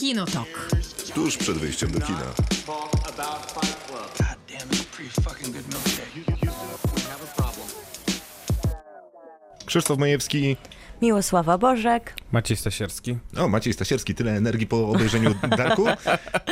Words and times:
Kinotok. 0.00 0.48
Tuż 1.14 1.36
przed 1.36 1.58
wyjściem 1.58 1.90
do 1.90 2.00
kina. 2.00 2.24
Krzysztof 9.66 9.98
Majewski. 9.98 10.56
Miłosława 11.02 11.58
Bożek. 11.58 12.14
Maciej 12.32 12.56
Stasierski. 12.56 13.18
O, 13.36 13.48
Maciej 13.48 13.72
Stasierski, 13.72 14.14
tyle 14.14 14.36
energii 14.36 14.66
po 14.66 14.88
obejrzeniu 14.88 15.34
Darku. 15.58 15.86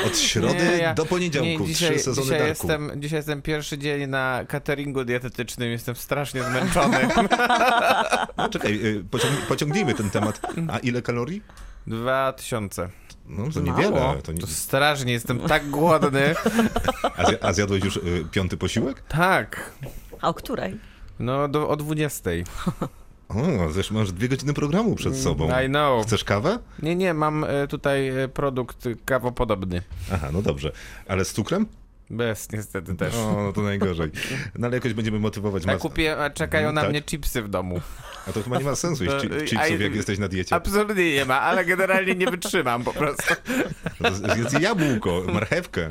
Od 0.06 0.18
środy 0.18 0.78
ja- 0.80 0.94
do 0.94 1.06
poniedziałku. 1.06 1.64
dzisiaj, 1.66 1.90
Trzy 1.90 1.98
sezony 2.04 2.24
dzisiaj 2.24 2.38
Darku. 2.38 2.48
jestem, 2.48 2.90
dzisiaj 3.02 3.18
jestem 3.18 3.42
pierwszy 3.42 3.78
dzień 3.78 4.06
na 4.06 4.44
cateringu 4.48 5.04
dietetycznym, 5.04 5.70
jestem 5.70 5.96
strasznie 5.96 6.42
zmęczony. 6.42 6.98
No, 8.36 8.48
czekaj, 8.48 8.72
y, 8.86 9.04
pociąg, 9.10 9.34
pociągnijmy 9.48 9.94
ten 9.94 10.10
temat. 10.10 10.40
A 10.72 10.78
ile 10.78 11.02
kalorii? 11.02 11.42
Dwa 11.86 12.32
tysiące. 12.32 12.88
No 13.28 13.44
to 13.54 13.60
Mało. 13.60 13.78
niewiele. 13.78 14.22
To 14.22 14.32
nie... 14.32 14.40
To 14.40 14.46
strasznie, 14.46 15.12
jestem 15.12 15.40
tak 15.40 15.70
głodny. 15.70 16.34
a, 17.16 17.22
zja- 17.24 17.38
a 17.42 17.52
zjadłeś 17.52 17.84
już 17.84 17.96
y, 17.96 18.24
piąty 18.30 18.56
posiłek? 18.56 19.02
Tak. 19.08 19.72
A 20.20 20.28
o 20.28 20.34
której? 20.34 20.76
No 21.18 21.48
do, 21.48 21.68
o 21.68 21.76
dwudziestej. 21.76 22.44
O, 23.28 23.68
zresztą 23.72 23.94
masz 23.94 24.12
dwie 24.12 24.28
godziny 24.28 24.54
programu 24.54 24.94
przed 24.94 25.16
sobą. 25.16 25.60
I 25.64 25.66
know. 25.66 26.06
Chcesz 26.06 26.24
kawę? 26.24 26.58
Nie, 26.82 26.96
nie, 26.96 27.14
mam 27.14 27.44
e, 27.44 27.66
tutaj 27.68 28.08
e, 28.08 28.28
produkt 28.28 28.88
kawopodobny. 29.04 29.82
Aha, 30.12 30.28
no 30.32 30.42
dobrze. 30.42 30.72
Ale 31.08 31.24
z 31.24 31.32
cukrem? 31.32 31.66
Bez, 32.10 32.52
niestety 32.52 32.94
też. 32.94 33.14
O, 33.14 33.42
no 33.42 33.52
to 33.52 33.62
najgorzej. 33.62 34.10
No 34.58 34.66
ale 34.66 34.76
jakoś 34.76 34.92
będziemy 34.92 35.18
motywować 35.18 35.64
Ja 35.64 35.72
mas... 35.72 35.82
kupię, 35.82 36.18
a 36.18 36.30
czekają 36.30 36.72
na 36.72 36.80
Tak? 36.80 36.90
mnie 36.90 37.02
chipsy 37.02 37.42
w 37.42 37.48
domu. 37.48 37.80
A 38.28 38.32
to 38.32 38.42
chyba 38.42 38.58
nie 38.58 38.64
ma 38.64 38.74
sensu 38.76 39.04
jeść 39.04 39.16
chi- 39.16 39.32
y, 39.34 39.44
chipsów, 39.44 39.80
jak 39.80 39.94
jesteś 39.94 40.18
na 40.18 40.28
diecie. 40.28 40.56
Absolutnie 40.56 41.14
nie 41.14 41.24
ma, 41.24 41.40
ale 41.40 41.64
generalnie 41.64 42.14
nie 42.14 42.26
wytrzymam 42.30 42.84
po 42.84 42.92
prostu. 42.92 43.34
No 44.00 44.10
Zjedz 44.34 44.52
jabłko, 44.60 45.22
marchewkę. 45.32 45.90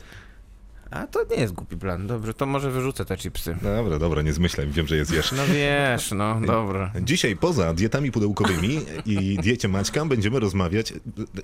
A 0.91 1.07
to 1.07 1.23
nie 1.31 1.35
jest 1.35 1.53
głupi 1.53 1.77
plan. 1.77 2.07
Dobrze, 2.07 2.33
to 2.33 2.45
może 2.45 2.71
wyrzucę 2.71 3.05
te 3.05 3.17
chipsy. 3.17 3.57
Dobra, 3.61 3.99
dobra, 3.99 4.21
nie 4.21 4.33
zmyślaj, 4.33 4.67
wiem, 4.67 4.88
że 4.88 4.95
jest 4.97 5.13
jesz. 5.13 5.31
No 5.31 5.43
wiesz, 5.53 6.11
no 6.11 6.41
dobra. 6.41 6.91
Dzisiaj 7.02 7.35
poza 7.35 7.73
dietami 7.73 8.11
pudełkowymi 8.11 8.80
i 9.05 9.38
diecie 9.38 9.67
Maćka 9.67 10.05
będziemy 10.05 10.39
rozmawiać. 10.39 10.93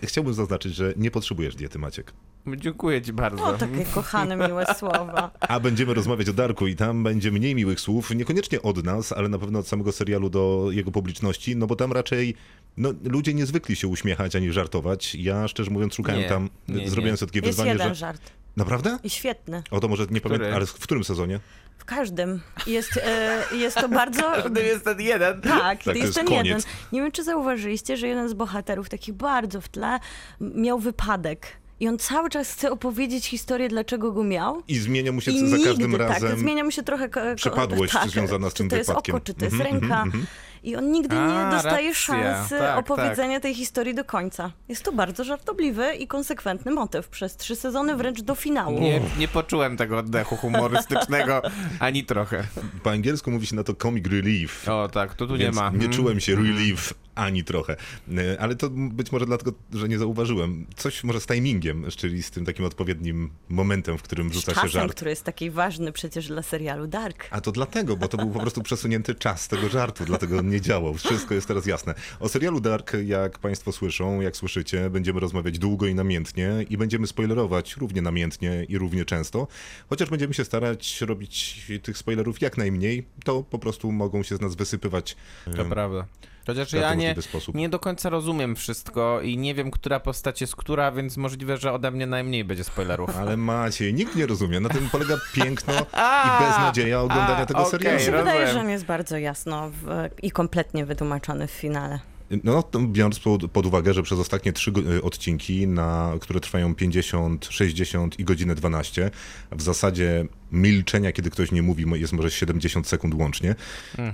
Chciałbym 0.03 0.33
zaznaczyć, 0.33 0.75
że 0.75 0.94
nie 0.97 1.11
potrzebujesz 1.11 1.55
diety 1.55 1.80
Maciek. 1.80 2.14
Dziękuję 2.58 3.02
ci 3.02 3.14
bardzo. 3.14 3.44
O, 3.44 3.53
takie 3.53 3.86
kochane, 3.86 4.47
miłe 4.47 4.66
słowa. 4.77 5.31
A 5.39 5.59
będziemy 5.59 5.94
rozmawiać 5.94 6.30
o 6.30 6.33
Darku 6.33 6.67
i 6.67 6.75
tam 6.75 7.03
będzie 7.03 7.31
mniej 7.31 7.55
miłych 7.55 7.80
słów, 7.80 8.16
niekoniecznie 8.16 8.61
od 8.61 8.83
nas, 8.83 9.11
ale 9.11 9.30
na 9.30 9.39
pewno 9.39 9.59
od 9.59 9.67
samego 9.67 9.91
serialu 9.91 10.30
do 10.30 10.67
jego 10.71 10.91
publiczności, 10.91 11.55
no 11.55 11.67
bo 11.67 11.75
tam 11.75 11.91
raczej 11.91 12.36
no, 12.77 12.94
ludzie 13.03 13.33
nie 13.33 13.45
zwykli 13.45 13.75
się 13.75 13.88
uśmiechać 13.88 14.36
ani 14.36 14.52
żartować. 14.52 15.16
Ja 15.16 15.47
szczerze 15.47 15.71
mówiąc 15.71 15.94
szukałem 15.94 16.21
Nie, 16.21 16.30
tam, 16.30 16.49
nie, 16.67 16.89
zrobiłem 16.89 17.14
nie. 17.14 17.17
sobie 17.17 17.31
takie 17.31 17.39
Jest 17.39 17.49
wyzwanie, 17.49 17.71
jeden 17.71 17.89
że... 17.89 17.95
żart. 17.95 18.21
Naprawdę? 18.58 18.98
I 19.04 19.09
świetny. 19.09 19.64
O 19.72 19.80
to 19.80 19.88
może 19.88 20.04
nie 20.09 20.20
Który? 20.20 20.22
pamiętam, 20.38 20.56
ale 20.56 20.66
w 20.66 20.73
którym 20.73 21.04
sezonie? 21.04 21.40
W 21.78 21.86
każdym. 21.86 22.42
Jest, 22.68 22.98
e, 23.04 23.44
jest 23.56 23.76
to 23.78 23.90
bardzo... 23.90 24.22
To 24.56 24.60
jest 24.62 24.86
ten 24.86 25.02
jeden. 25.02 25.42
Tak, 25.42 25.52
Tak, 25.60 25.78
to 25.80 25.84
to 25.84 25.92
jest 25.92 26.02
jest 26.04 26.16
ten 26.16 26.26
koniec. 26.28 26.45
jeden. 26.45 26.62
Nie 26.92 27.02
wiem, 27.02 27.12
czy 27.12 27.23
zauważyliście, 27.23 27.98
że 27.98 28.08
jeden 28.08 28.30
z 28.30 28.34
bohaterów, 28.34 28.90
takich 28.90 29.14
bardzo 29.16 29.62
w 29.62 29.70
tle, 29.70 30.00
miał 30.42 30.80
wypadek. 30.80 31.48
I 31.80 31.88
on 31.88 31.98
cały 31.98 32.30
czas 32.30 32.52
chce 32.54 32.72
opowiedzieć 32.72 33.26
historię, 33.28 33.70
dlaczego 33.70 34.12
go 34.12 34.23
miał. 34.23 34.64
I 34.67 34.78
zmienia 34.80 35.12
mu 35.12 35.22
się 35.22 35.32
I 35.32 35.40
za 35.40 35.45
nigdy, 35.45 35.64
każdym 35.70 35.95
razem. 35.95 36.30
tak, 36.30 36.40
zmienia 36.40 36.64
mu 36.64 36.72
się 36.72 36.84
trochę 36.84 37.10
Przepadłość 37.36 37.94
tak, 37.94 38.10
związana 38.10 38.50
z 38.50 38.54
czy 38.54 38.58
tym 38.58 38.70
to 38.70 38.76
jest 38.76 38.90
wypadkiem. 38.90 39.16
oko, 39.16 39.26
czy 39.26 39.34
to 39.34 39.45
jest 39.45 39.56
Mhm, 39.56 39.72
ręka. 39.72 39.86
mhm, 40.04 40.06
mhm. 40.08 40.26
I 40.64 40.75
on 40.75 40.92
nigdy 40.92 41.16
A, 41.17 41.28
nie 41.45 41.52
dostaje 41.52 41.88
racja. 41.88 41.94
szansy 41.94 42.58
Tak, 42.58 42.78
opowiedzenia 42.78 43.39
tej 43.39 43.56
historii 43.56 43.95
do 43.95 44.06
końca. 44.06 44.52
Jest 44.70 44.83
to 44.83 44.92
bardzo 44.92 45.23
żartobliwy 45.23 45.94
i 45.95 46.08
konsekwentny 46.08 46.72
motyw 46.72 47.08
przez 47.08 47.38
trzy 47.38 47.55
sezony, 47.55 47.95
wręcz 47.95 48.22
do 48.22 48.36
finału. 48.36 48.80
Nie, 48.80 49.02
nie 49.17 49.28
poczułem 49.28 49.77
tego 49.77 49.98
oddechu 49.98 50.36
humorystycznego 50.36 51.42
ani 51.80 52.04
trochę. 52.05 52.43
Po 52.83 52.92
angielsku 52.92 53.32
mówi 53.32 53.48
się 53.48 53.55
na 53.55 53.64
to 53.64 53.73
comic 53.76 54.08
relief. 54.08 54.70
O 54.70 54.88
tak, 54.88 55.15
to 55.15 55.27
tu 55.27 55.36
nie 55.36 55.52
ma. 55.52 55.70
nie 55.70 55.76
Mm. 55.77 55.92
czułem 55.92 56.20
się 56.20 56.36
relief 56.36 56.93
ani 57.15 57.43
trochę. 57.43 57.76
E, 58.17 58.42
Ale 58.42 58.55
to 58.55 58.70
być 58.70 59.11
może 59.11 59.26
dlatego, 59.26 59.52
że 59.73 59.88
nie 59.89 59.99
zauważyłem. 59.99 60.65
Coś 60.76 61.04
może 61.04 61.20
z 61.20 61.26
timingiem, 61.26 61.86
czyli 61.98 62.23
z 62.23 62.32
tym 62.32 62.45
takim 62.45 62.65
odpowiednim 62.65 63.30
momentem, 63.49 63.98
w 63.98 64.02
którym 64.02 64.33
rzuca 64.33 64.52
się 64.52 64.55
czasem, 64.55 64.70
żart. 64.70 64.92
który 64.92 65.09
jest 65.09 65.23
taki 65.23 65.49
ważny 65.49 65.92
przecież 65.92 66.27
dla 66.27 66.42
serialu 66.42 66.88
Dark. 66.88 67.27
A 67.32 67.42
to 67.42 67.52
dlatego, 67.52 67.98
bo 67.98 68.08
to 68.08 68.17
był 68.17 68.30
po 68.30 68.39
prostu 68.39 68.61
przesunięty 68.61 69.15
czas 69.15 69.48
tego 69.48 69.70
żartu, 69.70 70.05
dlatego 70.05 70.38
on 70.39 70.52
nie 70.53 70.61
działał. 70.61 70.93
Wszystko 70.93 71.33
jest 71.33 71.47
teraz 71.47 71.65
jasne. 71.65 71.93
O 72.19 72.30
serialu 72.30 72.59
Dark, 72.59 72.91
jak 73.05 73.39
Państwo 73.39 73.71
słyszą, 73.71 74.21
jak 74.21 74.37
słyszycie, 74.37 74.89
będziemy 74.89 75.19
rozmawiać 75.19 75.59
długo 75.59 75.87
i 75.87 75.95
namiętnie 75.95 76.65
i 76.69 76.77
będziemy 76.77 77.08
spoilerować 77.08 77.77
równie 77.77 78.02
namiętnie 78.02 78.64
i 78.69 78.77
równie 78.77 79.05
często. 79.05 79.47
Chociaż 79.89 80.09
będziemy 80.09 80.33
się 80.33 80.45
starać 80.45 81.02
robić 81.02 81.65
tych 81.83 81.97
spoilerów 81.97 82.41
jak 82.41 82.58
najmniej, 82.58 83.05
to 83.23 83.43
po 83.43 83.59
prostu 83.59 83.91
mogą 83.91 84.23
się 84.23 84.37
z 84.37 84.41
nas 84.41 84.55
wysypywać. 84.55 85.15
To 85.55 85.65
prawda. 85.65 86.05
Chociaż 86.48 86.73
ja 86.73 86.93
nie, 86.93 87.15
nie 87.54 87.70
do 87.70 87.80
końca 87.80 88.09
rozumiem 88.09 88.55
wszystko 88.55 89.21
i 89.21 89.37
nie 89.37 89.55
wiem, 89.55 89.71
która 89.71 89.99
postać 89.99 90.42
jest 90.42 90.55
która, 90.55 90.92
więc 90.92 91.17
możliwe, 91.17 91.58
że 91.58 91.73
ode 91.73 91.92
mnie 91.92 92.08
najmniej 92.08 92.43
będzie 92.43 92.64
spoilerów. 92.64 93.09
Ale 93.20 93.37
Maciej, 93.37 93.93
nikt 93.93 94.15
nie 94.15 94.26
rozumie. 94.26 94.59
Na 94.59 94.70
tym 94.70 94.89
polega 94.89 95.17
piękno 95.33 95.73
i 96.26 96.43
beznadzieja 96.45 97.02
oglądania 97.02 97.37
a, 97.37 97.45
tego 97.45 97.59
okej, 97.59 97.71
serialu. 97.71 97.98
Mi 97.98 98.05
się 98.05 98.11
rozumiem. 98.11 98.33
wydaje, 98.33 98.53
że 98.53 98.59
on 98.59 98.70
jest 98.70 98.86
bardzo 98.86 99.17
jasno 99.17 99.70
w, 99.70 100.09
i 100.21 100.32
kompletnie 100.32 100.86
wytłumaczony 100.86 101.48
w 101.48 101.52
finale. 101.52 101.99
No, 102.43 102.64
to 102.64 102.80
biorąc 102.80 103.20
pod, 103.53 103.65
uwagę, 103.65 103.93
że 103.93 104.03
przez 104.03 104.20
ostatnie 104.20 104.53
trzy 104.53 104.71
y, 104.98 105.03
odcinki, 105.03 105.67
na, 105.67 106.14
które 106.21 106.39
trwają 106.39 106.76
50, 106.76 107.48
60 107.49 108.20
i 108.20 108.23
godzinę 108.23 108.55
12, 108.55 109.11
w 109.52 109.61
zasadzie 109.61 110.26
milczenia, 110.53 111.11
kiedy 111.11 111.30
ktoś 111.30 111.52
nie 111.52 111.61
mówi, 111.61 111.86
jest 111.93 112.14
może 112.14 112.31
70 112.31 112.87
sekund 112.87 113.14
łącznie, 113.14 113.55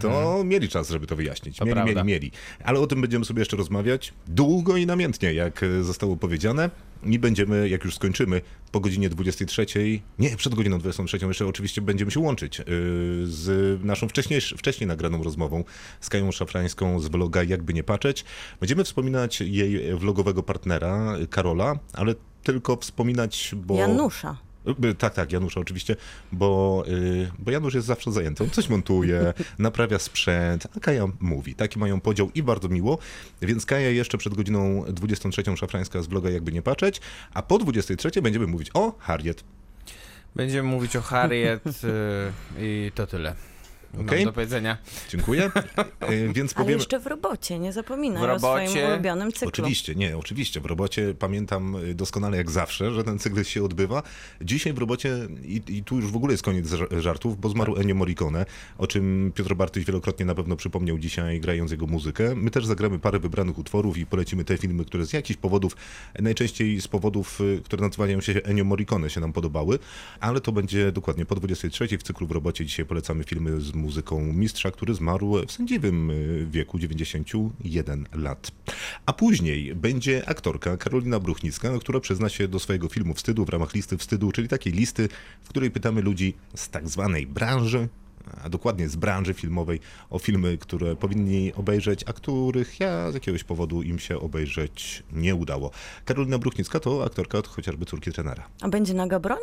to 0.02 0.44
mieli 0.44 0.70
czas, 0.70 0.90
żeby 0.90 1.08
to 1.08 1.16
wyjaśnić. 1.16 1.58
To 1.58 1.66
mieli, 1.66 1.76
prawda. 1.76 2.04
mieli, 2.04 2.08
mieli. 2.08 2.32
Ale 2.64 2.80
o 2.80 2.88
tym 2.88 3.02
będziemy 3.02 3.26
sobie 3.26 3.40
jeszcze 3.40 3.58
rozmawiać 3.58 4.14
długo 4.28 4.78
i 4.78 4.86
namiętnie, 4.86 5.34
jak 5.34 5.64
y, 5.64 5.84
zostało 5.84 6.18
powiedziane. 6.18 6.70
I 7.04 7.20
będziemy, 7.20 7.70
jak 7.70 7.84
już 7.86 7.96
skończymy, 7.96 8.42
po 8.72 8.80
godzinie 8.80 9.10
23, 9.10 9.66
nie, 10.20 10.38
przed 10.38 10.56
godziną 10.56 10.80
23, 10.80 11.18
jeszcze 11.28 11.48
oczywiście 11.48 11.82
będziemy 11.82 12.12
się 12.12 12.20
łączyć 12.20 12.60
y, 12.60 12.64
z 13.24 13.84
naszą 13.84 14.08
wcześniejsz, 14.08 14.56
wcześniej 14.58 14.88
nagraną 14.88 15.24
rozmową 15.24 15.64
z 16.02 16.10
Kają 16.10 16.32
Szafrańską 16.32 17.00
z 17.00 17.08
vloga 17.08 17.44
Jakby 17.44 17.74
Nie 17.74 17.84
Patrzeć. 17.84 18.26
Będziemy 18.60 18.84
wspominać 18.84 19.42
jej 19.42 19.96
vlogowego 19.96 20.44
partnera, 20.44 21.16
Karola, 21.30 21.80
ale 21.94 22.16
tylko 22.44 22.76
wspominać, 22.76 23.56
bo... 23.58 23.76
Janusza. 23.76 24.49
Tak, 24.98 25.14
tak, 25.14 25.32
Janusza 25.32 25.60
oczywiście, 25.60 25.96
bo, 26.32 26.84
y, 26.88 27.32
bo 27.40 27.52
Janusz 27.52 27.74
jest 27.74 27.88
zawsze 27.88 28.12
zajęty. 28.12 28.44
On 28.44 28.50
coś 28.50 28.70
montuje, 28.70 29.34
naprawia 29.60 30.00
sprzęt, 30.00 30.68
a 30.78 30.80
Kaja 30.80 31.06
mówi. 31.20 31.56
Taki 31.56 31.80
mają 31.80 32.02
podział 32.02 32.32
i 32.36 32.44
bardzo 32.44 32.70
miło. 32.70 32.98
Więc 33.42 33.66
Kaja 33.66 33.90
jeszcze 33.90 34.18
przed 34.18 34.34
godziną 34.34 34.86
23 34.88 35.44
szafrańska 35.58 36.02
z 36.02 36.08
bloga 36.08 36.30
Jakby 36.30 36.52
Nie 36.52 36.62
Patrzeć, 36.62 37.02
a 37.34 37.42
po 37.42 37.58
23 37.58 38.22
będziemy 38.22 38.48
mówić 38.48 38.70
o 38.74 38.96
Harriet. 39.00 39.44
Będziemy 40.36 40.70
mówić 40.70 40.96
o 40.96 41.02
Harriet 41.02 41.66
y, 41.68 41.72
i 42.60 42.92
to 42.96 43.08
tyle. 43.08 43.36
Okej. 43.94 44.18
Mam 44.20 44.26
do 44.26 44.34
powiedzenia. 44.34 44.78
Dziękuję. 45.10 45.52
Y, 46.10 46.34
Więc 46.34 46.52
Ale 46.52 46.64
powiemy... 46.64 46.72
jeszcze 46.78 47.00
w 47.00 47.08
robocie, 47.08 47.60
nie 47.60 47.74
zapominaj 47.74 48.22
W 48.22 48.30
o 48.32 48.40
swoim 48.40 48.68
robocie? 48.68 48.88
ulubionym 48.88 49.32
cyklu. 49.32 49.48
Oczywiście, 49.48 49.96
nie, 49.96 50.18
oczywiście. 50.18 50.62
W 50.62 50.66
robocie 50.66 51.14
pamiętam 51.20 51.76
y, 51.76 51.94
doskonale 51.96 52.38
jak 52.38 52.52
zawsze, 52.52 52.92
że 52.92 53.04
ten 53.04 53.20
cykl 53.20 53.44
się 53.44 53.64
odbywa. 53.64 54.04
Dzisiaj 54.42 54.74
w 54.74 54.78
robocie, 54.78 55.18
i, 55.46 55.62
i 55.68 55.84
tu 55.84 55.96
już 55.96 56.12
w 56.12 56.16
ogóle 56.16 56.34
jest 56.34 56.44
koniec 56.44 56.68
ża- 56.68 57.00
żartów, 57.00 57.40
bo 57.40 57.50
zmarł 57.50 57.76
Ennio 57.76 57.96
Morricone, 57.96 58.46
o 58.78 58.88
czym 58.88 59.32
Piotr 59.36 59.54
Bartyś 59.56 59.86
wielokrotnie 59.86 60.26
na 60.26 60.36
pewno 60.36 60.56
przypomniał 60.56 60.98
dzisiaj, 61.00 61.40
grając 61.42 61.72
jego 61.72 61.88
muzykę. 61.88 62.36
My 62.36 62.52
też 62.52 62.66
zagramy 62.66 63.00
parę 63.00 63.20
wybranych 63.20 63.58
utworów 63.58 63.98
i 63.98 64.06
polecimy 64.06 64.44
te 64.44 64.58
filmy, 64.58 64.86
które 64.86 65.06
z 65.06 65.14
jakichś 65.14 65.40
powodów, 65.40 65.76
najczęściej 66.20 66.82
z 66.82 66.88
powodów, 66.88 67.42
y, 67.42 67.62
które 67.66 67.88
nazywają 67.88 68.22
się 68.22 68.34
Ennio 68.44 68.64
Morricone, 68.64 69.10
się 69.10 69.22
nam 69.22 69.34
podobały, 69.34 69.80
ale 70.20 70.42
to 70.42 70.52
będzie 70.52 70.92
dokładnie 70.92 71.26
po 71.26 71.36
23 71.36 71.98
w 71.98 72.04
cyklu 72.04 72.28
w 72.28 72.32
robocie. 72.32 72.66
Dzisiaj 72.66 72.86
polecamy 72.86 73.24
filmy 73.24 73.62
z 73.62 73.74
muzyką 73.80 74.34
mistrza, 74.34 74.72
który 74.72 74.94
zmarł 74.94 75.36
w 75.48 75.52
sędziwym 75.52 76.10
y, 76.10 76.48
wieku 76.52 76.80
91 76.80 78.06
lat. 78.14 78.52
A 79.06 79.14
później 79.14 79.76
będzie 79.76 80.30
aktorka 80.30 80.78
Karolina 80.78 81.20
Bruchnicka, 81.20 81.80
która 81.80 82.00
przyzna 82.00 82.30
się 82.30 82.48
do 82.48 82.60
swojego 82.60 82.90
filmu 82.90 83.14
wstydu 83.14 83.46
w 83.46 83.50
ramach 83.50 83.74
listy 83.74 83.98
wstydu, 83.98 84.32
czyli 84.32 84.48
takiej 84.48 84.74
listy, 84.74 85.10
w 85.42 85.50
której 85.50 85.72
pytamy 85.72 86.02
ludzi 86.02 86.34
z 86.56 86.70
tak 86.70 86.90
zwanej 86.90 87.28
branży, 87.28 87.88
a 88.44 88.50
dokładnie 88.50 88.90
z 88.90 88.96
branży 88.96 89.34
filmowej, 89.34 89.80
o 90.10 90.20
filmy, 90.20 90.58
które 90.58 90.96
powinni 90.96 91.54
obejrzeć, 91.54 92.04
a 92.08 92.14
których 92.14 92.80
ja 92.80 93.12
z 93.12 93.14
jakiegoś 93.14 93.44
powodu 93.44 93.82
im 93.82 94.00
się 94.00 94.20
obejrzeć 94.20 95.04
nie 95.12 95.36
udało. 95.36 95.72
Karolina 96.06 96.38
Bruchnicka 96.38 96.80
to 96.80 97.04
aktorka 97.06 97.38
od 97.38 97.48
chociażby 97.48 97.86
córki 97.86 98.12
trenera. 98.12 98.48
A 98.62 98.70
będzie 98.70 98.94
naga 98.94 99.20
broń? 99.20 99.40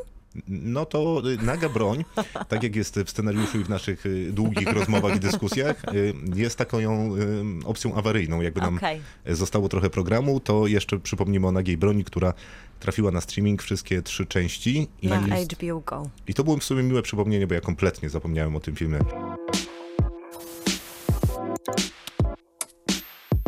No 0.49 0.87
to 0.87 1.23
naga 1.43 1.69
broń, 1.69 2.05
tak 2.49 2.63
jak 2.63 2.77
jest 2.77 3.01
w 3.01 3.11
scenariuszu 3.11 3.61
i 3.61 3.65
w 3.65 3.69
naszych 3.69 4.07
y, 4.07 4.33
długich 4.33 4.73
rozmowach 4.73 5.17
i 5.17 5.21
dyskusjach, 5.21 5.85
y, 5.95 6.15
jest 6.35 6.59
taką 6.59 6.79
ją, 6.79 7.17
y, 7.63 7.67
opcją 7.67 7.95
awaryjną. 7.95 8.41
Jakby 8.41 8.61
nam 8.61 8.77
Okej. 8.77 9.01
zostało 9.27 9.69
trochę 9.69 9.91
programu, 9.91 10.41
to 10.41 10.67
jeszcze 10.67 10.99
przypomnimy 10.99 11.47
o 11.47 11.53
nagiej 11.53 11.77
broni, 11.77 12.05
która 12.05 12.35
trafiła 12.81 13.11
na 13.11 13.21
streaming 13.21 13.63
wszystkie 13.63 14.03
trzy 14.03 14.27
części. 14.27 14.89
I, 15.03 15.09
Na 15.09 15.21
HBO 15.21 15.81
Go. 15.81 16.11
I 16.27 16.35
to 16.35 16.45
było 16.45 16.57
w 16.57 16.65
sumie 16.65 16.83
miłe 16.83 17.03
przypomnienie, 17.03 17.47
bo 17.47 17.55
ja 17.55 17.61
kompletnie 17.61 18.11
zapomniałem 18.11 18.57
o 18.57 18.61
tym 18.61 18.77
filmie. 18.77 18.99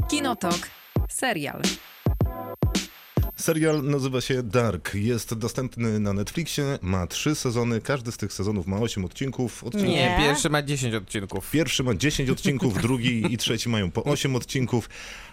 Kinotok. 0.08 0.70
Serial. 1.08 1.62
Serial 3.38 3.82
nazywa 3.82 4.20
się 4.20 4.42
Dark. 4.42 4.94
Jest 4.94 5.34
dostępny 5.34 6.00
na 6.00 6.12
Netflixie, 6.12 6.78
ma 6.82 7.06
trzy 7.06 7.34
sezony, 7.34 7.80
każdy 7.80 8.12
z 8.12 8.16
tych 8.16 8.32
sezonów 8.32 8.66
ma 8.66 8.76
osiem 8.76 9.04
odcinków. 9.04 9.64
Odcinki 9.64 9.88
Nie, 9.88 10.16
pierwszy 10.18 10.50
ma 10.50 10.62
10 10.62 10.94
odcinków. 10.94 11.50
Pierwszy 11.50 11.82
ma 11.82 11.94
10 11.94 12.30
odcinków, 12.30 12.74
drugi 12.82 13.32
i 13.34 13.36
trzeci 13.36 13.68
mają 13.68 13.90
po 13.90 14.04
8 14.04 14.36
odcinków, 14.36 14.88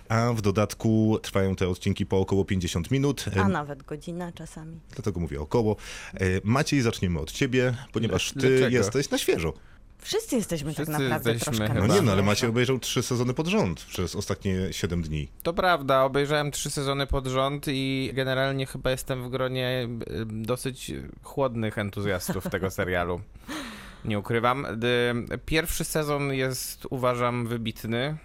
a 0.09 0.33
w 0.33 0.41
dodatku 0.41 1.19
trwają 1.21 1.55
te 1.55 1.69
odcinki 1.69 2.05
po 2.05 2.19
około 2.19 2.45
50 2.45 2.91
minut. 2.91 3.25
A 3.43 3.47
nawet 3.47 3.83
godzina 3.83 4.31
czasami. 4.31 4.79
Dlatego 4.95 5.19
mówię 5.19 5.41
około. 5.41 5.75
E, 6.13 6.19
Maciej, 6.43 6.81
zaczniemy 6.81 7.19
od 7.19 7.31
ciebie, 7.31 7.75
ponieważ 7.91 8.31
ty 8.31 8.39
Dlaczego? 8.39 8.77
jesteś 8.77 9.09
na 9.09 9.17
świeżo. 9.17 9.53
Wszyscy 10.05 10.35
jesteśmy 10.35 10.73
Wszyscy 10.73 10.91
tak 10.91 11.01
naprawdę 11.01 11.33
jesteśmy 11.33 11.57
troszkę 11.57 11.73
chyba. 11.73 11.87
No 11.87 11.95
nie, 11.95 12.01
no 12.01 12.11
ale 12.11 12.23
Maciej 12.23 12.49
obejrzał 12.49 12.79
trzy 12.79 13.03
sezony 13.03 13.33
pod 13.33 13.47
rząd 13.47 13.83
przez 13.83 14.15
ostatnie 14.15 14.73
7 14.73 15.01
dni. 15.01 15.27
To 15.43 15.53
prawda, 15.53 16.03
obejrzałem 16.03 16.51
trzy 16.51 16.69
sezony 16.69 17.07
pod 17.07 17.27
rząd 17.27 17.65
i 17.67 18.11
generalnie 18.13 18.65
chyba 18.65 18.91
jestem 18.91 19.23
w 19.23 19.29
gronie 19.29 19.87
dosyć 20.25 20.91
chłodnych 21.23 21.77
entuzjastów 21.77 22.49
tego 22.49 22.71
serialu. 22.79 23.21
Nie 24.05 24.19
ukrywam. 24.19 24.67
Pierwszy 25.45 25.83
sezon 25.83 26.33
jest, 26.33 26.87
uważam, 26.89 27.47
wybitny. 27.47 28.17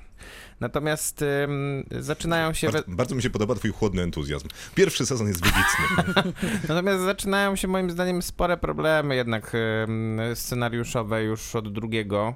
Natomiast 0.60 1.22
ym, 1.22 1.84
zaczynają 2.00 2.52
się. 2.52 2.66
We... 2.66 2.72
Bardzo, 2.72 2.90
bardzo 2.90 3.14
mi 3.14 3.22
się 3.22 3.30
podoba 3.30 3.54
twój 3.54 3.70
chłodny 3.70 4.02
entuzjazm. 4.02 4.48
Pierwszy 4.74 5.06
sezon 5.06 5.28
jest 5.28 5.40
wybitny. 5.40 6.32
Natomiast 6.68 7.04
zaczynają 7.04 7.56
się 7.56 7.68
moim 7.68 7.90
zdaniem 7.90 8.22
spore 8.22 8.56
problemy 8.56 9.16
jednak 9.16 9.52
ym, 9.54 10.20
scenariuszowe 10.34 11.22
już 11.22 11.56
od 11.56 11.72
drugiego, 11.72 12.34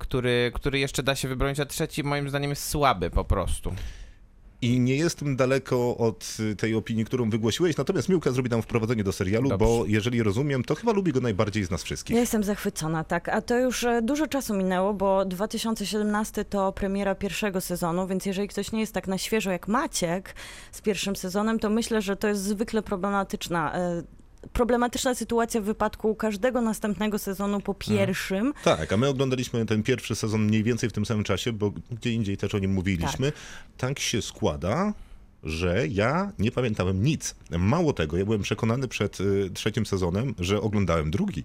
który, 0.00 0.52
który 0.54 0.78
jeszcze 0.78 1.02
da 1.02 1.14
się 1.14 1.28
wybronić, 1.28 1.60
a 1.60 1.66
trzeci 1.66 2.04
moim 2.04 2.28
zdaniem 2.28 2.50
jest 2.50 2.68
słaby 2.68 3.10
po 3.10 3.24
prostu. 3.24 3.74
I 4.62 4.80
nie 4.80 4.96
jestem 4.96 5.36
daleko 5.36 5.96
od 5.96 6.36
tej 6.58 6.74
opinii, 6.74 7.04
którą 7.04 7.30
wygłosiłeś, 7.30 7.76
natomiast 7.76 8.08
Miłka 8.08 8.30
zrobi 8.30 8.50
nam 8.50 8.62
wprowadzenie 8.62 9.04
do 9.04 9.12
serialu, 9.12 9.48
Dobrze. 9.48 9.66
bo 9.66 9.86
jeżeli 9.86 10.22
rozumiem, 10.22 10.64
to 10.64 10.74
chyba 10.74 10.92
lubi 10.92 11.12
go 11.12 11.20
najbardziej 11.20 11.64
z 11.64 11.70
nas 11.70 11.82
wszystkich. 11.82 12.14
Ja 12.14 12.20
jestem 12.20 12.44
zachwycona, 12.44 13.04
tak. 13.04 13.28
A 13.28 13.42
to 13.42 13.58
już 13.58 13.84
e, 13.84 14.02
dużo 14.02 14.26
czasu 14.26 14.54
minęło, 14.54 14.94
bo 14.94 15.24
2017 15.24 16.44
to 16.44 16.72
premiera 16.72 17.14
pierwszego 17.14 17.60
sezonu, 17.60 18.06
więc 18.06 18.26
jeżeli 18.26 18.48
ktoś 18.48 18.72
nie 18.72 18.80
jest 18.80 18.94
tak 18.94 19.08
na 19.08 19.18
świeżo 19.18 19.50
jak 19.50 19.68
Maciek 19.68 20.34
z 20.72 20.80
pierwszym 20.80 21.16
sezonem, 21.16 21.58
to 21.58 21.70
myślę, 21.70 22.02
że 22.02 22.16
to 22.16 22.28
jest 22.28 22.42
zwykle 22.42 22.82
problematyczna. 22.82 23.72
Problematyczna 24.52 25.14
sytuacja 25.14 25.60
w 25.60 25.64
wypadku 25.64 26.14
każdego 26.14 26.60
następnego 26.60 27.18
sezonu 27.18 27.60
po 27.60 27.74
pierwszym. 27.74 28.52
Tak, 28.64 28.92
a 28.92 28.96
my 28.96 29.08
oglądaliśmy 29.08 29.66
ten 29.66 29.82
pierwszy 29.82 30.14
sezon 30.14 30.44
mniej 30.44 30.62
więcej 30.62 30.90
w 30.90 30.92
tym 30.92 31.06
samym 31.06 31.24
czasie, 31.24 31.52
bo 31.52 31.72
gdzie 31.90 32.12
indziej 32.12 32.36
też 32.36 32.54
o 32.54 32.58
nim 32.58 32.72
mówiliśmy. 32.72 33.32
Tak, 33.76 33.98
się 33.98 34.22
składa, 34.22 34.92
że 35.44 35.88
ja 35.88 36.32
nie 36.38 36.50
pamiętałem 36.52 37.02
nic. 37.02 37.34
Mało 37.58 37.92
tego, 37.92 38.16
ja 38.16 38.24
byłem 38.24 38.42
przekonany 38.42 38.88
przed 38.88 39.20
y, 39.20 39.50
trzecim 39.54 39.86
sezonem, 39.86 40.34
że 40.38 40.60
oglądałem 40.60 41.10
drugi. 41.10 41.44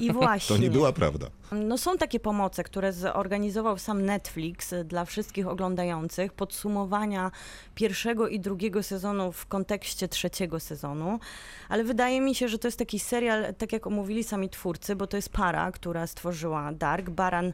I 0.00 0.12
właśnie. 0.12 0.48
To 0.56 0.62
nie 0.62 0.70
była 0.70 0.92
prawda. 0.92 1.26
No 1.52 1.78
są 1.78 1.98
takie 1.98 2.20
pomoce, 2.20 2.64
które 2.64 2.92
zorganizował 2.92 3.78
sam 3.78 4.04
Netflix 4.04 4.74
dla 4.84 5.04
wszystkich 5.04 5.48
oglądających, 5.48 6.32
podsumowania 6.32 7.30
pierwszego 7.74 8.28
i 8.28 8.40
drugiego 8.40 8.82
sezonu 8.82 9.32
w 9.32 9.46
kontekście 9.46 10.08
trzeciego 10.08 10.60
sezonu, 10.60 11.20
ale 11.68 11.84
wydaje 11.84 12.20
mi 12.20 12.34
się, 12.34 12.48
że 12.48 12.58
to 12.58 12.68
jest 12.68 12.78
taki 12.78 12.98
serial, 12.98 13.54
tak 13.54 13.72
jak 13.72 13.86
omówili 13.86 14.24
sami 14.24 14.50
twórcy, 14.50 14.96
bo 14.96 15.06
to 15.06 15.16
jest 15.16 15.28
para, 15.28 15.72
która 15.72 16.06
stworzyła 16.06 16.72
Dark, 16.72 17.10
Baran 17.10 17.52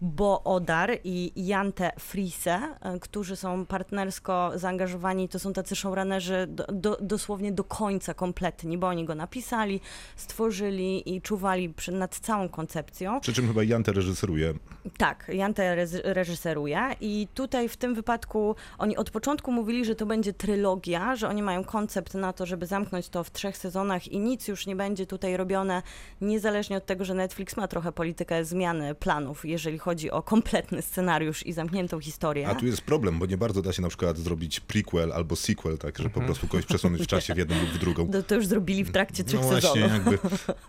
Bo 0.00 0.42
Odar 0.44 0.90
i 1.04 1.32
Jante 1.36 1.92
Frise, 1.98 2.60
y, 2.96 3.00
którzy 3.00 3.36
są 3.36 3.66
partnersko 3.66 4.52
zaangażowani, 4.54 5.28
to 5.28 5.38
są 5.38 5.52
tacy 5.52 5.76
showrunnerzy 5.76 6.46
do, 6.48 6.64
do, 6.72 6.98
dosłownie 7.00 7.52
do 7.52 7.64
końca 7.64 8.14
kompletni, 8.14 8.78
bo 8.78 8.86
oni 8.86 9.04
go 9.04 9.14
napisali, 9.14 9.80
stworzyli 10.16 11.14
i 11.14 11.22
czuwali 11.22 11.68
przy, 11.68 11.92
nad 11.92 12.18
całą 12.18 12.48
koncepcją. 12.48 13.20
Przy 13.20 13.32
czym 13.32 13.46
chyba 13.48 13.64
Jan 13.64 13.82
te 13.82 13.92
reżyseruje. 13.92 14.54
Tak, 14.98 15.28
Jan 15.28 15.54
te 15.54 15.76
rez- 15.76 16.00
reżyseruje 16.04 16.80
i 17.00 17.28
tutaj 17.34 17.68
w 17.68 17.76
tym 17.76 17.94
wypadku 17.94 18.54
oni 18.78 18.96
od 18.96 19.10
początku 19.10 19.52
mówili, 19.52 19.84
że 19.84 19.94
to 19.94 20.06
będzie 20.06 20.32
trylogia, 20.32 21.16
że 21.16 21.28
oni 21.28 21.42
mają 21.42 21.64
koncept 21.64 22.14
na 22.14 22.32
to, 22.32 22.46
żeby 22.46 22.66
zamknąć 22.66 23.08
to 23.08 23.24
w 23.24 23.30
trzech 23.30 23.56
sezonach 23.56 24.08
i 24.08 24.18
nic 24.18 24.48
już 24.48 24.66
nie 24.66 24.76
będzie 24.76 25.06
tutaj 25.06 25.36
robione, 25.36 25.82
niezależnie 26.20 26.76
od 26.76 26.86
tego, 26.86 27.04
że 27.04 27.14
Netflix 27.14 27.56
ma 27.56 27.68
trochę 27.68 27.92
politykę 27.92 28.44
zmiany 28.44 28.94
planów, 28.94 29.44
jeżeli 29.44 29.78
chodzi 29.78 29.85
o 30.10 30.22
kompletny 30.22 30.82
scenariusz 30.82 31.46
i 31.46 31.52
zamkniętą 31.52 32.00
historię. 32.00 32.48
A 32.48 32.54
tu 32.54 32.66
jest 32.66 32.80
problem, 32.80 33.18
bo 33.18 33.26
nie 33.26 33.36
bardzo 33.36 33.62
da 33.62 33.72
się 33.72 33.82
na 33.82 33.88
przykład 33.88 34.18
zrobić 34.18 34.60
prequel 34.60 35.12
albo 35.12 35.36
sequel, 35.36 35.78
tak, 35.78 35.98
że 35.98 36.10
po 36.10 36.20
prostu 36.20 36.46
kogoś 36.48 36.66
przesunąć 36.66 37.02
w 37.02 37.06
czasie 37.06 37.34
w 37.34 37.38
jedną 37.38 37.60
lub 37.60 37.68
w 37.70 37.78
drugą. 37.78 38.08
To, 38.08 38.22
to 38.22 38.34
już 38.34 38.46
zrobili 38.46 38.84
w 38.84 38.92
trakcie 38.92 39.24
trzech 39.24 39.40
No 39.40 39.46
właśnie, 39.46 39.70
sezonów. 39.70 39.92
jakby 39.92 40.18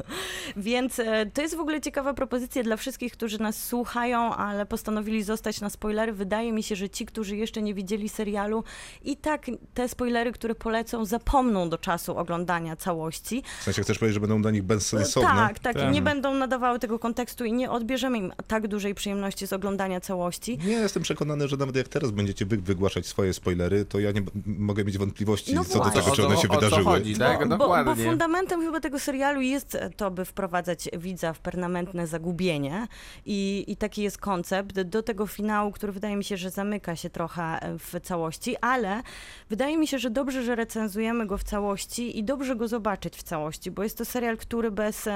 Więc 0.58 1.00
e, 1.00 1.26
to 1.34 1.42
jest 1.42 1.56
w 1.56 1.60
ogóle 1.60 1.82
ciekawa 1.82 2.14
propozycja 2.14 2.64
dla 2.64 2.78
wszystkich, 2.78 3.14
którzy 3.14 3.42
nas 3.42 3.64
słuchają, 3.66 4.36
ale 4.36 4.66
postanowili 4.66 5.24
zostać 5.24 5.62
na 5.62 5.70
spoilery. 5.70 6.14
Wydaje 6.14 6.54
mi 6.54 6.64
się, 6.64 6.76
że 6.76 6.90
ci, 6.90 7.06
którzy 7.06 7.36
jeszcze 7.38 7.62
nie 7.62 7.74
widzieli 7.74 8.10
serialu, 8.10 8.64
i 9.04 9.18
tak 9.18 9.46
te 9.74 9.90
spoilery, 9.90 10.32
które 10.32 10.56
polecą, 10.56 11.06
zapomną 11.06 11.70
do 11.70 11.78
czasu 11.78 12.18
oglądania 12.18 12.76
całości. 12.76 13.44
w 13.60 13.64
sensie 13.64 13.82
chcesz 13.82 14.00
powiedzieć, 14.00 14.14
że 14.14 14.20
będą 14.20 14.42
dla 14.42 14.52
nich 14.52 14.64
bezsensowne. 14.64 15.30
Tak, 15.30 15.60
tak. 15.60 15.74
Tak. 15.78 15.90
I 15.90 15.92
nie 15.92 16.02
będą 16.02 16.34
nadawały 16.34 16.80
tego 16.80 17.00
kontekstu 17.00 17.46
i 17.46 17.54
nie 17.54 17.72
odbierzemy 17.72 18.18
im 18.18 18.34
tak 18.48 18.68
dużej 18.68 18.96
przyjemności 18.96 19.07
z 19.48 19.54
oglądania 19.54 20.00
całości. 20.00 20.58
Nie, 20.66 20.72
jestem 20.74 21.04
przekonany, 21.04 21.48
że 21.48 21.58
nawet 21.58 21.76
jak 21.76 21.88
teraz 21.88 22.12
będziecie 22.12 22.46
wy 22.46 22.58
wygłaszać 22.58 23.06
swoje 23.06 23.34
spoilery, 23.34 23.86
to 23.86 24.00
ja 24.00 24.12
nie 24.12 24.22
mogę 24.46 24.84
mieć 24.84 24.98
wątpliwości 24.98 25.54
No 25.54 25.66
co 25.66 25.80
do 25.84 25.90
tego, 25.90 26.12
czy 26.16 26.24
O- 26.24 26.26
one 26.26 26.36
o- 26.36 26.42
się 26.42 26.48
o 26.50 26.54
co 26.54 26.60
wydarzyły. 26.60 26.84
chodzi, 26.84 27.16
tak? 27.16 27.40
bo, 27.40 27.46
bo 27.46 27.58
dokładnie. 27.58 28.06
fundamentem 28.06 28.62
chyba 28.62 28.80
tego 28.80 29.00
serialu 29.00 29.42
jest 29.42 29.78
to, 29.98 30.12
by 30.12 30.26
wprowadzać 30.26 30.90
widza 30.98 31.34
w 31.34 31.40
permanentne 31.40 32.08
zagubienie 32.08 32.88
i, 33.26 33.64
i 33.68 33.76
taki 33.78 34.02
jest 34.04 34.18
koncept 34.18 34.82
do 34.82 35.04
tego 35.04 35.28
finału, 35.28 35.72
który 35.72 35.92
wydaje 35.92 36.16
mi 36.16 36.24
się, 36.24 36.38
że 36.38 36.50
zamyka 36.50 36.96
się 36.96 37.10
trochę 37.10 37.60
w 37.80 38.00
całości, 38.04 38.56
ale 38.62 39.02
wydaje 39.50 39.78
mi 39.78 39.88
się, 39.88 40.00
że 40.00 40.10
dobrze, 40.10 40.44
że 40.44 40.56
recenzujemy 40.56 41.26
go 41.28 41.38
w 41.38 41.44
całości 41.44 42.20
i 42.20 42.24
dobrze 42.24 42.56
go 42.56 42.68
zobaczyć 42.68 43.16
w 43.16 43.24
całości, 43.24 43.72
bo 43.72 43.84
jest 43.84 43.98
to 43.98 44.06
serial, 44.06 44.38
który 44.38 44.72
bez 44.72 45.08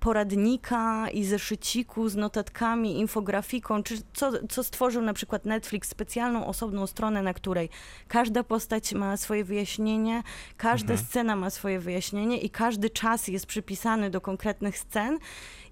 poradnika 0.00 1.08
i 1.10 1.24
zeszyciku 1.24 2.08
z 2.08 2.16
notatkami, 2.16 3.00
infografiką, 3.36 3.82
czy 3.82 3.98
co, 4.14 4.32
co 4.48 4.64
stworzył 4.64 5.02
na 5.02 5.12
przykład 5.12 5.44
Netflix, 5.44 5.88
specjalną, 5.88 6.46
osobną 6.46 6.86
stronę, 6.86 7.22
na 7.22 7.34
której 7.34 7.68
każda 8.08 8.42
postać 8.42 8.94
ma 8.94 9.16
swoje 9.16 9.44
wyjaśnienie, 9.44 10.22
każda 10.56 10.96
scena 10.96 11.36
ma 11.36 11.50
swoje 11.50 11.80
wyjaśnienie 11.80 12.40
i 12.40 12.50
każdy 12.50 12.90
czas 12.90 13.28
jest 13.28 13.46
przypisany 13.46 14.10
do 14.10 14.20
konkretnych 14.20 14.78
scen. 14.78 15.18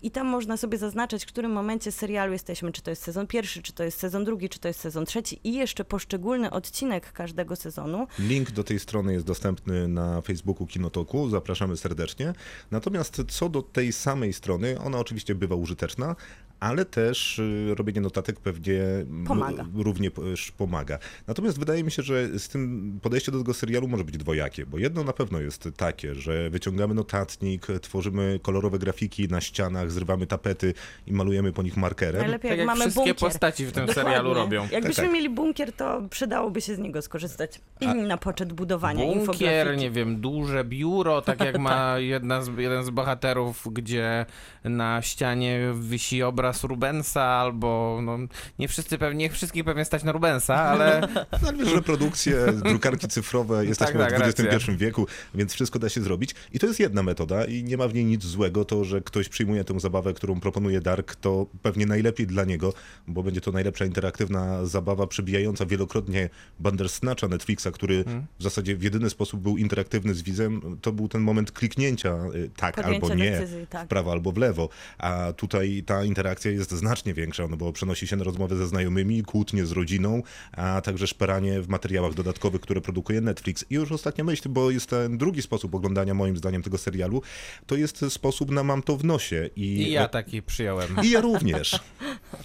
I 0.02 0.10
tam 0.10 0.26
można 0.26 0.56
sobie 0.56 0.78
zaznaczyć, 0.78 1.24
w 1.24 1.26
którym 1.26 1.52
momencie 1.52 1.92
serialu 1.92 2.32
jesteśmy, 2.32 2.72
czy 2.72 2.82
to 2.82 2.90
jest 2.90 3.02
sezon 3.02 3.26
pierwszy, 3.26 3.62
czy 3.62 3.72
to 3.72 3.84
jest 3.84 3.98
sezon 3.98 4.24
drugi, 4.24 4.48
czy 4.48 4.58
to 4.58 4.68
jest 4.68 4.80
sezon 4.80 5.06
trzeci 5.06 5.40
i 5.44 5.54
jeszcze 5.54 5.84
poszczególny 5.84 6.50
odcinek 6.50 7.12
każdego 7.12 7.56
sezonu. 7.56 8.06
Link 8.18 8.50
do 8.50 8.64
tej 8.64 8.78
strony 8.78 9.12
jest 9.12 9.26
dostępny 9.26 9.88
na 9.88 10.20
Facebooku 10.20 10.66
Kinotoku, 10.66 11.28
zapraszamy 11.28 11.76
serdecznie. 11.76 12.32
Natomiast 12.70 13.22
co 13.28 13.48
do 13.48 13.62
tej 13.62 13.92
samej 13.92 14.32
strony, 14.32 14.80
ona 14.80 14.98
oczywiście 14.98 15.34
bywa 15.34 15.54
użyteczna, 15.54 16.16
ale 16.60 16.84
też 16.84 17.38
y, 17.38 17.74
robienie 17.78 18.00
notatek 18.00 18.40
pewnie 18.40 18.82
m, 18.82 19.24
Pomaga. 19.28 19.64
również 19.74 20.50
pomaga. 20.56 20.98
Natomiast 21.26 21.58
wydaje 21.58 21.84
mi 21.84 21.90
się, 21.90 22.02
że 22.02 22.38
z 22.38 22.48
tym 22.48 22.98
podejście 23.02 23.32
do 23.32 23.38
tego 23.38 23.54
serialu 23.54 23.88
może 23.88 24.04
być 24.04 24.16
dwojakie, 24.16 24.66
bo 24.66 24.78
jedno 24.78 25.04
na 25.04 25.12
pewno 25.12 25.40
jest 25.40 25.68
takie, 25.76 26.14
że 26.14 26.50
wyciągamy 26.50 26.94
notatnik, 26.94 27.66
tworzymy 27.82 28.40
kolorowe 28.42 28.78
grafiki 28.78 29.28
na 29.28 29.40
ścianach, 29.40 29.90
zrywamy 29.90 30.26
tapety 30.26 30.74
i 31.06 31.12
malujemy 31.12 31.52
po 31.52 31.62
nich 31.62 31.76
markerem. 31.76 32.20
Najlepiej 32.22 32.50
Tak 32.50 32.50
jak, 32.50 32.58
jak 32.58 32.66
mamy 32.66 32.80
wszystkie 32.80 33.00
bunkier. 33.00 33.16
postaci 33.16 33.66
w 33.66 33.72
tym 33.72 33.86
Dokładnie. 33.86 34.04
serialu 34.12 34.34
robią. 34.34 34.62
Jakbyśmy 34.62 34.94
Tak, 34.94 35.04
tak. 35.04 35.12
mieli 35.14 35.30
bunkier, 35.30 35.72
to 35.72 36.02
przydałoby 36.10 36.60
się 36.60 36.74
z 36.74 36.78
niego 36.78 37.02
skorzystać 37.02 37.60
na 38.06 38.16
poczet 38.16 38.52
budowania 38.52 39.04
Bunkier, 39.04 39.20
infografiki. 39.20 39.80
nie 39.82 39.90
wiem, 39.90 40.20
duże 40.20 40.64
biuro, 40.64 41.22
tak 41.22 41.40
jak 41.40 41.58
ma 41.68 41.98
jedna 41.98 42.42
z, 42.42 42.50
jeden 42.58 42.84
z 42.84 42.90
bohaterów, 42.90 43.68
gdzie 43.72 44.26
na 44.64 45.02
ścianie 45.02 45.60
wisi 45.80 46.22
obraz 46.22 46.43
obraz 46.44 46.64
Rubensa, 46.64 47.22
albo 47.22 48.00
no, 48.02 48.18
nie 48.58 48.68
wszyscy 48.68 48.98
pewnie, 48.98 49.30
wszystkich 49.30 49.64
pewnie 49.64 49.84
stać 49.84 50.02
na 50.02 50.12
Rubensa, 50.12 50.54
ale 50.54 51.00
No, 51.14 51.38
ale 51.48 51.58
wiesz, 51.58 51.74
reprodukcje, 51.74 52.36
drukarki 52.52 53.08
cyfrowe, 53.08 53.66
jesteśmy 53.66 54.00
tak, 54.00 54.16
w 54.16 54.20
racja. 54.20 54.44
XXI 54.44 54.72
wieku, 54.76 55.06
więc 55.34 55.52
wszystko 55.52 55.78
da 55.78 55.88
się 55.88 56.00
zrobić. 56.02 56.34
I 56.52 56.58
to 56.58 56.66
jest 56.66 56.80
jedna 56.80 57.02
metoda 57.02 57.44
i 57.44 57.64
nie 57.64 57.76
ma 57.76 57.88
w 57.88 57.94
niej 57.94 58.04
nic 58.04 58.24
złego. 58.24 58.64
To, 58.64 58.84
że 58.84 59.00
ktoś 59.00 59.28
przyjmuje 59.28 59.64
tę 59.64 59.80
zabawę, 59.80 60.14
którą 60.14 60.40
proponuje 60.40 60.80
Dark, 60.80 61.14
to 61.14 61.46
pewnie 61.62 61.86
najlepiej 61.86 62.26
dla 62.26 62.44
niego, 62.44 62.72
bo 63.08 63.22
będzie 63.22 63.40
to 63.40 63.52
najlepsza 63.52 63.84
interaktywna 63.84 64.66
zabawa, 64.66 65.06
przebijająca 65.06 65.66
wielokrotnie 65.66 66.28
Bandersnatcha 66.60 67.28
Netflixa, 67.28 67.66
który 67.72 67.94
Mhm. 67.94 68.24
w 68.38 68.42
zasadzie 68.42 68.76
w 68.76 68.82
jedyny 68.82 69.10
sposób 69.10 69.40
był 69.40 69.56
interaktywny 69.58 70.14
z 70.14 70.22
widzem. 70.22 70.78
To 70.82 70.92
był 70.92 71.08
ten 71.08 71.22
moment 71.22 71.52
kliknięcia 71.52 72.16
y, 72.34 72.50
tak 72.56 72.74
Podjęcie 72.76 73.02
albo 73.02 73.14
nie, 73.14 73.30
decyzji, 73.30 73.66
tak. 73.66 73.84
w 73.86 73.88
prawo 73.88 74.12
albo 74.12 74.32
w 74.32 74.36
lewo. 74.38 74.68
A 74.98 75.32
tutaj 75.36 75.82
ta 75.86 76.04
interakcja 76.04 76.33
jest 76.44 76.72
znacznie 76.72 77.14
większa, 77.14 77.48
no 77.48 77.56
bo 77.56 77.72
przenosi 77.72 78.06
się 78.06 78.16
na 78.16 78.24
rozmowy 78.24 78.56
ze 78.56 78.66
znajomymi, 78.66 79.22
kłótnie 79.22 79.66
z 79.66 79.72
rodziną, 79.72 80.22
a 80.52 80.80
także 80.80 81.06
szperanie 81.06 81.60
w 81.60 81.68
materiałach 81.68 82.14
dodatkowych, 82.14 82.60
które 82.60 82.80
produkuje 82.80 83.20
Netflix. 83.20 83.64
I 83.70 83.74
już 83.74 83.92
ostatnia 83.92 84.24
myśl, 84.24 84.48
bo 84.48 84.70
jest 84.70 84.86
ten 84.86 85.18
drugi 85.18 85.42
sposób 85.42 85.74
oglądania 85.74 86.14
moim 86.14 86.36
zdaniem 86.36 86.62
tego 86.62 86.78
serialu, 86.78 87.22
to 87.66 87.76
jest 87.76 88.04
sposób 88.08 88.50
na 88.50 88.62
mam 88.62 88.82
to 88.82 88.96
w 88.96 89.04
nosie. 89.04 89.50
I, 89.56 89.62
i 89.62 89.90
ja 89.90 90.08
taki 90.08 90.42
przyjąłem. 90.42 90.96
i 91.02 91.10
ja 91.10 91.20
również. 91.20 91.80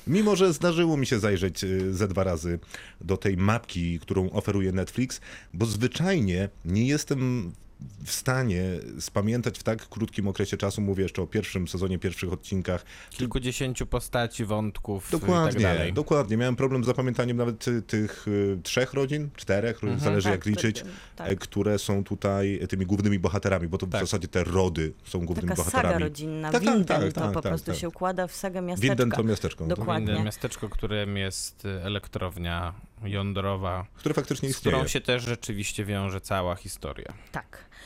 Mimo, 0.08 0.36
że 0.36 0.54
zdarzyło 0.54 0.98
mi 0.98 1.06
się 1.06 1.20
zajrzeć 1.20 1.64
y, 1.64 1.94
ze 1.94 2.08
dwa 2.08 2.24
razy 2.24 2.60
do 3.02 3.18
tej 3.18 3.38
mapki, 3.38 4.00
którą 4.00 4.30
oferuje 4.30 4.72
Netflix, 4.72 5.22
bo 5.54 5.66
zwyczajnie 5.66 6.50
nie 6.66 6.88
jestem 6.88 7.52
w 8.06 8.12
stanie 8.12 8.64
spamiętać 9.00 9.60
w 9.60 9.64
tak 9.64 9.90
krótkim 9.90 10.28
okresie 10.28 10.58
czasu, 10.58 10.82
mówię 10.82 11.04
jeszcze 11.04 11.22
o 11.22 11.28
pierwszym 11.28 11.68
sezonie, 11.68 12.00
pierwszych 12.00 12.34
odcinkach, 12.34 12.86
Kilkudziesięciu 13.10 13.86
postaci, 13.86 14.46
wątków 14.46 15.08
i 15.08 15.12
tak 15.12 15.22
Dokładnie, 15.22 15.62
dalej. 15.62 15.94
dokładnie. 15.94 16.38
Miałem 16.38 16.56
problem 16.56 16.84
z 16.84 16.88
zapamiętaniem 16.88 17.38
nawet 17.38 17.66
tych 17.88 18.28
y, 18.28 18.58
trzech 18.64 18.94
rodzin, 18.94 19.30
czterech, 19.36 19.80
zależy 19.98 20.24
Tak, 20.24 20.32
jak 20.34 20.46
liczyć, 20.46 20.84
tak. 21.16 21.32
e, 21.32 21.36
które 21.36 21.80
są 21.80 22.04
tutaj 22.04 22.60
tymi 22.70 22.86
głównymi 22.86 23.20
bohaterami, 23.20 23.68
bo 23.68 23.78
to 23.78 23.88
Tak. 23.88 24.02
w 24.02 24.04
zasadzie 24.04 24.28
te 24.28 24.44
rody 24.44 24.94
są 25.06 25.20
głównymi 25.26 25.50
Taka 25.50 25.56
bohaterami. 25.64 25.94
saga 25.94 26.06
rodzinna, 26.06 26.52
Tak, 26.52 26.64
tak, 26.64 26.74
Winden, 26.74 26.86
tak, 27.02 27.14
to 27.14 27.22
tak, 27.22 27.34
po 27.34 27.42
tak, 27.42 27.52
prostu 27.52 27.72
tak. 27.72 27.80
się 27.80 27.88
układa 27.88 28.28
w 28.28 28.36
sagę 28.36 28.62
miasteczka. 28.62 28.96
Winden 28.96 29.12
to 29.12 29.24
miasteczko, 29.24 29.68
no 29.68 29.76
Dokładnie. 29.76 30.14
Inne 30.14 30.24
miasteczko, 30.24 30.70
którym 30.70 31.18
jest 31.18 31.66
y, 31.66 31.70
elektrownia 31.84 32.74
jądrowa, 33.04 33.86
które 33.96 34.16
faktycznie 34.16 34.54
z 34.54 34.58
którą 34.58 34.78
istnieje. 34.78 34.90
się 34.90 35.02
też 35.02 35.24
rzeczywiście 35.24 35.86
wiąże 35.86 36.22
cała 36.22 36.56
historia. 36.56 37.14
Tak. 37.32 37.69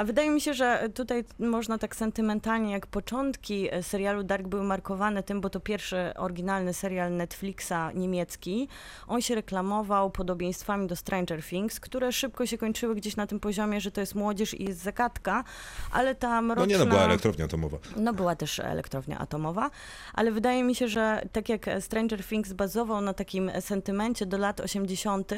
A 0.00 0.04
wydaje 0.04 0.30
mi 0.30 0.40
się, 0.40 0.54
że 0.54 0.88
tutaj 0.94 1.24
można 1.38 1.78
tak 1.78 1.96
sentymentalnie, 1.96 2.72
jak 2.72 2.86
początki 2.86 3.68
e, 3.74 3.82
serialu 3.82 4.22
Dark 4.22 4.46
były 4.48 4.62
markowane 4.62 5.22
tym, 5.22 5.40
bo 5.40 5.50
to 5.50 5.60
pierwszy 5.60 6.12
oryginalny 6.16 6.74
serial 6.74 7.12
Netflixa 7.12 7.72
niemiecki. 7.94 8.68
On 9.06 9.20
się 9.22 9.34
reklamował 9.34 10.10
podobieństwami 10.10 10.86
do 10.86 10.96
Stranger 10.96 11.42
Things, 11.42 11.80
które 11.80 12.12
szybko 12.12 12.46
się 12.46 12.58
kończyły 12.58 12.94
gdzieś 12.94 13.16
na 13.16 13.26
tym 13.26 13.40
poziomie, 13.40 13.80
że 13.80 13.90
to 13.90 14.00
jest 14.00 14.14
młodzież 14.14 14.54
i 14.54 14.64
jest 14.64 14.80
zagadka, 14.80 15.44
ale 15.92 16.14
ta 16.14 16.42
mroczna... 16.42 16.66
No 16.66 16.72
nie, 16.72 16.78
no 16.78 16.86
była 16.86 17.02
elektrownia 17.02 17.44
atomowa. 17.44 17.78
No 17.96 18.12
była 18.12 18.36
też 18.36 18.58
elektrownia 18.58 19.18
atomowa, 19.18 19.70
ale 20.14 20.30
wydaje 20.32 20.64
mi 20.64 20.74
się, 20.74 20.88
że 20.88 21.22
tak 21.32 21.48
jak 21.48 21.66
Stranger 21.80 22.24
Things 22.24 22.52
bazował 22.52 23.00
na 23.00 23.14
takim 23.14 23.50
sentymencie 23.60 24.26
do 24.26 24.38
lat 24.38 24.60
80., 24.60 25.32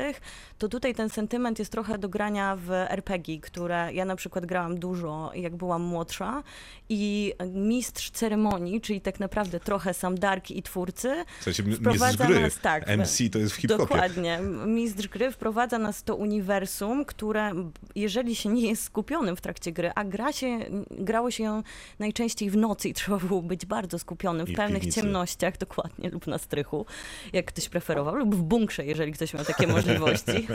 to 0.59 0.69
tutaj 0.69 0.95
ten 0.95 1.11
sentyment 1.11 1.59
jest 1.59 1.73
trochę 1.73 1.99
do 1.99 2.09
grania 2.09 2.57
w 2.57 2.71
RPG, 2.71 3.41
które 3.41 3.93
ja 3.93 4.05
na 4.05 4.17
przykład 4.17 4.47
grałam 4.53 4.79
dużo, 4.79 5.31
jak 5.35 5.57
byłam 5.57 5.83
młodsza 5.83 6.43
i 6.89 7.33
mistrz 7.55 8.11
ceremonii, 8.11 8.81
czyli 8.81 9.01
tak 9.01 9.21
naprawdę 9.21 9.61
trochę 9.61 9.95
sam 9.95 10.19
Dark 10.19 10.51
i 10.51 10.63
twórcy, 10.63 11.25
W 11.41 11.45
sensie 11.45 11.63
Wprowadza 11.63 12.27
gry. 12.27 12.41
nas, 12.41 12.59
tak, 12.59 12.87
MC 12.89 13.31
to 13.33 13.39
jest 13.39 13.53
w 13.53 13.57
hip-hopie. 13.57 13.79
Dokładnie. 13.85 14.39
Mistrz 14.67 15.09
gry 15.09 15.31
wprowadza 15.31 15.79
nas 15.79 16.03
to 16.03 16.17
uniwersum, 16.17 17.05
które 17.05 17.51
jeżeli 17.95 18.37
się 18.37 18.49
nie 18.49 18.69
jest 18.69 18.83
skupionym 18.85 19.37
w 19.37 19.41
trakcie 19.41 19.73
gry, 19.73 19.91
a 19.95 20.05
gra 20.05 20.33
się, 20.33 20.59
grało 20.91 21.31
się 21.31 21.45
ją 21.45 21.63
najczęściej 21.99 22.51
w 22.51 22.57
nocy 22.57 22.89
i 22.89 22.95
trzeba 22.95 23.19
było 23.19 23.43
być 23.43 23.67
bardzo 23.67 23.99
skupionym 23.99 24.47
w 24.47 24.51
I 24.51 24.55
pełnych 24.55 24.77
piwnicy. 24.83 25.01
ciemnościach, 25.01 25.59
dokładnie, 25.59 26.11
lub 26.11 26.27
na 26.27 26.39
strychu, 26.39 26.87
jak 27.33 27.47
ktoś 27.47 27.69
preferował, 27.69 28.15
lub 28.15 28.35
w 28.35 28.43
bunkrze, 28.43 28.85
jeżeli 28.85 29.13
ktoś 29.13 29.35
miał 29.35 29.45
takie 29.45 29.67
możliwości. 29.77 30.47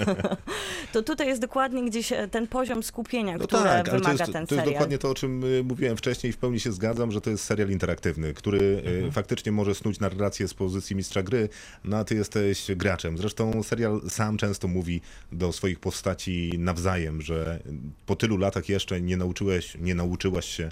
to 0.94 1.02
tutaj 1.04 1.28
jest 1.28 1.42
dokładnie 1.42 1.86
gdzieś 1.86 2.12
e, 2.12 2.28
ten 2.28 2.48
poziom 2.48 2.84
skupienia, 2.84 3.38
No 3.38 3.48
które 3.48 3.64
tak, 3.64 3.87
ale 3.92 4.00
to 4.02 4.06
wymaga 4.06 4.24
jest, 4.24 4.34
ten 4.34 4.48
to 4.48 4.56
jest 4.56 4.62
serial. 4.66 4.74
dokładnie 4.74 4.98
to, 4.98 5.10
o 5.10 5.14
czym 5.16 5.44
y, 5.44 5.64
mówiłem 5.64 5.98
wcześniej 5.98 6.30
i 6.30 6.34
w 6.34 6.38
pełni 6.38 6.60
się 6.60 6.72
zgadzam, 6.72 7.12
że 7.12 7.22
to 7.22 7.30
jest 7.30 7.44
serial 7.44 7.70
interaktywny, 7.70 8.34
który 8.34 8.60
y, 8.62 8.78
Mhm. 8.88 9.12
faktycznie 9.12 9.52
może 9.52 9.76
snuć 9.76 10.00
narrację 10.00 10.48
z 10.48 10.54
pozycji 10.54 10.96
mistrza 10.96 11.24
gry, 11.24 11.50
no 11.84 11.98
a 11.98 12.04
ty 12.04 12.16
jesteś 12.16 12.66
graczem. 12.76 13.18
Zresztą 13.18 13.64
serial 13.64 14.02
sam 14.10 14.38
często 14.38 14.68
mówi 14.68 15.02
do 15.32 15.52
swoich 15.54 15.80
postaci 15.80 16.52
nawzajem, 16.58 17.22
że 17.22 17.60
po 18.06 18.16
tylu 18.16 18.38
latach 18.38 18.70
jeszcze 18.70 19.02
nie 19.02 19.18
nauczyłeś, 19.18 19.78
nie 19.80 19.96
nauczyłaś 19.96 20.46
się 20.46 20.70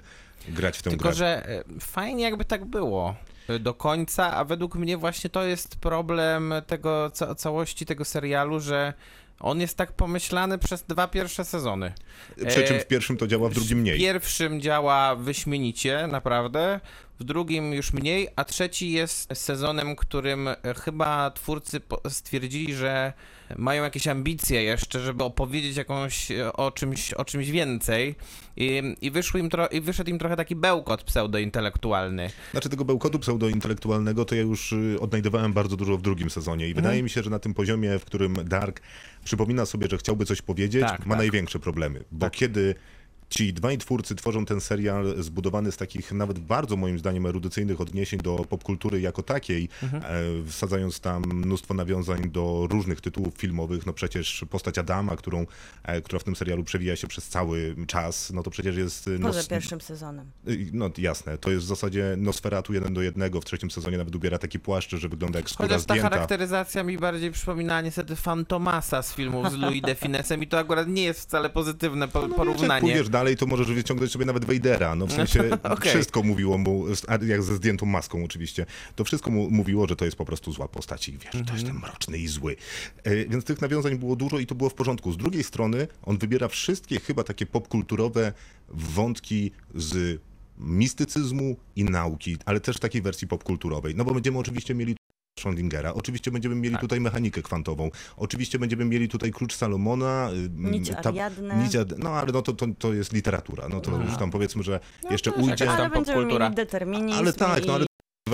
grać 0.50 0.78
w 0.78 0.82
tę 0.82 0.90
Tylko, 0.90 1.04
grę. 1.04 1.14
że 1.14 1.50
e, 1.50 1.64
fajnie 1.80 2.24
jakby 2.24 2.46
tak 2.46 2.66
było 2.66 3.16
do 3.60 3.74
końca, 3.74 4.34
a 4.34 4.44
według 4.46 4.76
mnie 4.76 4.98
właśnie 4.98 5.30
to 5.30 5.44
jest 5.44 5.76
problem 5.76 6.54
tego 6.68 7.10
ca 7.14 7.36
całości 7.36 7.86
tego 7.86 8.06
serialu, 8.06 8.60
że 8.60 8.94
on 9.40 9.62
jest 9.62 9.78
tak 9.78 9.92
pomyślany 9.92 10.58
przez 10.58 10.84
dwa 10.84 11.08
pierwsze 11.08 11.46
sezony. 11.46 11.94
Przy 12.48 12.64
czym 12.64 12.76
e, 12.76 12.80
w 12.80 12.88
pierwszym 12.88 13.18
to 13.18 13.28
działa, 13.28 13.50
w 13.50 13.54
drugim 13.54 13.78
W 13.78 13.82
mniej. 13.82 14.00
pierwszym 14.00 14.62
działa 14.62 15.16
wyśmienicie, 15.16 16.08
naprawdę. 16.12 16.80
W 17.20 17.24
drugim 17.24 17.74
już 17.74 17.94
mniej, 17.94 18.28
a 18.36 18.44
trzeci 18.44 18.92
jest 18.92 19.30
sezonem, 19.34 19.96
którym 19.96 20.48
e, 20.48 20.56
chyba 20.84 21.32
twórcy 21.32 21.82
stwierdzili, 22.10 22.74
że 22.74 23.14
mają 23.58 23.84
jakieś 23.84 24.08
ambicje 24.08 24.64
jeszcze, 24.64 25.00
żeby 25.00 25.24
opowiedzieć 25.24 25.78
jakąś 25.78 26.32
e, 26.32 26.54
o 26.54 26.72
czymś, 26.72 27.14
o 27.14 27.26
czymś 27.26 27.50
więcej. 27.52 28.16
I, 28.58 28.82
i, 29.02 29.12
wyszło 29.12 29.40
im 29.40 29.50
tro- 29.50 29.68
I 29.72 29.82
wyszedł 29.82 30.10
im 30.10 30.20
trochę 30.20 30.36
taki 30.36 30.56
bełkot 30.56 31.04
pseudointelektualny. 31.04 32.30
Znaczy 32.52 32.70
tego 32.70 32.86
bełkotu 32.86 33.20
pseudointelektualnego 33.20 34.26
to 34.26 34.36
ja 34.36 34.42
już 34.42 34.72
y, 34.72 34.98
odnajdywałem 35.02 35.54
bardzo 35.54 35.78
dużo 35.78 35.98
w 35.98 36.02
drugim 36.02 36.30
sezonie 36.30 36.66
i 36.66 36.70
Mhm. 36.70 36.84
wydaje 36.84 37.04
mi 37.04 37.10
się, 37.10 37.24
że 37.24 37.30
na 37.30 37.40
tym 37.40 37.54
poziomie, 37.54 38.00
w 38.00 38.06
którym 38.06 38.34
Dark 38.44 38.82
przypomina 39.24 39.66
sobie, 39.66 39.88
że 39.92 39.98
chciałby 39.98 40.26
coś 40.26 40.42
powiedzieć, 40.42 40.82
Tak, 40.82 41.06
ma 41.06 41.14
tak. 41.16 41.18
największe 41.18 41.60
problemy, 41.60 42.04
bo 42.12 42.30
kiedy 42.30 42.76
ci 43.30 43.54
dwaj 43.54 43.78
twórcy 43.78 44.16
tworzą 44.16 44.46
ten 44.46 44.62
serial 44.62 45.16
zbudowany 45.24 45.72
z 45.72 45.78
takich 45.78 46.12
nawet 46.12 46.40
bardzo 46.40 46.76
moim 46.76 47.00
zdaniem 47.00 47.26
erudycyjnych 47.26 47.82
odniesień 47.82 48.20
do 48.20 48.36
popkultury 48.50 49.02
jako 49.02 49.24
takiej, 49.24 49.70
Mhm. 49.84 50.04
e, 50.04 50.10
wsadzając 50.52 51.00
tam 51.00 51.24
mnóstwo 51.34 51.74
nawiązań 51.74 52.30
do 52.32 52.68
różnych 52.72 53.02
tytułów 53.02 53.34
filmowych, 53.38 53.86
no 53.86 53.94
przecież 53.94 54.46
postać 54.50 54.78
Adama, 54.78 55.16
którą, 55.16 55.46
e, 55.84 56.02
która 56.02 56.20
w 56.20 56.24
tym 56.24 56.36
serialu 56.36 56.64
przewija 56.64 56.96
się 56.96 57.08
przez 57.08 57.28
cały 57.28 57.76
czas, 57.88 58.32
no 58.34 58.44
to 58.44 58.52
przecież 58.52 58.76
jest... 58.78 59.10
Poza 59.22 59.44
pierwszym 59.44 59.82
sezonem. 59.82 60.32
Y, 60.48 60.70
No 60.74 60.90
jasne, 60.98 61.38
to 61.38 61.52
jest 61.52 61.66
w 61.66 61.68
zasadzie 61.68 62.16
Nosferatu 62.18 62.74
jeden 62.74 62.94
do 62.94 63.02
jednego. 63.02 63.42
W 63.42 63.46
trzecim 63.46 63.72
sezonie 63.72 63.98
nawet 63.98 64.16
ubiera 64.16 64.38
taki 64.38 64.60
płaszcz, 64.60 64.96
że 64.96 65.10
wygląda 65.10 65.40
jak 65.40 65.50
skóra 65.50 65.68
Chociaż 65.70 65.86
ta 65.86 65.94
zdjęta. 65.94 66.10
charakteryzacja 66.10 66.84
mi 66.84 66.98
bardziej 66.98 67.32
przypomina 67.32 67.82
niestety 67.82 68.16
Fantomasa 68.16 69.02
z 69.02 69.14
filmów 69.14 69.52
z 69.52 69.54
Louis 69.54 69.82
de 69.82 69.96
Finesem 69.96 70.44
i 70.44 70.48
to 70.48 70.60
akurat 70.60 70.88
nie 70.88 71.04
jest 71.04 71.20
wcale 71.22 71.50
pozytywne 71.50 72.08
po- 72.08 72.28
No, 72.28 72.36
porównanie. 72.36 72.82
pójdziesz 72.82 73.10
dalej, 73.16 73.38
to 73.38 73.46
możesz 73.46 73.68
wyciągnąć 73.68 74.12
sobie 74.12 74.26
nawet 74.26 74.46
Wejdera. 74.46 74.96
No 74.96 75.08
w 75.08 75.14
sensie 75.14 75.50
Okej. 75.64 75.92
wszystko 75.92 76.24
mówiło 76.24 76.58
mu, 76.58 76.86
jak 77.28 77.44
ze 77.44 77.56
zdjętą 77.56 77.86
maską 77.86 78.24
oczywiście, 78.24 78.66
to 78.96 79.04
wszystko 79.04 79.32
mu 79.32 79.50
mówiło, 79.50 79.88
że 79.88 79.96
to 79.96 80.06
jest 80.06 80.18
po 80.18 80.26
prostu 80.26 80.52
zła 80.52 80.68
postać 80.68 81.10
i 81.10 81.18
wiesz, 81.18 81.34
że 81.34 81.44
to 81.44 81.54
jest 81.54 81.66
ten 81.66 81.76
mroczny 81.76 82.18
i 82.18 82.28
zły. 82.28 82.56
E, 83.04 83.26
więc 83.26 83.46
tych 83.46 83.62
nawiązań 83.62 83.98
było 83.98 84.16
dużo 84.16 84.40
i 84.40 84.46
to 84.46 84.56
było 84.56 84.70
w 84.70 84.74
porządku. 84.74 85.12
Z 85.12 85.18
drugiej 85.18 85.44
strony 85.44 85.88
on 86.04 86.18
wybiera 86.18 86.48
wszystkie 86.48 87.00
chyba 87.00 87.24
takie 87.24 87.46
popkulturowe 87.46 88.34
wątki 88.70 89.52
z 89.76 90.22
mistycyzmu 90.58 91.56
i 91.76 91.84
nauki, 91.84 92.38
ale 92.46 92.60
też 92.60 92.78
w 92.78 92.80
takiej 92.80 93.02
wersji 93.02 93.28
popkulturowej. 93.28 93.96
No 93.96 94.06
bo 94.06 94.14
będziemy 94.14 94.38
oczywiście 94.38 94.76
mieli 94.76 94.96
Schrödingera. 95.46 95.92
Oczywiście 95.96 96.32
będziemy 96.32 96.56
mieli 96.56 96.76
Tak. 96.76 96.82
tutaj 96.82 97.00
mechanikę 97.02 97.42
kwantową. 97.42 97.90
Oczywiście 98.18 98.60
będziemy 98.60 98.86
mieli 98.86 99.10
tutaj 99.10 99.32
klucz 99.32 99.56
Salomona. 99.56 100.30
Nić 100.56 101.76
Ad- 101.76 101.98
no 102.00 102.10
ale 102.10 102.32
no 102.32 102.42
to, 102.42 102.54
to, 102.54 102.66
to 102.80 102.94
jest 102.94 103.14
literatura. 103.14 103.70
No 103.70 103.80
to 103.82 103.92
już 104.02 104.18
tam 104.18 104.32
powiedzmy, 104.32 104.64
że 104.64 104.80
jeszcze 105.12 105.32
też 105.32 105.40
ujdzie. 105.40 105.52
jakaś 105.52 105.68
tam 105.68 105.76
Ale 105.76 105.90
będziemy 105.90 106.16
popkultura. 106.18 106.46
mieli 106.46 106.56
determinizm 106.56 107.20
Ale 107.20 107.34
tak, 107.34 107.66
no 107.68 107.74
ale 107.74 107.86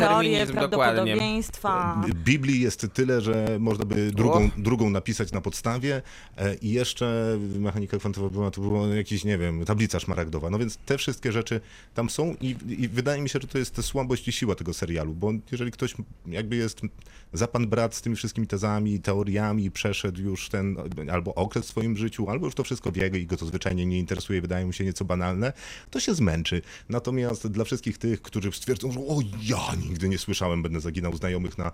dokładnie. 0.01 0.47
prawdopodobieństwa. 0.47 2.01
Biblii 2.15 2.61
jest 2.61 2.87
tyle, 2.93 3.21
że 3.21 3.57
można 3.59 3.85
by 3.85 4.11
drugą, 4.11 4.49
drugą 4.57 4.89
napisać 4.89 5.31
na 5.31 5.41
podstawie 5.41 6.01
e, 6.37 6.55
i 6.55 6.71
jeszcze 6.71 7.37
mechanika 7.59 7.97
kwantowa 7.97 8.29
była, 8.29 8.51
to 8.51 8.61
było 8.61 8.87
jakiś, 8.87 9.23
nie 9.23 9.37
wiem, 9.37 9.65
tablica 9.65 9.99
szmaragdowa. 9.99 10.49
No 10.49 10.59
więc 10.59 10.77
te 10.77 10.97
wszystkie 10.97 11.31
rzeczy 11.31 11.61
tam 11.93 12.09
są 12.09 12.35
i, 12.41 12.55
i 12.67 12.87
wydaje 12.87 13.21
mi 13.21 13.29
się, 13.29 13.39
że 13.41 13.47
to 13.47 13.57
jest 13.57 13.83
słabość 13.83 14.27
i 14.27 14.31
siła 14.31 14.55
tego 14.55 14.73
serialu, 14.73 15.13
bo 15.13 15.31
jeżeli 15.51 15.71
ktoś 15.71 15.95
jakby 16.25 16.55
jest 16.55 16.81
za 17.33 17.47
pan 17.47 17.67
brat 17.67 17.95
z 17.95 18.01
tymi 18.01 18.15
wszystkimi 18.15 18.47
tezami, 18.47 18.99
teoriami, 18.99 19.71
przeszedł 19.71 20.21
już 20.21 20.49
ten 20.49 20.77
albo 21.11 21.35
okres 21.35 21.65
w 21.65 21.69
swoim 21.69 21.97
życiu, 21.97 22.29
albo 22.29 22.45
już 22.45 22.55
to 22.55 22.63
wszystko 22.63 22.91
wie 22.91 23.07
i 23.07 23.25
go 23.25 23.37
to 23.37 23.45
zwyczajnie 23.45 23.85
nie 23.85 23.99
interesuje, 23.99 24.41
wydaje 24.41 24.65
mu 24.65 24.73
się 24.73 24.83
nieco 24.83 25.05
banalne, 25.05 25.53
to 25.89 25.99
się 25.99 26.13
zmęczy. 26.13 26.61
Natomiast 26.89 27.47
dla 27.47 27.63
wszystkich 27.63 27.97
tych, 27.97 28.21
którzy 28.21 28.51
stwierdzą, 28.51 28.91
że 28.91 28.99
o 28.99 29.19
ja 29.43 29.80
nigdy 29.89 30.09
nie 30.09 30.17
słyszałem, 30.17 30.63
będę 30.63 30.79
zaginał 30.79 31.17
znajomych 31.17 31.57
na 31.57 31.71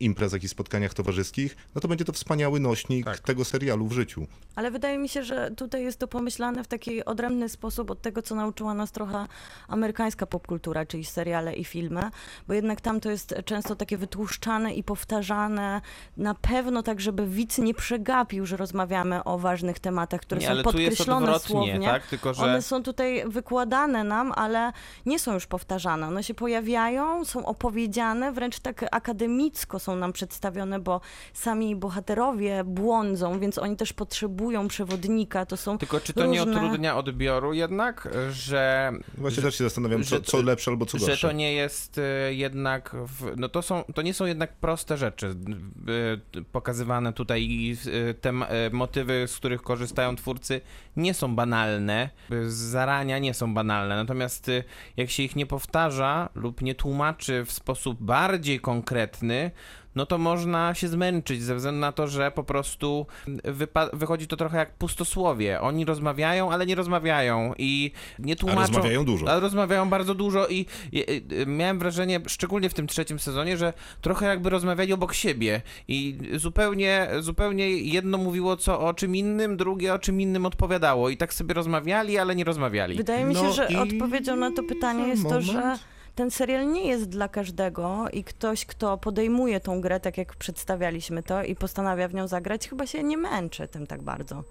imprezach 0.00 0.42
i 0.44 0.48
spotkaniach 0.48 0.94
towarzyskich, 0.94 1.56
no 1.74 1.80
to 1.80 1.88
będzie 1.88 2.04
to 2.04 2.12
wspaniały 2.12 2.60
nośnik 2.60 3.04
Tak. 3.04 3.18
tego 3.18 3.44
serialu 3.44 3.86
w 3.86 3.92
życiu. 3.92 4.26
Ale 4.56 4.70
wydaje 4.70 4.98
mi 4.98 5.08
się, 5.08 5.22
że 5.24 5.50
tutaj 5.50 5.84
jest 5.84 5.98
to 5.98 6.08
pomyślane 6.08 6.64
w 6.64 6.68
taki 6.68 7.04
odrębny 7.04 7.48
sposób 7.48 7.90
od 7.90 8.02
tego, 8.02 8.22
co 8.22 8.34
nauczyła 8.34 8.74
nas 8.74 8.92
trochę 8.92 9.26
amerykańska 9.68 10.26
popkultura, 10.26 10.86
czyli 10.86 11.04
seriale 11.04 11.54
i 11.56 11.64
filmy, 11.64 12.10
bo 12.48 12.54
jednak 12.54 12.80
tam 12.80 13.00
to 13.00 13.10
jest 13.10 13.34
często 13.44 13.76
takie 13.76 13.96
wytłuszczane 13.96 14.74
i 14.74 14.82
powtarzane, 14.82 15.80
na 16.16 16.34
pewno 16.34 16.82
tak, 16.82 17.00
żeby 17.00 17.26
widz 17.26 17.58
nie 17.58 17.74
przegapił, 17.74 18.46
że 18.46 18.56
rozmawiamy 18.56 19.24
o 19.24 19.38
ważnych 19.38 19.78
tematach, 19.78 20.20
które 20.20 20.40
Nie, 20.40 20.46
są 20.46 20.62
podkreślone 20.62 21.38
słownie. 21.38 21.80
tak? 21.80 22.06
Tylko, 22.06 22.34
że... 22.34 22.42
One 22.42 22.62
są 22.62 22.82
tutaj 22.82 23.24
wykładane 23.26 24.04
nam, 24.04 24.32
ale 24.36 24.72
nie 25.06 25.18
są 25.18 25.34
już 25.34 25.46
powtarzane. 25.46 26.06
One 26.08 26.22
się 26.24 26.34
pojawiają, 26.34 27.24
są 27.24 27.46
opowiedziane, 27.46 28.32
wręcz 28.32 28.60
tak 28.60 28.84
akademicko 28.90 29.73
są 29.78 29.96
nam 29.96 30.12
przedstawione, 30.12 30.80
bo 30.80 31.00
sami 31.32 31.76
bohaterowie 31.76 32.64
błądzą, 32.64 33.40
więc 33.40 33.58
oni 33.58 33.76
też 33.76 33.92
potrzebują 33.92 34.68
przewodnika. 34.68 35.46
To 35.46 35.56
są 35.56 35.78
Tylko 35.78 36.00
czy 36.00 36.12
to 36.12 36.26
nie 36.26 36.44
różne- 36.44 36.56
utrudnia 36.64 36.96
odbioru 36.96 37.52
jednak, 37.52 38.08
że 38.30 38.92
Właśnie 39.18 39.42
też 39.42 39.58
się 39.58 39.64
zastanawiam, 39.64 40.02
co, 40.04 40.08
że- 40.08 40.22
co 40.22 40.42
lepsze 40.42 40.70
albo 40.70 40.86
co 40.86 40.98
że 40.98 41.06
gorsze. 41.06 41.28
to 41.28 41.32
nie 41.32 41.52
jest 41.52 41.98
e, 41.98 42.34
jednak, 42.34 42.96
w, 43.06 43.32
no 43.36 43.48
to 43.48 43.62
są, 43.62 43.84
to 43.94 44.02
nie 44.02 44.14
są 44.14 44.26
jednak 44.26 44.52
proste 44.56 44.96
rzeczy 44.96 45.26
e, 45.26 46.42
pokazywane 46.52 47.12
tutaj 47.12 47.42
i 47.42 47.76
e, 48.10 48.14
te 48.14 48.32
motywy, 48.72 49.24
z 49.28 49.36
których 49.36 49.62
korzystają 49.62 50.16
twórcy 50.16 50.60
nie 50.96 51.14
są 51.14 51.36
banalne, 51.36 52.10
z 52.46 52.54
zarania 52.54 53.18
nie 53.18 53.34
są 53.34 53.54
banalne, 53.54 53.96
natomiast 53.96 54.50
jak 54.96 55.10
się 55.10 55.22
ich 55.22 55.36
nie 55.36 55.46
powtarza 55.46 56.28
lub 56.34 56.62
nie 56.62 56.74
tłumaczy 56.74 57.44
w 57.44 57.52
sposób 57.52 58.02
bardziej 58.02 58.60
konkretny, 58.60 59.50
no 59.94 60.06
to 60.06 60.18
można 60.18 60.74
się 60.74 60.88
zmęczyć 60.88 61.42
ze 61.42 61.54
względu 61.54 61.80
na 61.80 61.92
to, 61.92 62.08
że 62.08 62.30
po 62.30 62.44
prostu 62.44 63.06
wypa- 63.44 63.88
wychodzi 63.92 64.26
to 64.26 64.36
trochę 64.36 64.58
jak 64.58 64.74
pustosłowie. 64.74 65.60
Oni 65.60 65.84
rozmawiają, 65.84 66.52
ale 66.52 66.66
nie 66.66 66.74
rozmawiają 66.74 67.52
i 67.58 67.92
nie 68.18 68.32
A 68.32 68.36
tłumaczą. 68.36 68.60
rozmawiają 68.60 69.04
dużo. 69.04 69.28
Ale 69.28 69.40
rozmawiają 69.40 69.88
bardzo 69.90 70.14
dużo 70.14 70.48
i, 70.48 70.66
i, 70.92 71.04
i 71.42 71.46
miałem 71.46 71.78
wrażenie, 71.78 72.20
szczególnie 72.26 72.68
w 72.70 72.74
tym 72.74 72.86
trzecim 72.86 73.18
sezonie, 73.18 73.56
że 73.56 73.72
trochę 74.00 74.26
jakby 74.26 74.50
rozmawiali 74.50 74.92
obok 74.92 75.14
siebie 75.14 75.62
i 75.88 76.18
zupełnie, 76.36 77.08
zupełnie 77.20 77.68
jedno 77.70 78.18
mówiło 78.18 78.56
co 78.56 78.80
o 78.80 78.94
czym 78.94 79.16
innym, 79.16 79.56
drugie 79.56 79.94
o 79.94 79.98
czym 79.98 80.20
innym 80.20 80.46
odpowiadało 80.46 81.08
i 81.10 81.16
tak 81.16 81.34
sobie 81.34 81.54
rozmawiali, 81.54 82.18
ale 82.18 82.36
nie 82.36 82.44
rozmawiali. 82.44 82.96
Wydaje 82.96 83.24
mi 83.24 83.34
się, 83.34 83.42
No 83.42 83.52
że 83.52 83.66
i 83.70 83.76
odpowiedzią 83.76 84.36
na 84.36 84.50
to 84.52 84.62
pytanie 84.62 85.08
jest 85.08 85.22
to, 85.28 85.42
że 85.42 85.52
moment. 85.52 85.80
Ten 86.14 86.30
serial 86.30 86.72
nie 86.72 86.88
jest 86.88 87.08
dla 87.08 87.28
każdego 87.28 88.08
i 88.12 88.24
ktoś, 88.24 88.66
kto 88.66 88.98
podejmuje 88.98 89.60
tą 89.60 89.80
grę, 89.80 90.00
tak 90.00 90.18
jak 90.18 90.36
przedstawialiśmy 90.36 91.22
to 91.22 91.42
i 91.42 91.56
postanawia 91.56 92.08
w 92.08 92.14
nią 92.14 92.28
zagrać, 92.28 92.68
chyba 92.68 92.86
się 92.86 93.02
nie 93.02 93.16
męczy 93.16 93.68
tym 93.68 93.86
tak 93.86 94.02
bardzo. 94.02 94.44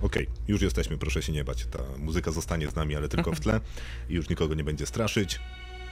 Okej, 0.00 0.26
już 0.48 0.62
jesteśmy, 0.62 0.98
proszę 0.98 1.22
się 1.22 1.32
nie 1.32 1.44
bać. 1.44 1.66
Ta 1.66 1.78
muzyka 1.98 2.30
zostanie 2.30 2.68
z 2.68 2.74
nami, 2.74 2.96
ale 2.96 3.08
tylko 3.08 3.32
w 3.32 3.40
tle 3.40 3.60
i 4.08 4.14
już 4.14 4.28
nikogo 4.28 4.54
nie 4.54 4.64
będzie 4.64 4.86
straszyć. 4.86 5.40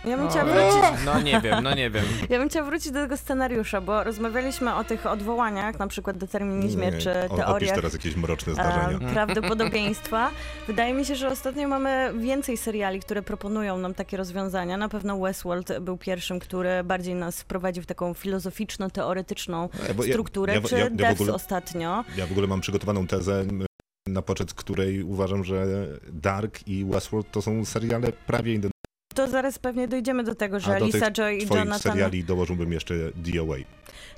Ja 0.06 0.16
bym 0.16 0.25
No, 0.25 0.30
chciała 0.30 0.44
wrócić 0.44 1.04
no 1.04 1.20
nie 1.20 1.40
wiem, 1.40 1.62
no 1.64 1.75
nie 1.75 1.90
wiem. 1.90 2.04
Ja 2.30 2.38
bym 2.38 2.49
chciała 2.49 2.66
wrócić 2.66 2.92
do 2.92 3.00
tego 3.00 3.16
scenariusza, 3.16 3.80
bo 3.80 4.04
rozmawialiśmy 4.04 4.75
o 4.75 4.84
tych 4.84 5.06
odwołaniach, 5.06 5.78
na 5.78 5.87
przykład 5.87 6.18
determinizmie 6.18 6.90
Nie, 6.90 6.99
czy 6.99 7.11
o- 7.11 7.25
Opisz 7.26 7.37
teoriach 7.46 7.75
teraz 7.75 7.92
jakieś 7.92 8.16
mroczne 8.16 8.52
zdarzenia. 8.54 8.99
prawdopodobieństwa. 9.14 10.30
Wydaje 10.66 10.94
mi 10.94 11.04
się, 11.04 11.14
że 11.14 11.28
ostatnio 11.28 11.68
mamy 11.68 12.12
więcej 12.20 12.56
seriali, 12.56 13.00
które 13.00 13.23
proponują 13.23 13.78
nam 13.78 13.94
takie 13.94 14.16
rozwiązania. 14.16 14.76
Na 14.76 14.88
pewno 14.88 15.18
Westworld 15.18 15.78
był 15.80 15.96
pierwszym, 15.96 16.40
który 16.40 16.84
bardziej 16.84 17.14
nas 17.14 17.40
wprowadził 17.40 17.82
w 17.82 17.87
taką 17.87 18.14
filozoficzno-teoretyczną 18.14 19.68
E, 19.88 19.94
ja- 20.06 20.12
strukturę, 20.12 20.54
ja 20.54 20.61
w- 20.61 20.64
czy 20.68 20.75
ja- 20.78 20.88
ja 20.99 21.11
ogóle- 21.11 21.34
ostatnio. 21.34 22.04
Ja 22.16 22.26
w 22.26 22.30
ogóle 22.32 22.46
mam 22.46 22.61
przygotowaną 22.61 23.06
tezę, 23.06 23.44
na 24.06 24.23
poczet 24.23 24.54
której 24.54 25.02
uważam, 25.02 25.44
że 25.44 25.66
Dark 26.12 26.68
i 26.68 26.84
Westworld 26.84 27.30
to 27.30 27.42
są 27.42 27.64
seriale 27.64 28.12
prawie 28.12 28.52
identyczne. 28.52 28.74
To 29.14 29.28
zaraz 29.28 29.59
pewnie 29.59 29.88
dojdziemy 29.88 30.25
do 30.25 30.35
tego, 30.35 30.61
że 30.61 30.76
A 30.76 30.78
do 30.78 30.87
Lisa 30.87 30.99
tych 30.99 31.12
Joy 31.14 31.37
i 31.37 31.47
twoich 31.47 31.61
Jonathan... 31.61 31.92
seriali 31.92 32.25
dołożyłbym 32.25 32.73
jeszcze 32.73 32.94
DOA. 33.16 33.56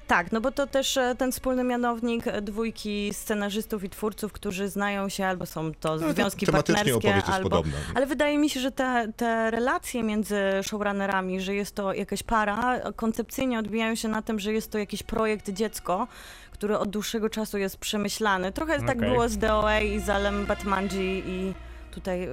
Tak, 0.06 0.32
no 0.32 0.40
bo 0.40 0.52
to 0.52 0.66
też 0.66 0.96
e, 0.96 1.14
ten 1.18 1.32
wspólny 1.32 1.64
mianownik 1.64 2.24
dwójki 2.42 3.14
scenarzystów 3.14 3.84
i 3.84 3.90
twórców, 3.90 4.32
którzy 4.32 4.68
znają 4.68 5.08
się 5.08 5.26
albo 5.26 5.46
są 5.46 5.74
to 5.74 5.96
No, 5.96 6.12
związki 6.12 6.46
partnerskie, 6.46 6.96
opowieść 6.96 7.16
jest 7.16 7.28
albo 7.28 7.50
podobna. 7.50 7.76
Ale 7.94 8.06
wydaje 8.06 8.38
mi 8.38 8.50
się, 8.50 8.60
że 8.60 8.72
te, 8.72 9.12
te 9.16 9.50
relacje 9.50 10.02
między 10.02 10.36
showrunnerami, 10.62 11.40
że 11.40 11.54
jest 11.54 11.74
to 11.74 11.92
jakaś 11.92 12.22
para, 12.22 12.80
koncepcyjnie 12.96 13.58
odbijają 13.58 13.94
się 13.94 14.08
na 14.08 14.22
tym, 14.22 14.40
że 14.40 14.52
jest 14.52 14.70
to 14.70 14.78
jakiś 14.78 15.02
projekt 15.02 15.50
dziecko, 15.50 16.08
który 16.50 16.78
od 16.78 16.90
dłuższego 16.90 17.30
czasu 17.30 17.58
jest 17.58 17.76
przemyślany. 17.76 18.52
Trochę 18.52 18.78
tak 18.78 18.96
Okej. 18.96 19.10
było 19.10 19.28
z 19.28 19.38
DOA 19.38 19.80
i 19.80 20.00
z 20.00 20.08
Alem 20.08 20.46
Batmanji 20.46 21.22
i 21.26 21.54
tutaj 21.90 22.28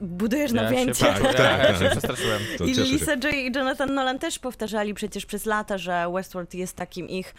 budujesz 0.00 0.52
Ja 0.52 0.58
się, 0.58 0.64
napięcie. 0.64 1.04
tak, 1.06 1.22
Tak, 1.22 1.38
ja, 1.38 1.58
ja 1.58 1.66
tak. 1.66 1.78
się 1.78 1.90
przestraszyłem. 1.90 2.42
I. 2.66 2.74
Lisa 2.74 3.12
J. 3.12 3.24
i 3.34 3.52
Jonathan 3.56 3.94
Nolan 3.94 4.18
też 4.18 4.38
powtarzali 4.38 4.94
przecież 4.94 5.26
przez 5.26 5.46
lata, 5.46 5.78
że 5.78 6.06
Westworld 6.14 6.54
jest 6.54 6.76
takim 6.76 7.08
ich 7.08 7.34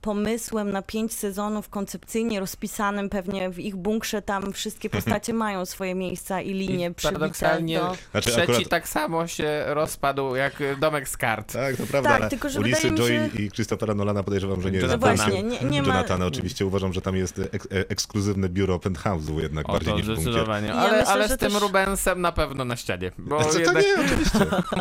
pomysłem 0.00 0.70
na 0.70 0.82
pięć 0.82 1.12
sezonów 1.14 1.68
koncepcyjnie 1.68 2.40
rozpisanym 2.40 3.08
pewnie 3.08 3.50
w 3.50 3.58
ich 3.58 3.76
bunkrze. 3.76 4.22
Tam 4.22 4.52
wszystkie 4.52 4.90
postacie 4.90 5.32
mają 5.34 5.66
swoje 5.66 5.94
miejsca 5.94 6.40
i 6.40 6.52
linie 6.54 6.86
I 6.86 6.94
przybite 6.94 7.18
paradoksalnie 7.18 7.78
do... 7.78 7.96
Znaczy, 8.10 8.30
trzeci 8.30 8.52
akurat- 8.52 8.68
tak 8.68 8.88
samo 8.88 9.26
się 9.26 9.64
rozpadł 9.66 10.34
jak 10.34 10.52
domek 10.80 11.08
z 11.08 11.16
kart. 11.16 11.52
Tak, 11.52 11.76
to 11.76 11.86
prawda, 11.86 12.10
Tak, 12.10 12.20
ale 12.20 12.30
tylko 12.30 12.48
że 12.48 12.60
u 12.60 12.62
Lisy 12.62 12.90
wydaje 12.90 12.92
mi 12.92 13.28
Joy 13.28 13.30
się- 13.38 13.42
i 13.42 13.50
Christophera 13.50 13.94
Nolana 13.94 14.22
podejrzewam, 14.22 14.62
że 14.62 14.70
nie 14.70 14.78
jest 14.78 14.90
No 14.90 14.98
właśnie, 14.98 15.42
nie- 15.42 15.60
nie 15.60 15.82
ma- 15.82 15.88
Jonathana 15.88 16.26
oczywiście 16.26 16.66
uważam, 16.66 16.92
że 16.92 17.00
tam 17.02 17.16
jest 17.16 17.38
ek- 17.38 17.66
e- 17.72 17.88
ekskluzywne 17.88 18.48
biuro 18.48 18.76
penthouse'u 18.78 19.40
jednak 19.42 19.68
O, 19.68 19.72
bardziej 19.72 19.92
to 19.92 19.98
niż 19.98 20.06
w. 20.06 20.34
Ja 20.34 20.74
Ale, 20.74 20.98
myślę, 20.98 21.06
ale 21.12 21.28
z 21.28 21.36
tym 21.36 21.52
też- 21.52 21.60
Rubensem 21.62 22.20
na 22.20 22.32
pewno 22.32 22.64
na 22.64 22.76
ścianie. 22.76 23.12
Bo 23.18 23.44
Co 23.44 23.52
to 23.52 23.58
jednak... 23.58 23.84
nie, 23.84 24.04
oczywiście. 24.04 24.38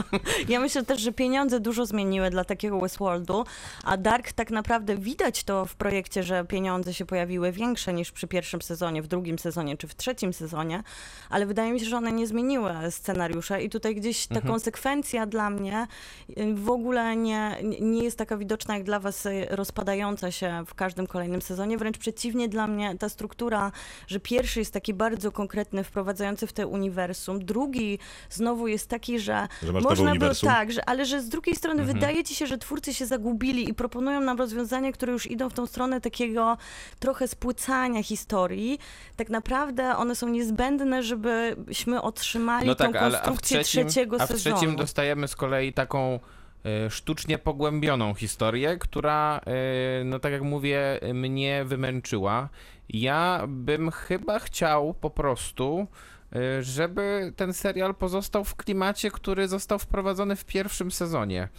Ja 0.54 0.60
myślę 0.60 0.86
też, 0.86 1.02
że 1.02 1.12
pieniądze 1.12 1.60
dużo 1.60 1.86
zmieniły 1.86 2.30
dla 2.30 2.44
takiego 2.44 2.80
Westworldu, 2.80 3.46
a 3.84 3.98
Dark 3.98 4.32
tak 4.32 4.52
naprawdę 4.52 4.98
widać 5.10 5.44
to 5.44 5.66
w 5.66 5.76
projekcie, 5.76 6.24
że 6.24 6.46
pieniądze 6.46 6.94
się 6.94 7.06
pojawiły 7.06 7.52
większe 7.52 7.94
niż 7.94 8.12
przy 8.12 8.28
pierwszym 8.28 8.62
sezonie, 8.62 9.02
w 9.02 9.08
drugim 9.08 9.40
sezonie 9.40 9.78
czy 9.78 9.88
w 9.88 9.96
trzecim 9.96 10.34
sezonie, 10.34 10.84
ale 11.30 11.46
wydaje 11.46 11.74
mi 11.74 11.80
się, 11.80 11.86
że 11.86 11.98
one 11.98 12.12
nie 12.12 12.28
zmieniły 12.28 12.72
scenariusza 12.90 13.60
i 13.60 13.70
tutaj 13.70 13.96
gdzieś 13.96 14.28
ta 14.28 14.36
Mhm. 14.36 14.54
konsekwencja 14.54 15.26
dla 15.26 15.50
mnie 15.50 15.88
y, 16.30 16.54
w 16.56 16.70
ogóle 16.70 17.16
nie, 17.16 17.58
nie 17.82 18.04
jest 18.04 18.18
taka 18.18 18.38
widoczna 18.38 18.74
jak 18.74 18.84
dla 18.84 19.00
was 19.00 19.26
y, 19.26 19.48
rozpadająca 19.50 20.32
się 20.32 20.64
w 20.68 20.74
każdym 20.74 21.08
kolejnym 21.08 21.42
sezonie, 21.42 21.78
wręcz 21.78 21.98
przeciwnie 21.98 22.50
dla 22.50 22.68
mnie 22.68 22.98
ta 23.00 23.10
struktura, 23.10 23.72
że 24.08 24.20
pierwszy 24.20 24.60
jest 24.60 24.74
taki 24.74 24.94
bardzo 24.94 25.32
konkretny, 25.32 25.84
wprowadzający 25.84 26.48
w 26.48 26.54
te 26.54 26.68
uniwersum, 26.68 27.46
drugi 27.46 28.00
znowu 28.30 28.68
jest 28.68 28.88
taki, 28.88 29.20
że 29.20 29.48
Że 29.64 29.72
można 29.74 30.16
było 30.16 30.32
tak, 30.42 30.72
że, 30.72 30.90
ale 30.90 31.06
że 31.06 31.22
z 31.22 31.30
drugiej 31.30 31.56
strony 31.56 31.82
Mhm. 31.82 32.00
wydaje 32.00 32.24
ci 32.24 32.36
się, 32.36 32.48
że 32.48 32.58
twórcy 32.58 32.94
się 32.94 33.06
zagubili 33.06 33.70
i 33.70 33.74
proponują 33.74 34.22
nam 34.22 34.38
rozwiązania, 34.38 34.92
które 35.00 35.14
już 35.14 35.32
idą 35.32 35.50
w 35.50 35.54
tą 35.54 35.68
stronę 35.68 36.02
takiego 36.02 36.58
trochę 37.00 37.28
spłycania 37.28 38.04
historii. 38.04 38.80
Tak 39.16 39.30
naprawdę 39.30 39.98
one 39.98 40.16
są 40.16 40.30
niezbędne, 40.30 41.04
żebyśmy 41.04 42.02
otrzymali 42.02 42.68
No 42.68 42.76
tak, 42.76 42.94
tą 42.94 43.00
ale 43.00 43.12
konstrukcję 43.12 43.60
trzecim, 43.60 43.88
trzeciego 43.88 44.18
a 44.20 44.26
w 44.26 44.30
sezonu. 44.30 44.56
trzecim 44.56 44.76
dostajemy 44.76 45.28
z 45.28 45.36
kolei 45.36 45.74
taką 45.74 46.20
e, 46.66 46.90
sztucznie 46.90 47.38
pogłębioną 47.38 48.14
historię, 48.14 48.78
która, 48.78 49.42
e, 49.46 50.04
no 50.04 50.20
tak 50.20 50.32
jak 50.32 50.42
mówię, 50.42 51.00
mnie 51.14 51.66
wymęczyła. 51.66 52.50
Ja 52.90 53.44
bym 53.48 53.92
chyba 53.92 54.40
chciał 54.40 54.94
po 54.94 55.10
prostu, 55.10 55.88
e, 56.36 56.64
żeby 56.64 57.34
ten 57.36 57.54
serial 57.54 57.96
pozostał 57.96 58.44
w 58.44 58.56
klimacie, 58.56 59.12
który 59.12 59.48
został 59.48 59.80
wprowadzony 59.80 60.36
w 60.36 60.46
pierwszym 60.46 60.92
sezonie. 60.92 61.50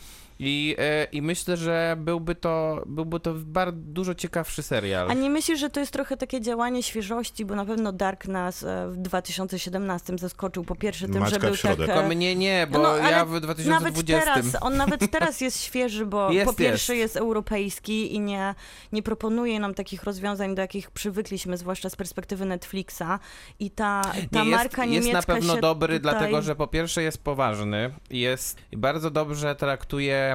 I, 0.43 0.77
e, 0.79 1.05
I 1.05 1.23
myślę, 1.23 1.57
że 1.57 1.97
byłby 1.99 2.35
to, 2.35 2.83
byłby 2.87 3.21
to 3.21 3.35
bardzo 3.35 3.79
dużo 3.83 4.15
ciekawszy 4.15 4.63
serial. 4.63 5.11
A 5.11 5.15
nie 5.15 5.31
myślisz, 5.31 5.61
że 5.61 5.71
to 5.71 5.81
jest 5.81 5.93
trochę 5.93 6.17
takie 6.17 6.41
działanie 6.41 6.83
świeżości, 6.83 7.45
bo 7.45 7.55
na 7.55 7.65
pewno 7.65 7.93
Dark 7.93 8.29
nas 8.29 8.63
e, 8.63 8.89
w 8.89 8.97
2017 8.97 10.19
zaskoczył 10.19 10.65
po 10.65 10.75
pierwsze 10.75 11.09
tym, 11.09 11.21
Maćka 11.21 11.41
że 11.41 11.47
był 11.47 11.57
tak... 11.57 11.77
Tylko 11.77 12.03
e, 12.03 12.09
mnie 12.09 12.37
nie, 12.37 12.67
bo 12.71 12.79
No, 12.79 12.97
ja 12.97 13.25
w 13.25 13.31
Nawet 13.31 13.45
2020... 13.45 14.35
teraz, 14.35 14.57
on 14.61 14.77
nawet 14.77 15.11
teraz 15.11 15.41
jest 15.41 15.63
świeży, 15.63 16.07
bo 16.07 16.31
Jest, 16.33 16.47
po 16.47 16.57
pierwsze 16.57 16.97
jest. 16.97 17.15
jest. 17.15 17.17
europejski 17.17 18.15
i 18.15 18.21
nie, 18.21 18.55
nie 18.93 19.03
proponuje 19.03 19.61
nam 19.61 19.75
takich 19.75 20.03
rozwiązań, 20.03 20.55
do 20.55 20.63
jakich 20.63 20.91
przywykliśmy, 20.91 21.57
zwłaszcza 21.57 21.91
z 21.91 21.97
perspektywy 21.97 22.45
Netflixa. 22.45 23.19
I 23.59 23.71
ta, 23.71 24.03
ta 24.33 24.45
Nie, 24.45 24.51
marka 24.51 24.85
jest, 24.85 24.95
jest 24.95 25.07
niemiecka 25.07 25.33
na 25.33 25.39
pewno 25.39 25.57
dobry, 25.57 26.01
tutaj... 26.01 26.01
dlatego 26.01 26.43
że 26.43 26.57
po 26.57 26.67
pierwsze 26.67 27.03
jest 27.03 27.25
poważny, 27.25 27.95
jest 28.11 28.59
i 28.73 28.77
bardzo 28.77 29.11
dobrze 29.11 29.55
traktuje 29.55 30.30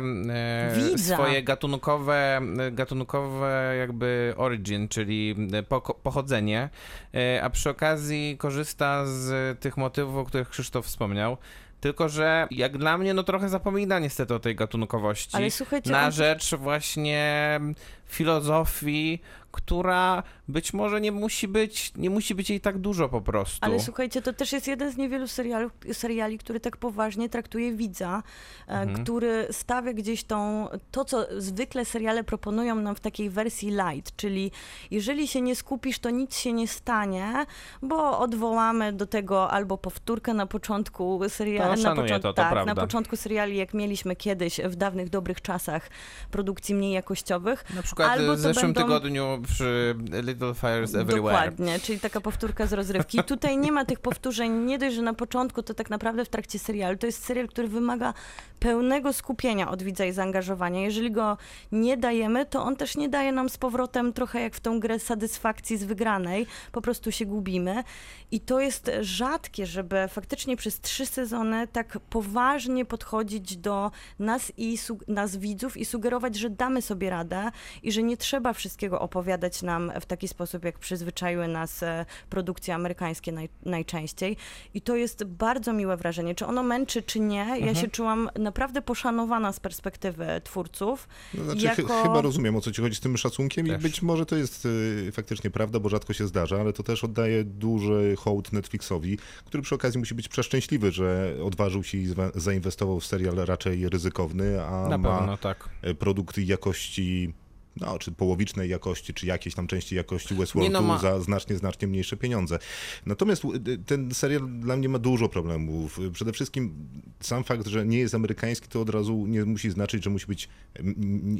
Widza. 0.76 1.16
swoje 1.16 1.44
gatunkowe, 1.44 2.42
gatunkowe 2.72 3.76
jakby 3.80 4.34
origin, 4.38 4.88
czyli 4.88 5.36
poko- 5.70 5.96
pochodzenie, 6.04 6.70
e, 7.14 7.44
a 7.44 7.50
przy 7.50 7.70
okazji 7.70 8.38
korzysta 8.38 9.06
z 9.06 9.60
tych 9.60 9.78
motywów, 9.78 10.16
o 10.18 10.24
których 10.26 10.50
Krzysztof 10.50 10.86
wspomniał. 10.86 11.38
Tylko, 11.82 12.10
że 12.10 12.48
jak 12.52 12.78
dla 12.78 12.98
mnie, 12.98 13.14
no 13.14 13.24
trochę 13.24 13.50
zapomina 13.50 14.00
niestety 14.00 14.34
o 14.34 14.40
tej 14.40 14.56
gatunkowości. 14.56 15.38
Ale 15.38 15.52
słuchajcie, 15.52 15.92
na 15.92 16.12
rzecz 16.12 16.56
właśnie 16.56 17.60
filozofii, 18.06 19.22
która 19.52 20.24
być 20.48 20.74
może 20.74 21.02
nie 21.02 21.12
musi 21.12 21.48
być, 21.48 21.92
nie 21.96 22.10
musi 22.10 22.36
być 22.36 22.50
jej 22.50 22.62
tak 22.62 22.78
dużo 22.78 23.10
po 23.10 23.22
prostu. 23.22 23.58
Ale 23.62 23.80
słuchajcie, 23.80 24.22
to 24.22 24.34
też 24.34 24.52
jest 24.52 24.68
jeden 24.68 24.92
z 24.92 24.98
niewielu 24.98 25.28
serialów, 25.28 25.72
seriali, 25.94 26.38
który 26.38 26.60
tak 26.60 26.78
poważnie 26.78 27.30
traktuje 27.30 27.74
widza, 27.74 28.24
e, 28.68 28.72
Mhm. 28.72 29.04
który 29.04 29.48
stawia 29.52 29.94
gdzieś 29.94 30.24
tą, 30.24 30.68
to 30.92 31.06
co 31.06 31.28
zwykle 31.38 31.86
seriale 31.86 32.24
proponują 32.24 32.76
nam 32.76 32.96
w 32.96 33.00
takiej 33.00 33.30
wersji 33.30 33.70
light, 33.70 34.16
czyli 34.16 34.52
jeżeli 34.92 35.28
się 35.28 35.42
nie 35.42 35.56
skupisz, 35.56 36.00
to 36.00 36.10
nic 36.10 36.38
się 36.38 36.54
nie 36.54 36.68
stanie, 36.68 37.46
bo 37.82 38.20
odwołamy 38.20 38.94
do 38.94 39.06
tego 39.06 39.52
albo 39.52 39.78
powtórkę 39.78 40.34
na 40.34 40.46
początku 40.46 41.20
serialu, 41.30 41.82
na, 41.84 41.96
to, 41.96 42.20
to 42.20 42.34
tak, 42.34 42.66
na 42.66 42.76
początku 42.76 43.16
seriali, 43.16 43.58
jak 43.58 43.74
mieliśmy 43.74 44.16
kiedyś 44.16 44.60
w 44.60 44.76
dawnych, 44.76 45.10
dobrych 45.10 45.42
czasach 45.42 45.90
produkcji 46.32 46.76
mniej 46.76 46.92
jakościowych. 46.92 47.64
Przykład 47.96 48.38
w 48.38 48.40
zeszłym 48.40 48.74
będą- 48.74 48.82
tygodniu 48.82 49.42
przy 49.48 49.96
Little 50.24 50.54
Fires 50.54 50.96
Everywhere. 50.96 51.22
Dokładnie, 51.22 51.80
czyli 51.80 52.00
taka 52.00 52.22
powtórka 52.22 52.68
z 52.68 52.74
rozrywki. 52.74 53.24
Tutaj 53.24 53.58
nie 53.58 53.72
ma 53.72 53.86
tych 53.86 54.00
powtórzeń, 54.00 54.52
nie 54.52 54.78
dość, 54.78 54.96
że 54.96 55.02
na 55.02 55.14
początku, 55.14 55.64
to 55.64 55.74
tak 55.74 55.90
naprawdę 55.90 56.26
w 56.26 56.30
trakcie 56.30 56.60
serialu. 56.60 56.98
To 56.98 57.06
jest 57.06 57.26
serial, 57.26 57.48
który 57.48 57.68
wymaga 57.68 58.14
pełnego 58.60 59.14
skupienia 59.14 59.72
od 59.72 59.84
widza 59.84 60.06
i 60.06 60.12
zaangażowania. 60.12 60.82
Jeżeli 60.82 61.12
go 61.12 61.38
nie 61.72 61.98
dajemy, 61.98 62.46
to 62.46 62.64
on 62.64 62.76
też 62.76 62.98
nie 62.98 63.10
daje 63.10 63.32
nam 63.32 63.50
z 63.50 63.58
powrotem 63.58 64.14
trochę 64.14 64.42
jak 64.42 64.56
w 64.56 64.60
tą 64.60 64.80
grę 64.80 65.00
satysfakcji 65.00 65.78
z 65.78 65.84
wygranej. 65.84 66.48
Po 66.72 66.82
prostu 66.82 67.12
się 67.12 67.26
gubimy. 67.26 67.84
I 68.32 68.40
to 68.40 68.60
jest 68.60 68.92
rzadkie, 69.02 69.66
żeby 69.66 70.08
faktycznie 70.10 70.58
przez 70.58 70.82
trzy 70.82 71.06
sezony 71.06 71.68
tak 71.68 72.00
poważnie 72.10 72.86
podchodzić 72.86 73.58
do 73.58 73.92
nas 74.20 74.52
i 74.58 74.78
nas 75.08 75.38
widzów 75.38 75.78
i 75.78 75.86
sugerować, 75.86 76.36
że 76.36 76.50
damy 76.50 76.82
sobie 76.82 77.10
radę 77.10 77.52
i 77.86 77.92
że 77.92 78.04
nie 78.04 78.18
trzeba 78.18 78.54
wszystkiego 78.54 79.00
opowiadać 79.00 79.62
nam 79.62 79.92
w 80.02 80.06
taki 80.06 80.28
sposób, 80.28 80.66
jak 80.66 80.80
przyzwyczaiły 80.80 81.48
nas 81.48 81.84
e, 81.84 82.06
produkcje 82.30 82.76
amerykańskie 82.76 83.32
naj, 83.32 83.50
najczęściej. 83.66 84.38
I 84.74 84.82
to 84.82 84.96
jest 84.96 85.24
bardzo 85.24 85.74
miłe 85.74 85.98
wrażenie. 85.98 86.36
Czy 86.36 86.46
ono 86.46 86.64
męczy, 86.64 87.04
czy 87.04 87.20
nie, 87.20 87.36
ja 87.38 87.56
Mhm. 87.56 87.76
się 87.76 87.88
czułam 87.88 88.30
naprawdę 88.40 88.82
poszanowana 88.82 89.54
z 89.54 89.60
perspektywy 89.60 90.42
twórców. 90.44 91.08
No, 91.34 91.44
znaczy, 91.44 91.66
jako... 91.66 92.04
chyba 92.04 92.22
rozumiem, 92.22 92.56
o 92.56 92.62
co 92.62 92.72
ci 92.72 92.82
chodzi 92.82 92.96
z 92.96 93.00
tym 93.00 93.18
szacunkiem 93.18 93.68
Też. 93.68 93.80
i 93.80 93.84
być 93.84 94.02
może 94.02 94.26
to 94.26 94.36
jest 94.36 94.66
y, 94.66 95.12
faktycznie 95.12 95.50
prawda, 95.50 95.80
bo 95.80 95.90
rzadko 95.90 96.14
się 96.14 96.28
zdarza, 96.28 96.60
ale 96.62 96.74
to 96.74 96.84
też 96.84 97.04
oddaje 97.04 97.44
duży 97.44 98.16
hołd 98.18 98.54
Netflixowi, 98.54 99.18
który 99.46 99.64
przy 99.64 99.76
okazji 99.76 100.00
musi 100.00 100.16
być 100.16 100.28
przeszczęśliwy, 100.28 100.92
że 100.92 101.36
odważył 101.44 101.84
się 101.84 101.98
i 101.98 102.08
zainwestował 102.36 103.00
w 103.00 103.06
serial 103.06 103.36
raczej 103.36 103.90
ryzykowny, 103.90 104.64
a 104.64 104.88
Na 104.90 104.98
ma 104.98 105.18
pewno 105.18 105.38
tak. 105.38 105.70
e, 105.82 105.94
produkt 105.94 106.38
jakości 106.38 107.34
no, 107.82 108.00
czy 108.00 108.12
połowicznej 108.12 108.70
jakości, 108.70 109.14
czy 109.14 109.26
jakiejś 109.26 109.56
tam 109.56 109.68
części 109.68 109.96
jakości 109.96 110.36
Westworldu 110.36 110.68
Nie 110.68 110.74
no, 110.74 110.82
ma- 110.82 111.00
za 111.00 111.22
znacznie, 111.22 111.58
znacznie 111.58 111.88
mniejsze 111.88 112.18
pieniądze. 112.18 112.60
Natomiast 113.06 113.44
y, 113.68 113.78
ten 113.78 114.14
serial 114.14 114.50
dla 114.60 114.78
mnie 114.78 114.90
ma 114.90 115.00
dużo 115.00 115.30
problemów. 115.30 116.00
Przede 116.14 116.34
wszystkim 116.34 116.88
sam 117.20 117.44
fakt, 117.44 117.68
że 117.68 117.86
nie 117.86 118.00
jest 118.00 118.16
amerykański, 118.16 118.68
to 118.68 118.82
od 118.82 118.90
razu 118.90 119.26
nie 119.28 119.46
musi 119.46 119.72
znaczyć, 119.72 120.04
że 120.04 120.10
musi 120.10 120.26
być 120.26 120.50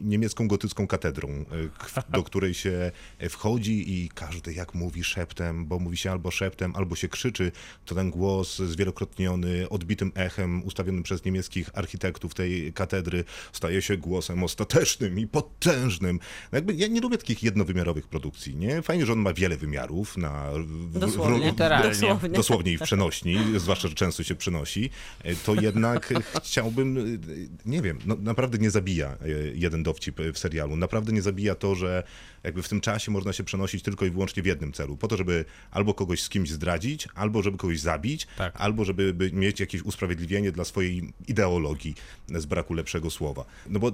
niemiecką 0.02 0.48
gotycką 0.48 0.88
katedrą, 0.88 1.30
y, 1.30 1.46
do 2.10 2.24
której 2.24 2.54
się 2.54 2.92
wchodzi 3.30 3.94
i 3.94 4.10
każdy 4.10 4.54
jak 4.54 4.74
mówi 4.74 5.04
szeptem, 5.04 5.66
bo 5.66 5.80
mówi 5.80 5.98
się 5.98 6.12
albo 6.12 6.32
szeptem, 6.32 6.76
albo 6.76 6.96
się 6.96 7.08
krzyczy, 7.08 7.52
to 7.86 7.96
ten 7.96 8.10
głos 8.10 8.58
zwielokrotniony, 8.60 9.70
odbitym 9.70 10.12
echem 10.16 10.64
ustawionym 10.64 11.04
przez 11.04 11.26
niemieckich 11.26 11.70
architektów 11.74 12.34
tej 12.34 12.74
katedry 12.74 13.24
staje 13.54 13.82
się 13.82 13.98
głosem 13.98 14.44
ostatecznym 14.44 15.20
i 15.20 15.28
potężnym. 15.28 16.20
No 16.52 16.56
jakby 16.58 16.74
ja 16.74 16.88
nie 16.88 17.02
lubię 17.02 17.18
takich 17.18 17.44
jednowymiarowych 17.44 18.08
produkcji, 18.08 18.56
nie? 18.56 18.82
Fajnie, 18.82 19.06
że 19.06 19.14
on 19.14 19.20
ma 19.20 19.34
wiele 19.34 19.58
wymiarów 19.58 20.18
na 20.18 20.52
w- 20.66 21.00
Dosłownie. 21.00 21.40
w- 21.40 21.44
Literalnie. 21.52 21.90
Dosłownie. 21.90 22.30
dosłownie 22.30 22.72
i 22.74 22.78
w 22.78 22.82
przenośni, 22.82 23.38
zwłaszcza, 23.58 23.88
że 23.88 23.96
często 23.96 24.24
się 24.24 24.36
przynosi, 24.36 24.90
to 25.46 25.56
jednak 25.62 26.14
chciałbym, 26.44 27.20
nie 27.66 27.82
wiem, 27.82 28.00
no, 28.06 28.16
naprawdę 28.22 28.58
nie 28.58 28.70
zabija 28.72 29.08
e, 29.10 29.18
jeden 29.54 29.84
dowcip 29.84 30.20
w 30.34 30.40
serialu. 30.40 30.76
Naprawdę 30.76 31.12
nie 31.14 31.22
zabija 31.22 31.56
to, 31.56 31.76
że 31.76 32.04
jakby 32.44 32.64
w 32.64 32.70
tym 32.70 32.82
czasie 32.82 33.12
można 33.12 33.34
się 33.34 33.44
przenosić 33.44 33.84
tylko 33.84 34.06
i 34.06 34.10
wyłącznie 34.10 34.44
w 34.44 34.46
jednym 34.46 34.74
celu. 34.74 34.98
Po 34.98 35.08
to, 35.08 35.18
żeby 35.18 35.46
albo 35.72 35.94
kogoś 35.94 36.22
z 36.22 36.30
kimś 36.30 36.50
zdradzić, 36.50 37.08
albo 37.16 37.42
żeby 37.44 37.58
kogoś 37.58 37.80
zabić, 37.80 38.28
Tak. 38.38 38.54
albo 38.58 38.86
żeby 38.86 39.14
by 39.14 39.32
mieć 39.32 39.60
jakieś 39.60 39.82
usprawiedliwienie 39.82 40.52
dla 40.52 40.66
swojej 40.66 41.14
ideologii 41.28 41.96
z 42.30 42.46
braku 42.46 42.74
lepszego 42.74 43.10
słowa. 43.10 43.46
No 43.70 43.80
bo 43.80 43.92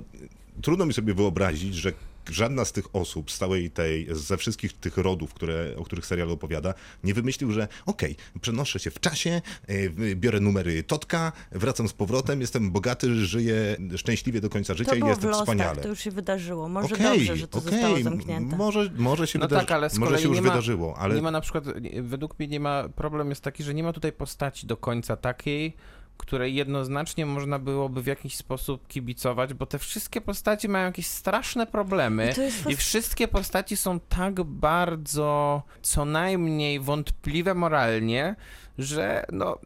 trudno 0.62 0.86
mi 0.86 0.94
sobie 0.94 1.14
wyobrazić, 1.14 1.76
że 1.76 1.94
żadna 2.30 2.66
z 2.66 2.72
tych 2.72 2.96
osób 2.96 3.32
z 3.32 3.38
całej 3.38 3.72
tej, 3.72 4.08
ze 4.12 4.38
wszystkich 4.38 4.74
tych 4.74 4.98
rodów, 4.98 5.34
które, 5.34 5.74
o 5.78 5.84
których 5.84 6.06
serial 6.06 6.32
opowiada, 6.32 6.74
nie 7.04 7.14
wymyślił, 7.14 7.52
że 7.52 7.68
okej, 7.86 8.16
przenoszę 8.42 8.80
się 8.80 8.92
w 8.92 9.00
czasie, 9.00 9.42
y, 9.70 10.16
biorę 10.16 10.40
numery 10.40 10.84
Totka, 10.84 11.32
wracam 11.52 11.88
z 11.88 11.94
powrotem, 11.94 12.42
jestem 12.42 12.72
bogaty, 12.72 13.16
żyję 13.16 13.78
szczęśliwie 13.98 14.42
do 14.42 14.50
końca 14.50 14.74
życia 14.74 14.92
To 14.92 14.96
i 14.98 15.10
jestem 15.10 15.34
wspaniale. 15.34 15.82
to 15.82 15.88
już 15.88 16.00
się 16.00 16.12
wydarzyło. 16.12 16.70
Może 16.70 16.96
Okej, 16.96 17.18
dobrze, 17.18 17.38
że 17.38 17.48
to 17.48 17.58
okej, 17.60 17.72
zostało 17.72 18.00
zamknięte. 18.00 18.58
Może, 18.58 18.92
może 18.98 19.28
się, 19.28 19.40
No 19.40 19.46
wydarzy, 19.48 19.66
tak, 19.66 19.76
ale 19.76 19.90
może 19.98 20.20
się 20.20 20.28
już 20.28 20.36
nie 20.36 20.42
ma- 20.42 20.50
wydarzyło, 20.50 20.98
ale 20.98 21.16
Nie 21.16 21.22
ma 21.22 21.32
na 21.32 21.42
przykład, 21.42 21.64
według 22.02 22.40
mnie 22.40 22.48
nie 22.48 22.60
ma, 22.60 22.90
problem 22.90 23.30
jest 23.30 23.42
taki, 23.42 23.64
że 23.64 23.74
nie 23.74 23.84
ma 23.84 23.94
tutaj 23.94 24.12
postaci 24.12 24.68
do 24.68 24.78
końca 24.78 25.16
takiej, 25.18 25.74
której 26.22 26.56
jednoznacznie 26.56 27.26
można 27.26 27.60
byłoby 27.60 28.02
w 28.02 28.06
jakiś 28.06 28.36
sposób 28.36 28.88
kibicować, 28.88 29.54
bo 29.54 29.66
te 29.66 29.80
wszystkie 29.80 30.22
postaci 30.22 30.70
mają 30.70 30.86
jakieś 30.86 31.08
straszne 31.08 31.68
problemy 31.68 32.34
I 32.70 32.72
i 32.72 32.76
wszystkie 32.76 33.28
postaci 33.28 33.78
są 33.78 34.00
tak 34.00 34.44
bardzo 34.44 35.62
co 35.82 36.06
najmniej 36.06 36.80
wątpliwe 36.80 37.54
moralnie, 37.54 38.36
że 38.78 39.26
no 39.32 39.58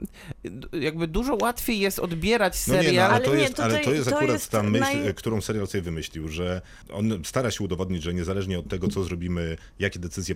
jakby 0.81 1.07
dużo 1.07 1.37
łatwiej 1.41 1.79
jest 1.79 1.99
odbierać 1.99 2.67
No 2.67 2.73
nie, 2.73 2.77
no, 2.79 2.83
serial. 2.85 3.05
ale, 3.05 3.15
Ale 3.15 3.25
to 3.25 3.35
nie, 3.35 3.41
jest, 3.41 3.59
ale 3.59 3.79
to 3.79 3.91
jest 3.93 4.09
to 4.09 4.15
akurat 4.15 4.33
jest 4.33 4.51
ta 4.51 4.63
myśl, 4.63 4.83
naj- 4.85 5.13
którą 5.13 5.41
serial 5.41 5.67
sobie 5.67 5.81
wymyślił, 5.81 6.27
że 6.27 6.61
on 6.93 7.21
stara 7.25 7.51
się 7.51 7.63
udowodnić, 7.63 8.03
że 8.03 8.13
niezależnie 8.13 8.59
od 8.59 8.67
tego, 8.67 8.87
co 8.87 9.03
zrobimy, 9.03 9.57
jakie 9.79 9.99
decyzje 9.99 10.35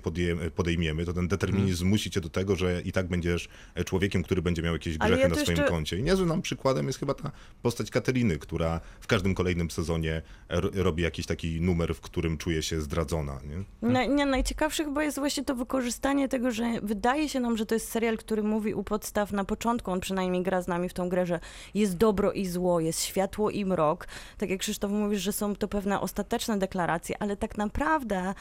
podejmiemy, 0.55 1.05
to 1.05 1.13
ten 1.13 1.27
determinizm 1.27 1.69
Mhm. 1.71 1.77
zmusi 1.89 2.11
cię 2.11 2.21
do 2.21 2.29
tego, 2.29 2.55
że 2.55 2.81
i 2.81 2.91
tak 2.91 3.07
będziesz 3.07 3.49
człowiekiem, 3.85 4.23
który 4.23 4.41
będzie 4.41 4.61
miał 4.61 4.73
jakieś 4.73 4.97
grzechy 4.97 5.19
ja 5.21 5.27
na 5.27 5.35
swoim 5.35 5.49
jeszcze- 5.57 5.71
koncie. 5.71 5.97
I 5.97 6.03
niezłym 6.03 6.29
nam 6.29 6.41
przykładem 6.41 6.87
jest 6.87 6.99
chyba 6.99 7.13
ta 7.13 7.31
postać 7.61 7.89
Kateriny, 7.91 8.37
która 8.37 8.81
w 9.01 9.07
każdym 9.07 9.35
kolejnym 9.35 9.71
sezonie 9.71 10.21
robi 10.73 11.03
jakiś 11.03 11.25
taki 11.25 11.61
numer, 11.61 11.95
w 11.95 12.01
którym 12.01 12.37
czuje 12.37 12.63
się 12.63 12.81
zdradzona. 12.81 13.39
Nie? 13.81 13.89
Na, 13.89 14.05
nie, 14.05 14.25
najciekawsze 14.25 14.83
chyba 14.85 15.03
jest 15.03 15.19
właśnie 15.19 15.43
to 15.45 15.55
wykorzystanie 15.55 16.27
tego, 16.27 16.51
że 16.51 16.63
wydaje 16.83 17.29
się 17.29 17.39
nam, 17.39 17.57
że 17.57 17.65
to 17.65 17.75
jest 17.75 17.89
serial, 17.91 18.17
który 18.17 18.43
mówi 18.43 18.58
u 18.67 18.83
podstaw 18.83 19.31
na 19.31 19.43
początku, 19.43 19.91
on 19.91 19.99
przynajmniej 19.99 20.43
gra 20.43 20.61
z 20.61 20.67
nami 20.67 20.89
w 20.89 20.93
tą 20.93 21.09
grę, 21.09 21.25
że 21.25 21.39
jest 21.73 21.97
dobro 21.97 22.31
i 22.31 22.45
zło, 22.45 22.79
jest 22.79 23.03
światło 23.03 23.49
i 23.49 23.65
mrok. 23.65 24.07
Tak 24.37 24.49
jak 24.49 24.59
Krzysztof 24.59 24.91
mówisz, 24.91 25.21
że 25.21 25.31
są 25.33 25.55
to 25.55 25.67
pewne 25.67 26.01
ostateczne 26.01 26.57
deklaracje, 26.59 27.15
ale 27.19 27.37
tak 27.37 27.57
naprawdę, 27.57 28.33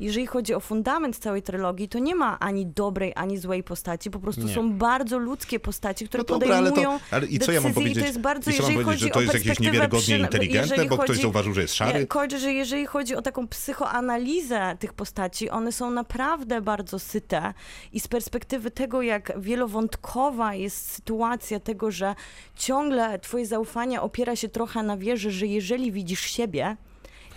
jeżeli 0.00 0.26
chodzi 0.26 0.54
o 0.54 0.60
fundament 0.60 1.18
całej 1.18 1.42
trylogii, 1.42 1.88
to 1.88 1.98
nie 1.98 2.14
ma 2.14 2.38
ani 2.38 2.66
dobrej, 2.66 3.12
ani 3.16 3.38
złej 3.38 3.62
postaci, 3.62 4.10
po 4.10 4.18
prostu 4.18 4.42
Nie. 4.42 4.54
są 4.54 4.72
bardzo 4.72 5.18
ludzkie 5.18 5.60
postaci, 5.60 6.08
które 6.08 6.24
No 6.28 6.38
dobra, 6.38 6.56
ale 6.56 6.70
to- 6.70 6.74
podejmują 6.74 7.00
ale 7.10 7.26
i 7.26 7.38
co 7.38 7.52
ja 7.52 7.60
mam 7.60 7.72
powiedzieć? 7.74 7.98
To 7.98 8.06
jest 8.06 8.20
bardzo, 8.20 8.50
I 8.50 8.54
co 8.54 8.62
mam 8.62 8.70
jeżeli 8.72 8.84
powiedzieć, 8.84 9.02
chodzi 9.12 9.22
że 9.22 9.30
to 9.30 9.32
jest 9.36 9.46
jakieś 9.46 9.60
niewiarygodnie 9.60 10.18
inteligentne, 10.18 10.84
bo 10.84 10.96
ktoś 10.96 11.08
chodzi- 11.08 11.22
zauważył, 11.22 11.54
że 11.54 11.62
jest 11.62 11.74
szary? 11.74 11.98
Nie, 12.00 12.06
kończę, 12.06 12.38
że 12.38 12.52
jeżeli 12.52 12.86
chodzi 12.86 13.16
o 13.16 13.22
taką 13.22 13.48
psychoanalizę 13.48 14.76
tych 14.78 14.92
postaci, 14.92 15.50
one 15.50 15.72
są 15.72 15.90
naprawdę 15.90 16.60
bardzo 16.60 16.98
syte 16.98 17.54
i 17.92 18.00
z 18.00 18.08
perspektywy 18.08 18.70
tego, 18.70 19.02
jak 19.02 19.32
wielowątkowa 19.62 20.54
jest 20.54 20.90
sytuacja 20.90 21.60
tego, 21.60 21.90
że 21.90 22.14
ciągle 22.56 23.18
twoje 23.18 23.46
zaufanie 23.46 24.00
opiera 24.00 24.36
się 24.36 24.48
trochę 24.48 24.82
na 24.82 24.96
wierze, 24.96 25.30
że 25.30 25.46
jeżeli 25.46 25.92
widzisz 25.92 26.20
siebie 26.20 26.76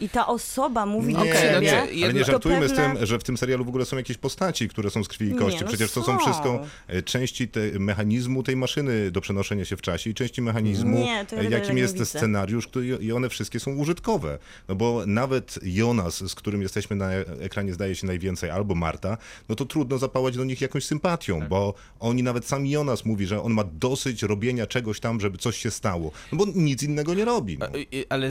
i 0.01 0.09
ta 0.09 0.27
osoba 0.27 0.85
mówi 0.85 1.07
Nie, 1.07 1.19
do 1.19 1.25
nie, 1.25 1.33
ciebie, 1.33 1.69
znaczy, 1.69 2.03
ale 2.03 2.13
nie 2.13 2.23
żartujmy 2.23 2.67
z 2.69 2.71
pewne- 2.71 2.95
tym, 2.95 3.05
że 3.05 3.19
w 3.19 3.23
tym 3.23 3.37
serialu 3.37 3.65
w 3.65 3.67
ogóle 3.67 3.85
są 3.85 3.97
jakieś 3.97 4.17
postaci, 4.17 4.69
które 4.69 4.89
są 4.89 5.03
z 5.03 5.07
krwi 5.07 5.25
i 5.27 5.33
Nie, 5.33 5.39
kości. 5.39 5.59
no 5.61 5.67
Przecież 5.67 5.91
to 5.91 6.03
są 6.03 6.05
są. 6.05 6.19
wszystko 6.19 6.63
e, 6.87 7.01
części 7.01 7.47
te, 7.47 7.59
mechanizmu 7.79 8.43
tej 8.43 8.55
maszyny 8.55 9.11
do 9.11 9.21
przenoszenia 9.21 9.65
się 9.65 9.77
w 9.77 9.81
czasie 9.81 10.09
i 10.09 10.13
części 10.13 10.41
mechanizmu, 10.41 10.97
Nie, 10.99 11.25
ja 11.31 11.37
e, 11.39 11.49
jakim 11.49 11.75
nie 11.75 11.81
jest 11.81 11.93
widzę. 11.93 12.05
scenariusz, 12.05 12.67
który, 12.67 12.87
i 12.87 13.11
one 13.11 13.29
wszystkie 13.29 13.59
są 13.59 13.75
użytkowe. 13.75 14.39
No 14.67 14.75
bo 14.75 15.03
nawet 15.05 15.59
Jonas, 15.63 16.17
z 16.29 16.35
którym 16.35 16.61
jesteśmy 16.61 16.95
na 16.95 17.11
ekranie 17.39 17.73
zdaje 17.73 17.95
się 17.95 18.07
najwięcej, 18.07 18.49
albo 18.49 18.75
Marta, 18.75 19.17
no 19.49 19.55
to 19.55 19.65
trudno 19.65 19.97
zapałać 19.97 20.37
do 20.37 20.43
nich 20.43 20.61
jakąś 20.61 20.85
sympatią, 20.85 21.39
Tak. 21.39 21.49
bo 21.49 21.73
oni, 21.99 22.23
nawet 22.23 22.45
sam 22.45 22.67
Jonas 22.67 23.05
mówi, 23.05 23.25
że 23.25 23.41
on 23.41 23.53
ma 23.53 23.63
dosyć 23.63 24.23
robienia 24.23 24.67
czegoś 24.67 24.99
tam, 24.99 25.19
żeby 25.21 25.37
coś 25.37 25.57
się 25.57 25.71
stało. 25.71 26.11
No 26.31 26.37
bo 26.37 26.45
nic 26.55 26.83
innego 26.83 27.13
nie 27.13 27.25
robi. 27.25 27.57
No. 27.57 27.65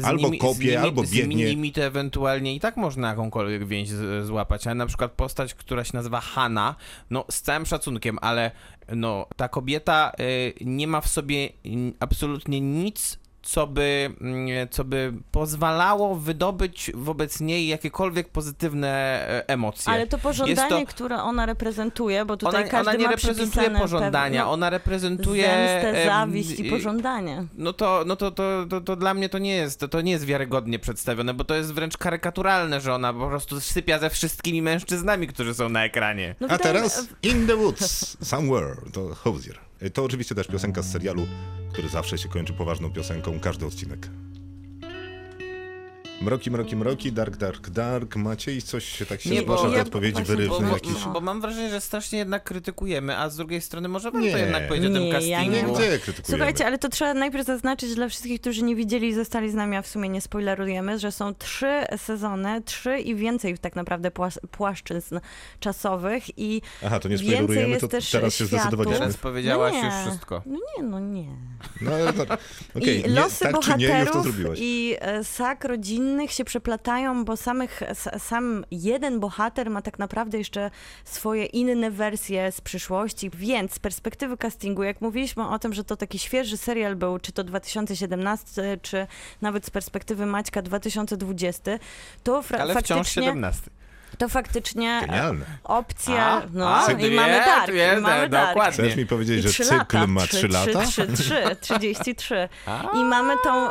Z 0.00 0.04
Albo 0.04 0.22
nimi, 0.26 0.38
kopie, 0.38 0.54
z 0.54 0.60
nimi, 0.60 0.76
albo 0.76 1.04
z 1.06 1.10
biegnie. 1.10 1.53
To 1.72 1.82
ewentualnie 1.82 2.54
i 2.54 2.60
tak 2.60 2.76
można 2.76 3.08
jakąkolwiek 3.08 3.66
więź 3.66 3.88
złapać, 4.22 4.66
ale 4.66 4.74
na 4.74 4.86
przykład 4.86 5.12
postać, 5.12 5.54
która 5.54 5.84
się 5.84 5.90
nazywa 5.94 6.20
Hanna, 6.20 6.74
no 7.10 7.24
z 7.30 7.42
całym 7.42 7.66
szacunkiem, 7.66 8.18
ale 8.20 8.50
no 8.88 9.26
ta 9.36 9.48
kobieta 9.48 10.12
y, 10.20 10.54
nie 10.60 10.86
ma 10.86 11.00
w 11.00 11.08
sobie 11.08 11.48
absolutnie 12.00 12.60
nic, 12.60 13.18
co 13.44 13.66
by, 13.66 14.14
mm, 14.20 14.68
co 14.70 14.84
by 14.84 15.12
pozwalało 15.32 16.16
wydobyć 16.16 16.90
wobec 16.94 17.40
niej 17.40 17.68
jakiekolwiek 17.68 18.28
pozytywne 18.28 18.88
e, 18.88 19.48
emocje. 19.48 19.92
Ale 19.92 20.06
to 20.06 20.18
pożądanie, 20.18 20.80
Jest 20.80 20.92
które 20.92 21.22
ona 21.22 21.46
reprezentuje, 21.46 22.24
bo 22.24 22.36
tutaj 22.36 22.62
ona, 22.62 22.70
każdy 22.70 22.90
ona 22.90 22.98
nie 22.98 23.04
ma 23.04 23.10
reprezentuje 23.10 23.70
pożądania, 23.70 24.40
pewne- 24.40 24.52
ona 24.52 24.70
reprezentuje... 24.70 25.42
zemstę, 25.42 26.02
em, 26.02 26.08
zawiść 26.08 26.60
i 26.60 26.70
pożądanie. 26.70 27.44
no 27.54 27.72
to, 27.72 28.04
no 28.06 28.16
to, 28.16 28.30
to, 28.30 28.66
to, 28.70 28.80
to 28.80 28.96
dla 28.96 29.14
mnie 29.14 29.28
to 29.28 29.38
nie 29.38 29.54
jest, 29.56 29.80
to, 29.80 29.88
to 29.88 30.00
nie 30.00 30.12
jest 30.12 30.24
wiarygodnie 30.24 30.78
przedstawione, 30.78 31.34
bo 31.34 31.44
to 31.44 31.54
jest 31.54 31.72
wręcz 31.72 31.96
karykaturalne, 31.96 32.80
że 32.80 32.94
ona 32.94 33.12
po 33.12 33.28
prostu 33.28 33.60
sypia 33.60 33.98
ze 33.98 34.10
wszystkimi 34.10 34.62
mężczyznami, 34.62 35.26
którzy 35.26 35.54
są 35.54 35.68
na 35.68 35.84
ekranie. 35.84 36.34
No 36.40 36.48
A 36.50 36.58
teraz 36.58 37.08
In 37.22 37.46
the 37.46 37.56
Woods, 37.56 38.16
Somewhere, 38.22 38.76
to 38.92 39.14
Hosier. 39.14 39.58
To 39.92 40.04
oczywiście 40.04 40.34
też 40.34 40.46
piosenka 40.46 40.82
z 40.82 40.92
serialu, 40.92 41.26
który 41.72 41.88
zawsze 41.88 42.18
się 42.18 42.28
kończy 42.28 42.52
poważną 42.52 42.92
piosenką, 42.92 43.40
każdy 43.40 43.66
odcinek. 43.66 44.08
Mroki, 46.24 46.50
mroki, 46.50 46.76
mroki, 46.76 47.12
dark, 47.12 47.36
dark, 47.36 47.70
dark. 47.70 48.16
Macie 48.16 48.54
i 48.54 48.62
coś 48.62 48.84
się 48.84 49.06
tak 49.06 49.20
się 49.20 49.30
Nie, 49.30 49.40
nie, 49.40 49.46
wasza 49.46 49.68
ja 49.68 49.82
odpowiedzi 49.82 50.22
bo, 50.48 50.66
jakiś. 50.68 51.04
bo 51.12 51.20
mam 51.20 51.40
wrażenie, 51.40 51.70
że 51.70 51.80
strasznie 51.80 52.18
jednak 52.18 52.44
krytykujemy, 52.44 53.16
a 53.18 53.30
z 53.30 53.36
drugiej 53.36 53.60
strony 53.60 53.88
może 53.88 54.10
warto 54.10 54.26
Nie. 54.26 54.38
jednak 54.38 54.68
powiedzieć 54.68 54.90
o 54.90 54.94
tym 54.94 55.02
Nie, 55.02 55.08
ja 55.08 55.14
castingu. 55.38 55.50
nie- 55.50 55.62
Nie, 55.72 55.98
krytykujemy? 55.98 56.24
Słuchajcie, 56.28 56.66
ale 56.66 56.78
to 56.78 56.88
trzeba 56.88 57.14
najpierw 57.14 57.46
zaznaczyć 57.46 57.94
dla 57.94 58.08
wszystkich, 58.08 58.40
którzy 58.40 58.62
nie 58.62 58.76
widzieli 58.76 59.08
i 59.08 59.14
zostali 59.14 59.50
z 59.50 59.54
nami, 59.54 59.76
a 59.76 59.82
w 59.82 59.86
sumie 59.86 60.08
nie 60.08 60.20
spoilerujemy, 60.20 60.98
że 60.98 61.12
są 61.12 61.34
trzy 61.34 61.84
sezony, 61.96 62.62
trzy 62.62 62.98
i 62.98 63.14
więcej 63.14 63.58
tak 63.58 63.76
naprawdę 63.76 64.10
płas- 64.10 64.38
płaszczyzn 64.50 65.20
czasowych 65.60 66.38
i 66.38 66.62
Aha, 66.86 67.00
to 67.00 67.08
nie 67.08 67.16
więcej 67.16 67.34
spoilerujemy, 67.36 67.68
jest 67.68 67.80
to 67.80 67.88
też 67.88 68.10
teraz 68.10 68.34
się 68.34 68.46
zdecydowaliśmy. 68.46 68.98
Teraz 68.98 69.16
powiedziałaś 69.16 69.72
No 69.74 69.80
nie. 69.80 69.86
już 69.86 69.94
wszystko. 70.06 70.42
no 70.46 70.58
nie, 70.78 70.82
no 70.84 71.00
nie. 71.00 71.28
No, 71.80 71.90
okej, 72.76 73.00
I 73.00 73.02
nie, 73.02 73.08
losy 73.08 73.44
tak 73.44 73.60
czy 73.60 73.76
nie, 73.78 73.86
już 73.86 73.92
to 73.94 73.98
bohaterów 74.04 74.22
zrobiłaś. 74.24 74.58
i 74.62 74.96
e, 75.00 75.24
sak 75.24 75.64
rodzinnych 76.14 76.32
się 76.32 76.44
przeplatają, 76.44 77.24
bo 77.24 77.36
samych, 77.36 77.82
sam 78.18 78.64
jeden 78.70 79.20
bohater 79.20 79.70
ma 79.70 79.82
tak 79.82 79.98
naprawdę 79.98 80.38
jeszcze 80.38 80.70
swoje 81.04 81.44
inne 81.44 81.90
wersje 81.90 82.52
z 82.52 82.60
przyszłości, 82.60 83.30
więc 83.30 83.72
z 83.74 83.78
perspektywy 83.78 84.36
castingu, 84.36 84.82
jak 84.82 85.00
mówiliśmy 85.00 85.48
o 85.48 85.58
tym, 85.58 85.72
że 85.74 85.84
to 85.84 85.96
taki 85.96 86.18
świeży 86.18 86.56
serial 86.56 86.96
był, 86.96 87.18
czy 87.18 87.32
to 87.32 87.44
2017, 87.44 88.78
czy 88.82 89.06
nawet 89.40 89.66
z 89.66 89.70
perspektywy 89.70 90.26
Maćka 90.26 90.62
2020, 90.62 91.78
to 92.22 92.42
fra- 92.42 92.58
Ale 92.58 92.74
wciąż 92.74 92.98
faktycznie, 92.98 93.22
17. 93.22 93.70
to 94.18 94.28
faktycznie 94.28 94.90
e, 95.02 95.06
Genialne. 95.06 95.44
opcja, 95.64 96.26
A, 96.26 96.42
no 96.52 96.76
a, 96.86 96.92
i 96.92 96.96
wie, 96.96 97.10
mamy 97.16 97.32
dark, 97.46 97.72
wie, 97.72 97.94
i 97.98 98.00
mamy 98.00 98.28
dark. 98.28 98.48
dokładnie. 98.48 98.84
Chcesz 98.84 98.96
mi 98.96 99.06
powiedzieć, 99.06 99.38
I 99.38 99.42
że 99.42 99.48
trzy 99.48 99.64
cykl 99.64 99.76
lata. 99.76 100.06
ma 100.06 100.20
Trzy- 100.20 100.36
3 100.36 100.48
lata? 100.48 100.80
Trzy, 100.86 101.06
trzy, 101.06 101.22
trzy, 101.22 101.56
33. 101.60 102.48
A. 102.66 102.82
I 102.94 103.04
mamy 103.04 103.34
tą 103.44 103.68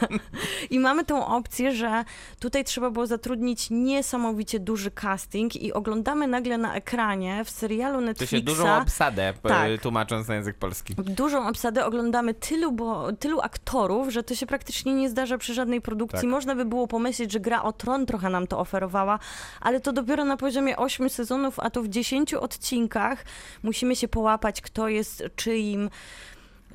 i 0.70 0.80
mamy 0.80 1.04
tą 1.04 1.26
opcję, 1.26 1.72
że 1.72 2.04
tutaj 2.40 2.64
trzeba 2.64 2.90
było 2.90 3.06
zatrudnić 3.06 3.66
niesamowicie 3.70 4.60
duży 4.60 4.90
casting 4.90 5.56
i 5.56 5.72
oglądamy 5.72 6.26
nagle 6.26 6.58
na 6.58 6.74
ekranie 6.74 7.44
w 7.44 7.50
serialu 7.50 7.98
To 7.98 8.04
Netflixa 8.04 8.30
się 8.30 8.40
dużą 8.40 8.76
obsadę, 8.78 9.34
p- 9.42 9.48
Tak. 9.48 9.80
tłumacząc 9.82 10.28
na 10.28 10.34
język 10.34 10.56
polski. 10.56 10.94
dużą 10.94 11.48
obsadę 11.48 11.84
oglądamy 11.86 12.34
tylu, 12.34 12.72
bo, 12.72 13.12
tylu 13.12 13.40
aktorów, 13.40 14.08
że 14.08 14.22
to 14.22 14.34
się 14.34 14.46
praktycznie 14.46 14.94
nie 14.94 15.08
zdarza 15.10 15.38
przy 15.38 15.54
żadnej 15.54 15.80
produkcji. 15.80 16.20
Tak. 16.20 16.30
Można 16.30 16.54
by 16.54 16.64
było 16.64 16.86
pomyśleć, 16.86 17.32
że 17.32 17.40
gra 17.40 17.62
o 17.62 17.72
tron 17.72 18.06
trochę 18.06 18.30
nam 18.30 18.46
to 18.46 18.58
oferowała, 18.58 19.18
ale 19.60 19.75
to 19.80 19.92
dopiero 19.92 20.24
na 20.24 20.36
poziomie 20.36 20.76
8 20.76 21.10
sezonów, 21.10 21.60
a 21.60 21.70
to 21.70 21.82
w 21.82 21.88
10 21.88 22.34
odcinkach 22.34 23.24
musimy 23.62 23.96
się 23.96 24.08
połapać, 24.08 24.60
kto 24.60 24.88
jest 24.88 25.22
czyim. 25.36 25.90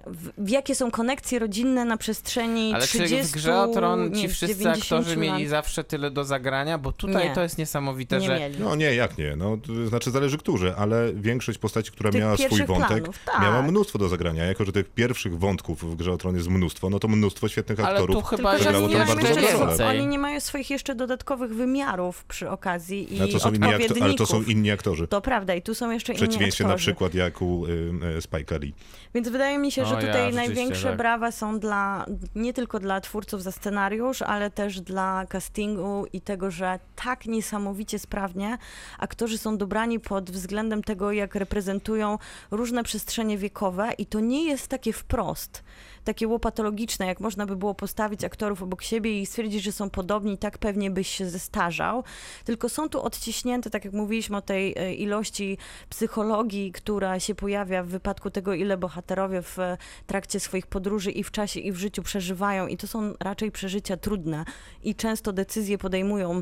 W, 0.07 0.29
w 0.45 0.49
jakie 0.49 0.75
są 0.75 0.91
konekcje 0.91 1.39
rodzinne 1.39 1.85
na 1.85 1.97
przestrzeni 1.97 2.73
Ale 2.75 2.87
30 2.87 3.17
czy 3.17 3.23
w 3.23 3.31
Grze 3.31 3.61
o 3.61 3.67
Tron 3.67 4.13
ci 4.15 4.21
nie, 4.21 4.29
wszyscy 4.29 4.55
90 4.57 5.01
aktorzy 5.01 5.17
mieli 5.17 5.41
lat? 5.43 5.49
zawsze 5.49 5.83
tyle 5.83 6.11
do 6.11 6.23
zagrania? 6.25 6.77
Bo 6.77 6.91
tutaj 6.91 7.29
Nie. 7.29 7.35
to 7.35 7.43
jest 7.43 7.57
niesamowite, 7.57 8.17
Nie 8.19 8.25
że 8.27 8.39
mieli. 8.39 8.59
No 8.59 8.75
nie, 8.75 8.95
jak 8.95 9.17
nie. 9.17 9.35
No, 9.35 9.57
to 9.67 9.87
znaczy 9.87 10.11
zależy 10.11 10.37
którzy, 10.37 10.75
ale 10.75 11.13
większość 11.13 11.57
postaci, 11.57 11.91
która 11.91 12.11
Tych 12.11 12.21
miała 12.21 12.37
swój 12.37 12.65
wątek, 12.65 12.87
planów, 12.87 13.19
tak. 13.25 13.41
miała 13.41 13.61
mnóstwo 13.61 13.99
do 13.99 14.09
zagrania. 14.09 14.45
Jako, 14.45 14.65
że 14.65 14.71
tych 14.71 14.89
pierwszych 14.89 15.39
wątków 15.39 15.91
w 15.91 15.95
Grze 15.95 16.11
o 16.11 16.17
Tron 16.17 16.35
jest 16.35 16.47
mnóstwo, 16.49 16.89
no 16.89 16.99
to 16.99 17.07
mnóstwo 17.07 17.47
świetnych 17.49 17.79
Ale 17.79 17.89
aktorów. 17.89 18.15
tu 18.15 18.21
chyba 18.21 18.49
Tylko, 18.51 18.57
że 18.57 18.63
zagrało 18.63 18.85
oni 18.85 18.93
tam 18.95 19.07
nie, 19.07 19.15
mają 19.15 19.35
bardzo 19.35 19.65
rolę. 19.65 19.87
oni 19.89 20.07
nie 20.07 20.19
mają 20.19 20.39
swoich 20.39 20.69
jeszcze 20.69 20.95
dodatkowych 20.95 21.53
wymiarów 21.55 22.23
przy 22.25 22.49
okazji 22.49 23.15
i 23.15 23.21
Ale 23.21 23.31
to, 23.31 23.39
są 23.39 23.49
inni 23.53 23.67
akto- 23.67 24.03
ale 24.03 24.13
to 24.13 24.25
są 24.25 24.43
inni 24.43 24.71
aktorzy. 24.71 25.07
To 25.07 25.21
prawda 25.21 25.55
i 25.55 25.61
tu 25.61 25.75
są 25.75 25.91
jeszcze 25.91 26.13
W 26.13 26.15
inni 26.17 26.27
przeciwieństwie 26.27 26.63
aktorzy. 26.63 26.73
na 26.73 26.77
przykład 26.77 27.13
jak 27.13 27.41
u 27.41 27.65
y, 27.65 27.69
y, 27.71 28.19
Spike'a 28.19 28.61
Lee. 28.61 28.73
Więc 29.15 29.29
wydaje 29.29 29.57
mi 29.57 29.71
się, 29.71 29.85
że 29.91 29.97
O 29.97 30.01
ja, 30.01 30.07
tutaj 30.07 30.21
rzeczywiście, 30.21 30.47
największe 30.47 30.87
tak. 30.87 30.97
brawa 30.97 31.31
są 31.31 31.59
dla, 31.59 32.05
nie 32.35 32.53
tylko 32.53 32.79
dla 32.79 33.01
twórców 33.01 33.43
za 33.43 33.51
scenariusz, 33.51 34.21
ale 34.21 34.49
też 34.49 34.81
dla 34.81 35.25
castingu 35.29 36.05
i 36.13 36.21
tego, 36.21 36.51
że 36.51 36.79
tak 36.95 37.25
niesamowicie 37.25 37.99
sprawnie 37.99 38.57
aktorzy 38.99 39.37
są 39.37 39.57
dobrani 39.57 39.99
pod 39.99 40.31
względem 40.31 40.83
tego, 40.83 41.11
jak 41.11 41.35
reprezentują 41.35 42.17
różne 42.51 42.83
przestrzenie 42.83 43.37
wiekowe 43.37 43.89
i 43.97 44.05
to 44.05 44.19
nie 44.19 44.45
jest 44.45 44.67
takie 44.67 44.93
wprost, 44.93 45.63
takie 46.03 46.27
łopatologiczne, 46.27 47.05
jak 47.05 47.19
można 47.19 47.45
by 47.45 47.55
było 47.55 47.75
postawić 47.75 48.23
aktorów 48.23 48.63
obok 48.63 48.81
siebie 48.81 49.21
i 49.21 49.25
stwierdzić, 49.25 49.63
że 49.63 49.71
są 49.71 49.89
podobni, 49.89 50.37
tak 50.37 50.57
pewnie 50.57 50.91
byś 50.91 51.07
się 51.07 51.29
zestarzał, 51.29 52.03
tylko 52.45 52.69
są 52.69 52.89
tu 52.89 53.01
odciśnięte, 53.01 53.69
tak 53.69 53.85
jak 53.85 53.93
mówiliśmy 53.93 54.37
o 54.37 54.41
tej 54.41 54.73
e, 54.77 54.93
ilości 54.93 55.57
psychologii, 55.89 56.71
która 56.71 57.19
się 57.19 57.35
pojawia 57.35 57.83
w 57.83 57.87
wypadku 57.87 58.29
tego, 58.29 58.53
ile 58.53 58.77
bohaterowie 58.77 59.41
w 59.41 59.59
e, 59.59 59.77
trakcie 60.07 60.39
swoich 60.39 60.67
podróży 60.67 61.11
i 61.11 61.23
w 61.23 61.31
czasie, 61.31 61.59
i 61.59 61.71
w 61.71 61.77
życiu 61.77 62.03
przeżywają. 62.03 62.67
I 62.67 62.77
to 62.77 62.87
są 62.87 63.13
raczej 63.19 63.51
przeżycia 63.51 63.97
trudne 63.97 64.45
i 64.83 64.95
często 64.95 65.33
decyzje 65.33 65.77
podejmują 65.77 66.41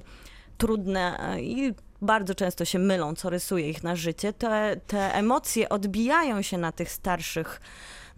trudne 0.58 1.20
e, 1.20 1.42
i 1.42 1.74
bardzo 2.02 2.36
często 2.36 2.66
się 2.66 2.80
mylą, 2.80 3.16
co 3.16 3.30
rysuje 3.30 3.70
ich 3.70 3.84
na 3.84 3.96
życie. 3.96 4.34
Te, 4.34 4.82
te 4.88 5.14
emocje 5.14 5.70
odbijają 5.70 6.42
się 6.42 6.58
na 6.58 6.72
tych 6.72 6.92
starszych, 6.92 7.62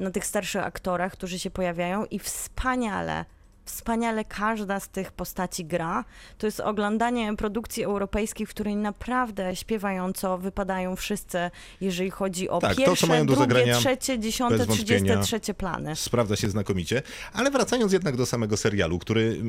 na 0.01 0.11
tych 0.11 0.25
starszych 0.25 0.63
aktorach, 0.63 1.13
którzy 1.13 1.39
się 1.39 1.51
pojawiają 1.51 2.05
i 2.05 2.19
wspaniale 2.19 3.25
wspaniale 3.71 4.25
każda 4.25 4.79
z 4.79 4.89
tych 4.89 5.11
postaci 5.11 5.65
gra. 5.65 6.05
To 6.37 6.47
jest 6.47 6.59
oglądanie 6.59 7.35
produkcji 7.35 7.83
europejskiej, 7.83 8.45
w 8.45 8.49
której 8.49 8.75
naprawdę 8.75 9.55
śpiewająco 9.55 10.37
wypadają 10.37 10.95
wszyscy, 10.95 11.37
jeżeli 11.81 12.09
chodzi 12.11 12.49
o 12.49 12.59
Tak, 12.59 12.75
to, 12.75 12.81
co 12.81 12.85
pierwsze, 12.85 13.07
mają 13.07 13.25
do 13.25 13.33
drugie, 13.33 13.41
zagrania, 13.41 13.77
trzecie, 13.77 14.19
dziesiąte, 14.19 14.67
trzydzieste, 14.67 15.21
trzecie 15.21 15.53
plany. 15.53 15.95
Sprawdza 15.95 16.35
się 16.35 16.49
znakomicie. 16.49 17.01
Ale 17.33 17.51
wracając 17.51 17.93
jednak 17.93 18.17
do 18.17 18.25
samego 18.25 18.57
serialu, 18.57 18.99
który, 18.99 19.41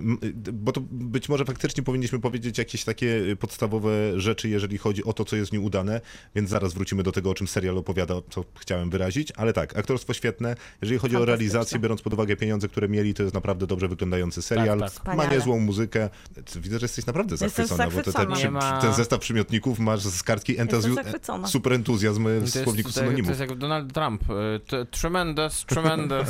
bo 0.53 0.73
to 0.73 0.81
być 0.91 1.29
może 1.29 1.45
faktycznie 1.45 1.83
powinniśmy 1.83 2.21
powiedzieć 2.21 2.59
jakieś 2.59 2.85
takie 2.85 3.37
podstawowe 3.41 3.91
rzeczy, 4.21 4.49
jeżeli 4.49 4.79
chodzi 4.79 5.05
o 5.05 5.13
to, 5.13 5.25
co 5.25 5.37
jest 5.37 5.53
nieudane, 5.53 6.01
więc 6.35 6.51
zaraz 6.51 6.75
wrócimy 6.75 7.03
do 7.03 7.13
tego, 7.13 7.31
o 7.31 7.35
czym 7.35 7.49
serial 7.49 7.79
opowiada, 7.79 8.15
co 8.31 8.45
chciałem 8.59 8.91
wyrazić. 8.91 9.33
Ale 9.37 9.53
tak, 9.53 9.77
aktorstwo 9.79 10.13
świetne. 10.13 10.57
Jeżeli 10.83 10.99
chodzi 10.99 11.17
o 11.17 11.25
realizację, 11.25 11.79
biorąc 11.79 12.03
pod 12.03 12.13
uwagę 12.13 12.37
pieniądze, 12.37 12.69
które 12.69 12.89
mieli, 12.89 13.15
to 13.15 13.23
jest 13.23 13.35
naprawdę 13.35 13.67
dobrze 13.67 13.89
wyglądający 14.12 14.42
serial. 14.42 14.81
Tak, 14.81 14.92
tak. 15.01 15.16
Ma 15.16 15.27
niezłą 15.27 15.61
muzykę. 15.61 16.11
Widzę, 16.57 16.79
że 16.79 16.85
jesteś 16.85 17.07
naprawdę 17.07 17.37
zachwycona, 17.37 17.85
bo 17.90 18.03
te, 18.03 18.12
te, 18.12 18.27
przy, 18.35 18.51
ma- 18.51 18.81
ten 18.81 18.92
zestaw 18.94 19.20
przymiotników 19.20 19.79
masz 19.79 20.01
z 20.01 20.22
kartki 20.22 20.57
entuzju- 20.59 21.48
super 21.48 21.72
entuzjazm 21.72 22.25
w 22.29 22.42
jest, 22.42 22.62
słowniku 22.62 22.88
to, 22.88 22.94
to 22.94 23.01
synonimów. 23.01 23.29
jest 23.29 23.40
jak 23.40 23.55
Donald 23.59 23.92
Trump. 23.92 24.22
y, 24.31 24.87
Tremendous, 24.90 25.64
tremendous, 25.66 26.27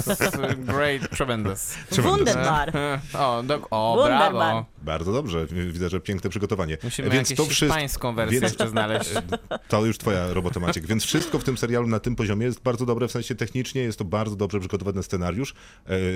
great, 0.59 1.11
tremendous. 1.17 1.75
Wunderbar. 2.03 2.73
O, 3.19 3.43
do, 3.43 3.61
o 3.71 3.95
Wunderbar. 3.97 4.33
brawo. 4.33 4.65
Bardzo 4.83 5.13
dobrze, 5.13 5.47
widzę, 5.47 5.89
że 5.89 6.01
piękne 6.01 6.31
przygotowanie. 6.31 6.79
Musimy 6.85 7.11
Więc 7.11 7.29
to 7.29 7.35
wszystko, 7.35 7.55
hiszpańską 7.67 8.15
wersję 8.15 8.41
więc- 8.41 8.53
jeszcze 8.53 8.69
znaleźć. 8.69 9.11
to 9.69 9.87
już 9.87 9.99
twoja 9.99 10.33
robota 10.33 10.61
Maciek. 10.61 10.87
Więc 10.87 11.05
wszystko 11.05 11.39
w 11.39 11.45
tym 11.45 11.59
serialu 11.59 11.87
na 11.87 12.01
tym 12.01 12.17
poziomie 12.17 12.47
jest 12.47 12.61
bardzo 12.61 12.87
dobre, 12.87 13.09
w 13.09 13.13
sensie 13.13 13.35
technicznie 13.35 13.83
jest 13.83 13.99
to 13.99 14.05
bardzo 14.05 14.37
dobrze 14.37 14.61
przygotowany 14.61 15.03
scenariusz, 15.03 15.55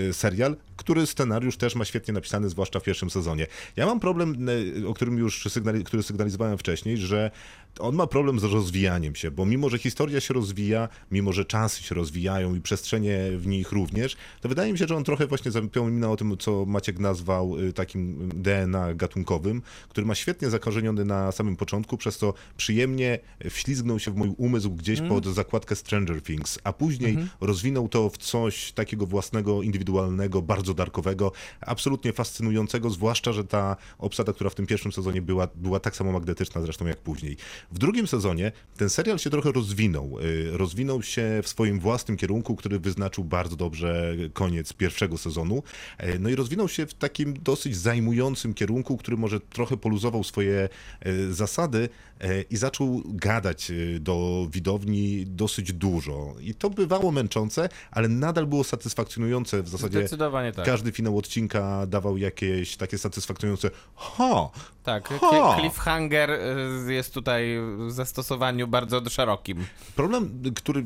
e, 0.09 0.13
serial, 0.13 0.57
który 0.77 1.07
scenariusz 1.07 1.56
też 1.57 1.75
ma 1.75 1.85
świetnie 1.85 2.15
napisany, 2.15 2.49
zwłaszcza 2.49 2.81
w 2.81 2.83
pierwszym 2.83 3.11
sezonie. 3.11 3.47
Ja 3.77 3.87
mam 3.87 4.01
problem, 4.01 4.49
e, 4.83 4.89
o 4.89 4.95
którym 4.95 5.19
już 5.19 5.45
sygnali, 5.49 5.85
który 5.85 6.03
sygnalizowałem 6.03 6.59
wcześniej, 6.59 6.97
że 6.97 7.31
on 7.81 7.95
ma 7.95 8.07
problem 8.07 8.41
z 8.41 8.45
rozwijaniem 8.45 9.15
się, 9.15 9.31
bo 9.31 9.47
mimo, 9.47 9.69
że 9.69 9.79
historia 9.79 10.21
się 10.21 10.35
rozwija, 10.35 10.89
mimo, 11.11 11.33
że 11.33 11.45
czasy 11.45 11.83
się 11.83 11.95
rozwijają 11.95 12.55
i 12.55 12.61
przestrzenie 12.61 13.19
w 13.37 13.47
nich 13.47 13.73
również, 13.73 14.17
to 14.41 14.49
wydaje 14.49 14.73
mi 14.73 14.79
się, 14.79 14.87
że 14.87 14.97
on 14.97 15.05
trochę 15.05 15.27
właśnie 15.27 15.51
zapomina 15.51 16.11
o 16.11 16.17
tym, 16.17 16.37
co 16.39 16.65
Maciek 16.67 16.99
nazwał 16.99 17.59
y, 17.59 17.73
takim 17.73 18.29
DNA 18.35 18.95
gatunkowym, 18.95 19.63
który 19.89 20.07
ma 20.07 20.15
świetnie 20.15 20.51
zakorzeniony 20.51 21.05
na 21.05 21.33
samym 21.33 21.57
początku, 21.57 21.97
przez 21.97 22.19
co 22.19 22.35
przyjemnie 22.57 23.19
wślizgnął 23.51 23.99
się 23.99 24.11
w 24.11 24.17
mój 24.17 24.35
umysł 24.37 24.71
gdzieś 24.71 24.99
Mm. 24.99 25.09
pod 25.11 25.27
zakładkę 25.27 25.77
Stranger 25.77 26.23
Things, 26.23 26.59
a 26.65 26.73
później 26.73 27.11
Mhm. 27.11 27.29
rozwinął 27.41 27.89
to 27.89 28.11
w 28.11 28.17
coś 28.19 28.73
takiego 28.73 29.07
własnego, 29.07 29.63
indywidualnego, 29.63 30.43
bardzo 30.43 30.75
darkowego, 30.75 31.33
absolutnie 31.61 32.13
fascynującego, 32.13 32.91
zwłaszcza, 32.91 33.33
że 33.33 33.45
ta 33.45 33.77
obsada, 33.99 34.33
która 34.33 34.51
w 34.51 34.55
tym 34.55 34.67
pierwszym 34.67 34.93
sezonie 34.93 35.23
była, 35.23 35.49
była 35.55 35.81
tak 35.81 35.97
samo 35.97 36.13
magnetyczna 36.13 36.61
zresztą 36.63 36.87
jak 36.87 36.97
później. 36.97 37.37
W 37.73 37.79
drugim 37.79 38.07
sezonie 38.07 38.53
ten 38.77 38.91
serial 38.91 39.19
się 39.19 39.31
trochę 39.31 39.53
rozwinął. 39.53 40.19
Y, 40.21 40.57
Rozwinął 40.57 41.03
się 41.03 41.41
w 41.43 41.49
swoim 41.49 41.81
własnym 41.81 42.17
kierunku, 42.17 42.57
który 42.57 42.79
wyznaczył 42.79 43.25
bardzo 43.25 43.57
dobrze 43.57 44.17
koniec 44.33 44.73
pierwszego 44.73 45.19
sezonu. 45.19 45.63
E, 45.99 46.19
No 46.19 46.29
i 46.29 46.35
rozwinął 46.35 46.69
się 46.69 46.87
w 46.87 46.95
takim 46.95 47.35
dosyć 47.43 47.77
zajmującym 47.77 48.55
kierunku, 48.55 48.97
który 48.97 49.17
może 49.17 49.41
trochę 49.41 49.77
poluzował 49.77 50.25
swoje 50.25 50.69
e, 51.01 51.33
zasady 51.33 51.89
i 52.51 52.57
zaczął 52.57 53.03
gadać 53.05 53.71
e, 53.71 54.01
do 54.01 54.47
widowni 54.51 55.25
dosyć 55.27 55.73
dużo. 55.73 56.35
I 56.41 56.55
to 56.55 56.71
bywało 56.71 57.13
męczące, 57.13 57.69
ale 57.91 58.09
nadal 58.09 58.47
było 58.47 58.65
satysfakcjonujące 58.65 59.63
w 59.63 59.69
zasadzie. 59.69 59.99
Zdecydowanie 59.99 60.53
tak. 60.53 60.65
Każdy 60.67 60.93
finał 60.93 61.19
odcinka 61.19 61.87
dawał 61.87 62.17
jakieś 62.17 62.77
takie 62.77 62.99
satysfakcjonujące 62.99 63.71
ha, 63.95 64.51
Tak, 64.83 65.09
cli- 65.11 65.61
cliffhanger 65.61 66.31
y, 66.31 66.93
jest 66.93 67.15
tutaj 67.15 67.59
w 67.89 67.91
zastosowaniu 67.93 68.69
bardzo 68.69 69.11
szerokim. 69.11 69.65
Problem, 69.97 70.43
który 70.57 70.83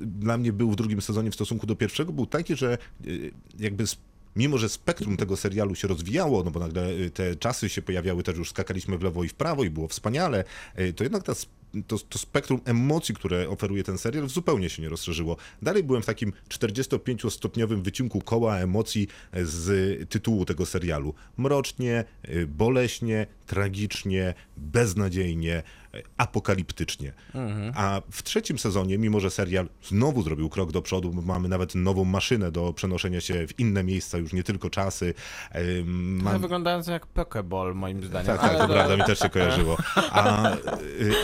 dla 0.00 0.38
mnie 0.38 0.52
był 0.52 0.70
w 0.70 0.76
drugim 0.76 1.02
sezonie 1.02 1.30
w 1.30 1.34
stosunku 1.34 1.66
do 1.66 1.76
pierwszego, 1.76 2.12
był 2.12 2.26
taki, 2.26 2.56
że 2.56 2.78
jakby 3.58 3.84
mimo, 4.36 4.58
że 4.58 4.68
spektrum 4.68 5.16
tego 5.16 5.36
serialu 5.36 5.74
się 5.74 5.88
rozwijało, 5.88 6.42
no 6.42 6.50
bo 6.50 6.60
nagle 6.60 6.90
y, 6.90 7.10
te 7.10 7.36
czasy 7.36 7.68
się 7.68 7.82
pojawiały, 7.82 8.22
też 8.22 8.36
już 8.36 8.50
skakaliśmy 8.50 8.98
w 8.98 9.02
lewo 9.02 9.24
i 9.24 9.28
w 9.28 9.34
prawo 9.34 9.64
i 9.64 9.70
było 9.70 9.88
wspaniale, 9.88 10.44
y, 10.78 10.92
to 10.92 11.04
jednak 11.04 11.22
ta 11.22 11.34
to, 11.86 11.98
to 11.98 12.18
spektrum 12.18 12.60
emocji, 12.64 13.14
które 13.14 13.48
oferuje 13.48 13.84
ten 13.84 13.98
serial, 13.98 14.28
zupełnie 14.28 14.70
się 14.70 14.82
nie 14.82 14.88
rozszerzyło. 14.88 15.36
Dalej 15.62 15.84
byłem 15.84 16.02
w 16.02 16.06
takim 16.06 16.32
45-stopniowym 16.48 17.82
wycinku 17.82 18.20
koła 18.20 18.58
emocji 18.58 19.08
z 19.42 20.08
tytułu 20.10 20.44
tego 20.44 20.66
serialu. 20.66 21.14
Mrocznie, 21.36 22.04
y, 22.28 22.46
boleśnie, 22.46 23.26
tragicznie, 23.46 24.34
beznadziejnie, 24.56 25.62
apokaliptycznie. 26.16 27.12
A 27.74 28.00
w 28.10 28.22
trzecim 28.22 28.58
sezonie, 28.58 28.98
mimo 28.98 29.20
że 29.20 29.30
serial 29.30 29.68
znowu 29.84 30.22
zrobił 30.22 30.48
krok 30.48 30.72
do 30.72 30.82
przodu, 30.82 31.12
mamy 31.22 31.48
nawet 31.48 31.74
nową 31.74 32.04
maszynę 32.04 32.50
do 32.52 32.72
przenoszenia 32.72 33.20
się 33.20 33.46
w 33.46 33.58
inne 33.58 33.84
miejsca, 33.84 34.18
już 34.18 34.32
nie 34.32 34.42
tylko 34.42 34.70
czasy. 34.70 35.14
Trochę 35.52 35.84
Mam, 35.84 36.40
wyglądając 36.42 36.86
jak 36.86 37.06
Pokeball 37.06 37.74
moim 37.74 38.04
zdaniem. 38.04 38.26
tak, 38.26 38.40
tak, 38.40 38.50
Ale 38.50 38.58
to 38.58 38.66
no- 38.68 38.74
prawda, 38.74 38.96
mi 38.96 39.04
też 39.04 39.18
się 39.18 39.28
kojarzyło. 39.36 39.76
A, 40.10 40.52
y, 40.54 40.58
y, 41.00 41.14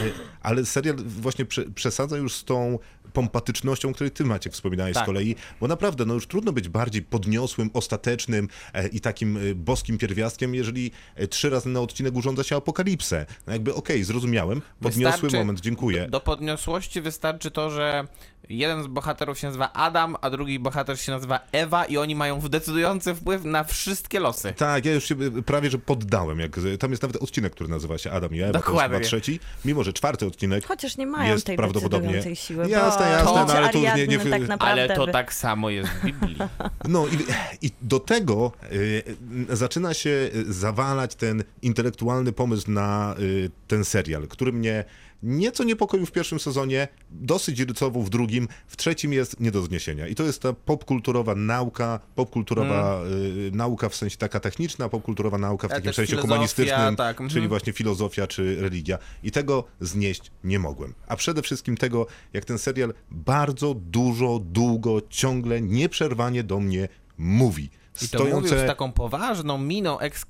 ale 0.43 0.65
serial 0.65 0.97
właśnie 0.97 1.45
prze, 1.45 1.65
przesadza 1.71 2.17
już 2.17 2.35
z 2.35 2.45
tą 2.45 2.79
pompatycznością, 3.13 3.89
o 3.89 3.93
której 3.93 4.11
ty 4.11 4.25
Maciek 4.25 4.53
wspominałeś 4.53 4.95
Tak. 4.95 5.03
z 5.03 5.07
kolei, 5.07 5.37
bo 5.61 5.69
naprawdę, 5.69 6.05
no 6.05 6.15
już 6.15 6.27
trudno 6.27 6.53
być 6.53 6.69
bardziej 6.69 7.03
podniosłym, 7.03 7.71
ostatecznym 7.75 8.49
e, 8.75 8.89
i 8.89 9.01
takim 9.01 9.37
e, 9.37 9.55
boskim 9.55 9.99
pierwiastkiem, 9.99 10.55
jeżeli 10.55 10.91
e, 11.15 11.27
trzy 11.27 11.51
razy 11.51 11.69
na 11.69 11.81
odcinek 11.81 12.15
urządza 12.17 12.43
się 12.43 12.57
apokalipsę. 12.57 13.27
No 13.47 13.53
jakby 13.53 13.75
okej, 13.75 14.05
zrozumiałem, 14.05 14.63
podniosły 14.81 15.13
Wystarczy- 15.29 15.37
moment, 15.39 15.61
dziękuję. 15.61 16.09
Do 16.09 16.21
podniosłości 16.21 17.01
wystarczy 17.01 17.51
to, 17.51 17.71
że 17.71 18.07
jeden 18.49 18.83
z 18.83 18.87
bohaterów 18.87 19.39
się 19.39 19.47
nazywa 19.47 19.73
Adam, 19.73 20.17
a 20.21 20.31
drugi 20.31 20.59
bohater 20.59 21.01
się 21.01 21.13
nazywa 21.13 21.41
Ewa 21.53 21.85
i 21.85 21.97
oni 21.97 22.15
mają 22.15 22.41
decydujący 22.41 23.15
wpływ 23.15 23.45
na 23.45 23.65
wszystkie 23.65 24.21
losy. 24.21 24.53
Tak, 24.57 24.85
ja 24.85 24.93
już 24.93 25.05
się 25.05 25.15
y, 25.15 25.43
prawie, 25.43 25.71
że 25.71 25.79
poddałem. 25.79 26.41
Jak, 26.41 26.57
tam 26.79 26.91
jest 26.91 27.03
nawet 27.03 27.17
odcinek, 27.17 27.53
który 27.53 27.71
nazywa 27.71 27.99
się 27.99 28.11
Adam 28.11 28.35
i 28.35 28.41
Ewa, 28.41 28.53
to 28.53 28.59
jest 28.59 28.67
Dokładnie. 28.67 28.97
chyba 28.97 29.07
trzeci, 29.07 29.41
mimo 29.65 29.85
że 29.85 29.93
czwarty 29.93 30.27
odcinek 30.27 30.67
Chociaż 30.67 30.97
nie 30.97 31.07
mają 31.07 31.33
jest 31.33 31.47
tej 31.47 31.57
prawdopodobnie... 31.57 32.09
decydującej 32.09 32.37
siły. 32.37 32.69
Jasne, 32.69 33.11
jasne, 33.11 33.33
To- 33.33 33.47
no 33.47 33.53
ale 33.55 33.69
to 33.69 33.79
już 33.79 33.95
nie... 33.97 34.07
nie 34.07 34.19
tak 34.19 34.43
Ale 34.59 34.89
to 34.89 35.07
tak 35.07 35.35
samo 35.35 35.71
jest 35.71 35.91
w 35.91 36.05
Biblii. 36.05 36.37
No 36.89 37.07
i, 37.07 37.67
i 37.67 37.71
do 37.83 38.01
tego 38.01 38.53
y, 38.73 39.57
zaczyna 39.57 39.95
się 39.95 40.11
y, 40.11 40.53
zawalać 40.53 41.15
ten 41.15 41.45
intelektualny 41.63 42.33
pomysł 42.33 42.71
na 42.71 43.15
y, 43.19 43.51
ten 43.69 43.85
serial, 43.85 44.29
który 44.29 44.53
mnie 44.53 44.85
nieco 45.23 45.65
niepokoił 45.65 46.07
w 46.07 46.13
pierwszym 46.13 46.41
sezonie, 46.41 46.89
dosyć 47.11 47.61
irytował 47.61 48.03
w 48.03 48.11
drugim, 48.11 48.49
w 48.67 48.77
trzecim 48.77 49.13
jest 49.13 49.41
nie 49.41 49.51
do 49.51 49.63
zniesienia. 49.63 50.07
I 50.07 50.15
to 50.15 50.23
jest 50.23 50.43
ta 50.43 50.53
popkulturowa 50.53 51.35
nauka, 51.35 52.01
popkulturowa 52.15 53.01
y, 53.49 53.51
nauka 53.53 53.89
w 53.89 53.95
sensie 53.95 54.17
taka 54.17 54.41
techniczna, 54.41 54.89
popkulturowa 54.89 55.39
nauka 55.39 55.69
w 55.69 55.71
Ale 55.71 55.81
takim 55.81 55.95
sensie 55.95 56.17
humanistycznym, 56.17 56.97
tak, 56.97 57.11
mhm. 57.11 57.31
czyli 57.31 57.49
właśnie 57.49 57.73
filozofia 57.73 58.27
czy 58.27 58.61
religia. 58.61 58.99
I 59.23 59.31
tego 59.31 59.65
znieść 59.81 60.31
nie 60.45 60.59
mogłem. 60.59 60.95
A 61.09 61.17
przede 61.17 61.43
wszystkim 61.43 61.77
tego, 61.77 62.07
jak 62.33 62.45
ten 62.45 62.59
serial 62.59 62.95
bardzo 63.11 63.75
dużo, 63.75 64.41
długo, 64.45 65.01
ciągle, 65.11 65.61
nieprzerwanie 65.61 66.43
do 66.45 66.61
mnie 66.61 66.89
mówi. 67.19 67.71
I 68.03 68.09
to 68.09 68.25
mówił 68.25 68.49
z 68.59 68.67
taką 68.67 68.93
poważną 68.93 69.59
miną 69.59 69.99
ex 69.99 70.25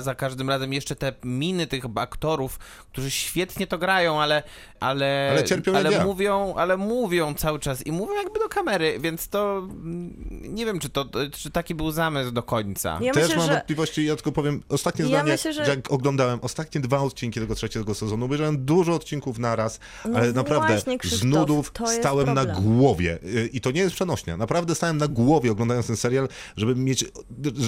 za 0.00 0.14
każdym 0.14 0.48
razem. 0.48 0.72
Jeszcze 0.72 0.96
te 0.96 1.12
miny 1.24 1.66
tych 1.66 1.84
aktorów, 1.96 2.58
którzy 2.92 3.10
świetnie 3.10 3.66
to 3.66 3.78
grają, 3.78 4.20
ale 4.22 4.42
ale, 4.80 5.28
Ale 5.30 5.44
cierpią 5.44 5.76
ale 5.76 5.92
ja. 5.92 6.04
mówią, 6.04 6.54
ale 6.56 6.76
mówią 6.76 7.34
cały 7.34 7.58
czas 7.58 7.86
i 7.86 7.92
mówią 7.92 8.12
jakby 8.14 8.38
do 8.38 8.48
kamery, 8.48 8.98
więc 9.00 9.28
to 9.28 9.58
mm, 9.58 10.14
nie 10.54 10.66
wiem, 10.66 10.78
czy 10.80 10.88
to 10.88 11.04
czy 11.32 11.50
taki 11.50 11.74
był 11.74 11.90
zamysł 11.90 12.30
do 12.30 12.42
końca. 12.42 12.98
Ja 13.02 13.12
Też 13.12 13.22
myślę, 13.22 13.36
mam 13.36 13.46
że 13.46 13.52
wątpliwości, 13.52 14.04
ja 14.06 14.16
tylko 14.16 14.32
powiem 14.32 14.62
ostatnie 14.68 15.02
Ja 15.04 15.08
zdanie, 15.08 15.32
myślę, 15.32 15.52
że- 15.52 15.64
że... 15.64 15.70
jak 15.70 15.92
oglądałem 15.92 16.38
ostatnie 16.42 16.80
dwa 16.80 16.98
odcinki 16.98 17.40
tego 17.40 17.54
trzeciego 17.54 17.94
sezonu, 17.94 18.24
obejrzałem 18.24 18.64
dużo 18.64 18.94
odcinków 18.94 19.38
naraz, 19.38 19.80
No 20.04 20.18
ale 20.18 20.32
naprawdę 20.32 20.80
właśnie, 20.80 21.10
z 21.10 21.24
nudów 21.24 21.72
stałem 22.00 22.34
na 22.34 22.44
problem. 22.44 22.64
głowie 22.64 23.18
Y, 23.24 23.50
i 23.52 23.60
to 23.60 23.70
nie 23.70 23.80
jest 23.80 23.94
przenośnia. 23.94 24.36
Naprawdę 24.36 24.74
stałem 24.74 24.96
na 24.96 25.08
głowie 25.08 25.52
oglądając 25.52 25.86
ten 25.86 25.96
serial, 25.96 26.28
żeby 26.56 26.74
mieć, 26.74 27.04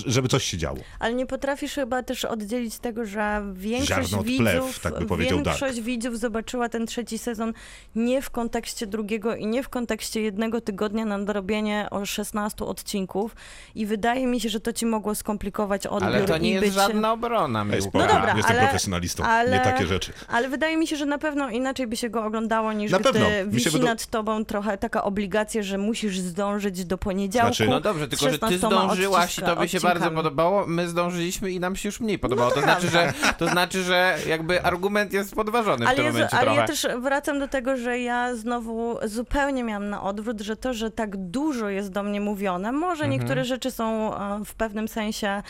żeby 0.06 0.28
coś 0.28 0.44
się 0.44 0.58
działo. 0.58 0.78
Ale 0.98 1.14
nie 1.14 1.26
potrafisz 1.26 1.74
chyba 1.74 2.02
też 2.02 2.24
oddzielić 2.24 2.78
tego, 2.78 3.04
że 3.06 3.42
większość 3.52 3.88
Ziarno 3.88 4.18
od 4.18 4.26
widzów, 4.26 4.44
plew, 4.46 4.78
tak 4.80 4.98
by 4.98 5.06
powiedział 5.06 5.42
większość 5.42 5.80
widzów 5.80 6.18
zobaczyła 6.18 6.68
ten 6.68 6.86
trzeci 6.86 7.18
sezon 7.18 7.52
nie 7.94 8.22
w 8.22 8.30
kontekście 8.30 8.86
drugiego 8.86 9.36
i 9.36 9.46
nie 9.46 9.62
w 9.62 9.68
kontekście 9.68 10.20
jednego 10.22 10.60
tygodnia 10.60 11.04
na 11.04 11.18
dorobienie 11.18 11.86
o 11.90 12.06
16 12.06 12.64
odcinków 12.64 13.36
i 13.74 13.86
wydaje 13.86 14.26
mi 14.26 14.40
się, 14.40 14.48
że 14.48 14.60
to 14.60 14.72
ci 14.72 14.86
mogło 14.86 15.14
skomplikować 15.14 15.86
odbiór 15.86 16.14
Ale 16.14 16.24
to 16.24 16.38
nie 16.38 16.50
i 16.50 16.52
jest 16.52 16.64
być... 16.66 16.74
żadna 16.74 17.12
obrona, 17.12 17.64
spokojnie, 17.80 17.90
No 18.06 18.14
dobra, 18.14 18.36
jestem 18.36 18.56
ale- 18.56 18.64
profesjonalistą, 18.64 19.24
ale- 19.24 19.50
nie 19.50 19.60
takie 19.60 19.86
rzeczy. 19.86 20.12
Ale 20.28 20.48
wydaje 20.48 20.76
mi 20.76 20.86
się, 20.86 20.96
że 20.96 21.06
na 21.06 21.18
pewno 21.18 21.50
inaczej 21.50 21.86
by 21.86 21.96
się 21.96 22.10
go 22.10 22.24
oglądało 22.24 22.72
niż 22.72 22.92
Na 22.92 22.98
gdy 22.98 23.12
pewno. 23.12 23.26
Mi 23.28 23.34
się 23.36 23.46
wisi 23.46 23.70
wyda- 23.70 23.84
nad 23.84 24.06
tobą 24.06 24.44
trochę 24.44 24.78
taka 24.78 25.04
obligacja, 25.04 25.62
że 25.62 25.78
musisz 25.78 26.18
zdążyć 26.20 26.84
do 26.84 26.98
poniedziałku. 26.98 27.54
Znaczy- 27.54 27.70
No 27.70 27.80
dobrze, 27.80 28.08
tylko 28.08 28.24
że 28.30 28.38
ty 28.38 28.46
16 28.46 28.58
zdążyłaś 28.58 29.29
i 29.38 29.42
odciska- 29.42 29.46
to 29.54 29.56
by 29.56 29.68
się 29.68 29.80
bardzo 29.80 30.10
podobało, 30.10 30.66
my 30.66 30.88
zdążyliśmy 30.88 31.50
i 31.50 31.60
nam 31.60 31.76
się 31.76 31.88
już 31.88 32.00
mniej 32.00 32.18
podobało. 32.18 32.48
No 32.48 32.54
to 32.54 32.60
to, 32.60 32.66
znaczy, 32.66 32.88
że, 32.88 33.12
to 33.38 33.48
znaczy, 33.48 33.82
że 33.82 34.18
jakby 34.26 34.62
argument 34.62 35.12
jest 35.12 35.34
podważony 35.34 35.84
w 35.84 35.88
Ale, 35.88 35.96
tym 35.96 36.04
ja, 36.06 36.12
momencie 36.12 36.36
ale 36.36 36.44
trochę. 36.46 36.60
ja 36.60 36.66
też 36.66 36.86
wracam 37.00 37.38
do 37.38 37.48
tego, 37.48 37.76
że 37.76 37.98
ja 37.98 38.34
znowu 38.36 38.98
zupełnie 39.04 39.64
miałam 39.64 39.90
na 39.90 40.02
odwrót, 40.02 40.40
że 40.40 40.56
to, 40.56 40.74
że 40.74 40.90
tak 40.90 41.16
dużo 41.16 41.68
jest 41.68 41.90
do 41.92 42.02
mnie 42.02 42.20
mówione, 42.20 42.72
może 42.72 43.04
Mhm. 43.04 43.10
niektóre 43.10 43.44
rzeczy 43.44 43.70
są 43.70 44.14
e, 44.16 44.44
w 44.44 44.54
pewnym 44.54 44.88
sensie 44.88 45.42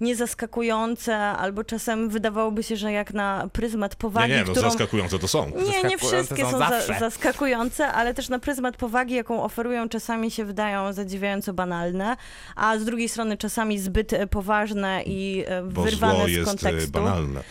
niezaskakujące, 0.00 1.16
albo 1.16 1.64
czasem 1.64 2.08
wydawałoby 2.08 2.62
się, 2.62 2.76
że 2.76 2.92
jak 2.92 3.14
na 3.14 3.48
pryzmat 3.52 3.92
Nie, 3.92 3.96
powagi, 3.96 4.32
nie, 4.32 4.44
no 4.44 4.52
którą... 4.52 4.70
zaskakujące 4.70 5.18
to 5.18 5.28
są. 5.28 5.46
Nie, 5.82 5.88
nie 5.88 5.98
wszystkie 5.98 6.44
są 6.46 6.58
za, 6.58 6.70
zaskakujące, 7.00 7.92
ale 7.92 8.14
też 8.14 8.28
na 8.28 8.38
pryzmat 8.38 8.76
powagi, 8.76 9.14
jaką 9.14 9.42
oferują, 9.44 9.88
czasami 9.88 10.30
się 10.30 10.44
wydają 10.44 10.92
zadziwiająco 10.92 11.52
banalne, 11.52 12.16
a 12.56 12.78
z 12.78 12.84
drugiej 12.84 13.08
strony 13.08 13.27
czasami 13.36 13.78
zbyt 13.78 14.12
e, 14.12 14.26
poważne 14.26 15.02
i 15.06 15.44
e, 15.46 15.62
Bo 15.62 15.82
wyrwane 15.82 16.18
zło 16.18 16.26
z 16.26 16.30
jest 16.30 16.42
e, 16.42 16.44
kontekstu. 16.46 16.92
banalne. 16.92 17.42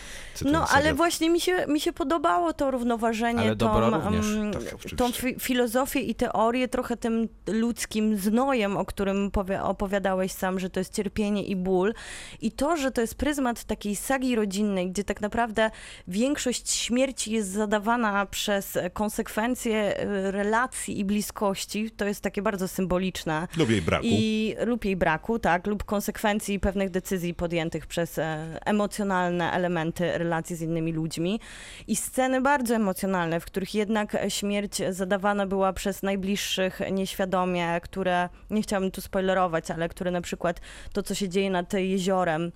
No, 0.44 0.58
ale 0.58 0.68
serial. 0.68 0.94
właśnie 0.94 1.30
mi 1.30 1.40
się, 1.40 1.66
mi 1.66 1.80
się 1.80 1.92
podobało 1.92 2.52
to 2.52 2.70
równoważenie, 2.70 3.40
Ale 3.40 3.56
tą, 3.56 3.90
również. 3.90 4.26
Tak, 4.52 4.90
tą 4.96 5.12
fi 5.12 5.36
filozofię 5.40 6.00
i 6.00 6.14
teorię 6.14 6.68
trochę 6.68 6.96
tym 6.96 7.28
ludzkim 7.46 8.16
znojem, 8.16 8.76
o 8.76 8.84
którym 8.84 9.30
opowiadałeś 9.62 10.32
sam, 10.32 10.60
że 10.60 10.70
to 10.70 10.80
jest 10.80 10.94
cierpienie 10.94 11.44
i 11.44 11.56
ból. 11.56 11.94
I 12.40 12.52
to, 12.52 12.76
że 12.76 12.90
to 12.90 13.00
jest 13.00 13.14
pryzmat 13.14 13.64
takiej 13.64 13.96
sagi 13.96 14.36
rodzinnej, 14.36 14.90
gdzie 14.90 15.04
tak 15.04 15.20
naprawdę 15.20 15.70
większość 16.08 16.70
śmierci 16.70 17.32
jest 17.32 17.50
zadawana 17.50 18.26
przez 18.26 18.78
konsekwencje 18.92 19.98
e, 19.98 20.30
relacji 20.30 20.98
i 20.98 21.04
bliskości, 21.04 21.90
to 21.90 22.04
jest 22.04 22.20
takie 22.20 22.42
bardzo 22.42 22.68
symboliczne. 22.68 23.48
Lubię 23.56 23.72
jej 23.72 23.82
braku. 23.82 24.06
I 24.06 24.56
lub 24.66 24.84
jej 24.84 24.96
braku, 24.96 25.38
tak, 25.38 25.66
lub 25.66 25.84
konsekwencji 25.84 26.60
pewnych 26.60 26.90
decyzji 26.90 27.34
podjętych 27.34 27.86
przez 27.86 28.18
e, 28.18 28.58
emocjonalne 28.64 29.52
elementy 29.52 30.18
relacji 30.18 30.27
relacji 30.28 30.56
z 30.56 30.62
innymi 30.62 30.92
ludźmi. 30.92 31.40
I 31.86 31.96
sceny 31.96 32.40
bardzo 32.40 32.74
emocjonalne, 32.74 33.40
w 33.40 33.44
których 33.44 33.74
jednak 33.74 34.16
śmierć 34.28 34.82
zadawana 34.90 35.46
była 35.46 35.72
przez 35.72 36.02
najbliższych 36.02 36.80
nieświadomie, 36.92 37.80
które, 37.82 38.28
nie 38.50 38.62
chciałabym 38.62 38.90
tu 38.90 39.00
spoilerować, 39.00 39.70
ale 39.70 39.88
które 39.88 40.10
na 40.10 40.20
przykład 40.20 40.60
to, 40.92 41.02
co 41.02 41.14
się 41.14 41.28
dzieje 41.28 41.50
nad 41.50 41.72
jeziorem, 41.72 42.52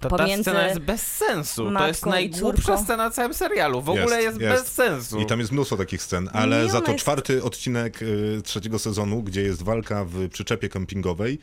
To 0.00 0.08
ta 0.08 0.26
scena 0.42 0.66
jest 0.66 0.78
bez 0.80 1.02
sensu. 1.16 1.70
To 1.78 1.86
jest 1.86 2.06
najgłupsza 2.06 2.78
scena 2.78 3.10
w 3.10 3.14
całym 3.14 3.34
serialu. 3.34 3.82
W 3.82 3.88
ogóle 3.88 4.22
jest, 4.22 4.38
bez 4.38 4.66
sensu. 4.66 5.20
I 5.20 5.26
tam 5.26 5.40
jest 5.40 5.52
mnóstwo 5.52 5.76
takich 5.76 6.02
scen, 6.02 6.30
ale 6.32 6.62
Nie, 6.62 6.68
za 6.70 6.80
to 6.80 6.92
jest- 6.92 7.02
czwarty 7.04 7.42
odcinek 7.42 8.02
y, 8.02 8.40
trzeciego 8.44 8.78
sezonu, 8.78 9.22
gdzie 9.22 9.42
jest 9.42 9.62
walka 9.62 10.04
w 10.04 10.28
przyczepie 10.28 10.68
kempingowej, 10.68 11.38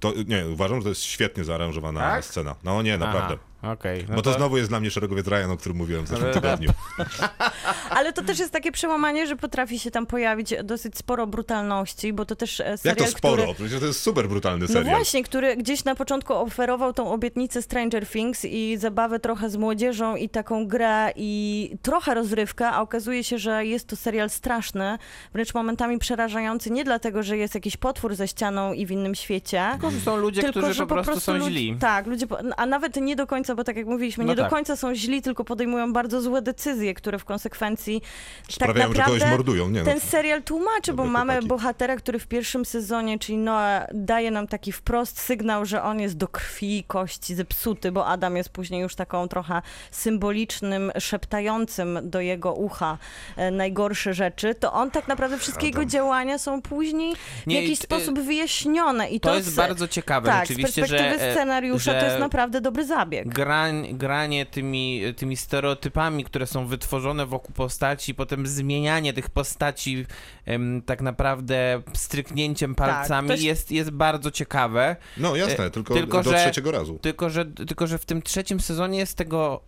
to 0.00 0.12
nie, 0.26 0.48
uważam, 0.48 0.78
że 0.78 0.82
to 0.82 0.88
jest 0.88 1.02
świetnie 1.02 1.44
zaaranżowana 1.44 2.00
Tak? 2.00 2.24
scena. 2.24 2.54
No 2.64 2.82
nie, 2.82 2.98
naprawdę. 2.98 3.34
Aha, 3.34 3.42
okej. 3.62 4.04
No 4.08 4.14
Bo 4.14 4.22
to 4.22 4.32
znowu 4.32 4.56
jest 4.56 4.68
dla 4.68 4.80
mnie 4.80 4.90
szeregowiec 4.90 5.26
Ryan, 5.28 5.50
o 5.50 5.56
którym 5.56 5.78
mówiłem 5.78 6.04
w 6.04 6.08
zeszłym 6.08 6.24
Ale- 6.24 6.34
tygodniu. 6.34 6.70
Ale 7.90 8.12
to 8.12 8.22
też 8.22 8.38
jest 8.38 8.52
takie 8.52 8.72
przełamanie, 8.72 9.26
że 9.26 9.36
potrafi 9.36 9.78
się 9.78 9.90
tam 9.90 10.06
pojawić 10.06 10.54
dosyć 10.64 10.98
sporo 10.98 11.26
brutalności, 11.26 12.12
bo 12.12 12.24
to 12.24 12.36
też 12.36 12.60
e, 12.60 12.78
serial, 12.78 12.96
Jak 13.04 13.12
to 13.12 13.18
sporo? 13.18 13.42
który... 13.42 13.54
Przecież 13.54 13.80
to 13.80 13.86
jest 13.86 14.02
super 14.02 14.28
brutalny 14.28 14.66
No 14.68 14.72
serial. 14.72 14.96
właśnie, 14.96 15.24
który 15.24 15.56
gdzieś 15.56 15.84
na 15.84 15.94
początku 15.94 16.34
oferował 16.34 16.92
tą 16.92 17.12
obietnicę 17.12 17.62
Stranger 17.62 18.06
Things 18.06 18.44
i 18.44 18.76
zabawę 18.80 19.18
trochę 19.20 19.50
z 19.50 19.56
młodzieżą 19.56 20.16
i 20.16 20.28
taką 20.28 20.66
grę 20.66 21.12
i 21.16 21.70
trochę 21.82 22.14
rozrywkę, 22.14 22.68
a 22.68 22.80
okazuje 22.80 23.24
się, 23.24 23.38
że 23.38 23.66
jest 23.66 23.88
to 23.88 23.96
serial 23.96 24.30
straszny, 24.30 24.98
wręcz 25.32 25.54
momentami 25.54 25.98
przerażający, 25.98 26.70
nie 26.70 26.84
dlatego, 26.84 27.22
że 27.22 27.36
jest 27.36 27.54
jakiś 27.54 27.76
potwór 27.76 28.14
ze 28.14 28.28
ścianą 28.28 28.72
i 28.72 28.86
w 28.86 28.90
innym 28.90 29.14
świecie, 29.14 29.68
Tylko, 29.72 29.90
że 29.90 30.00
są 30.00 30.16
ludzie, 30.16 30.42
tylko, 30.42 30.58
którzy 30.60 30.74
że 30.74 30.86
po 30.86 30.94
prostu, 31.02 31.20
są 31.20 31.40
źli. 31.40 31.76
Tak, 31.80 32.06
ludzie, 32.06 32.26
po- 32.26 32.38
a 32.56 32.66
nawet 32.66 32.96
nie 32.96 33.16
do 33.16 33.26
końca, 33.26 33.45
bo 33.54 33.64
tak 33.64 33.76
jak 33.76 33.86
mówiliśmy, 33.86 34.24
No 34.24 34.30
nie 34.30 34.36
do 34.36 34.42
tak. 34.42 34.50
końca 34.50 34.76
są 34.76 34.94
źli, 34.94 35.22
tylko 35.22 35.44
podejmują 35.44 35.92
bardzo 35.92 36.20
złe 36.22 36.42
decyzje, 36.42 36.94
które 36.94 37.18
w 37.18 37.24
konsekwencji 37.24 38.02
Sprawiają, 38.50 38.88
tak 38.88 38.96
że 38.96 39.02
kogoś 39.02 39.20
naprawdę 39.20 39.36
mordują. 39.36 39.68
Nie, 39.70 39.78
no. 39.80 39.84
ten 39.86 40.00
serial 40.00 40.42
tłumaczy, 40.42 40.92
bo 40.92 40.96
Dobre 40.96 41.12
mamy 41.12 41.32
chłopaki. 41.32 41.48
bohatera, 41.48 41.96
który 41.96 42.18
w 42.18 42.26
pierwszym 42.26 42.64
sezonie, 42.64 43.18
czyli 43.18 43.38
Noah, 43.38 43.86
daje 43.94 44.30
nam 44.30 44.46
taki 44.46 44.72
wprost 44.72 45.20
sygnał, 45.20 45.64
że 45.66 45.82
on 45.82 46.00
jest 46.00 46.16
do 46.16 46.28
krwi 46.28 46.78
i 46.78 46.84
kości 46.84 47.34
zepsuty, 47.34 47.92
bo 47.92 48.06
Adam 48.06 48.36
jest 48.36 48.48
później 48.48 48.80
już 48.82 48.94
taką 48.94 49.28
trochę 49.28 49.62
symbolicznym, 49.90 50.92
szeptającym 50.98 51.98
do 52.02 52.20
jego 52.20 52.52
ucha 52.54 52.98
e, 53.36 53.50
najgorsze 53.50 54.14
rzeczy, 54.14 54.54
to 54.54 54.72
on 54.72 54.90
tak 54.90 55.08
naprawdę 55.08 55.38
wszystkie 55.38 55.66
jego 55.66 55.78
Adam. 55.78 55.90
działania 55.90 56.38
są 56.38 56.62
później 56.62 57.14
w 57.16 57.46
Nie, 57.46 57.60
jakiś 57.62 57.78
sposób 57.78 58.18
wyjaśnione. 58.18 59.08
I 59.10 59.20
To 59.20 59.28
to, 59.28 59.34
jest 59.34 59.48
z- 59.48 59.54
bardzo 59.56 59.88
ciekawe 59.88 60.28
tak, 60.28 60.46
z 60.46 60.48
rzeczywiście, 60.48 60.80
perspektywy 60.82 61.18
że, 61.24 61.32
scenariusza 61.32 61.94
to 61.94 62.00
że 62.00 62.06
jest 62.06 62.18
naprawdę 62.18 62.60
dobry 62.60 62.84
zabieg. 62.86 63.28
Grań, 63.36 63.88
granie 63.98 64.46
tymi, 64.46 65.02
tymi 65.16 65.36
stereotypami, 65.36 66.24
które 66.24 66.46
są 66.46 66.66
wytworzone 66.66 67.26
wokół 67.26 67.54
postaci, 67.54 68.14
potem 68.14 68.46
zmienianie 68.46 69.12
tych 69.12 69.30
postaci 69.30 70.06
em, 70.46 70.82
tak 70.86 71.02
naprawdę 71.02 71.82
stryknięciem 71.94 72.74
palcami 72.74 73.28
to 73.28 73.34
jest- 73.34 73.44
jest, 73.44 73.70
jest 73.70 73.90
bardzo 73.90 74.30
ciekawe. 74.30 74.96
No 75.16 75.36
jasne, 75.36 75.64
E, 75.64 75.70
tylko, 75.70 75.94
tylko, 75.94 76.22
do 76.22 76.30
że- 76.30 76.36
trzeciego 76.36 76.70
razu. 76.70 76.98
Tylko 77.02 77.30
że, 77.30 77.44
tylko, 77.44 77.86
że 77.86 77.98
w 77.98 78.04
tym 78.04 78.22
trzecim 78.22 78.60
sezonie 78.60 78.98
jest 78.98 79.16
tego, 79.16 79.62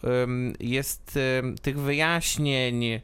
jest 0.60 1.18
tych 1.62 1.78
wyjaśnień 1.80 3.00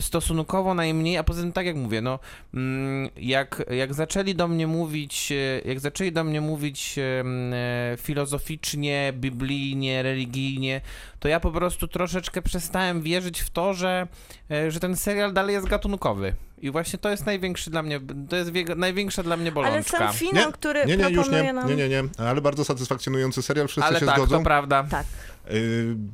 stosunkowo 0.00 0.74
najmniej, 0.74 1.16
a 1.16 1.24
poza 1.24 1.40
tym 1.42 1.52
tak 1.52 1.66
jak 1.66 1.76
mówię, 1.76 2.00
no 2.00 2.18
mm, 2.54 3.08
jak, 3.16 3.64
jak 3.70 3.94
zaczęli 3.94 4.34
do 4.34 4.48
mnie 4.48 4.66
mówić, 4.66 5.32
e, 5.32 5.68
jak 5.68 5.80
zaczęli 5.80 6.12
do 6.12 6.24
mnie 6.24 6.40
mówić 6.40 6.98
em, 6.98 7.52
e, 7.54 7.96
filozoficznie, 7.98 9.12
biblijnie, 9.16 10.02
religijnie, 10.02 10.80
to 11.20 11.28
ja 11.28 11.40
po 11.40 11.50
prostu 11.50 11.88
troszeczkę 11.88 12.42
przestałem 12.42 13.02
wierzyć 13.02 13.40
w 13.40 13.50
to, 13.50 13.74
że, 13.74 14.06
e, 14.50 14.70
że 14.70 14.80
ten 14.80 14.96
serial 14.96 15.32
dalej 15.32 15.54
jest 15.54 15.66
gatunkowy. 15.68 16.34
I 16.58 16.70
właśnie 16.70 16.98
to 16.98 17.10
jest 17.10 17.26
największy 17.26 17.70
dla 17.70 17.82
mnie, 17.82 18.00
to 18.28 18.36
jest 18.36 18.50
największa 18.76 19.22
dla 19.22 19.36
mnie 19.36 19.46
Ale 19.46 19.54
bolączka. 19.54 19.98
sam 19.98 20.12
finał, 20.12 20.52
który 20.52 20.86
nie, 20.86 20.96
nie, 20.96 21.10
już 21.10 21.30
nie, 21.30 21.52
nam... 21.52 21.68
nie, 21.68 21.76
nie, 21.76 21.88
nie, 21.88 22.02
ale 22.18 22.40
bardzo 22.40 22.64
satysfakcjonujący 22.64 23.42
serial, 23.42 23.68
wszyscy 23.68 23.88
Ale 23.88 24.00
się 24.00 24.06
tak, 24.06 24.16
zgodzą. 24.16 24.38
to 24.38 24.44
prawda. 24.44 24.84
Tak. 24.90 25.06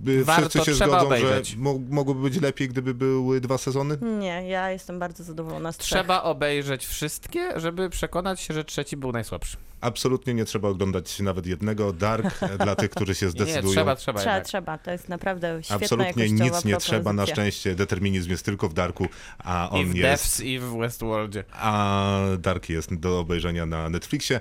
Yy, 0.07 0.25
Warto, 0.25 0.49
wszyscy 0.49 0.71
się 0.71 0.77
trzeba 0.77 0.91
zgodzą, 0.91 1.07
obejrzeć. 1.07 1.49
że 1.49 1.57
mo 1.57 1.79
mogłoby 1.91 2.31
być 2.31 2.41
lepiej, 2.41 2.69
gdyby 2.69 2.95
były 2.95 3.41
dwa 3.41 3.59
sezony? 3.59 3.99
Nie, 4.19 4.49
ja 4.49 4.71
jestem 4.71 4.99
bardzo 4.99 5.25
zadowolona 5.25 5.73
z 5.73 5.79
trzech. 5.79 5.99
Trzeba 5.99 6.23
obejrzeć 6.23 6.87
wszystkie, 6.87 7.61
żeby 7.61 7.91
przekonać 7.91 8.41
się, 8.41 8.55
że 8.55 8.65
trzeci 8.65 8.97
był 8.97 9.13
najsłabszy. 9.13 9.57
Absolutnie 9.81 10.35
nie 10.35 10.45
trzeba 10.45 10.69
oglądać 10.69 11.21
nawet 11.21 11.47
jednego. 11.47 11.93
Dark 11.93 12.39
dla 12.65 12.77
tych, 12.77 12.91
którzy 12.91 13.15
się 13.15 13.31
zdecydują. 13.31 13.63
nie, 13.67 13.73
trzeba, 13.73 13.97
trzeba 13.97 14.19
Trzeba, 14.21 14.33
jednak. 14.35 14.47
trzeba. 14.49 14.79
To 14.79 14.91
jest 14.91 15.09
naprawdę 15.09 15.59
świetna 15.63 15.77
Absolutnie 15.77 16.31
nic 16.31 16.65
nie 16.65 16.77
trzeba, 16.77 16.99
na 16.99 17.23
propozycja. 17.23 17.27
szczęście 17.35 17.75
determinizm 17.75 18.31
jest 18.31 18.45
tylko 18.45 18.69
w 18.69 18.75
Darku, 18.75 19.07
a 19.39 19.71
I 19.73 19.77
on 19.81 19.85
w 19.93 19.95
jest, 19.95 20.23
Devs, 20.25 20.41
i 20.41 20.59
w 20.59 20.77
Westworldzie. 20.79 21.45
a 21.53 22.19
Dark 22.39 22.69
jest 22.69 22.95
do 22.95 23.19
obejrzenia 23.21 23.67
na 23.67 23.89
Netflixie. 23.89 24.41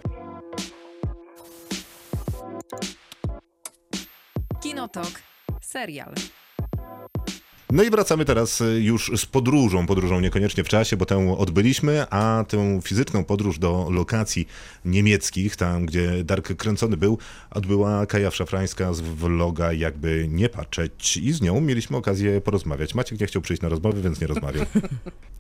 Kinotok. 4.70 5.12
Serial. 5.62 6.14
No 7.72 7.84
i 7.84 7.90
wracamy 7.90 8.26
teraz 8.26 8.62
y, 8.62 8.82
już 8.82 9.12
z 9.22 9.26
podróżą, 9.26 9.86
podróżą 9.88 10.20
niekoniecznie 10.20 10.64
w 10.64 10.68
czasie, 10.68 10.98
bo 10.98 11.06
tę 11.06 11.36
odbyliśmy, 11.38 12.06
a 12.10 12.46
tę 12.48 12.80
fizyczną 12.84 13.24
podróż 13.24 13.60
do 13.60 13.88
lokacji 13.92 14.48
niemieckich, 14.86 15.56
tam 15.56 15.86
gdzie 15.86 16.24
Dark 16.24 16.56
kręcony 16.56 16.98
był, 16.98 17.18
odbyła 17.52 18.06
Kaja 18.06 18.32
Szafrańska 18.32 18.94
z 18.94 19.02
vloga 19.02 19.74
Jakby 19.74 20.26
Nie 20.30 20.50
Patrzeć 20.50 21.18
i 21.18 21.32
z 21.34 21.42
nią 21.42 21.62
mieliśmy 21.62 21.98
okazję 21.98 22.42
porozmawiać. 22.42 22.96
Maciek 22.96 23.20
nie 23.20 23.28
chciał 23.28 23.42
przyjść 23.42 23.62
na 23.62 23.70
rozmowę, 23.70 24.02
więc 24.02 24.22
nie 24.22 24.28
rozmawiał. 24.28 24.66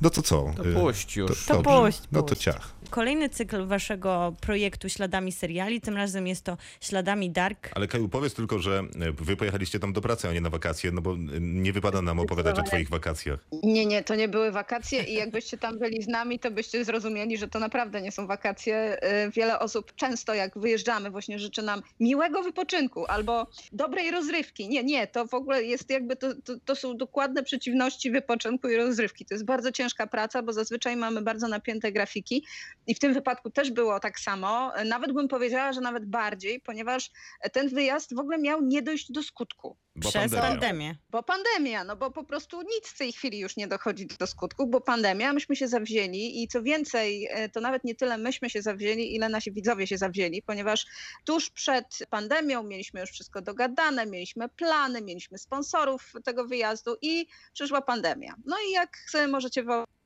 No 0.01 0.09
to 0.09 0.21
co? 0.21 0.53
To 0.57 0.69
Y, 0.69 0.73
puść 0.73 1.15
już. 1.15 1.45
To 1.45 1.53
dobrze. 1.53 1.69
puść, 1.82 2.01
No 2.11 2.21
to 2.21 2.36
ciach. 2.36 2.71
Kolejny 2.90 3.30
cykl 3.30 3.66
waszego 3.66 4.34
projektu 4.42 4.90
Śladami 4.90 5.32
seriali, 5.32 5.82
tym 5.82 5.98
razem 5.98 6.28
jest 6.28 6.44
to 6.44 6.58
Śladami 6.82 7.30
Dark. 7.30 7.70
Ale 7.76 7.88
Kaju, 7.88 8.10
powiedz 8.10 8.34
tylko, 8.34 8.60
że 8.60 8.84
y, 9.10 9.12
wy 9.12 9.38
pojechaliście 9.38 9.80
tam 9.80 9.94
do 9.94 10.02
pracy, 10.02 10.28
a 10.28 10.34
nie 10.34 10.42
na 10.42 10.50
wakacje, 10.50 10.92
no 10.92 11.02
bo 11.02 11.14
y, 11.14 11.18
nie 11.40 11.74
wypada 11.74 12.02
nam 12.02 12.20
opowiadać 12.20 12.60
o 12.60 12.64
twoich 12.64 12.90
wakacjach. 12.90 13.40
Nie, 13.64 13.86
nie, 13.86 14.04
to 14.04 14.16
nie 14.16 14.28
były 14.28 14.52
wakacje 14.52 15.04
i 15.04 15.14
jakbyście 15.14 15.58
tam 15.58 15.80
byli 15.80 16.04
z 16.04 16.08
nami, 16.08 16.40
to 16.40 16.52
byście 16.52 16.86
zrozumieli, 16.86 17.38
że 17.38 17.48
to 17.48 17.60
naprawdę 17.60 18.02
nie 18.02 18.12
są 18.12 18.28
wakacje. 18.28 18.98
Y, 19.28 19.32
Wiele 19.32 19.60
osób 19.60 19.96
często 19.96 20.34
jak 20.34 20.60
wyjeżdżamy 20.60 21.12
właśnie 21.12 21.40
życzy 21.40 21.62
nam 21.62 21.82
miłego 22.00 22.44
wypoczynku 22.44 23.06
albo 23.06 23.48
dobrej 23.72 24.12
rozrywki. 24.12 24.70
Nie, 24.70 24.84
nie, 24.84 25.08
to 25.08 25.28
w 25.28 25.34
ogóle 25.34 25.64
jest 25.64 25.90
jakby, 25.90 26.16
to, 26.16 26.28
to, 26.44 26.54
to 26.66 26.76
są 26.76 26.98
dokładne 26.98 27.44
przeciwności 27.44 28.12
wypoczynku 28.12 28.70
i 28.70 28.76
rozrywki. 28.76 29.26
To 29.26 29.34
jest 29.34 29.46
bardzo 29.46 29.72
ciężka 29.72 30.08
praca, 30.08 30.44
bo 30.44 30.54
zazwyczaj 30.54 30.96
mamy 30.96 31.22
bardzo 31.22 31.48
napięte 31.48 31.92
grafiki 31.92 32.44
i 32.90 32.96
w 32.96 33.00
tym 33.00 33.14
wypadku 33.14 33.50
też 33.50 33.72
było 33.72 34.00
tak 34.00 34.20
samo. 34.20 34.72
Nawet 34.86 35.14
bym 35.14 35.28
powiedziała, 35.28 35.74
że 35.74 35.82
nawet 35.82 36.06
bardziej, 36.06 36.62
ponieważ 36.62 37.12
ten 37.54 37.70
wyjazd 37.70 38.16
w 38.16 38.20
ogóle 38.20 38.38
miał 38.38 38.62
nie 38.62 38.82
dojść 38.82 39.12
do 39.12 39.24
skutku. 39.24 39.78
Bo 39.96 40.10
przez 40.10 40.32
pandemia. 40.32 40.50
pandemię. 40.50 40.96
Bo 41.10 41.24
pandemia, 41.24 41.84
no 41.84 41.96
bo 41.96 42.12
po 42.12 42.24
prostu 42.24 42.62
nic 42.62 42.88
w 42.88 42.98
tej 42.98 43.14
chwili 43.14 43.40
już 43.40 43.58
nie 43.58 43.68
dochodzi 43.68 44.08
do 44.08 44.28
skutku, 44.28 44.68
bo 44.68 44.82
pandemia, 44.82 45.34
myśmy 45.34 45.56
się 45.56 45.68
zawzięli 45.68 46.44
i 46.44 46.48
co 46.48 46.64
więcej, 46.64 47.28
e, 47.32 47.50
to 47.50 47.62
nawet 47.62 47.84
nie 47.84 47.96
tyle 47.96 48.18
myśmy 48.18 48.50
się 48.50 48.62
zawzięli, 48.62 49.16
ile 49.16 49.30
nasi 49.30 49.52
widzowie 49.52 49.88
się 49.88 49.98
zawzięli, 49.98 50.42
ponieważ 50.42 50.86
tuż 51.26 51.50
przed 51.50 51.86
pandemią 52.10 52.64
mieliśmy 52.64 53.02
już 53.02 53.10
wszystko 53.10 53.42
dogadane, 53.42 54.06
mieliśmy 54.06 54.50
plany, 54.50 55.02
mieliśmy 55.02 55.38
sponsorów 55.38 56.14
tego 56.24 56.46
wyjazdu 56.46 56.96
i 57.02 57.28
przyszła 57.54 57.82
pandemia. 57.82 58.36
No 58.46 58.56
i 58.70 58.72
jak 58.72 58.98
sobie 59.08 59.28
możecie 59.28 59.64
wyobrazić, 59.64 59.99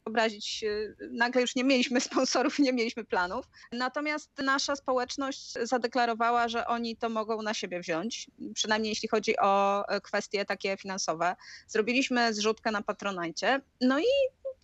e, 0.63 0.95
nagle 1.11 1.41
już 1.41 1.55
nie 1.55 1.63
mieliśmy 1.63 2.01
sponsorów, 2.11 2.59
nie 2.59 2.73
mieliśmy 2.73 3.03
planów. 3.05 3.45
Natomiast 3.71 4.31
nasza 4.37 4.75
społeczność 4.75 5.53
zadeklarowała, 5.61 6.47
że 6.47 6.67
oni 6.67 6.97
to 6.97 7.09
mogą 7.09 7.41
na 7.41 7.53
siebie 7.53 7.79
wziąć, 7.79 8.27
przynajmniej 8.53 8.89
jeśli 8.89 9.09
chodzi 9.09 9.37
o 9.41 9.83
e, 9.87 10.01
kwestie 10.01 10.45
takie 10.45 10.77
finansowe. 10.77 11.35
Zrobiliśmy 11.67 12.33
zrzutkę 12.33 12.71
na 12.71 12.81
Patronajcie. 12.81 13.61
No 13.81 13.99
i 13.99 14.03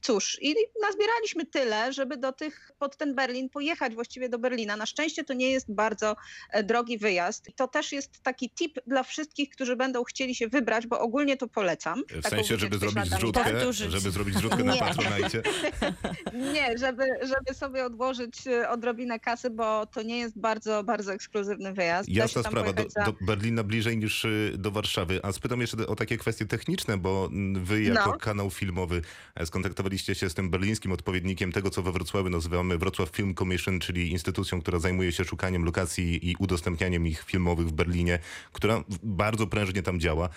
cóż, 0.02 0.38
i 0.42 0.56
nazbieraliśmy 0.82 1.46
tyle, 1.46 1.94
żeby 1.94 2.18
do 2.18 2.32
tych, 2.32 2.72
pod 2.80 2.98
ten 2.98 3.16
Berlin 3.16 3.50
pojechać 3.50 3.94
właściwie 3.96 4.30
do 4.30 4.40
Berlina. 4.40 4.78
Na 4.78 4.86
szczęście 4.86 5.24
to 5.24 5.34
nie 5.34 5.52
jest 5.52 5.74
bardzo 5.74 6.16
e, 6.52 6.64
drogi 6.64 6.98
wyjazd. 6.98 7.48
To 7.56 7.68
też 7.68 7.92
jest 7.92 8.22
taki 8.22 8.50
tip 8.50 8.80
dla 8.88 9.04
wszystkich, 9.04 9.50
którzy 9.50 9.76
będą 9.76 10.04
chcieli 10.04 10.36
się 10.36 10.48
wybrać, 10.48 10.88
bo 10.88 11.00
ogólnie 11.00 11.38
to 11.38 11.48
polecam. 11.48 12.04
W 12.10 12.22
Taką 12.24 12.30
sensie, 12.30 12.58
żeby 12.58 12.78
zrobić 12.78 13.06
zrzutkę, 13.10 13.44
Powtórzyć. 13.52 13.92
żeby 13.92 14.12
zrobić 14.12 14.36
zrzutkę 14.36 14.64
na 14.64 14.74
Nie. 14.74 14.80
Patronajcie. 14.80 15.42
Nie, 16.54 16.78
żeby, 16.78 17.04
żeby 17.22 17.54
sobie 17.58 17.86
odłożyć 17.86 18.48
e, 18.48 18.70
odrobinę 18.70 19.20
kasy, 19.20 19.50
bo 19.50 19.86
to 19.86 20.02
nie 20.02 20.20
jest 20.20 20.40
bardzo, 20.40 20.84
bardzo 20.84 21.14
ekskluzywny 21.14 21.74
wyjazd. 21.74 22.10
Jasna 22.10 22.44
sprawa, 22.44 22.74
do, 22.74 22.84
za- 22.90 23.04
do 23.04 23.14
Berlina 23.22 23.64
bliżej 23.64 23.98
niż 23.98 24.26
y, 24.26 24.54
do 24.58 24.72
Warszawy. 24.72 25.20
A 25.24 25.32
spytam 25.32 25.62
jeszcze 25.62 25.88
o 25.88 25.96
takie 25.96 26.18
kwestie 26.18 26.46
techniczne, 26.46 26.98
bo 26.98 27.30
wy 27.54 27.84
jako 27.84 28.12
No. 28.12 28.18
kanał 28.18 28.50
filmowy 28.50 29.02
e, 29.36 29.46
skontaktowaliście 29.46 29.89
stawaliście 29.90 30.16
się 30.16 30.30
z 30.30 30.34
tym 30.34 30.50
berlińskim 30.50 30.92
odpowiednikiem 30.92 31.52
tego, 31.52 31.70
co 31.70 31.84
we 31.84 31.92
Wrocławiu 31.92 32.30
nazywamy 32.30 32.78
Wrocław 32.78 33.10
Film 33.10 33.36
Commission, 33.36 33.80
czyli 33.80 34.12
instytucją, 34.12 34.62
która 34.62 34.80
zajmuje 34.80 35.12
się 35.12 35.26
szukaniem 35.26 35.66
lokacji 35.66 36.30
i 36.30 36.36
udostępnianiem 36.40 37.08
ich 37.08 37.24
filmowych 37.24 37.68
w 37.68 37.72
Berlinie, 37.72 38.20
która 38.54 38.84
bardzo 39.04 39.48
prężnie 39.48 39.84
tam 39.84 40.00
działa 40.00 40.30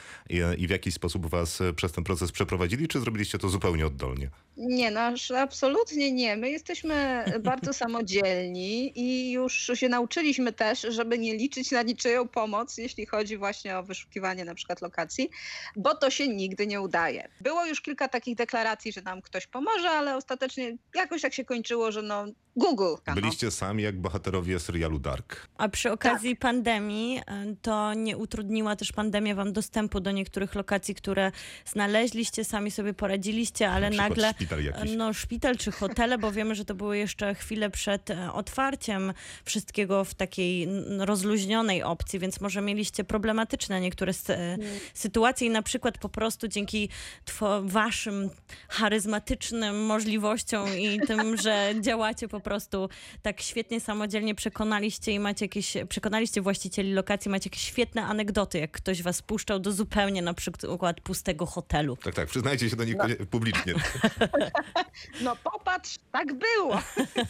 i, 0.58 0.66
w 0.66 0.70
jakiś 0.70 0.94
sposób 0.94 1.26
was 1.26 1.62
przez 1.76 1.92
ten 1.92 2.04
proces 2.04 2.32
przeprowadzili, 2.32 2.88
czy 2.88 3.00
zrobiliście 3.00 3.38
to 3.38 3.48
zupełnie 3.48 3.86
oddolnie? 3.86 4.30
Nie, 4.56 4.90
no 4.90 5.00
aż 5.00 5.30
absolutnie 5.30 6.12
nie. 6.12 6.36
My 6.36 6.50
jesteśmy 6.50 7.24
bardzo 7.40 7.72
samodzielni 7.72 8.92
i 8.98 9.32
już 9.32 9.70
się 9.74 9.88
nauczyliśmy 9.88 10.52
też, 10.52 10.80
żeby 10.80 11.18
nie 11.18 11.34
liczyć 11.34 11.70
na 11.70 11.82
niczyją 11.82 12.28
pomoc, 12.28 12.78
jeśli 12.78 13.06
chodzi 13.06 13.36
właśnie 13.36 13.78
o 13.78 13.82
wyszukiwanie 13.82 14.44
na 14.44 14.54
przykład 14.54 14.82
lokacji, 14.82 15.30
bo 15.76 15.94
to 15.94 16.10
się 16.10 16.28
nigdy 16.28 16.66
nie 16.66 16.80
udaje. 16.80 17.28
Było 17.40 17.66
już 17.66 17.80
kilka 17.80 18.08
takich 18.08 18.36
deklaracji, 18.36 18.92
że 18.92 19.02
nam 19.02 19.22
ktoś 19.22 19.46
pomoże, 19.46 19.90
ale 19.90 20.16
ostatecznie 20.16 20.76
jakoś 20.94 21.22
tak 21.22 21.34
się 21.34 21.44
kończyło, 21.44 21.92
że 21.92 22.02
no 22.02 22.26
Google. 22.56 22.94
Byliście 23.14 23.50
sami 23.50 23.82
jak 23.82 24.00
bohaterowie 24.00 24.60
serialu 24.60 24.98
Dark. 24.98 25.48
A 25.58 25.68
przy 25.68 25.82
Tak. 25.88 25.92
okazji 25.94 26.36
pandemii, 26.36 27.18
y, 27.18 27.56
to 27.62 27.94
nie 27.94 28.16
utrudniła 28.16 28.76
też 28.76 28.92
pandemia 28.92 29.34
wam 29.34 29.52
dostępu 29.52 30.00
do 30.00 30.10
niektórych 30.10 30.54
lokacji, 30.54 30.94
które 30.94 31.32
znaleźliście, 31.64 32.44
sami 32.44 32.70
sobie 32.70 32.94
poradziliście, 32.94 33.70
ale 33.70 33.90
Na 33.90 33.96
nagle 33.96 34.30
szpital 34.34 34.64
jakiś. 34.64 34.92
no 34.96 35.12
szpital 35.12 35.56
czy 35.56 35.72
hotele, 35.72 36.18
bo 36.18 36.32
wiemy, 36.32 36.54
że 36.54 36.64
to 36.64 36.74
były 36.74 36.98
jeszcze 36.98 37.34
chwilę 37.34 37.70
przed 37.70 38.10
e, 38.10 38.32
otwarciem 38.32 39.12
wszystkiego 39.44 40.04
w 40.04 40.14
takiej 40.14 40.68
rozluźnionej 40.98 41.82
opcji, 41.82 42.18
więc 42.18 42.40
może 42.40 42.60
mieliście 42.60 43.04
problematyczne 43.04 43.80
niektóre 43.80 44.12
e, 44.28 44.56
sytuacje 44.94 45.46
i 45.46 45.50
na 45.50 45.62
przykład 45.62 45.98
po 45.98 46.08
prostu 46.08 46.48
dzięki 46.48 46.88
waszym 47.62 48.30
charyzmatycznym 48.68 49.84
możliwościom 49.86 50.68
i 50.78 51.00
tym, 51.06 51.36
że 51.36 51.72
działacie 51.80 52.28
po 52.28 52.40
prostu 52.42 52.88
tak 53.22 53.40
świetnie 53.40 53.80
samodzielnie 53.80 54.34
przekonaliście 54.34 55.12
i 55.12 55.18
macie 55.18 55.44
jakieś, 55.44 55.74
przekonaliście 55.88 56.40
właścicieli 56.40 56.92
lokacji, 56.92 57.30
macie 57.30 57.48
jakieś 57.48 57.62
świetne 57.62 58.02
anegdoty, 58.02 58.58
jak 58.58 58.70
ktoś 58.70 59.02
was 59.02 59.22
puszczał 59.22 59.58
do 59.58 59.72
zupełnie 59.72 60.22
na 60.22 60.34
przykład 60.34 61.00
pustego 61.00 61.46
hotelu. 61.46 61.96
Tak, 61.96 62.14
tak, 62.14 62.28
przyznajcie 62.28 62.70
się 62.70 62.76
do 62.76 62.84
nich 62.84 62.96
publicznie. 63.30 63.74
No 65.20 65.36
popatrz, 65.36 65.98
tak 66.12 66.32
było. 66.32 66.78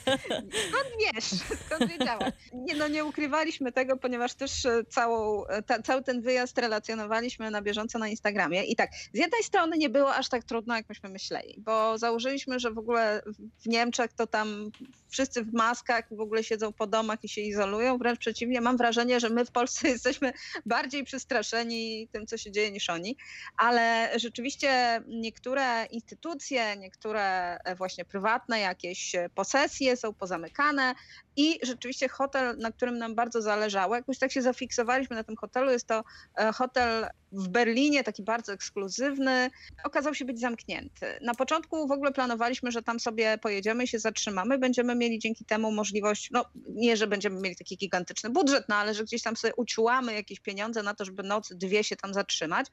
Skąd 0.69 0.89
wiesz? 1.01 1.25
Skąd 1.67 1.91
wiedziałaś? 1.91 2.33
Nie, 2.53 2.75
no 2.75 2.89
nie 2.89 3.05
ukrywaliśmy 3.05 3.73
tego, 3.73 3.97
ponieważ 3.97 4.35
też 4.35 4.67
e, 4.67 4.85
całą, 4.85 5.47
e, 5.47 5.63
ta, 5.63 5.83
cały 5.83 6.03
ten 6.03 6.23
wyjazd 6.23 6.59
relacjonowaliśmy 6.59 7.51
na 7.51 7.63
bieżąco 7.63 7.99
na 7.99 8.09
Instagramie. 8.09 8.65
I 8.65 8.77
tak, 8.77 8.91
z 9.13 9.19
jednej 9.19 9.43
strony 9.43 9.79
nie 9.79 9.89
było 9.89 10.15
aż 10.15 10.29
tak 10.29 10.45
trudno, 10.45 10.77
jak 10.77 10.89
myśmy 10.89 11.09
myśleli, 11.09 11.55
bo 11.59 11.99
założyliśmy, 11.99 12.61
że 12.61 12.71
w 12.71 12.79
ogóle 12.79 13.23
w 13.63 13.67
Niemczech 13.67 14.13
to 14.13 14.27
tam 14.27 14.71
wszyscy 15.13 15.45
w 15.45 15.53
maskach 15.53 16.05
w 16.11 16.21
ogóle 16.21 16.45
siedzą 16.45 16.73
po 16.73 16.87
domach 16.87 17.25
i 17.25 17.29
się 17.29 17.41
izolują. 17.41 17.99
Wręcz 17.99 18.19
przeciwnie, 18.19 18.61
mam 18.61 18.77
wrażenie, 18.77 19.21
że 19.21 19.29
my 19.29 19.45
w 19.45 19.51
Polsce 19.51 19.89
jesteśmy 19.95 20.33
bardziej 20.67 21.05
przestraszeni 21.05 22.09
tym, 22.13 22.27
co 22.27 22.37
się 22.37 22.51
dzieje, 22.51 22.71
niż 22.71 22.91
oni. 22.91 23.17
Ale 23.57 24.13
rzeczywiście 24.17 25.03
niektóre 25.09 25.87
instytucje, 25.87 26.77
niektóre 26.77 27.57
e, 27.65 27.75
właśnie 27.75 28.05
prywatne 28.05 28.61
jakieś 28.61 29.13
posesje 29.35 29.97
są 29.97 30.15
pozamykane 30.15 30.95
i 31.37 31.59
rzeczywiście 31.63 32.09
hotel, 32.09 32.59
na 32.59 32.73
którym 32.73 32.99
nam 32.99 33.15
bardzo 33.15 33.43
zależało, 33.43 33.97
jakoś 33.97 34.19
tak 34.19 34.33
się 34.33 34.43
zafiksowaliśmy 34.43 35.17
na 35.17 35.25
tym 35.25 35.37
hotelu, 35.37 35.71
jest 35.71 35.87
to 35.87 36.05
e, 36.37 36.53
hotel 36.53 37.07
w 37.33 37.49
Berlinie, 37.49 38.05
taki 38.05 38.23
bardzo 38.23 38.53
ekskluzywny, 38.53 39.51
okazał 39.85 40.15
się 40.15 40.25
być 40.25 40.41
zamknięty. 40.41 41.07
Na 41.23 41.35
początku 41.35 41.89
w 41.89 41.93
ogóle 41.93 42.13
planowaliśmy, 42.13 42.71
że 42.73 42.83
tam 42.83 43.01
sobie 43.01 43.39
pojedziemy 43.39 43.85
i 43.85 43.89
się 43.89 43.99
zatrzymamy, 43.99 44.59
będziemy 44.59 44.95
mieli 45.03 45.19
dzięki 45.19 45.45
temu 45.45 45.73
możliwość, 45.73 46.29
no 46.31 46.45
nie, 46.69 46.97
że 46.97 47.07
będziemy 47.07 47.41
mieli 47.41 47.57
taki 47.57 47.77
gigantyczny 47.77 48.31
budżet, 48.31 48.65
no 48.69 48.77
ale 48.77 48.95
że 48.95 49.05
gdzieś 49.05 49.23
tam 49.23 49.37
sobie 49.37 49.55
uciłamy 49.57 50.15
jakieś 50.15 50.41
pieniądze 50.41 50.83
na 50.83 50.95
to, 50.95 51.05
żeby 51.05 51.23
noc, 51.23 51.53
dwie 51.55 51.85
się 51.85 51.97
tam 51.97 52.15
zatrzymać 52.15 52.67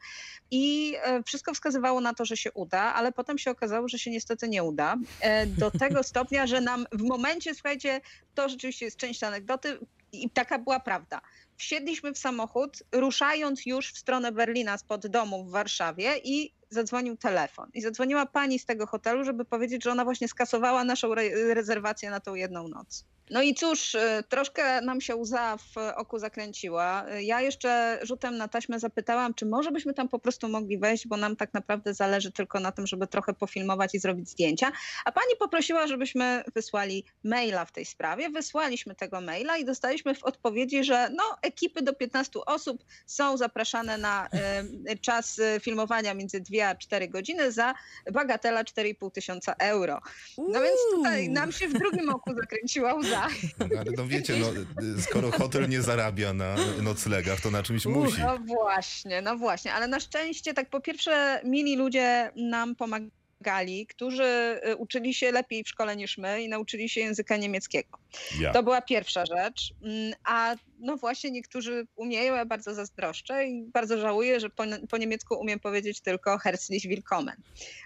i 0.51 0.95
e, 1.03 1.23
wszystko 1.23 1.53
wskazywało 1.53 2.01
na 2.01 2.13
to, 2.13 2.25
że 2.25 2.37
się 2.37 2.51
uda, 2.51 2.81
ale 2.81 3.11
potem 3.11 3.37
się 3.37 3.51
okazało, 3.51 3.87
że 3.87 3.99
się 3.99 4.11
niestety 4.11 4.49
nie 4.49 4.63
uda. 4.63 4.95
E, 5.19 5.47
Do 5.47 5.71
tego 5.81 6.03
stopnia, 6.03 6.47
że 6.47 6.61
nam 6.61 6.85
w 6.91 7.01
momencie, 7.01 7.53
słuchajcie, 7.53 8.01
to 8.35 8.49
rzeczywiście 8.49 8.85
jest 8.85 8.97
część 8.97 9.23
anegdoty 9.23 9.79
i 10.11 10.29
taka 10.29 10.59
była 10.59 10.79
prawda. 10.79 11.21
Wsiedliśmy 11.59 12.13
w 12.13 12.17
samochód, 12.17 12.83
ruszając 12.91 13.65
już 13.65 13.93
w 13.93 13.97
stronę 13.97 14.31
Berlina 14.31 14.77
spod 14.77 15.07
domu 15.07 15.45
w 15.45 15.51
Warszawie 15.51 16.17
i 16.23 16.53
zadzwonił 16.69 17.17
telefon. 17.17 17.69
I 17.73 17.81
zadzwoniła 17.81 18.25
pani 18.25 18.59
z 18.59 18.65
tego 18.65 18.87
hotelu, 18.87 19.23
żeby 19.23 19.45
powiedzieć, 19.45 19.83
że 19.83 19.91
ona 19.91 20.03
właśnie 20.03 20.27
skasowała 20.27 20.83
naszą 20.83 21.11
re- 21.11 21.53
rezerwację 21.53 22.09
na 22.09 22.19
tą 22.19 22.35
jedną 22.35 22.67
noc. 22.67 23.05
No 23.29 23.41
i 23.41 23.55
cóż, 23.55 23.95
y, 23.95 23.99
troszkę 24.29 24.81
nam 24.81 25.01
się 25.01 25.15
łza 25.15 25.57
w 25.57 25.77
oku 25.95 26.19
zakręciła. 26.19 27.05
Y, 27.13 27.23
Ja 27.23 27.41
jeszcze 27.41 27.99
rzutem 28.01 28.37
na 28.37 28.47
taśmę 28.47 28.79
zapytałam, 28.79 29.33
czy 29.33 29.45
może 29.45 29.71
byśmy 29.71 29.93
tam 29.93 30.09
po 30.09 30.19
prostu 30.19 30.49
mogli 30.49 30.77
wejść, 30.77 31.07
bo 31.07 31.17
nam 31.17 31.35
tak 31.35 31.53
naprawdę 31.53 31.93
zależy 31.93 32.31
tylko 32.31 32.59
na 32.59 32.71
tym, 32.71 32.87
żeby 32.87 33.07
trochę 33.07 33.33
pofilmować 33.33 33.95
i 33.95 33.99
zrobić 33.99 34.29
zdjęcia. 34.29 34.71
A 35.05 35.11
pani 35.11 35.35
poprosiła, 35.39 35.87
żebyśmy 35.87 36.43
wysłali 36.55 37.05
maila 37.23 37.65
w 37.65 37.71
tej 37.71 37.85
sprawie. 37.85 38.29
Wysłaliśmy 38.29 38.95
tego 38.95 39.21
maila 39.21 39.57
i 39.57 39.65
dostaliśmy 39.65 40.15
w 40.15 40.23
odpowiedzi, 40.23 40.83
że 40.83 41.09
no, 41.09 41.23
ekipy 41.41 41.81
do 41.81 41.93
15 41.93 42.39
osób 42.45 42.83
są 43.05 43.37
zapraszane 43.37 43.97
na 43.97 44.27
y, 44.91 44.97
czas 44.97 45.39
y, 45.39 45.59
filmowania 45.61 46.13
między 46.13 46.39
2 46.41 46.67
a 46.67 46.75
4 46.75 47.07
godziny 47.07 47.51
za 47.51 47.73
bagatela 48.11 48.63
4,5 48.63 49.11
tysiąca 49.11 49.55
euro. 49.59 49.99
No 50.37 50.61
więc 50.61 50.77
tutaj 50.95 51.29
nam 51.29 51.51
się 51.51 51.67
w 51.67 51.73
drugim 51.73 52.09
oku 52.09 52.33
zakręciła 52.35 52.93
łza. 52.93 53.18
No, 53.59 53.79
ale 53.79 53.91
no 53.97 54.07
wiecie, 54.07 54.33
no, 54.37 54.47
skoro 55.01 55.31
hotel 55.31 55.69
nie 55.69 55.81
zarabia 55.81 56.33
na 56.33 56.55
noclegach, 56.81 57.41
to 57.41 57.51
na 57.51 57.63
czymś 57.63 57.85
musi. 57.85 58.21
No 58.21 58.37
właśnie, 58.37 59.21
no 59.21 59.37
właśnie, 59.37 59.73
ale 59.73 59.87
na 59.87 59.99
szczęście 59.99 60.53
tak 60.53 60.69
po 60.69 60.79
pierwsze 60.79 61.41
mili 61.43 61.75
ludzie 61.75 62.31
nam 62.35 62.75
pomagali, 62.75 63.87
którzy 63.87 64.59
y, 64.67 64.75
uczyli 64.75 65.13
się 65.13 65.31
lepiej 65.31 65.63
w 65.63 65.69
szkole 65.69 65.95
niż 65.95 66.17
my 66.17 66.41
i 66.41 66.49
nauczyli 66.49 66.89
się 66.89 67.01
języka 67.01 67.37
niemieckiego. 67.37 67.97
Ja. 68.39 68.53
To 68.53 68.63
była 68.63 68.81
pierwsza 68.81 69.25
rzecz. 69.25 69.73
Mm, 69.83 70.13
A 70.23 70.55
no 70.79 70.97
właśnie 70.97 71.31
niektórzy 71.31 71.87
umieją, 71.95 72.35
ja 72.35 72.45
bardzo 72.45 72.73
zazdroszczę 72.73 73.47
i 73.47 73.63
bardzo 73.63 73.97
żałuję, 73.97 74.39
że 74.39 74.49
po, 74.49 74.63
po 74.89 74.97
niemiecku 74.97 75.35
umiem 75.39 75.59
powiedzieć 75.59 76.01
tylko 76.01 76.37
herzlich 76.37 76.83
willkommen. 76.83 77.35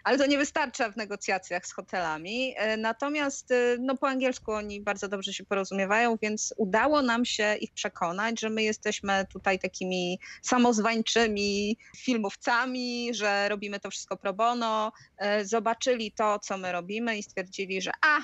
Ale 0.03 0.17
to 0.17 0.25
nie 0.25 0.37
wystarcza 0.37 0.91
w 0.91 0.97
negocjacjach 0.97 1.67
z 1.67 1.73
hotelami. 1.73 2.53
E, 2.57 2.77
Natomiast 2.77 3.51
e, 3.51 3.77
no, 3.79 3.97
po 3.97 4.07
angielsku 4.07 4.51
oni 4.51 4.81
bardzo 4.81 5.07
dobrze 5.07 5.33
się 5.33 5.45
porozumiewają, 5.45 6.17
więc 6.21 6.53
udało 6.57 7.01
nam 7.01 7.25
się 7.25 7.55
ich 7.55 7.73
przekonać, 7.73 8.39
że 8.39 8.49
my 8.49 8.63
jesteśmy 8.63 9.25
tutaj 9.29 9.59
takimi 9.59 10.19
samozwańczymi 10.41 11.77
filmowcami, 11.97 13.13
że 13.13 13.49
robimy 13.49 13.79
to 13.79 13.89
wszystko 13.89 14.17
pro 14.17 14.33
bono. 14.33 14.91
E, 15.17 15.45
Zobaczyli 15.45 16.11
to, 16.11 16.39
co 16.39 16.57
my 16.57 16.71
robimy 16.71 17.17
i 17.17 17.23
stwierdzili, 17.23 17.81
że 17.81 17.91
a, 18.01 18.19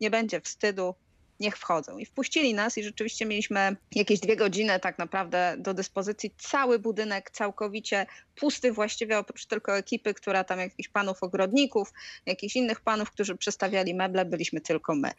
nie 0.00 0.10
będzie 0.10 0.40
wstydu, 0.40 0.94
niech 1.40 1.58
wchodzą. 1.58 1.98
I 1.98 2.06
wpuścili 2.06 2.54
nas 2.54 2.78
i 2.78 2.84
rzeczywiście 2.84 3.26
mieliśmy 3.26 3.76
jakieś 3.94 4.20
dwie 4.20 4.36
godziny 4.36 4.80
tak 4.80 4.98
naprawdę 4.98 5.56
do 5.58 5.74
dyspozycji. 5.74 6.34
Cały 6.38 6.78
budynek 6.78 7.30
całkowicie 7.30 8.06
pusty 8.36 8.72
właściwie, 8.72 9.18
oprócz 9.18 9.46
tylko 9.46 9.76
ekipy, 9.76 10.14
która 10.14 10.44
tam 10.44 10.58
jakichś 10.58 10.88
panów 10.88 11.22
ogrodników, 11.22 11.92
jakichś 12.26 12.56
innych 12.56 12.80
panów, 12.80 13.10
którzy 13.10 13.36
przestawiali 13.36 13.94
meble, 13.94 14.24
byliśmy 14.24 14.60
tylko 14.60 14.94
my. 14.94 15.10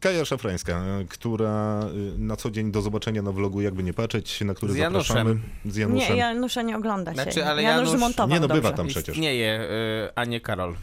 Kaja 0.00 0.24
Szafrańska, 0.24 0.82
która 1.08 1.82
y, 2.14 2.18
na 2.18 2.36
co 2.36 2.50
dzień 2.50 2.72
do 2.72 2.82
zobaczenia 2.82 3.22
na 3.22 3.32
vlogu, 3.32 3.60
jakby 3.60 3.82
nie 3.82 3.92
patrzeć, 3.92 4.40
na 4.40 4.54
który 4.54 4.72
Z 4.72 4.76
Januszem. 4.76 5.16
zapraszamy. 5.16 5.40
Z 5.72 5.76
Januszem. 5.76 6.12
Nie, 6.12 6.16
Janusza 6.18 6.62
nie 6.62 6.76
ogląda 6.76 7.14
się. 7.14 7.22
Znaczy, 7.22 7.44
ale 7.44 7.62
Janusz 7.62 7.88
Janusz- 7.88 7.96
zmontował 7.98 8.28
Nie, 8.28 8.40
no, 8.40 8.48
bywa 8.48 8.60
dobrze. 8.60 8.76
tam 8.76 8.86
przecież. 8.88 9.14
Istnieje, 9.14 9.60
y, 9.60 10.12
a 10.14 10.24
nie 10.24 10.40
Karol. 10.40 10.74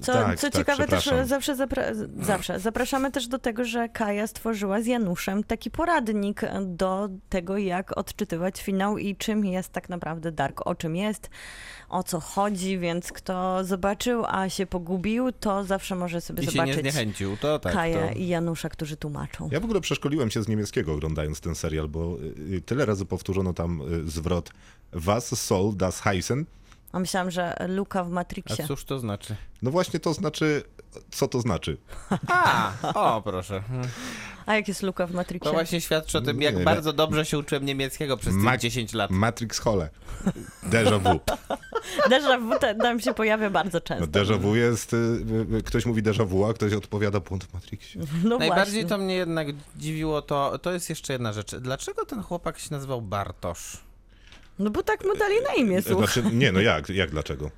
Co, 0.00 0.12
Tak, 0.12 0.40
co 0.40 0.50
tak, 0.50 0.60
ciekawe, 0.60 0.86
też 0.86 1.10
zawsze, 1.24 1.54
zapra- 1.54 2.08
zawsze 2.20 2.60
zapraszamy 2.60 3.10
też 3.12 3.28
do 3.28 3.38
tego, 3.38 3.64
że 3.64 3.88
Kaja 3.88 4.26
stworzyła 4.26 4.80
z 4.80 4.86
Januszem 4.86 5.44
taki 5.44 5.70
poradnik 5.70 6.40
do 6.66 7.08
tego, 7.28 7.58
jak 7.58 7.98
odczytywać 7.98 8.62
finał 8.62 8.98
i 8.98 9.16
czym 9.16 9.44
jest 9.44 9.72
tak 9.72 9.88
naprawdę 9.88 10.32
Dark, 10.32 10.66
o 10.66 10.74
czym 10.74 10.96
jest, 10.96 11.30
o 11.88 12.02
co 12.02 12.20
chodzi, 12.20 12.78
więc 12.78 13.12
kto 13.12 13.64
zobaczył, 13.64 14.24
a 14.28 14.48
się 14.48 14.66
pogubił, 14.66 15.32
to 15.32 15.64
zawsze 15.64 15.94
może 15.94 16.20
sobie 16.20 16.42
I 16.42 16.46
się 16.46 16.52
nie 16.52 16.52
zobaczyć 16.52 16.80
zniechęcił, 16.80 17.36
to 17.36 17.58
tak. 17.58 17.72
Kaję 17.72 18.08
to... 18.12 18.18
i 18.18 18.28
Janusza, 18.28 18.68
którzy 18.68 18.96
tłumaczą. 18.96 19.48
Ja 19.52 19.60
w 19.60 19.64
ogóle 19.64 19.80
przeszkoliłem 19.80 20.30
się 20.30 20.42
z 20.42 20.48
niemieckiego 20.48 20.92
oglądając 20.94 21.40
ten 21.40 21.54
serial, 21.54 21.88
bo 21.88 22.16
y, 22.52 22.60
tyle 22.66 22.86
razy 22.86 23.04
powtórzono 23.04 23.52
tam 23.52 23.80
y, 23.80 24.10
zwrot 24.10 24.50
Was 24.92 25.40
soll 25.40 25.76
das 25.76 26.00
heißen. 26.00 26.44
A 26.94 26.98
myślałam, 26.98 27.30
że 27.30 27.56
Luka 27.68 28.04
w 28.04 28.06
A 28.06 28.10
Matrixie. 28.10 28.66
cóż 28.66 28.84
to 28.84 28.98
znaczy? 28.98 29.36
No 29.62 29.70
właśnie 29.70 30.00
to 30.00 30.14
znaczy, 30.14 30.62
co 31.10 31.28
to 31.28 31.40
znaczy? 31.40 31.76
A, 32.28 32.72
o 32.94 33.22
proszę. 33.22 33.60
Hmm. 33.68 33.88
A 34.46 34.54
jak 34.54 34.68
jest 34.68 34.82
Luka 34.82 35.06
w 35.06 35.12
Matrixie? 35.12 35.44
To 35.50 35.52
właśnie 35.52 35.80
świadczy 35.80 36.18
o 36.18 36.20
tym, 36.20 36.42
jak 36.42 36.56
Nie, 36.56 36.64
bardzo 36.64 36.92
dobrze 36.92 37.24
się 37.24 37.38
uczyłem 37.38 37.64
niemieckiego 37.66 38.16
przez 38.16 38.34
tych 38.34 38.42
Ma- 38.42 38.56
10 38.58 38.92
lat. 38.92 39.10
Matrix 39.10 39.58
Hole. 39.58 39.90
Déjà 40.70 40.98
vu. 41.00 41.20
Déjà 42.10 42.40
vu 42.42 42.58
te- 42.58 42.74
nam 42.74 43.00
się 43.00 43.14
pojawia 43.14 43.50
bardzo 43.50 43.80
często. 43.80 44.06
No, 44.06 44.12
déjà 44.24 44.38
vu 44.40 44.56
jest, 44.56 44.92
y, 44.92 44.96
y, 45.58 45.62
ktoś 45.62 45.86
mówi 45.86 46.02
déjà 46.02 46.26
vu, 46.26 46.44
a 46.44 46.54
ktoś 46.54 46.72
odpowiada 46.72 47.20
błąd 47.20 47.44
w 47.44 47.54
Matrixie. 47.54 48.00
No 48.24 48.38
Najbardziej 48.38 48.82
właśnie. 48.82 48.88
to 48.88 48.98
mnie 48.98 49.14
jednak 49.14 49.46
dziwiło 49.76 50.22
to, 50.22 50.58
to 50.58 50.72
jest 50.72 50.90
jeszcze 50.90 51.12
jedna 51.12 51.32
rzecz. 51.32 51.56
Dlaczego 51.56 52.04
ten 52.06 52.22
chłopak 52.22 52.58
się 52.58 52.68
nazywał 52.70 53.02
Bartosz? 53.02 53.83
No 54.58 54.70
bo 54.70 54.82
tak 54.82 55.04
mu 55.04 55.14
dali 55.16 55.34
na 55.48 55.54
imię, 55.54 55.82
słuchaj. 55.82 56.06
Znaczy, 56.06 56.36
nie, 56.36 56.52
no 56.52 56.60
jak, 56.60 56.88
jak 56.88 57.10
dlaczego? 57.10 57.50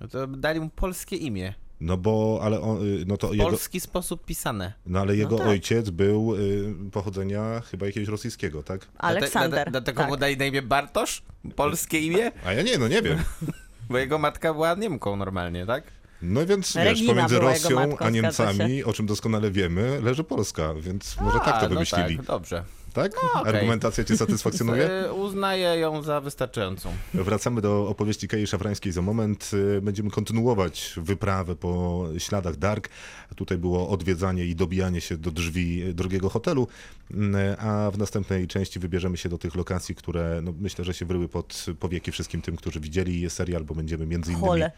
No 0.00 0.08
to 0.08 0.26
dali 0.26 0.60
mu 0.60 0.68
polskie 0.68 1.16
imię. 1.16 1.54
No 1.80 1.96
bo, 1.96 2.40
ale 2.42 2.60
on, 2.60 2.82
y, 2.82 3.04
no 3.06 3.16
to 3.16 3.28
W 3.28 3.32
jego, 3.32 3.44
polski 3.44 3.80
sposób 3.80 4.24
pisane. 4.24 4.72
no 4.86 5.00
ale 5.00 5.16
jego 5.16 5.38
tak. 5.38 5.46
ojciec 5.46 5.90
był 5.90 6.34
y, 6.36 6.74
pochodzenia 6.92 7.60
chyba 7.70 7.86
jakiegoś 7.86 8.08
rosyjskiego, 8.08 8.62
tak? 8.62 8.86
Aleksander. 8.98 9.66
dlate- 9.66 9.70
Dlatego 9.70 10.00
tak. 10.00 10.08
mu 10.10 10.16
dali 10.16 10.36
na 10.36 10.44
imię 10.44 10.62
Bartosz? 10.62 11.22
Polskie 11.56 12.00
imię? 12.00 12.32
A 12.44 12.52
ja 12.52 12.62
nie, 12.62 12.78
no 12.78 12.88
nie 12.88 13.02
wiem. 13.02 13.18
Bo 13.90 13.98
jego 13.98 14.18
matka 14.18 14.52
była 14.54 14.74
Niemką 14.74 15.16
normalnie, 15.16 15.66
tak? 15.66 15.84
No 16.22 16.46
więc 16.46 16.74
wiesz, 16.76 16.84
Regina 16.84 17.12
pomiędzy 17.12 17.38
była 17.38 17.52
jego 17.54 17.68
Rosją 17.68 17.88
matką, 17.88 18.04
a 18.06 18.10
Niemcami, 18.10 18.84
o 18.84 18.92
czym 18.92 19.06
doskonale 19.06 19.50
wiemy, 19.50 20.00
leży 20.02 20.24
Polska, 20.24 20.74
więc 20.74 21.16
może 21.20 21.38
tak 21.38 21.48
A, 21.48 21.60
to 21.60 21.62
no 21.62 21.68
wymyślili. 21.68 22.16
tak, 22.16 22.26
dobrze. 22.26 22.64
Tak? 23.02 23.12
okej. 23.34 23.54
Argumentacja 23.54 24.04
cię 24.04 24.16
satysfakcjonuje? 24.16 24.90
Y, 25.04 25.12
Uznaję 25.28 25.68
ją 25.78 26.02
za 26.02 26.20
wystarczającą. 26.20 26.92
Wracamy 27.14 27.60
do 27.60 27.88
opowieści 27.88 28.28
Kei 28.28 28.46
Szafrańskiej 28.46 28.92
za 28.92 29.02
moment. 29.02 29.50
Y, 29.54 29.80
Będziemy 29.82 30.10
kontynuować 30.10 30.94
wyprawę 30.96 31.56
po 31.56 32.04
śladach 32.18 32.56
Dark. 32.56 32.88
Tutaj 33.36 33.58
było 33.58 33.88
odwiedzanie 33.88 34.44
i 34.46 34.54
dobijanie 34.54 35.00
się 35.00 35.16
do 35.16 35.30
drzwi 35.30 35.94
drugiego 35.94 36.28
hotelu, 36.28 36.68
Mm, 37.10 37.56
a 37.58 37.90
w 37.90 37.98
następnej 37.98 38.46
części 38.46 38.78
wybierzemy 38.78 39.16
się 39.16 39.28
do 39.28 39.38
tych 39.38 39.54
lokacji, 39.54 39.94
które 39.94 40.40
no, 40.42 40.52
myślę, 40.60 40.84
że 40.84 40.94
się 40.94 41.06
wryły 41.06 41.28
pod 41.28 41.66
powieki 41.80 42.12
wszystkim 42.12 42.42
tym, 42.42 42.56
którzy 42.56 42.80
widzieli 42.80 43.30
serial, 43.30 43.64
bo 43.64 43.74
będziemy 43.74 44.06
między 44.06 44.32
innymi... 44.32 44.46
Chole. 44.48 44.72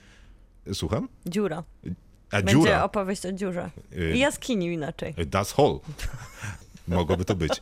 Słucham? 0.73 1.09
Dziura. 1.27 1.64
A 2.31 2.37
Będzie 2.37 2.53
dziura. 2.53 2.85
opowieść 2.85 3.27
o 3.27 3.33
dziurze. 3.33 3.71
Y, 3.93 4.12
I 4.16 4.18
jaskini 4.18 4.66
inaczej. 4.66 5.14
Das 5.27 5.53
Hall. 5.53 5.81
Mogłoby 6.91 7.24
to 7.24 7.34
być. 7.34 7.53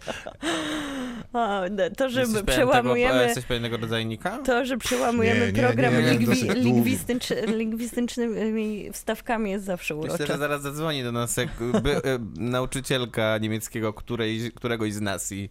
A, 1.32 1.62
no, 1.70 1.82
to, 1.96 2.08
że 2.10 2.20
Jesteś 2.20 2.42
przełamujemy... 2.42 3.12
Tego, 3.14 3.24
jesteś 3.24 3.44
pewien 3.44 3.62
tego 3.62 3.76
rodzajnika? 3.76 4.38
To, 4.38 4.64
że 4.64 4.76
przełamujemy 4.78 5.40
Nie, 5.46 5.52
nie, 5.52 5.62
program 5.62 5.94
nie, 5.94 6.02
nie, 6.02 6.18
lingwi- 6.18 6.62
lingwistycz- 6.62 7.46
lingwistycznymi 7.56 8.92
wstawkami 8.92 9.50
jest 9.50 9.64
zawsze 9.64 9.94
Myślę, 9.94 10.08
urocze. 10.14 10.26
że 10.26 10.38
zaraz 10.38 10.62
zadzwoni 10.62 11.02
do 11.02 11.12
nas 11.12 11.36
jak 11.36 11.48
by, 11.82 11.96
e, 11.96 12.00
nauczycielka 12.36 13.38
niemieckiego 13.38 13.92
której, 13.92 14.52
któregoś 14.54 14.92
z 14.92 15.00
nas 15.00 15.32
i 15.32 15.50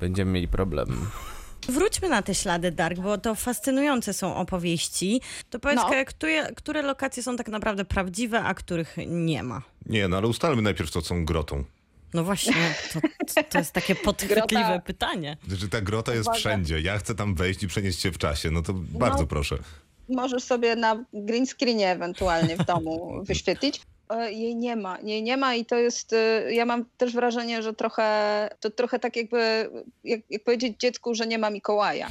będziemy 0.00 0.30
mieli 0.32 0.48
problem. 0.48 1.06
Wróćmy 1.68 2.08
na 2.08 2.22
te 2.22 2.34
ślady 2.34 2.70
Dark, 2.70 2.98
bo 2.98 3.18
to 3.18 3.34
fascynujące 3.34 4.12
są 4.12 4.36
opowieści. 4.36 5.20
To 5.50 5.58
powiedz, 5.58 5.76
No. 5.78 5.90
Które, 6.06 6.52
które 6.52 6.82
lokacje 6.82 7.22
są 7.22 7.36
tak 7.36 7.48
naprawdę 7.48 7.84
prawdziwe, 7.84 8.42
a 8.44 8.54
których 8.54 8.96
nie 9.06 9.42
ma? 9.42 9.62
Nie, 9.86 10.08
no 10.08 10.16
ale 10.16 10.26
ustalmy 10.26 10.62
najpierw, 10.62 10.90
co 10.90 11.00
są 11.00 11.24
grotą. 11.24 11.64
No 12.14 12.24
właśnie, 12.24 12.74
to, 12.92 13.00
to 13.50 13.58
jest 13.58 13.72
takie 13.72 13.94
podchwytliwe 13.94 14.44
Grota. 14.64 14.80
pytanie. 14.80 15.36
Że 15.48 15.68
ta 15.68 15.80
grota 15.80 16.12
jest 16.14 16.24
Uwaga. 16.24 16.38
wszędzie. 16.38 16.80
Ja 16.80 16.98
chcę 16.98 17.14
tam 17.14 17.34
wejść 17.34 17.62
i 17.62 17.68
przenieść 17.68 18.00
się 18.00 18.10
w 18.10 18.18
czasie. 18.18 18.50
No 18.50 18.62
to 18.62 18.72
bardzo 18.74 19.26
proszę. 19.26 19.58
Możesz 20.08 20.42
sobie 20.44 20.76
na 20.76 21.04
green 21.12 21.46
screenie 21.46 21.90
ewentualnie 21.90 22.56
w 22.56 22.64
domu 22.64 23.12
wyświetlić. 23.28 23.80
E, 24.10 24.32
Jej 24.32 24.56
nie 24.56 24.76
ma, 24.76 24.98
jej 25.02 25.22
nie 25.22 25.36
ma 25.36 25.54
i 25.54 25.64
to 25.64 25.76
jest, 25.76 26.12
e, 26.12 26.54
ja 26.54 26.64
mam 26.66 26.84
też 26.96 27.12
wrażenie, 27.14 27.62
że 27.62 27.74
trochę, 27.74 28.48
to 28.60 28.70
trochę 28.70 28.98
tak 28.98 29.16
jakby, 29.16 29.70
jak, 30.04 30.20
jak 30.30 30.44
powiedzieć 30.44 30.76
dziecku, 30.80 31.14
że 31.14 31.26
nie 31.26 31.38
ma 31.38 31.50
Mikołaja. 31.50 32.08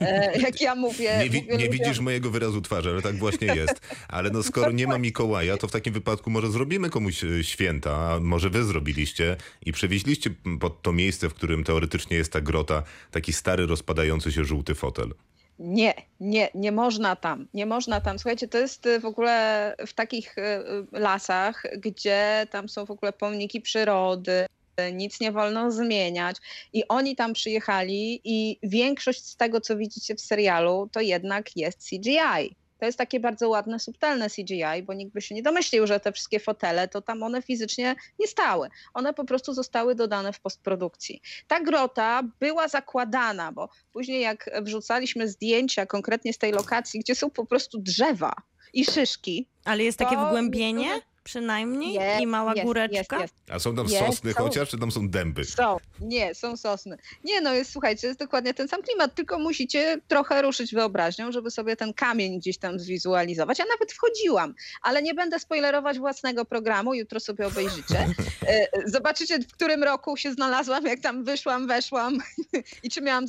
E, 0.00 0.38
Jak 0.48 0.60
ja 0.60 0.74
mówię. 0.74 1.18
Nie, 1.22 1.30
wi- 1.30 1.42
mówię 1.50 1.56
nie 1.56 1.68
widzisz 1.68 2.00
mojego 2.00 2.30
wyrazu 2.30 2.60
twarzy, 2.60 2.90
ale 2.90 3.02
tak 3.02 3.16
właśnie 3.16 3.46
jest. 3.46 3.80
Ale 4.08 4.30
no 4.30 4.42
skoro 4.42 4.70
nie 4.72 4.86
ma 4.86 4.98
Mikołaja, 5.08 5.56
to 5.56 5.68
w 5.68 5.72
takim 5.72 5.92
wypadku 5.92 6.30
może 6.30 6.50
zrobimy 6.50 6.90
komuś 6.90 7.24
święta, 7.42 7.96
a 7.96 8.20
może 8.20 8.50
wy 8.50 8.64
zrobiliście 8.64 9.36
i 9.66 9.72
przewieźliście 9.72 10.30
pod 10.60 10.82
to 10.82 10.92
miejsce, 10.92 11.28
w 11.28 11.34
którym 11.34 11.64
teoretycznie 11.64 12.16
jest 12.16 12.32
ta 12.32 12.40
grota, 12.40 12.82
taki 13.10 13.32
stary, 13.32 13.66
rozpadający 13.66 14.32
się 14.32 14.44
żółty 14.44 14.74
fotel. 14.74 15.14
Nie, 15.58 15.94
nie, 16.20 16.48
nie 16.54 16.72
można 16.72 17.16
tam, 17.16 17.48
nie 17.54 17.66
można 17.66 18.00
tam. 18.00 18.18
Słuchajcie, 18.18 18.48
to 18.48 18.58
jest 18.58 18.86
y, 18.86 19.00
w 19.00 19.04
ogóle 19.04 19.74
w 19.86 19.92
takich 19.92 20.38
y, 20.38 20.42
y, 20.42 20.86
lasach, 20.92 21.62
gdzie 21.78 22.46
tam 22.50 22.68
są 22.68 22.86
w 22.86 22.90
ogóle 22.90 23.12
pomniki 23.12 23.60
przyrody, 23.60 24.46
nic 24.92 25.20
nie 25.20 25.32
wolno 25.32 25.70
zmieniać. 25.70 26.36
I 26.72 26.88
oni 26.88 27.16
tam 27.16 27.32
przyjechali 27.32 28.20
i 28.24 28.58
większość 28.62 29.26
z 29.26 29.36
tego, 29.36 29.60
co 29.60 29.76
widzicie 29.76 30.14
w 30.14 30.20
serialu, 30.20 30.88
to 30.92 31.00
jednak 31.00 31.56
jest 31.56 31.88
CGI. 31.90 32.56
To 32.78 32.86
jest 32.86 32.98
takie 32.98 33.20
bardzo 33.20 33.48
ładne, 33.48 33.78
subtelne 33.78 34.30
CGI, 34.30 34.82
bo 34.82 34.94
nikt 34.94 35.12
by 35.12 35.20
się 35.20 35.34
nie 35.34 35.42
domyślił, 35.42 35.86
że 35.86 36.00
te 36.00 36.12
wszystkie 36.12 36.40
fotele, 36.40 36.88
to 36.88 37.02
tam 37.02 37.22
one 37.22 37.42
fizycznie 37.42 37.96
nie 38.18 38.26
stały. 38.26 38.68
One 38.94 39.14
po 39.14 39.24
prostu 39.24 39.54
zostały 39.54 39.94
dodane 39.94 40.32
w 40.32 40.40
postprodukcji. 40.40 41.22
Ta 41.46 41.60
grota 41.60 42.22
była 42.40 42.68
zakładana, 42.68 43.52
bo 43.52 43.68
później 43.92 44.20
jak 44.20 44.50
wrzucaliśmy 44.62 45.28
zdjęcia 45.28 45.86
konkretnie 45.86 46.32
z 46.32 46.38
tej 46.38 46.52
lokacji, 46.52 47.00
gdzie 47.00 47.14
są 47.14 47.30
po 47.30 47.46
prostu 47.46 47.78
drzewa 47.78 48.32
i 48.72 48.84
szyszki. 48.84 49.48
Ale 49.64 49.84
jest 49.84 49.98
takie 49.98 50.16
wgłębienie 50.16 51.00
przynajmniej 51.28 51.94
Jest, 51.94 52.20
i 52.20 52.26
mała 52.26 52.52
jest, 52.52 52.64
góreczka? 52.64 53.20
Jest, 53.20 53.34
jest. 53.34 53.34
A 53.50 53.58
są 53.58 53.76
tam 53.76 53.86
Jest, 53.86 54.06
sosny 54.06 54.32
są. 54.32 54.42
chociaż, 54.42 54.68
czy 54.68 54.78
tam 54.78 54.92
są 54.92 55.08
dęby? 55.08 55.44
Są, 55.44 55.76
nie, 56.00 56.34
są 56.34 56.56
sosny. 56.56 56.96
Nie 57.24 57.40
no, 57.40 57.54
jest, 57.54 57.72
słuchajcie, 57.72 58.06
jest 58.06 58.20
dokładnie 58.20 58.54
ten 58.54 58.68
sam 58.68 58.82
klimat, 58.82 59.14
tylko 59.14 59.38
musicie 59.38 60.00
trochę 60.08 60.42
ruszyć 60.42 60.74
wyobraźnią, 60.74 61.32
żeby 61.32 61.50
sobie 61.50 61.76
ten 61.76 61.94
kamień 61.94 62.38
gdzieś 62.38 62.58
tam 62.58 62.78
zwizualizować. 62.78 63.58
Ja 63.58 63.64
nawet 63.64 63.92
wchodziłam, 63.92 64.54
ale 64.82 65.02
nie 65.02 65.14
będę 65.14 65.38
spoilerować 65.38 65.98
własnego 65.98 66.44
programu, 66.44 66.94
jutro 66.94 67.20
sobie 67.20 67.46
obejrzycie. 67.46 68.06
E, 68.46 68.68
Zobaczycie, 68.86 69.38
w 69.38 69.52
którym 69.52 69.84
roku 69.84 70.16
się 70.16 70.32
znalazłam, 70.32 70.86
jak 70.86 71.00
tam 71.00 71.24
wyszłam, 71.24 71.66
weszłam 71.66 72.18
i 72.84 72.90
czy 72.90 73.00
miałam 73.02 73.26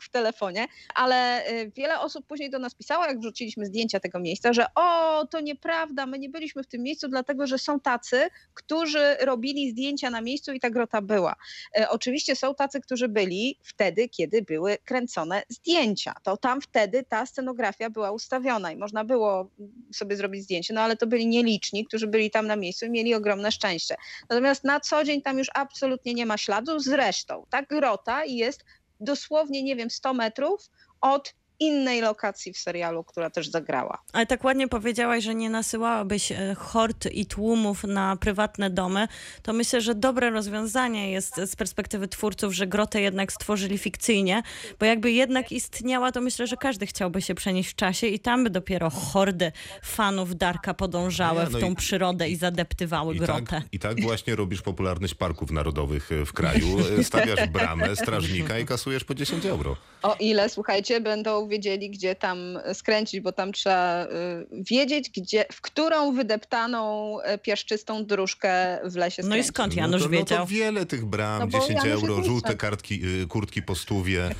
w 0.00 0.08
telefonie, 0.10 0.66
ale 0.94 1.44
e, 1.44 1.70
wiele 1.70 2.00
osób 2.00 2.26
później 2.26 2.50
do 2.50 2.58
nas 2.58 2.74
pisało, 2.74 3.04
jak 3.06 3.20
wrzuciliśmy 3.20 3.66
zdjęcia 3.66 4.00
tego 4.00 4.20
miejsca, 4.20 4.52
że 4.52 4.66
o, 4.74 5.26
to 5.26 5.40
nieprawda, 5.40 6.06
my 6.06 6.18
nie 6.18 6.28
byliśmy 6.28 6.62
w 6.62 6.66
tym 6.66 6.82
miejscu, 6.82 7.08
dlatego 7.08 7.46
że 7.46 7.58
są 7.58 7.80
tacy, 7.80 8.28
którzy 8.54 9.16
robili 9.20 9.70
zdjęcia 9.70 10.10
na 10.10 10.20
miejscu 10.20 10.52
i 10.52 10.60
ta 10.60 10.70
grota 10.70 11.02
była. 11.02 11.34
E, 11.78 11.88
Oczywiście 11.88 12.36
są 12.36 12.54
tacy, 12.54 12.80
którzy 12.80 13.08
byli 13.08 13.58
wtedy, 13.62 14.08
kiedy 14.08 14.42
były 14.42 14.78
kręcone 14.84 15.42
zdjęcia. 15.48 16.14
To 16.22 16.36
tam 16.36 16.60
wtedy 16.60 17.02
ta 17.08 17.26
scenografia 17.26 17.90
była 17.90 18.10
ustawiona 18.10 18.72
i 18.72 18.76
można 18.76 19.04
było 19.04 19.50
sobie 19.94 20.16
zrobić 20.16 20.42
zdjęcie, 20.42 20.74
no 20.74 20.80
ale 20.80 20.96
to 20.96 21.06
byli 21.06 21.26
nieliczni, 21.26 21.86
którzy 21.86 22.06
byli 22.06 22.30
tam 22.30 22.46
na 22.46 22.56
miejscu 22.56 22.86
i 22.86 22.90
mieli 22.90 23.14
ogromne 23.14 23.52
szczęście. 23.52 23.94
Natomiast 24.30 24.64
na 24.64 24.80
co 24.80 25.04
dzień 25.04 25.22
tam 25.22 25.38
już 25.38 25.48
absolutnie 25.54 26.14
nie 26.14 26.26
ma 26.26 26.36
śladu. 26.38 26.78
Zresztą 26.78 27.46
ta 27.50 27.62
grota 27.62 28.24
jest 28.24 28.64
dosłownie, 29.00 29.62
nie 29.62 29.76
wiem, 29.76 29.90
100 29.90 30.14
metrów 30.14 30.70
od 31.00 31.34
innej 31.60 32.00
lokacji 32.00 32.52
w 32.52 32.58
serialu, 32.58 33.04
która 33.04 33.30
też 33.30 33.48
zagrała. 33.48 33.98
Ale 34.12 34.26
tak 34.26 34.44
ładnie 34.44 34.68
powiedziałaś, 34.68 35.24
że 35.24 35.34
nie 35.34 35.50
nasyłałabyś 35.50 36.32
e, 36.32 36.54
hord 36.58 37.06
i 37.12 37.26
tłumów 37.26 37.84
na 37.84 38.16
prywatne 38.16 38.70
domy, 38.70 39.08
to 39.42 39.52
myślę, 39.52 39.80
że 39.80 39.94
dobre 39.94 40.30
rozwiązanie 40.30 41.10
jest 41.12 41.36
z 41.36 41.56
perspektywy 41.56 42.08
twórców, 42.08 42.52
że 42.54 42.66
grotę 42.66 43.00
jednak 43.00 43.32
stworzyli 43.32 43.78
fikcyjnie, 43.78 44.42
bo 44.80 44.86
jakby 44.86 45.12
jednak 45.12 45.52
istniała, 45.52 46.12
to 46.12 46.20
myślę, 46.20 46.46
że 46.46 46.56
każdy 46.56 46.86
chciałby 46.86 47.22
się 47.22 47.34
przenieść 47.34 47.70
w 47.70 47.74
czasie 47.74 48.06
i 48.06 48.18
tam 48.20 48.44
by 48.44 48.50
dopiero 48.50 48.90
hordy 48.90 49.52
fanów 49.82 50.36
Darka 50.36 50.74
podążały 50.74 51.38
Nie, 51.44 51.50
no 51.50 51.58
w 51.58 51.60
tą 51.60 51.72
i- 51.72 51.76
przyrodę 51.76 52.28
i 52.28 52.36
zadeptywały 52.36 53.14
I 53.14 53.18
grotę. 53.18 53.42
tak, 53.50 53.62
I 53.72 53.78
tak 53.78 54.00
właśnie 54.02 54.36
robisz 54.36 54.62
popularność 54.62 55.14
parków 55.14 55.50
narodowych 55.50 56.12
e, 56.12 56.24
w 56.26 56.32
kraju. 56.32 56.76
E, 57.00 57.04
Stawiasz 57.04 57.48
bramę, 57.48 57.96
strażnika 57.96 58.58
i 58.58 58.66
kasujesz 58.66 59.04
po 59.04 59.14
10 59.14 59.46
euro. 59.46 59.76
O 60.02 60.16
ile, 60.20 60.48
słuchajcie, 60.48 61.00
będą 61.00 61.43
wiedzieli, 61.48 61.90
gdzie 61.90 62.14
tam 62.14 62.58
skręcić, 62.72 63.20
bo 63.20 63.32
tam 63.32 63.52
trzeba 63.52 64.04
y, 64.04 64.08
wiedzieć, 64.70 65.10
gdzie, 65.10 65.44
w 65.52 65.60
którą 65.60 66.12
wydeptaną 66.14 67.16
y, 67.20 67.38
piaszczystą 67.38 68.04
dróżkę 68.06 68.78
w 68.84 68.96
lesie 68.96 69.22
No 69.22 69.28
i 69.28 69.30
skręcić. 69.30 69.48
skąd 69.54 69.76
no 69.76 69.82
Janusz 69.82 70.02
to, 70.02 70.08
no 70.08 70.10
wiedział? 70.12 70.38
to 70.38 70.46
wiele 70.46 70.86
tych 70.86 71.04
bram, 71.04 71.40
No 71.40 71.46
bo 71.46 71.58
10 71.60 71.84
Janusz 71.84 72.02
euro, 72.02 72.24
żółte 72.24 72.54
kartki, 72.56 73.00
y, 73.22 73.26
kurtki 73.26 73.62
po 73.62 73.74
stówie. 73.74 74.30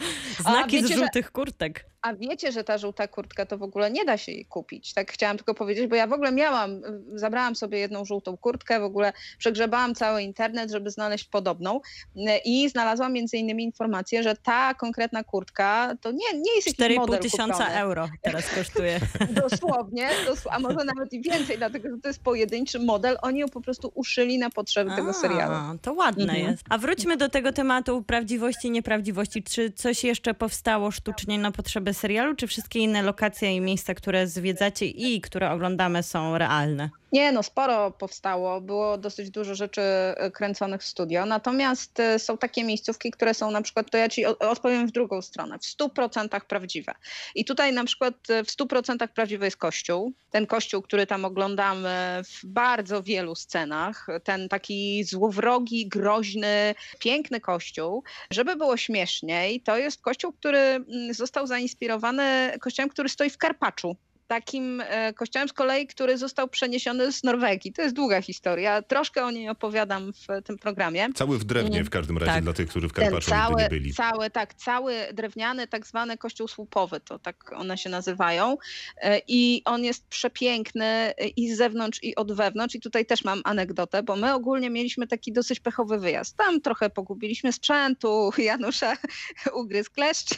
Znaki 0.40 0.76
wiecie, 0.76 0.86
z 0.86 0.90
że- 0.90 0.96
żółtych 0.96 1.32
kurtek. 1.32 1.86
A 2.02 2.14
wiecie, 2.14 2.52
że 2.52 2.64
ta 2.64 2.78
żółta 2.78 3.08
kurtka 3.08 3.46
to 3.46 3.58
w 3.58 3.62
ogóle 3.62 3.90
nie 3.90 4.04
da 4.04 4.16
się 4.16 4.32
jej 4.32 4.44
kupić. 4.44 4.94
Tak 4.94 5.12
chciałam 5.12 5.36
tylko 5.36 5.54
powiedzieć, 5.54 5.86
bo 5.86 5.96
ja 5.96 6.06
w 6.06 6.12
ogóle 6.12 6.32
miałam, 6.32 6.80
zabrałam 7.14 7.56
sobie 7.56 7.78
jedną 7.78 8.04
żółtą 8.04 8.36
kurtkę, 8.36 8.80
w 8.80 8.84
ogóle 8.84 9.12
przegrzebałam 9.38 9.94
cały 9.94 10.22
internet, 10.22 10.70
żeby 10.70 10.90
znaleźć 10.90 11.24
podobną 11.24 11.80
y, 12.16 12.20
i 12.44 12.68
znalazłam 12.68 13.12
między 13.12 13.36
innymi 13.36 13.64
informację, 13.64 14.22
że 14.22 14.36
ta 14.36 14.74
konkretna 14.74 15.24
kurtka 15.24 15.94
to 16.00 16.10
nie, 16.12 16.18
nie 16.34 16.54
jest 16.56 16.66
jakiś 16.78 16.96
4,5 16.96 16.98
model 17.00 17.20
tysiąca 17.20 17.52
kupiony. 17.54 17.74
euro 17.76 18.08
teraz 18.22 18.54
kosztuje. 18.54 19.00
Dosłownie, 19.42 20.08
dosł- 20.26 20.48
a 20.50 20.58
może 20.58 20.84
nawet 20.84 21.12
i 21.12 21.20
więcej, 21.22 21.58
dlatego 21.58 21.88
że 21.90 21.96
to 22.02 22.08
jest 22.08 22.22
pojedynczy 22.22 22.78
model. 22.78 23.16
Oni 23.22 23.40
ją 23.40 23.48
po 23.48 23.60
prostu 23.60 23.92
uszyli 23.94 24.38
na 24.38 24.50
potrzeby 24.50 24.90
tego 24.96 25.12
serialu. 25.12 25.54
A, 25.54 25.74
to 25.82 25.92
ładne 25.92 26.24
Mhm. 26.24 26.50
jest. 26.50 26.64
A 26.68 26.78
wróćmy 26.78 27.16
do 27.16 27.28
tego 27.28 27.52
tematu 27.52 28.02
prawdziwości 28.02 28.68
i 28.68 28.70
nieprawdziwości. 28.70 29.42
Czy 29.42 29.70
coś 29.70 30.04
jeszcze 30.04 30.34
powstało 30.34 30.90
sztucznie 30.90 31.38
na 31.38 31.50
potrzeby 31.50 31.89
serialu, 31.94 32.34
czy 32.36 32.46
wszystkie 32.46 32.78
inne 32.78 33.02
lokacje 33.02 33.56
i 33.56 33.60
miejsca, 33.60 33.94
które 33.94 34.26
zwiedzacie 34.26 34.86
i 34.86 35.20
które 35.20 35.50
oglądamy 35.50 36.02
są 36.02 36.38
realne? 36.38 36.90
Nie, 37.12 37.32
no 37.32 37.42
sporo 37.42 37.90
powstało, 37.90 38.60
było 38.60 38.98
dosyć 38.98 39.30
dużo 39.30 39.54
rzeczy 39.54 39.82
e, 39.82 40.30
kręconych 40.30 40.80
w 40.80 40.84
studio, 40.84 41.26
natomiast 41.26 42.00
e, 42.00 42.18
są 42.18 42.38
takie 42.38 42.64
miejscówki, 42.64 43.10
które 43.10 43.34
są 43.34 43.50
na 43.50 43.62
przykład, 43.62 43.90
to 43.90 43.98
ja 43.98 44.08
ci 44.08 44.26
odpowiem 44.26 44.86
w 44.86 44.92
drugą 44.92 45.22
stronę, 45.22 45.58
w 45.58 45.62
100% 45.62 46.40
prawdziwe. 46.40 46.94
I 47.34 47.44
tutaj 47.44 47.72
na 47.72 47.84
przykład 47.84 48.14
e, 48.30 48.44
w 48.44 48.48
100% 48.48 49.08
prawdziwy 49.08 49.44
jest 49.44 49.56
kościół, 49.56 50.12
ten 50.30 50.46
kościół, 50.46 50.82
który 50.82 51.06
tam 51.06 51.24
oglądamy 51.24 52.22
w 52.24 52.46
bardzo 52.46 53.02
wielu 53.02 53.34
scenach, 53.34 54.06
ten 54.24 54.48
taki 54.48 55.04
złowrogi, 55.04 55.88
groźny, 55.88 56.74
piękny 56.98 57.40
kościół. 57.40 58.04
Żeby 58.30 58.56
było 58.56 58.76
śmieszniej, 58.76 59.60
to 59.60 59.76
jest 59.76 60.02
kościół, 60.02 60.32
który 60.32 60.58
mm, 60.58 61.14
został 61.14 61.46
zainspirowany 61.46 62.52
kościołem, 62.60 62.88
który 62.88 63.08
stoi 63.08 63.30
w 63.30 63.38
Karpaczu 63.38 63.96
takim 64.30 64.80
e, 64.80 65.12
kościołem 65.12 65.48
z 65.48 65.52
kolei, 65.52 65.86
który 65.86 66.18
został 66.18 66.48
przeniesiony 66.48 67.12
z 67.12 67.24
Norwegii. 67.24 67.72
To 67.72 67.82
jest 67.82 67.94
długa 67.94 68.22
historia. 68.22 68.82
Troszkę 68.82 69.24
o 69.24 69.30
niej 69.30 69.48
opowiadam 69.48 70.12
w 70.12 70.42
tym 70.44 70.58
programie. 70.58 71.08
Cały 71.14 71.38
w 71.38 71.44
drewnie 71.44 71.84
w 71.84 71.90
każdym 71.90 72.18
razie 72.18 72.32
Tak. 72.32 72.44
dla 72.44 72.52
tych, 72.52 72.68
którzy 72.68 72.88
w 72.88 72.92
Karpaczu 72.92 73.16
nigdy 73.16 73.30
cały, 73.30 73.62
nie 73.62 73.68
byli. 73.68 73.94
cały, 73.94 74.30
tak, 74.30 74.54
cały 74.54 74.94
drewniany, 75.12 75.66
tak 75.66 75.86
zwany 75.86 76.18
kościół 76.18 76.48
słupowy, 76.48 77.00
to 77.00 77.18
tak 77.18 77.52
one 77.56 77.78
się 77.78 77.90
nazywają. 77.90 78.56
E, 78.96 79.20
I 79.28 79.62
on 79.64 79.84
jest 79.84 80.06
przepiękny 80.08 80.84
e, 80.84 81.12
i 81.28 81.54
z 81.54 81.56
zewnątrz, 81.56 81.98
i 82.02 82.14
od 82.14 82.32
wewnątrz. 82.32 82.74
I 82.74 82.80
tutaj 82.80 83.06
też 83.06 83.24
mam 83.24 83.40
anegdotę, 83.44 84.02
bo 84.02 84.16
my 84.16 84.34
ogólnie 84.34 84.70
mieliśmy 84.70 85.06
taki 85.06 85.32
dosyć 85.32 85.60
pechowy 85.60 85.98
wyjazd. 85.98 86.36
Tam 86.36 86.60
trochę 86.60 86.90
pogubiliśmy 86.90 87.52
sprzętu, 87.52 88.30
Janusza 88.38 88.96
ugryzł 89.60 89.90
kleszcz, 89.90 90.30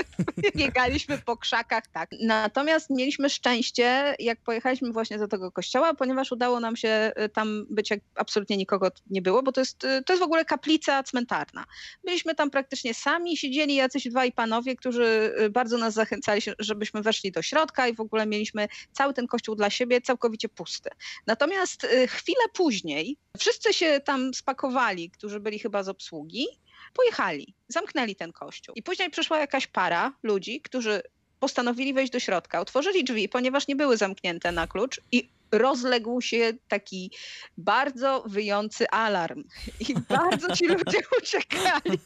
biegaliśmy 0.56 1.18
po 1.18 1.36
krzakach, 1.36 1.86
tak. 1.86 2.10
Natomiast 2.20 2.90
mieliśmy 2.90 3.29
szczęście, 3.30 4.14
jak 4.18 4.40
pojechaliśmy 4.40 4.92
właśnie 4.92 5.18
do 5.18 5.28
tego 5.28 5.52
kościoła, 5.52 5.94
ponieważ 5.94 6.32
udało 6.32 6.60
nam 6.60 6.76
się 6.76 7.12
y, 7.24 7.28
tam 7.28 7.66
być, 7.70 7.90
jak 7.90 8.00
absolutnie 8.14 8.56
nikogo 8.56 8.90
nie 9.10 9.22
było, 9.22 9.42
bo 9.42 9.52
to 9.52 9.60
jest, 9.60 9.84
y, 9.84 10.02
to 10.06 10.12
jest 10.12 10.20
w 10.20 10.24
ogóle 10.24 10.44
kaplica 10.44 11.02
cmentarna. 11.02 11.64
Byliśmy 12.04 12.34
tam 12.34 12.50
praktycznie 12.50 12.94
sami, 12.94 13.36
siedzieli 13.36 13.74
jacyś 13.74 14.08
dwaj 14.08 14.32
panowie, 14.32 14.76
którzy 14.76 15.34
y, 15.40 15.50
bardzo 15.50 15.78
nas 15.78 15.94
zachęcali, 15.94 16.42
żebyśmy 16.58 17.02
weszli 17.02 17.32
do 17.32 17.42
środka 17.42 17.88
i 17.88 17.94
w 17.94 18.00
ogóle 18.00 18.26
mieliśmy 18.26 18.68
cały 18.92 19.14
ten 19.14 19.26
kościół 19.26 19.54
dla 19.54 19.70
siebie 19.70 20.00
całkowicie 20.00 20.48
pusty. 20.48 20.90
Natomiast 21.26 21.86
chwilę 22.08 22.44
później 22.54 23.16
wszyscy 23.38 23.72
się 23.72 24.00
tam 24.04 24.34
spakowali, 24.34 25.10
którzy 25.10 25.40
byli 25.40 25.58
chyba 25.58 25.82
z 25.82 25.88
obsługi, 25.88 26.46
pojechali, 26.94 27.54
zamknęli 27.68 28.16
ten 28.16 28.32
kościół. 28.32 28.74
I 28.74 28.82
później 28.82 29.10
przyszła 29.10 29.38
jakaś 29.38 29.66
para 29.66 30.12
ludzi, 30.22 30.60
którzy 30.60 31.02
postanowili 31.40 31.94
wejść 31.94 32.12
do 32.12 32.20
środka, 32.20 32.60
otworzyli 32.60 33.04
drzwi, 33.04 33.28
ponieważ 33.28 33.68
nie 33.68 33.76
były 33.76 33.96
zamknięte 33.96 34.52
na 34.52 34.66
klucz 34.66 35.00
i 35.12 35.28
rozległ 35.52 36.20
się 36.20 36.52
taki 36.68 37.10
bardzo 37.58 38.24
wyjący 38.26 38.90
alarm. 38.90 39.44
I 39.88 39.94
bardzo 40.08 40.56
ci 40.56 40.66
ludzie 40.66 40.98
uciekali. 41.22 41.98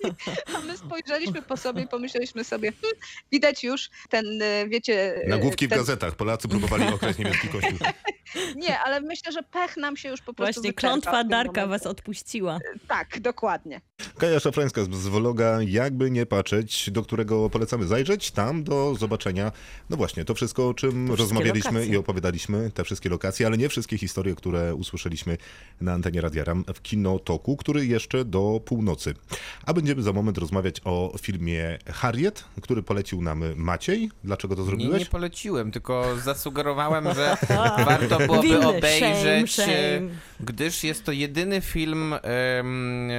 A 0.56 0.60
my 0.60 0.76
spojrzeliśmy 0.76 1.42
po 1.42 1.56
sobie 1.56 1.82
i 1.82 1.88
pomyśleliśmy 1.88 2.44
sobie, 2.44 2.72
hm, 2.72 2.94
widać 3.32 3.64
już 3.64 3.90
ten, 4.10 4.42
e, 4.42 4.68
wiecie... 4.68 5.16
e, 5.24 5.28
Nagłówki 5.28 5.66
w 5.66 5.70
ten, 5.70 5.78
gazetach. 5.78 6.14
Polacy 6.14 6.48
próbowali 6.48 6.84
okraść 6.86 7.18
niemiecki 7.18 7.48
kościół. 7.48 7.78
Nie, 8.56 8.78
ale 8.78 9.00
myślę, 9.00 9.32
że 9.32 9.42
pech 9.42 9.76
nam 9.76 9.96
się 9.96 10.08
już 10.08 10.20
po 10.20 10.34
prostu 10.34 10.60
Właśnie 10.60 10.72
w 10.72 10.74
klątwa 10.74 11.24
Darka 11.24 11.66
was 11.66 11.86
odpuściła. 11.86 12.58
Tak, 12.88 13.20
dokładnie. 13.20 13.80
Kaja 14.18 14.40
Szafrańska 14.40 14.84
z 14.84 14.88
Zwologa, 14.90 15.58
jakby 15.62 16.10
nie 16.10 16.26
patrzeć, 16.26 16.90
do 16.90 17.02
którego 17.02 17.50
polecamy 17.50 17.86
zajrzeć, 17.86 18.30
tam 18.30 18.64
do 18.64 18.94
zobaczenia, 18.94 19.52
no 19.90 19.96
właśnie, 19.96 20.24
to 20.24 20.34
wszystko, 20.34 20.68
o 20.68 20.74
czym 20.74 21.12
rozmawialiśmy 21.12 21.72
lokacje. 21.72 21.94
i 21.94 21.96
opowiadaliśmy, 21.96 22.70
te 22.74 22.84
wszystkie 22.84 23.08
lokacje, 23.08 23.46
ale 23.46 23.58
nie 23.58 23.68
wszystkie 23.68 23.98
historie, 23.98 24.34
które 24.34 24.74
usłyszeliśmy 24.74 25.38
na 25.80 25.92
antenie 25.92 26.20
Radia 26.20 26.44
Ram 26.44 26.64
w 26.74 26.82
Kinotoku, 26.82 27.56
który 27.56 27.86
jeszcze 27.86 28.24
do 28.24 28.60
północy. 28.64 29.14
A 29.66 29.72
będziemy 29.72 30.02
za 30.02 30.12
moment 30.12 30.38
rozmawiać 30.38 30.80
o 30.84 31.14
filmie 31.20 31.78
Harriet, 31.92 32.44
który 32.62 32.82
polecił 32.82 33.22
nam 33.22 33.44
Maciej. 33.56 34.10
Dlaczego 34.24 34.56
to 34.56 34.62
Nie, 34.62 34.66
zrobiłeś? 34.66 35.00
nie 35.00 35.06
poleciłem, 35.06 35.70
tylko 35.70 36.04
zasugerowałem, 36.24 37.14
że 37.14 37.36
warto 37.86 38.18
byłoby 38.18 38.42
Winny, 38.42 38.68
obejrzeć, 38.68 39.52
shame, 39.52 39.72
e, 39.72 39.96
shame. 39.96 40.10
gdyż 40.40 40.84
jest 40.84 41.04
to 41.04 41.12
jedyny 41.12 41.60
film 41.60 42.14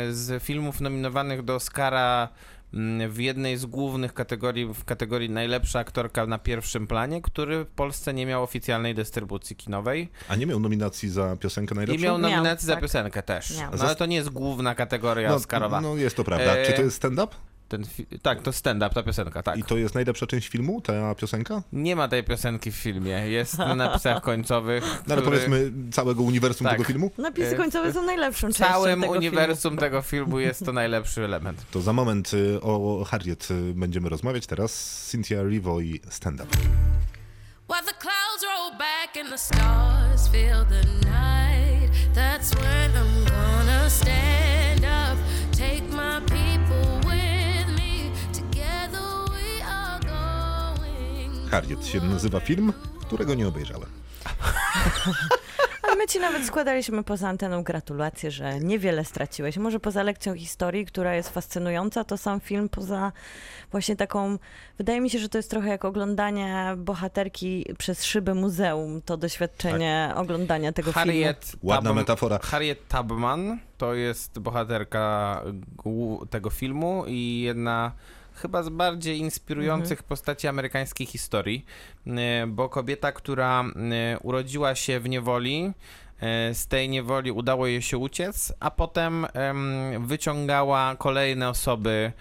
z 0.10 0.44
filmów 0.44 0.75
nominowanych 0.82 1.42
do 1.44 1.56
Oscara 1.56 2.30
mm, 2.74 3.12
w 3.12 3.20
jednej 3.20 3.58
z 3.58 3.66
głównych 3.66 4.14
kategorii, 4.14 4.66
w 4.74 4.86
kategorii 4.86 5.30
najlepsza 5.30 5.80
aktorka 5.80 6.26
na 6.26 6.38
pierwszym 6.40 6.88
planie, 6.88 7.22
który 7.22 7.66
w 7.66 7.68
Polsce 7.68 8.14
nie 8.14 8.26
miał 8.26 8.44
oficjalnej 8.44 8.96
dystrybucji 8.96 9.56
kinowej 9.56 10.10
A 10.30 10.36
nie 10.36 10.46
miał 10.46 10.60
nominacji 10.60 11.10
za 11.10 11.36
piosenkę 11.38 11.76
i 11.76 11.78
najlepszą? 11.78 12.04
miał 12.04 12.20
Miał, 12.20 12.32
nominację 12.32 12.66
za 12.68 12.74
tak. 12.74 12.82
piosenkę 12.82 13.24
też. 13.24 13.58
Miał. 13.60 13.72
No, 13.78 13.84
ale 13.84 13.96
to 13.96 14.06
nie 14.06 14.16
jest 14.16 14.30
główna 14.30 14.76
kategoria 14.76 15.34
Oscarowa. 15.34 15.82
no 15.82 15.96
jest 15.96 16.16
to 16.16 16.24
prawda. 16.24 16.56
E, 16.58 16.66
Czy 16.66 16.74
to 16.74 16.82
jest 16.82 16.96
stand-up? 16.98 17.36
Ten 17.68 17.84
fi- 17.86 18.20
tak, 18.22 18.42
to 18.42 18.54
stand-up, 18.54 18.94
ta 18.96 19.04
piosenka, 19.04 19.44
tak. 19.44 19.58
I 19.58 19.64
to 19.64 19.78
jest 19.78 19.96
najlepsza 19.96 20.28
część 20.28 20.48
filmu, 20.48 20.82
ta 20.82 21.16
piosenka? 21.16 21.64
Nie 21.74 21.96
ma 21.96 22.08
tej 22.08 22.24
piosenki 22.24 22.72
w 22.72 22.76
filmie, 22.76 23.12
jest 23.12 23.58
na 23.70 23.76
napisach 23.76 24.22
końcowych. 24.24 24.84
No 25.08 25.14
ale 25.14 25.22
powiedzmy 25.24 25.72
całego 25.92 26.24
uniwersum 26.24 26.68
Tak. 26.68 26.74
tego 26.74 26.84
filmu? 26.84 27.12
Napisy 27.18 27.56
E, 27.56 27.58
końcowe 27.58 27.94
są 27.94 28.02
najlepszą 28.02 28.48
częścią 28.48 28.66
całym 28.66 29.02
tego 29.02 29.14
uniwersum 29.14 29.78
tego 29.86 30.02
filmu 30.02 30.40
jest 30.40 30.66
to 30.66 30.74
najlepszy 30.74 31.24
element. 31.26 31.66
To 31.72 31.82
za 31.82 31.94
moment 31.94 32.34
y, 32.34 32.62
o 32.62 33.04
Harriet 33.08 33.48
y, 33.52 33.74
będziemy 33.74 34.10
rozmawiać. 34.10 34.48
Teraz 34.48 35.06
Cynthia 35.12 35.38
Erivo 35.40 35.82
i 35.82 36.02
Stand 36.10 36.42
Up. 36.42 36.48
While 37.70 37.82
the 37.84 37.94
clouds 38.00 38.44
roll 38.44 38.72
back 38.78 39.18
and 39.18 39.30
the 39.30 39.38
stars 39.38 40.28
fill 40.28 40.66
the 40.70 40.84
night, 41.10 41.92
that's 42.16 42.54
when 42.56 42.92
I'm 42.92 43.30
gonna 43.30 43.90
stand 43.90 44.55
Harriet 51.56 51.88
się 51.88 52.02
nazywa 52.02 52.40
film, 52.40 52.74
którego 53.02 53.34
nie 53.34 53.48
obejrzałem. 53.48 53.90
Ale 55.84 55.96
my 55.96 56.08
ci 56.08 56.20
nawet 56.20 56.46
składaliśmy 56.46 57.04
poza 57.04 57.30
anteną 57.30 57.64
gratulacje, 57.64 58.32
że 58.32 58.60
niewiele 58.60 59.06
straciłeś. 59.06 59.58
Może 59.58 59.80
poza 59.80 60.04
lekcją 60.04 60.36
historii, 60.36 60.86
która 60.86 61.16
jest 61.16 61.30
fascynująca, 61.30 62.04
to 62.04 62.18
sam 62.18 62.40
film 62.40 62.70
poza 62.70 63.12
właśnie 63.72 63.96
taką... 63.96 64.38
Wydaje 64.78 65.02
mi 65.02 65.10
się, 65.10 65.20
że 65.20 65.30
to 65.30 65.38
jest 65.38 65.50
trochę 65.50 65.70
jak 65.70 65.86
oglądanie 65.86 66.74
bohaterki 66.78 67.66
przez 67.78 68.04
szybę 68.04 68.34
muzeum, 68.34 69.02
to 69.02 69.18
doświadczenie 69.18 70.12
oglądania 70.16 70.72
tego 70.74 70.92
filmu. 70.92 71.06
Harriet 71.06 71.56
Ładna 71.64 71.90
Tub- 71.90 71.96
metafora. 71.96 72.40
Harriet 72.44 72.88
Tubman 72.88 73.60
to 73.78 73.94
jest 73.94 74.40
bohaterka 74.40 75.42
tego 76.30 76.50
filmu 76.50 77.04
i 77.08 77.42
jedna 77.42 77.92
chyba 78.36 78.64
z 78.64 78.70
bardziej 78.70 79.18
inspirujących 79.18 80.04
postaci 80.04 80.48
amerykańskiej 80.48 81.08
historii, 81.08 81.66
e, 82.08 82.48
bo 82.48 82.70
kobieta, 82.70 83.12
która 83.12 83.64
e, 83.64 84.20
urodziła 84.20 84.76
się 84.76 85.00
w 85.00 85.10
niewoli, 85.10 85.72
e, 86.20 86.54
z 86.54 86.68
tej 86.68 86.90
niewoli 86.90 87.32
udało 87.32 87.68
jej 87.68 87.82
się 87.82 87.98
uciec, 87.98 88.54
a 88.60 88.72
potem 88.72 89.28
em, 89.34 90.08
wyciągała 90.08 90.96
kolejne 90.96 91.50
osoby, 91.50 92.12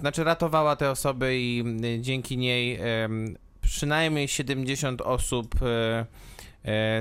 znaczy 0.00 0.24
ratowała 0.24 0.76
te 0.76 0.90
osoby 0.90 1.38
i 1.38 1.64
dzięki 2.00 2.38
niej 2.38 2.80
przynajmniej 3.60 4.28
70 4.28 5.00
osób 5.00 5.54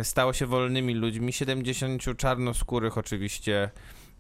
stało 0.04 0.34
się 0.34 0.46
wolnymi 0.46 0.94
ludźmi. 0.94 1.34
70 1.34 2.18
czarnoskórych 2.18 2.98
oczywiście 2.98 3.70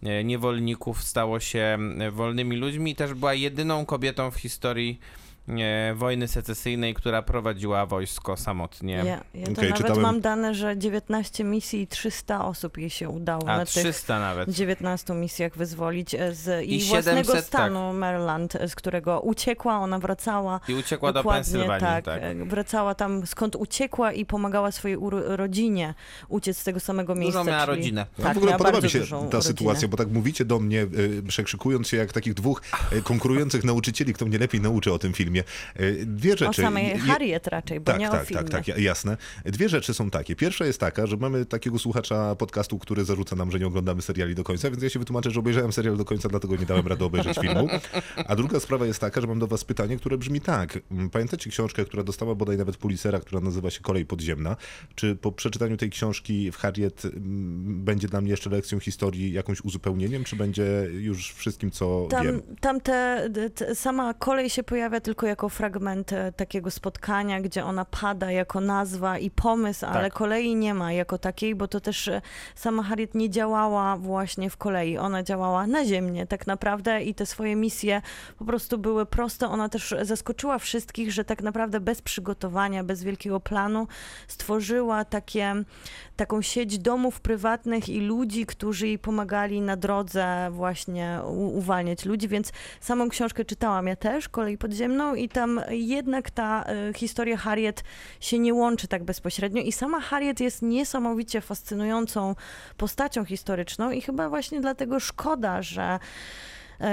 niewolników 0.02 1.04
stało 1.04 1.40
się 1.40 1.78
e, 2.00 2.12
wolnymi 2.12 2.56
ludźmi. 2.56 2.92
I 2.92 2.96
też 2.96 3.14
była 3.14 3.34
jedyną 3.34 3.86
kobietą 3.86 4.32
w 4.32 4.36
historii 4.36 5.00
e, 5.02 5.27
wojny 5.96 6.28
secesyjnej, 6.28 6.94
która 6.94 7.22
prowadziła 7.22 7.86
wojsko 7.86 8.38
samotnie. 8.38 8.94
Ja, 8.94 9.04
ja 9.06 9.18
to 9.46 9.52
Okej, 9.52 9.54
nawet 9.56 9.76
czytałem- 9.78 10.02
mam 10.02 10.22
dane, 10.22 10.56
że 10.56 10.78
19 10.78 11.44
misji 11.44 11.82
i 11.82 11.88
300 11.88 12.46
osób 12.46 12.78
jej 12.78 12.90
się 12.90 13.10
udało 13.10 13.50
A 13.50 13.58
na 13.58 13.66
tych 13.66 13.70
300 13.84 14.20
nawet. 14.20 14.50
19 14.50 15.14
misjach 15.14 15.58
wyzwolić 15.58 16.16
e, 16.16 16.34
z 16.34 16.66
I 16.66 16.76
i 16.76 16.84
własnego 16.84 17.18
700, 17.32 17.46
stanu 17.46 17.94
Maryland, 17.94 18.56
e, 18.56 18.70
z 18.70 18.76
którego 18.76 19.20
uciekła, 19.22 19.80
ona 19.80 20.00
wracała. 20.00 20.60
I 20.68 20.74
uciekła 20.74 21.10
do 21.14 21.20
Dokładnie 21.20 21.44
Pensylwanii. 21.44 21.80
tak, 21.82 22.06
tak. 22.06 22.22
e, 22.24 22.36
wracała 22.46 22.96
tam 22.96 23.28
skąd 23.28 23.56
uciekła 23.56 24.12
i 24.14 24.26
pomagała 24.26 24.72
swojej 24.72 24.98
rodzinie 25.26 25.94
uciec 26.30 26.58
z 26.58 26.64
tego 26.64 26.80
samego 26.80 27.16
miejsca. 27.16 27.40
Dużo 27.40 27.52
miała 27.52 27.66
czyli- 27.66 27.78
rodzinę. 27.78 28.06
No, 28.18 28.24
Tak, 28.24 28.34
w 28.34 28.38
ogóle 28.38 28.50
miała 28.52 28.58
podoba 28.58 28.78
mi 28.78 28.82
bardzo 28.82 29.00
się 29.00 29.06
ta 29.06 29.16
rodzinę. 29.16 29.42
sytuacja, 29.42 29.88
bo 29.88 29.98
tak 29.98 30.08
mówicie 30.12 30.46
do 30.46 30.60
mnie, 30.60 30.82
y, 30.82 31.24
przekrzykując 31.28 31.88
się 31.88 31.98
jak 31.98 32.14
takich 32.14 32.34
dwóch 32.34 32.62
y, 32.94 33.02
konkurujących 33.02 33.64
nauczycieli, 33.64 34.14
kto 34.14 34.26
mnie 34.26 34.38
lepiej 34.38 34.62
nauczy 34.62 34.94
o 34.94 35.00
tym 35.00 35.14
filmie. 35.14 35.37
Filmie. 35.44 36.02
E, 36.02 36.06
Dwie 36.06 36.32
rzeczy. 36.32 36.62
O 36.62 36.66
samej 36.66 36.98
Harriet 37.00 37.48
raczej, 37.48 37.80
bo 37.80 37.86
tak, 37.86 38.00
nie 38.00 38.10
tak, 38.10 38.22
o 38.22 38.26
filmie. 38.26 38.44
tak, 38.44 38.52
tak, 38.52 38.68
ja- 38.68 38.78
jasne. 38.78 39.18
Dwie 39.46 39.70
rzeczy 39.70 39.94
są 39.94 40.10
takie. 40.10 40.36
Pierwsza 40.36 40.66
jest 40.66 40.80
taka, 40.80 41.08
że 41.08 41.18
mamy 41.18 41.46
takiego 41.46 41.80
słuchacza 41.80 42.36
podcastu, 42.36 42.80
który 42.80 43.06
zarzuca 43.06 43.36
nam, 43.36 43.52
że 43.52 43.60
nie 43.60 43.68
oglądamy 43.68 44.02
seriali 44.02 44.36
do 44.36 44.44
końca, 44.44 44.70
więc 44.72 44.84
ja 44.84 44.90
się 44.90 45.00
wytłumaczę, 45.00 45.32
że 45.32 45.40
obejrzałem 45.40 45.72
serial 45.74 45.98
do 45.98 46.06
końca, 46.06 46.30
dlatego 46.30 46.56
nie 46.56 46.66
dałem 46.66 46.88
rady 46.88 47.04
obejrzeć 47.06 47.38
filmu. 47.38 47.68
A 48.28 48.36
druga 48.36 48.60
sprawa 48.60 48.86
jest 48.86 49.00
taka, 49.00 49.22
że 49.22 49.28
mam 49.28 49.40
do 49.40 49.48
was 49.48 49.64
pytanie, 49.64 49.98
które 49.98 50.18
brzmi 50.18 50.42
tak. 50.42 50.80
Mm, 50.92 51.10
Pamiętacie 51.10 51.50
książkę, 51.50 51.86
która 51.86 52.04
dostała 52.04 52.36
bodaj 52.36 52.58
nawet 52.58 52.78
Pulitzera, 52.78 53.20
która 53.20 53.42
nazywa 53.42 53.70
się 53.70 53.82
Kolej 53.82 54.06
Podziemna? 54.06 54.56
Czy 54.96 55.16
po 55.16 55.32
przeczytaniu 55.32 55.78
tej 55.78 55.90
książki 55.90 56.52
w 56.52 56.58
Harriet 56.58 57.06
mm, 57.06 57.86
będzie 57.86 58.08
dla 58.08 58.22
mnie 58.22 58.32
jeszcze 58.32 58.50
lekcją 58.50 58.80
historii 58.80 59.32
jakimś 59.34 59.62
uzupełnieniem, 59.62 60.24
czy 60.24 60.36
będzie 60.36 60.88
już 60.92 61.34
wszystkim, 61.34 61.72
co 61.72 62.08
Tam, 62.10 62.24
wiem? 62.26 62.42
tam 62.60 62.82
te, 62.82 63.30
te, 63.56 63.76
sama 63.76 64.14
kolej 64.14 64.50
się 64.50 64.64
pojawia 64.64 65.00
tylko 65.00 65.27
jako 65.28 65.50
fragment 65.50 66.14
e, 66.14 66.32
takiego 66.32 66.72
spotkania, 66.72 67.42
gdzie 67.42 67.66
ona 67.66 67.86
pada 67.86 68.32
jako 68.32 68.62
nazwa 68.62 69.18
i 69.18 69.30
pomysł, 69.32 69.86
ale 69.86 70.04
Tak. 70.04 70.14
kolei 70.14 70.56
nie 70.56 70.74
ma 70.74 70.94
jako 70.94 71.18
takiej, 71.18 71.56
bo 71.56 71.68
to 71.68 71.80
też 71.80 72.08
e, 72.08 72.22
sama 72.56 72.84
Harriet 72.84 73.16
nie 73.16 73.30
działała 73.30 73.98
właśnie 73.98 74.50
w 74.50 74.58
kolei. 74.58 74.98
Ona 74.98 75.24
działała 75.24 75.68
naziemnie 75.68 76.28
tak 76.28 76.48
naprawdę 76.48 77.04
i 77.04 77.16
te 77.16 77.26
swoje 77.26 77.56
misje 77.56 78.02
po 78.38 78.46
prostu 78.46 78.78
były 78.78 79.06
proste. 79.06 79.48
Ona 79.48 79.70
też 79.70 79.96
zaskoczyła 80.02 80.60
wszystkich, 80.60 81.12
że 81.12 81.26
tak 81.26 81.42
naprawdę 81.42 81.80
bez 81.80 82.02
przygotowania, 82.02 82.84
bez 82.84 83.04
wielkiego 83.04 83.40
planu 83.40 83.88
stworzyła 84.28 85.06
takie, 85.06 85.56
taką 86.16 86.42
sieć 86.42 86.80
domów 86.80 87.22
prywatnych 87.22 87.90
i 87.90 88.02
ludzi, 88.02 88.46
którzy 88.46 88.88
jej 88.88 89.00
pomagali 89.00 89.62
na 89.62 89.78
drodze 89.78 90.50
właśnie 90.52 91.20
uwalniać 91.54 92.06
ludzi, 92.06 92.28
więc 92.28 92.52
samą 92.82 93.10
książkę 93.10 93.46
czytałam 93.46 93.88
ja 93.88 93.96
też, 93.96 94.30
Kolej 94.30 94.58
Podziemną 94.58 95.16
i 95.18 95.30
tam 95.30 95.62
jednak 95.70 96.32
ta 96.32 96.64
e, 96.64 96.94
historia 96.94 97.38
Harriet 97.38 97.84
się 98.20 98.40
nie 98.40 98.54
łączy 98.54 98.88
tak 98.88 99.04
bezpośrednio. 99.04 99.62
I 99.62 99.72
sama 99.72 100.00
Harriet 100.00 100.40
jest 100.40 100.62
niesamowicie 100.62 101.42
fascynującą 101.42 102.36
postacią 102.78 103.26
historyczną 103.26 103.92
i 103.92 104.02
chyba 104.02 104.30
właśnie 104.30 104.62
dlatego 104.62 105.00
szkoda, 105.00 105.62
że 105.62 106.00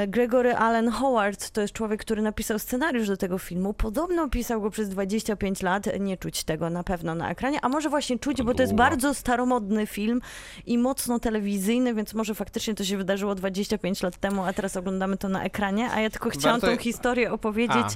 Gregory 0.09 0.55
Allen 0.57 0.91
Howard 0.91 1.51
to 1.51 1.61
jest 1.61 1.75
człowiek, 1.75 2.01
który 2.01 2.23
napisał 2.23 2.59
scenariusz 2.59 3.09
do 3.09 3.17
tego 3.17 3.39
filmu. 3.39 3.75
Podobno 3.75 4.29
pisał 4.29 4.61
go 4.61 4.71
przez 4.71 4.89
25 4.89 5.63
lat. 5.63 6.01
Nie 6.01 6.17
czuć 6.17 6.45
tego 6.45 6.71
na 6.71 6.85
pewno 6.85 7.15
na 7.15 7.31
ekranie, 7.31 7.59
a 7.63 7.69
może 7.69 7.89
właśnie 7.91 8.19
czuć, 8.19 8.43
bo 8.43 8.55
to 8.55 8.63
jest 8.63 8.75
bardzo 8.75 9.15
staromodny 9.15 9.87
film 9.87 10.21
i 10.67 10.79
mocno 10.79 11.19
telewizyjny, 11.19 11.95
więc 11.95 12.15
może 12.15 12.35
faktycznie 12.35 12.75
to 12.75 12.85
się 12.85 12.97
wydarzyło 12.97 13.35
25 13.35 14.03
lat 14.03 14.17
temu, 14.17 14.45
a 14.45 14.53
teraz 14.53 14.77
oglądamy 14.77 15.17
to 15.17 15.29
na 15.29 15.45
ekranie. 15.45 15.91
A 15.91 16.01
ja 16.01 16.11
tylko 16.11 16.31
chciałam 16.31 16.61
Warto- 16.61 16.77
tą 16.77 16.83
historię 16.83 17.33
opowiedzieć, 17.33 17.87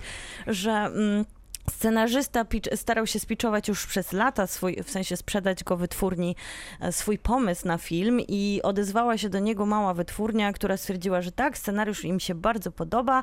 że. 0.46 0.72
Mm, 0.72 1.24
Scenarzysta 1.68 2.44
pitch, 2.44 2.68
starał 2.76 3.06
się 3.06 3.20
spiczować 3.20 3.68
już 3.68 3.86
przez 3.86 4.12
lata, 4.12 4.46
swój, 4.46 4.76
w 4.84 4.90
sensie 4.90 5.16
sprzedać 5.16 5.64
go 5.64 5.76
wytwórni, 5.76 6.36
e, 6.80 6.92
swój 6.92 7.18
pomysł 7.18 7.66
na 7.68 7.78
film 7.78 8.20
i 8.28 8.60
odezwała 8.62 9.18
się 9.18 9.28
do 9.28 9.38
niego 9.38 9.66
mała 9.66 9.94
wytwórnia, 9.94 10.52
która 10.52 10.76
stwierdziła, 10.76 11.22
że 11.22 11.32
tak, 11.32 11.58
scenariusz 11.58 12.04
im 12.04 12.20
się 12.20 12.34
bardzo 12.34 12.72
podoba, 12.72 13.22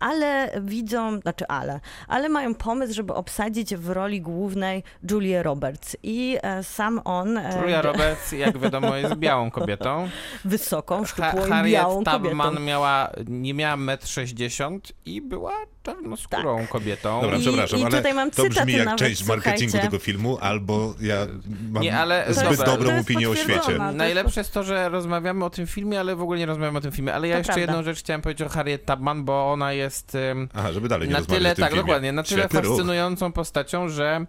ale 0.00 0.50
widzą, 0.60 1.20
znaczy 1.20 1.46
ale, 1.48 1.80
ale 2.08 2.28
mają 2.28 2.54
pomysł, 2.54 2.94
żeby 2.94 3.14
obsadzić 3.14 3.74
w 3.76 3.90
roli 3.90 4.20
głównej 4.20 4.82
Julię 5.10 5.42
Roberts 5.42 5.96
i 6.02 6.36
e, 6.42 6.64
sam 6.64 7.00
on, 7.04 7.38
e, 7.38 7.58
Julia 7.62 7.82
Roberts, 7.82 8.32
jak 8.32 8.58
wiadomo, 8.58 8.96
jest 8.96 9.14
białą 9.26 9.50
kobietą. 9.50 10.08
wysoką, 10.44 10.98
Ha- 10.98 11.06
szczupłą 11.06 11.48
Harriet 11.48 11.72
białą 11.80 12.04
kobietą. 12.04 12.18
Tubman 12.28 12.64
miała, 12.64 13.10
nie 13.28 13.54
miała 13.54 13.76
1,60 13.76 14.72
m 14.74 14.80
i 15.04 15.20
była 15.20 15.52
czarnoskórą 15.82 16.66
kobietą. 16.66 17.20
Dobra, 17.22 17.36
I- 17.36 17.40
przepraszam, 17.40 17.79
i 17.80 17.84
ale 17.84 17.96
tutaj 17.96 18.14
mam 18.14 18.30
to 18.30 18.44
brzmi 18.48 18.72
jak 18.72 18.84
nawet, 18.84 18.98
część 18.98 19.24
marketingu 19.26 19.70
słuchajcie. 19.70 19.90
tego 19.90 19.98
filmu, 20.04 20.38
albo 20.40 20.94
ja 21.00 21.26
mam 21.70 21.82
Nie, 21.82 21.98
ale- 21.98 22.24
zbyt 22.28 22.50
dobra, 22.58 22.66
dobrą 22.66 23.00
opinię 23.00 23.30
o 23.30 23.34
świecie. 23.36 23.78
Najlepsze 23.94 24.40
jest 24.40 24.52
to, 24.52 24.62
że 24.62 24.88
rozmawiamy 24.88 25.44
o 25.44 25.50
tym 25.50 25.66
filmie, 25.66 26.00
ale 26.00 26.16
w 26.16 26.22
ogóle 26.22 26.38
nie 26.38 26.46
rozmawiamy 26.46 26.78
o 26.78 26.80
tym 26.80 26.92
filmie. 26.92 27.14
Ale 27.14 27.28
ja 27.28 27.34
To 27.34 27.38
jeszcze 27.38 27.52
prawda. 27.52 27.72
jedną 27.72 27.82
rzecz 27.84 27.98
chciałem 27.98 28.22
powiedzieć 28.22 28.46
o 28.46 28.50
Harriet 28.50 28.86
Tubman, 28.86 29.24
bo 29.24 29.52
ona 29.52 29.72
jest 29.72 30.16
Aha, 30.54 30.72
żeby 30.72 30.88
dalej 30.88 31.08
nie 31.08 31.14
na 31.14 31.22
tyle, 31.22 31.54
tak, 31.56 31.68
filmie. 31.68 31.82
dokładnie, 31.82 32.12
na 32.12 32.22
tyle 32.22 32.40
Świetny 32.42 32.60
ruch. 32.60 32.68
fascynującą 32.70 33.32
postacią, 33.32 33.88
że 33.88 34.26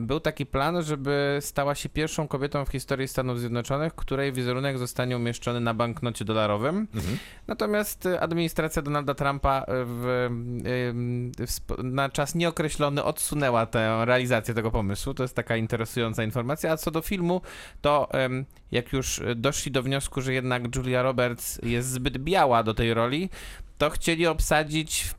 był 0.00 0.20
taki 0.20 0.46
plan, 0.46 0.82
żeby 0.82 1.38
stała 1.40 1.74
się 1.74 1.88
pierwszą 1.88 2.28
kobietą 2.28 2.64
w 2.64 2.68
historii 2.68 3.08
Stanów 3.08 3.40
Zjednoczonych, 3.40 3.94
której 3.94 4.32
wizerunek 4.32 4.78
zostanie 4.78 5.16
umieszczony 5.16 5.60
na 5.60 5.74
banknocie 5.74 6.24
dolarowym. 6.24 6.88
Mhm. 6.94 7.18
Natomiast 7.46 8.08
administracja 8.20 8.82
Donalda 8.82 9.14
Trumpa 9.14 9.64
w, 9.68 10.28
w, 11.38 11.42
sp- 11.54 11.82
na 11.82 12.08
czas 12.08 12.19
nieokreślony 12.34 13.04
odsunęła 13.04 13.66
tę 13.66 14.04
realizację 14.04 14.54
tego 14.54 14.70
pomysłu. 14.70 15.14
To 15.14 15.22
jest 15.22 15.36
taka 15.36 15.56
interesująca 15.56 16.24
informacja. 16.24 16.72
A 16.72 16.76
co 16.76 16.90
do 16.90 17.02
filmu, 17.02 17.40
to 17.80 18.08
jak 18.72 18.92
już 18.92 19.20
doszli 19.36 19.72
do 19.72 19.82
wniosku, 19.82 20.20
że 20.20 20.32
jednak 20.32 20.76
Julia 20.76 21.02
Roberts 21.02 21.60
jest 21.62 21.88
zbyt 21.90 22.18
biała 22.18 22.62
do 22.62 22.74
tej 22.74 22.94
roli, 22.94 23.30
to 23.78 23.90
chcieli 23.90 24.26
obsadzić 24.26 25.04
w, 25.04 25.14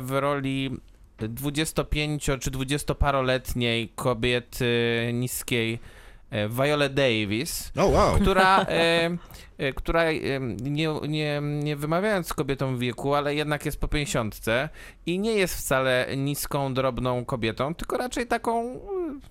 w 0.00 0.10
roli 0.10 0.70
25 1.18 2.24
czy 2.24 2.50
20-paroletniej 2.50 3.88
kobiety 3.94 5.10
niskiej 5.12 5.78
Viola 6.30 6.88
Davis 6.88 7.72
O, 7.76 7.86
wow. 7.86 8.14
która, 8.14 8.60
e, 8.68 9.10
e, 9.58 9.72
która 9.72 10.02
e, 10.02 10.40
nie, 10.60 10.88
nie, 11.08 11.40
nie 11.42 11.76
wymawiając 11.76 12.32
kobietą 12.32 12.76
w 12.76 12.78
wieku, 12.78 13.14
ale 13.14 13.34
jednak 13.34 13.66
jest 13.66 13.80
po 13.80 13.88
pięćdziesiątce 13.88 14.68
i 15.06 15.18
nie 15.18 15.32
jest 15.32 15.54
wcale 15.54 16.06
niską, 16.16 16.74
drobną 16.74 17.24
kobietą, 17.24 17.74
tylko 17.74 17.96
raczej 17.96 18.26
taką 18.26 18.74
e, 18.74 18.78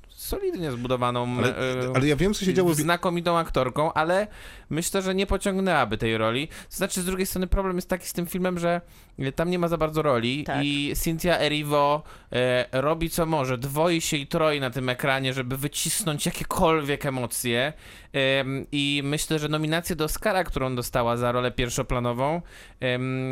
solidnie 0.07 0.71
zbudowaną, 0.71 1.37
Ale, 1.37 1.57
e, 1.57 1.91
ale 1.95 2.07
ja 2.07 2.15
wiem, 2.15 2.33
co 2.33 2.45
się 2.45 2.53
działo 2.53 2.73
znakomitą 2.73 3.37
aktorką, 3.37 3.93
ale 3.93 4.27
myślę, 4.70 5.01
że 5.01 5.15
nie 5.15 5.26
pociągnęłaby 5.26 5.97
tej 5.97 6.18
roli. 6.18 6.47
To 6.47 6.76
znaczy, 6.78 7.01
z 7.01 7.05
drugiej 7.05 7.26
strony 7.26 7.47
problem 7.47 7.76
jest 7.76 7.89
taki 7.89 8.07
z 8.07 8.13
tym 8.13 8.26
filmem, 8.26 8.59
że 8.59 8.82
e, 9.20 9.32
tam 9.32 9.49
nie 9.49 9.59
ma 9.59 9.68
za 9.68 9.78
bardzo 9.78 10.01
roli 10.01 10.43
Tak. 10.43 10.65
i 10.65 10.93
Cynthia 11.03 11.39
Erivo 11.39 12.03
e, 12.32 12.65
robi 12.82 13.09
co 13.09 13.26
może, 13.26 13.57
dwoi 13.57 14.01
się 14.01 14.18
i 14.18 14.28
troi 14.28 14.59
na 14.59 14.70
tym 14.70 14.89
ekranie, 14.89 15.34
żeby 15.34 15.57
wycisnąć 15.57 16.26
jakiekolwiek 16.26 17.05
emocje 17.05 17.74
Em, 18.13 18.65
i 18.72 19.01
myślę, 19.05 19.39
że 19.39 19.49
nominację 19.49 19.95
do 19.95 20.05
Oscara, 20.05 20.43
którą 20.43 20.76
dostała 20.76 21.18
za 21.18 21.32
rolę 21.32 21.51
pierwszoplanową 21.51 22.41
em, 22.80 23.32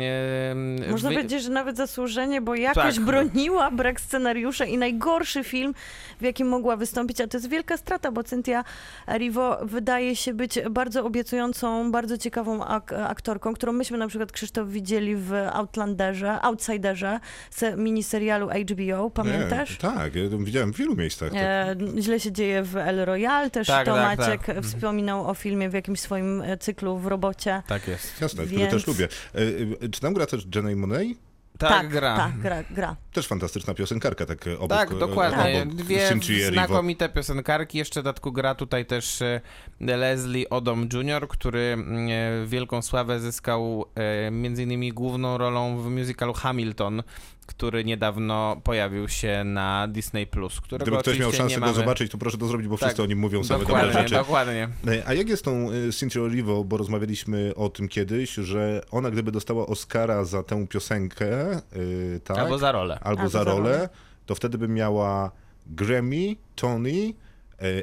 Można 0.90 1.08
wy- 1.08 1.14
powiedzieć, 1.14 1.42
że 1.42 1.50
nawet 1.50 1.76
zasłużenie, 1.76 2.40
bo 2.40 2.54
jakoś 2.54 2.94
Tak. 2.96 3.04
broniła 3.04 3.70
brak 3.70 4.00
scenariusza 4.00 4.64
i 4.64 4.78
najgorszy 4.78 5.44
film, 5.44 5.74
w 6.20 6.22
jakim 6.22 6.48
mogła 6.48 6.76
wystąpić, 6.76 7.20
a 7.20 7.26
to 7.26 7.36
jest 7.36 7.50
wielka 7.50 7.76
strata, 7.76 8.12
bo 8.12 8.24
Cynthia 8.24 8.64
Erivo 9.08 9.58
wydaje 9.62 10.16
się 10.16 10.34
być 10.34 10.58
bardzo 10.70 11.04
obiecującą, 11.30 11.92
bardzo 11.92 12.18
ciekawą 12.18 12.64
ak- 12.64 12.92
aktorką, 12.92 13.54
którą 13.54 13.72
myśmy 13.72 13.98
na 13.98 14.08
przykład, 14.08 14.32
Krzysztof, 14.32 14.68
widzieli 14.68 15.16
w 15.16 15.32
Outlanderze, 15.52 16.42
Outsiderze, 16.42 17.20
se- 17.50 17.76
miniserialu 17.76 18.48
HBO, 18.50 19.10
pamiętasz? 19.10 19.70
Nie, 19.70 19.76
tak, 19.76 20.14
ja 20.14 20.30
to 20.30 20.38
widziałem 20.38 20.72
w 20.72 20.76
wielu 20.76 20.96
miejscach. 20.96 21.32
Tak. 21.32 21.40
E, 21.42 21.76
źle 22.00 22.20
się 22.20 22.32
dzieje 22.32 22.62
w 22.62 22.76
El 22.76 23.04
Royale, 23.04 23.50
też 23.50 23.66
Tak, 23.66 23.86
to 23.86 23.94
tak, 23.94 24.18
Maciek 24.18 24.40
tak. 24.40 24.48
Mhm. 24.48 24.62
wspominał 24.66 25.28
o 25.30 25.34
filmie 25.34 25.68
w 25.70 25.72
jakimś 25.74 26.00
swoim 26.00 26.42
e, 26.42 26.56
cyklu 26.58 26.98
w 26.98 27.06
robocie. 27.06 27.62
Tak 27.66 27.88
jest. 27.88 28.20
Jasne, 28.20 28.44
który 28.44 28.58
więc- 28.60 28.72
też 28.72 28.86
lubię. 28.86 29.08
E, 29.34 29.38
e, 29.84 29.88
Czy 29.88 30.00
tam 30.00 30.14
gra 30.14 30.26
też 30.26 30.46
Jenny 30.54 30.76
Monet? 30.76 31.08
Tak, 31.58 31.88
gra. 31.88 32.16
Tak, 32.16 32.38
gra, 32.38 32.62
gra. 32.70 32.96
Też 33.12 33.26
fantastyczna 33.26 33.74
piosenkarka, 33.74 34.26
tak 34.26 34.44
obok 34.58 34.78
Tak, 34.78 34.92
e, 34.92 34.94
dokładnie. 34.94 35.62
obok 35.62 35.74
Dwie 35.74 36.10
znakomite 36.52 37.08
piosenkarki. 37.08 37.78
Jeszcze 37.78 38.00
w 38.00 38.04
dodatku 38.04 38.32
gra 38.32 38.54
tutaj 38.54 38.86
też 38.86 39.22
e, 39.22 39.40
Leslie 39.80 40.50
Odom 40.50 40.88
Jr., 40.92 41.28
który 41.28 41.60
mm, 41.60 42.08
e, 42.10 42.46
wielką 42.46 42.82
sławę 42.82 43.20
zyskał 43.20 43.84
między 44.30 44.62
innymi 44.62 44.92
główną 44.92 45.38
rolą 45.38 45.82
w 45.82 45.90
musicalu 45.90 46.32
Hamilton, 46.32 47.02
który 47.46 47.84
niedawno 47.84 48.60
pojawił 48.64 49.08
się 49.08 49.44
na 49.44 49.88
Disney+. 49.88 50.26
Którego 50.62 50.84
Gdyby 50.84 50.96
ktoś 50.98 51.18
miał 51.18 51.28
oczywiście 51.28 51.36
szansę 51.54 51.60
nie 51.60 51.66
go 51.66 51.80
zobaczyć, 51.80 52.12
to 52.12 52.18
proszę 52.18 52.38
to 52.38 52.46
zrobić, 52.46 52.68
bo 52.68 52.78
Tak, 52.78 52.88
wszyscy 52.88 53.02
o 53.02 53.06
nim 53.06 53.18
mówią 53.18 53.44
same 53.44 53.60
dobre 53.64 53.74
Dokładnie, 53.74 54.02
rzeczy. 54.02 54.14
dokładnie. 54.14 54.68
E, 54.88 55.02
A 55.08 55.14
jak 55.14 55.28
jest 55.28 55.44
tą 55.44 55.70
e, 55.70 55.92
Cynthia 55.92 56.20
Erivo, 56.20 56.64
bo 56.64 56.76
rozmawialiśmy 56.76 57.52
o 57.56 57.68
tym 57.68 57.88
kiedyś, 57.88 58.34
że 58.34 58.82
ona 58.90 59.10
gdyby 59.10 59.32
dostała 59.32 59.66
Oscara 59.66 60.24
za 60.24 60.42
tę 60.42 60.66
piosenkę, 60.66 61.50
e, 61.52 61.60
tak, 62.24 62.38
Albo 62.38 62.58
za 62.58 62.72
rolę. 62.72 62.94
albo 62.94 63.08
Albo 63.20 63.22
za 63.30 63.38
za 63.38 63.44
rolę, 63.44 63.70
rolę. 63.72 63.88
to 64.26 64.34
wtedy 64.34 64.58
by 64.58 64.68
miała 64.68 65.30
Grammy, 65.66 66.36
Tony, 66.56 67.14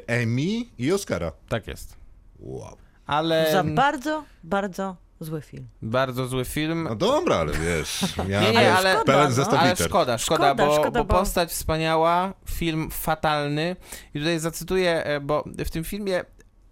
Emmy 0.06 0.64
i 0.78 0.92
Oscara. 0.92 1.32
Tak 1.48 1.66
jest. 1.66 1.96
Wow. 2.40 2.76
Ale 3.06 3.52
Za 3.52 3.64
bardzo, 3.64 4.24
bardzo 4.44 4.96
zły 5.20 5.42
film. 5.42 5.68
bardzo 5.82 6.26
zły 6.26 6.44
film. 6.44 6.86
No 6.88 6.94
dobra, 6.94 7.36
ale 7.36 7.52
wiesz, 7.52 8.04
ja 8.28 8.40
Nie, 8.40 8.52
nie, 8.52 8.74
ale- 8.74 8.92
pełen 9.04 9.04
Szkoda, 9.04 9.30
zestaw 9.30 9.60
Ale 9.60 9.70
liter. 9.70 9.86
szkoda, 9.88 10.18
szkoda, 10.18 10.44
Szkoda, 10.46 10.66
bo, 10.66 10.74
szkoda, 10.74 10.90
bo 10.98 11.04
bo- 11.04 11.14
postać 11.18 11.50
wspaniała, 11.50 12.34
film 12.50 12.90
fatalny. 12.90 13.76
I 14.14 14.18
tutaj 14.18 14.38
zacytuję, 14.38 15.04
e, 15.04 15.20
bo 15.20 15.44
w 15.58 15.70
tym 15.70 15.84
filmie 15.84 16.24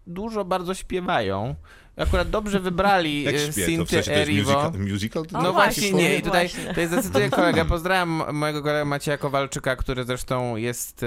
dużo 0.06 0.44
bardzo 0.44 0.74
śpiewają. 0.74 1.54
akurat 1.96 2.30
dobrze 2.30 2.60
wybrali 2.60 3.24
to 3.26 3.30
w 3.30 3.54
Cynthia 3.54 3.64
sensie 3.66 3.86
to 3.86 3.96
jest 3.96 4.08
Erivo. 4.08 4.52
musical? 4.52 4.72
musical 4.92 5.26
to 5.26 5.32
No 5.38 5.42
taki 5.42 5.54
właśnie 5.54 5.92
nie, 5.92 6.16
i 6.16 6.22
tutaj, 6.22 6.48
tutaj 6.68 6.86
zdecyduje 6.86 7.30
kolega. 7.30 7.64
Pozdrawiam 7.64 8.22
mojego 8.32 8.62
kolegę 8.62 8.84
Macieja 8.84 9.18
Kowalczyka, 9.18 9.76
który 9.76 10.04
zresztą 10.04 10.56
jest, 10.56 11.04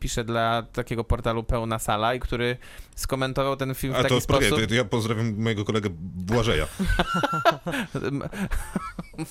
pisze 0.00 0.24
dla 0.24 0.62
takiego 0.62 1.04
portalu 1.04 1.44
Pełna 1.44 1.78
Sala 1.78 2.14
i 2.14 2.20
który 2.20 2.56
skomentował 2.96 3.56
ten 3.56 3.74
film 3.74 3.92
w 3.92 3.96
A 3.96 4.02
taki 4.02 4.14
to, 4.14 4.20
sposób. 4.20 4.42
poczekaj, 4.48 4.68
to 4.68 4.74
ja 4.74 4.84
pozdrawiam 4.84 5.34
mojego 5.36 5.64
kolegę 5.64 5.88
Błażeja. 5.92 6.66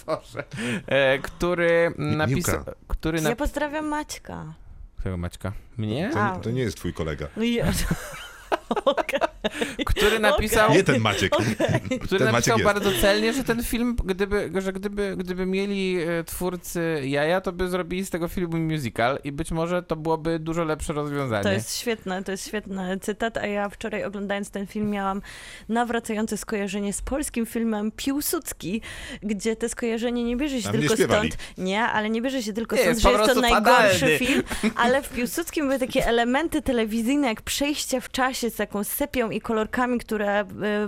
Boże. 0.05 0.43
E, 0.87 1.19
który 1.19 1.93
napisał. 1.97 2.63
Który 2.87 3.17
Ja 3.21 3.29
na... 3.29 3.35
pozdrawiam 3.35 3.85
Maćka. 3.87 4.53
Którego 4.97 5.17
Maćka? 5.17 5.51
Mnie? 5.77 6.09
To, 6.13 6.39
to 6.43 6.51
nie 6.51 6.61
jest 6.61 6.77
twój 6.77 6.93
kolega. 6.93 7.27
No 7.37 7.43
i... 7.43 7.59
Okej. 8.85 9.19
Który 9.85 10.19
napisał. 10.19 10.73
Nie 10.73 10.83
ten 10.83 10.99
Maciek. 11.01 11.31
Który 12.01 12.19
Ten 12.19 12.31
napisał 12.31 12.31
Maciek 12.31 12.63
bardzo 12.63 12.91
celnie, 13.01 13.33
że 13.33 13.43
ten 13.43 13.63
film, 13.63 13.95
gdyby, 14.05 14.51
że 14.61 14.73
gdyby, 14.73 15.15
gdyby 15.17 15.45
mieli 15.45 15.97
e, 16.01 16.23
twórcy 16.23 17.01
jaja, 17.05 17.41
to 17.41 17.51
by 17.51 17.69
zrobili 17.69 18.05
z 18.05 18.09
tego 18.09 18.27
filmu 18.27 18.57
musical 18.57 19.19
i 19.23 19.31
być 19.31 19.51
może 19.51 19.83
to 19.83 19.95
byłoby 19.95 20.39
dużo 20.39 20.63
lepsze 20.63 20.93
rozwiązanie. 20.93 21.43
To 21.43 21.51
jest 21.51 21.77
świetne, 21.77 22.23
to 22.23 22.31
jest 22.31 22.47
świetny 22.47 22.99
cytat, 23.01 23.37
a 23.37 23.45
ja 23.47 23.69
wczoraj 23.69 24.03
oglądając 24.03 24.49
ten 24.49 24.67
film 24.67 24.89
miałam 24.89 25.21
nawracające 25.69 26.37
skojarzenie 26.37 26.93
z 26.93 27.01
polskim 27.01 27.45
filmem 27.45 27.91
Piłsudski, 27.91 28.81
gdzie 29.23 29.55
te 29.55 29.69
skojarzenie 29.69 30.23
nie 30.23 30.37
bierze 30.37 30.57
się 30.57 30.63
Tam 30.63 30.73
nie 30.73 30.79
tylko 30.79 30.95
śpiewali. 30.95 31.31
stąd, 31.31 31.43
nie, 31.57 31.81
ale 31.83 32.09
nie 32.09 32.21
bierze 32.21 32.43
się 32.43 32.53
tylko 32.53 32.75
Nie, 32.75 32.81
stąd, 32.81 32.95
jest 33.03 33.17
że 33.17 33.21
jest 33.23 33.33
to 33.33 33.41
najgorszy 33.41 33.93
fatalny. 33.99 34.17
film, 34.19 34.43
ale 34.75 35.01
w 35.01 35.09
Piłsudskim 35.09 35.65
były 35.67 35.79
takie 35.79 36.05
elementy 36.07 36.61
telewizyjne, 36.61 37.27
jak 37.27 37.41
przejście 37.41 38.01
w 38.01 38.11
czasie 38.11 38.40
z 38.49 38.55
taką 38.55 38.83
sepią 38.83 39.29
i 39.29 39.41
kolorkami, 39.41 39.99
które 39.99 40.41
y, 40.41 40.45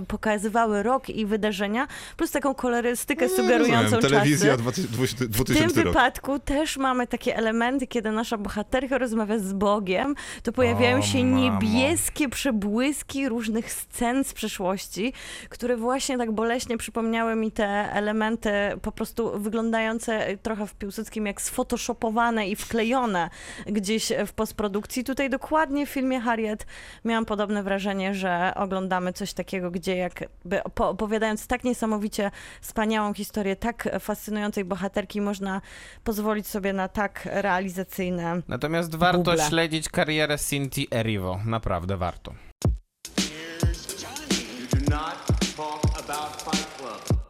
pokazywały 0.08 0.82
rok 0.82 1.08
i 1.08 1.26
wydarzenia, 1.26 1.86
plus 2.16 2.30
taką 2.30 2.54
kolorystykę 2.54 3.28
sugerującą 3.28 3.82
Rozumiem, 3.96 4.02
Telewizja 4.02 4.50
czasy. 4.56 4.62
2000, 4.62 5.24
W 5.24 5.28
2000 5.28 5.54
tym 5.74 5.84
rok. 5.84 5.94
wypadku 5.94 6.38
też 6.38 6.76
mamy 6.76 7.06
takie 7.06 7.36
elementy, 7.36 7.86
kiedy 7.86 8.10
nasza 8.10 8.38
bohaterka 8.38 8.98
rozmawia 8.98 9.38
z 9.38 9.52
Bogiem, 9.52 10.14
to 10.42 10.52
pojawiają 10.52 10.98
O, 10.98 11.02
się 11.02 11.24
mamo. 11.24 11.36
niebieskie 11.36 12.28
przebłyski 12.28 13.28
różnych 13.28 13.72
scen 13.72 14.24
z 14.24 14.32
przeszłości, 14.34 15.12
które 15.48 15.76
właśnie 15.76 16.18
tak 16.18 16.32
boleśnie 16.32 16.78
przypomniały 16.78 17.36
mi 17.36 17.52
te 17.52 17.92
elementy 17.92 18.50
po 18.82 18.92
prostu 18.92 19.38
wyglądające 19.40 20.26
trochę 20.42 20.66
w 20.66 20.74
Piłsudskim 20.74 21.26
jak 21.26 21.40
sfotoshopowane 21.42 22.48
i 22.48 22.56
wklejone 22.56 23.30
gdzieś 23.66 24.12
w 24.26 24.32
postprodukcji. 24.32 25.04
Tutaj 25.04 25.30
dokładnie 25.30 25.86
w 25.86 25.90
filmie 25.90 26.20
Harriet 26.20 26.66
miałam 27.04 27.24
podobne 27.24 27.43
wrażenie, 27.46 28.14
że 28.14 28.52
oglądamy 28.56 29.12
coś 29.12 29.32
takiego, 29.32 29.70
gdzie 29.70 29.96
jakby 29.96 30.56
opo- 30.58 30.88
opowiadając 30.88 31.46
tak 31.46 31.64
niesamowicie 31.64 32.30
wspaniałą 32.60 33.14
historię 33.14 33.56
tak 33.56 33.88
fascynującej 34.00 34.64
bohaterki, 34.64 35.20
można 35.20 35.60
pozwolić 36.04 36.46
sobie 36.46 36.72
na 36.72 36.88
tak 36.88 37.28
realizacyjne. 37.32 38.42
Natomiast 38.48 38.94
warto 38.96 39.18
Buble. 39.18 39.44
śledzić 39.48 39.88
karierę 39.88 40.38
Cinti 40.38 40.88
Erivo. 40.94 41.40
Naprawdę 41.46 41.96
warto. 41.96 42.34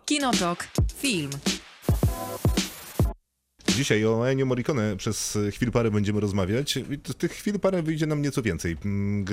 Kinotok. 0.07 0.69
Film. 0.97 1.31
Dzisiaj 3.69 4.05
o 4.05 4.31
Ennio 4.31 4.47
Morricone 4.47 4.97
przez 4.97 5.39
chwil 5.53 5.71
parę 5.71 5.91
będziemy 5.91 6.21
rozmawiać. 6.21 6.79
Tych 7.19 7.33
chwil 7.33 7.61
parę 7.61 7.83
wyjdzie 7.83 8.07
nam 8.07 8.23
nieco 8.23 8.43
więcej, 8.43 8.77
mm, 8.85 9.25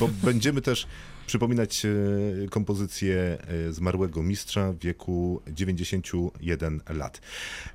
bo 0.00 0.08
będziemy 0.22 0.62
też 0.62 0.86
przypominać 1.26 1.86
e, 1.86 2.48
kompozycję 2.48 3.38
e, 3.68 3.72
zmarłego 3.72 4.22
mistrza 4.22 4.72
w 4.72 4.78
wieku 4.78 5.42
91 5.48 6.80
lat. 6.88 7.20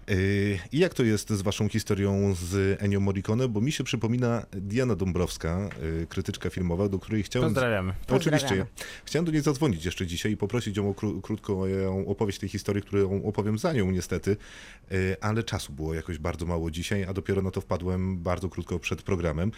E, 0.08 0.16
I 0.72 0.80
jak 0.80 0.93
to 0.93 1.04
jest 1.04 1.30
z 1.30 1.41
waszą 1.41 1.70
historią 1.70 2.36
z 2.36 2.82
Ennio 2.82 2.99
Morricone? 2.99 3.47
Bo 3.47 3.62
mi 3.62 3.72
się 3.72 3.84
przypomina 3.84 4.45
Diana 4.52 4.95
Dąbrowska, 4.95 5.70
krytyczka 6.10 6.49
filmowa, 6.49 6.89
do 6.89 6.99
której 6.99 7.24
chciałem... 7.24 7.49
Pozdrawiamy. 7.49 7.93
Oczywiście. 8.08 8.47
Pozdrawiamy. 8.47 8.70
Chciałem 9.06 9.26
do 9.26 9.32
niej 9.32 9.41
zadzwonić 9.41 9.86
jeszcze 9.86 10.08
dzisiaj 10.08 10.32
i 10.32 10.38
poprosić 10.38 10.78
ją 10.78 10.89
o 10.89 10.93
kró- 10.93 11.22
krótką 11.22 11.64
opowieść 12.08 12.39
tej 12.39 12.49
historii, 12.49 12.82
którą 12.82 13.24
opowiem 13.24 13.58
za 13.58 13.74
nią 13.74 13.91
niestety, 13.91 14.38
ale 15.22 15.43
czasu 15.43 15.74
było 15.74 15.93
jakoś 15.93 16.18
bardzo 16.18 16.45
mało 16.45 16.72
dzisiaj, 16.72 17.04
a 17.04 17.14
dopiero 17.14 17.41
na 17.41 17.52
to 17.52 17.62
wpadłem 17.62 18.18
bardzo 18.18 18.49
krótko 18.49 18.80
przed 18.80 19.02
programem. 19.02 19.52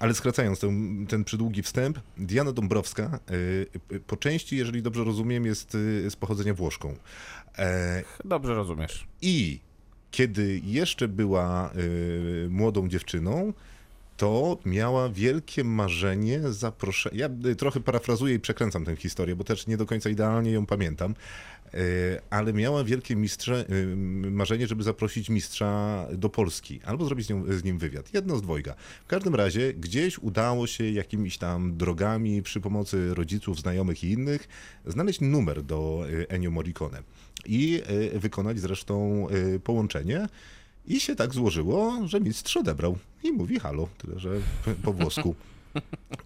Ale 0.00 0.14
skracając 0.14 0.60
ten, 0.60 1.06
ten 1.06 1.24
przydługi 1.24 1.62
wstęp, 1.62 1.98
Diana 2.16 2.52
Dąbrowska 2.52 3.18
y, 3.30 3.66
y, 3.92 4.00
po 4.00 4.16
części, 4.16 4.56
jeżeli 4.56 4.82
dobrze 4.82 5.04
rozumiem, 5.04 5.46
jest 5.46 5.74
y, 5.74 6.10
z 6.10 6.16
pochodzenia 6.16 6.54
Włoszką. 6.54 6.94
E, 7.58 8.02
Dobrze 8.24 8.54
rozumiesz. 8.54 9.06
I 9.22 9.60
kiedy 10.10 10.60
jeszcze 10.64 11.08
była 11.08 11.70
młodą 12.48 12.88
dziewczyną, 12.88 13.52
to 14.16 14.58
miała 14.64 15.08
wielkie 15.08 15.64
marzenie 15.64 16.40
zaproszenia. 16.52 17.16
Ja 17.16 17.54
trochę 17.54 17.80
parafrazuję 17.80 18.34
i 18.34 18.40
przekręcam 18.40 18.84
tę 18.84 18.96
historię, 18.96 19.36
bo 19.36 19.44
też 19.44 19.66
nie 19.66 19.76
do 19.76 19.86
końca 19.86 20.10
idealnie 20.10 20.50
ją 20.50 20.66
pamiętam. 20.66 21.14
Y, 21.74 22.20
Ale 22.30 22.52
miała 22.52 22.84
wielkie 22.84 23.16
mistrze, 23.16 23.64
y, 23.70 23.96
marzenie, 24.30 24.66
żeby 24.66 24.82
zaprosić 24.82 25.30
mistrza 25.30 26.06
do 26.12 26.28
Polski 26.28 26.80
albo 26.84 27.04
zrobić 27.04 27.26
z, 27.26 27.30
nią, 27.30 27.44
z 27.52 27.64
nim 27.64 27.78
wywiad. 27.78 28.14
Jedno 28.14 28.36
z 28.36 28.42
dwojga. 28.42 28.74
W 29.04 29.06
każdym 29.06 29.34
razie 29.34 29.74
gdzieś 29.74 30.18
udało 30.18 30.66
się 30.66 30.90
jakimiś 30.90 31.38
tam 31.38 31.76
drogami 31.76 32.42
przy 32.42 32.60
pomocy 32.60 33.14
rodziców, 33.14 33.60
znajomych 33.60 34.04
i 34.04 34.10
innych 34.10 34.48
znaleźć 34.86 35.20
numer 35.20 35.62
do 35.62 36.04
Ennio 36.28 36.50
Morricone 36.50 37.02
i 37.46 37.82
y, 38.14 38.18
wykonać 38.18 38.60
zresztą 38.60 39.26
połączenie. 39.64 40.26
I 40.86 41.00
się 41.00 41.16
tak 41.16 41.34
złożyło, 41.34 41.98
że 42.04 42.20
mistrz 42.20 42.56
odebrał 42.56 42.98
i 43.22 43.32
mówi 43.32 43.58
halo, 43.58 43.88
tyle 43.98 44.18
że 44.18 44.30
po 44.82 44.92
włosku. 44.92 45.34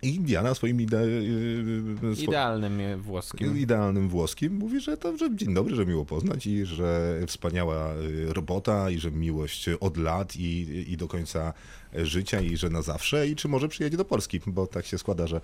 I 0.03 0.21
Diana 0.21 0.55
swoim 0.55 0.81
ide, 0.81 0.97
y, 1.05 2.17
swo- 2.17 2.23
Idealnym 2.29 2.81
e, 2.81 2.97
włoskim. 2.97 3.59
idealnym 3.59 4.09
włoskim 4.09 4.55
mówi, 4.57 4.81
że 4.81 4.97
to 4.97 5.17
że 5.17 5.37
dzień 5.37 5.55
dobry, 5.55 5.77
że 5.77 5.87
miło 5.87 6.05
poznać 6.05 6.47
i 6.47 6.67
że 6.67 7.21
wspaniała 7.27 7.95
y, 7.95 8.33
robota 8.33 8.91
i 8.91 8.99
że 8.99 9.11
miłość 9.11 9.69
od 9.81 9.97
lat 9.97 10.37
i, 10.37 10.85
i 10.93 10.97
do 10.97 11.09
końca 11.09 11.53
życia 12.03 12.41
i 12.41 12.57
że 12.57 12.71
na 12.71 12.83
zawsze 12.83 13.29
i 13.29 13.37
czy 13.37 13.49
może 13.49 13.69
przyjedzie 13.69 13.97
do 13.97 14.05
Polski, 14.05 14.41
bo 14.47 14.67
tak 14.67 14.87
się 14.87 14.99
składa, 14.99 15.27
że 15.27 15.41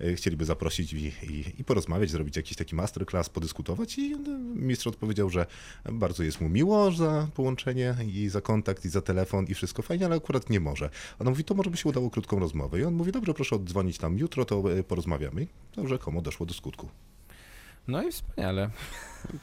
y, 0.00 0.14
chcieliby 0.16 0.44
zaprosić 0.44 0.92
i, 0.92 1.12
i, 1.22 1.44
i 1.58 1.64
porozmawiać, 1.64 2.10
zrobić 2.10 2.36
jakiś 2.36 2.56
taki 2.56 2.76
masterclass, 2.76 3.28
podyskutować 3.28 3.98
i 3.98 4.14
y, 4.14 4.18
mistrz 4.54 4.86
odpowiedział, 4.86 5.30
że 5.30 5.46
bardzo 5.92 6.22
jest 6.22 6.40
mu 6.40 6.48
miło 6.48 6.92
za 6.92 7.28
połączenie 7.34 7.96
i 8.14 8.28
za 8.28 8.40
kontakt 8.40 8.84
i 8.84 8.88
za 8.88 9.02
telefon 9.02 9.46
i 9.48 9.54
wszystko 9.54 9.82
fajnie, 9.82 10.06
ale 10.06 10.16
akurat 10.16 10.50
nie 10.50 10.60
może. 10.60 10.90
Ona 11.18 11.30
mówi, 11.30 11.44
to 11.44 11.54
może 11.54 11.70
by 11.70 11.76
się 11.76 11.88
udało 11.88 12.10
krótką 12.10 12.38
rozmowę 12.38 12.80
i 12.80 12.84
on 12.84 12.94
mówi, 12.94 13.12
dobrze, 13.12 13.34
proszę 13.34 13.56
oddzwonić 13.56 13.98
tam 13.98 14.18
jutro, 14.18 14.44
to 14.44 14.78
y, 14.78 14.84
porozmawiamy. 14.84 15.42
I 15.42 15.48
to 15.72 15.86
rzekomo 15.86 16.22
doszło 16.22 16.46
do 16.46 16.54
skutku. 16.54 16.88
No 17.88 18.02
i 18.02 18.12
wspaniale. 18.12 18.70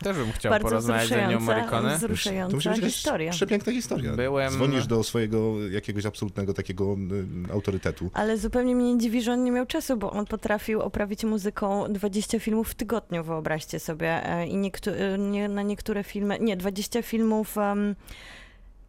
Też 0.04 0.18
bym 0.18 0.32
chciał 0.32 0.50
Bardzo 0.50 0.68
porozmawiać 0.68 1.04
z 1.08 1.10
wzruszająca, 1.12 1.46
Morricone. 1.46 1.92
To 1.92 1.98
wzruszająca 1.98 2.56
musi 2.56 2.70
być 2.70 2.80
historia. 2.94 3.32
Przepiękna 3.32 3.72
historia. 3.74 4.14
Byłem- 4.16 4.54
Dzwonisz 4.54 4.88
do 4.88 5.04
swojego 5.04 5.68
jakiegoś 5.70 6.06
absolutnego 6.06 6.54
takiego 6.54 6.96
y, 7.50 7.54
autorytetu. 7.54 8.10
Ale 8.14 8.38
zupełnie 8.38 8.76
mnie 8.76 8.94
nie 8.94 9.00
dziwi, 9.00 9.22
że 9.22 9.34
on 9.34 9.44
nie 9.44 9.52
miał 9.52 9.66
czasu, 9.66 9.98
bo 9.98 10.12
on 10.12 10.26
potrafił 10.26 10.82
oprawić 10.82 11.24
muzyką 11.24 11.94
20 11.94 12.40
filmów 12.40 12.70
w 12.70 12.76
tygodniu, 12.76 13.24
wyobraźcie 13.24 13.80
sobie. 13.80 14.30
E, 14.30 14.48
I 14.48 14.56
niektó- 14.58 14.92
e, 15.14 15.18
nie, 15.18 15.50
na 15.50 15.62
niektóre 15.62 16.04
filmy, 16.04 16.38
nie, 16.40 16.58
20 16.58 17.02
filmów 17.02 17.58
em, 17.58 17.96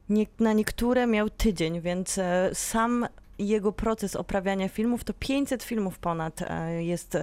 nie, 0.08 0.26
na 0.40 0.52
niektóre 0.52 1.06
miał 1.06 1.30
tydzień, 1.30 1.80
więc 1.80 2.18
e, 2.18 2.50
sam 2.54 3.06
jego 3.38 3.72
proces 3.72 4.16
oprawiania 4.16 4.68
filmów 4.68 5.04
to 5.04 5.12
500 5.14 5.62
filmów 5.62 5.98
ponad 5.98 6.40
jest 6.78 7.16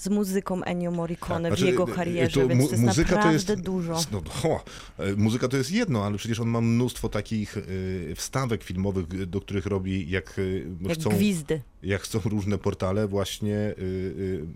z 0.00 0.08
muzyką 0.08 0.62
Ennio 0.64 0.90
Morricone 0.90 1.48
Znaczy, 1.48 1.64
w 1.64 1.66
jego 1.66 1.88
y, 1.88 1.92
karierze, 1.92 2.40
to 2.40 2.48
więc 2.48 2.64
to 2.64 2.70
jest 2.70 2.82
muzyka 2.82 3.08
to 3.10 3.16
naprawdę 3.16 3.52
jest- 3.52 3.62
dużo. 3.64 3.96
No, 4.12 4.22
ho, 4.28 4.64
e, 4.98 5.12
muzyka 5.16 5.48
to 5.48 5.56
jest 5.56 5.72
jedno, 5.72 6.04
ale 6.04 6.16
przecież 6.18 6.40
on 6.40 6.48
ma 6.48 6.60
mnóstwo 6.60 7.08
takich 7.08 7.56
y, 7.56 8.12
wstawek 8.16 8.62
filmowych, 8.64 9.06
y, 9.14 9.26
do 9.26 9.40
których 9.40 9.66
robi, 9.66 10.10
jak, 10.10 10.38
y, 10.38 10.66
Jak 10.80 10.98
chcą, 10.98 11.10
gwizdy. 11.10 11.62
jak 11.82 12.02
chcą 12.02 12.20
różne 12.24 12.58
portale, 12.58 13.08
właśnie 13.08 13.54
y, 13.56 13.74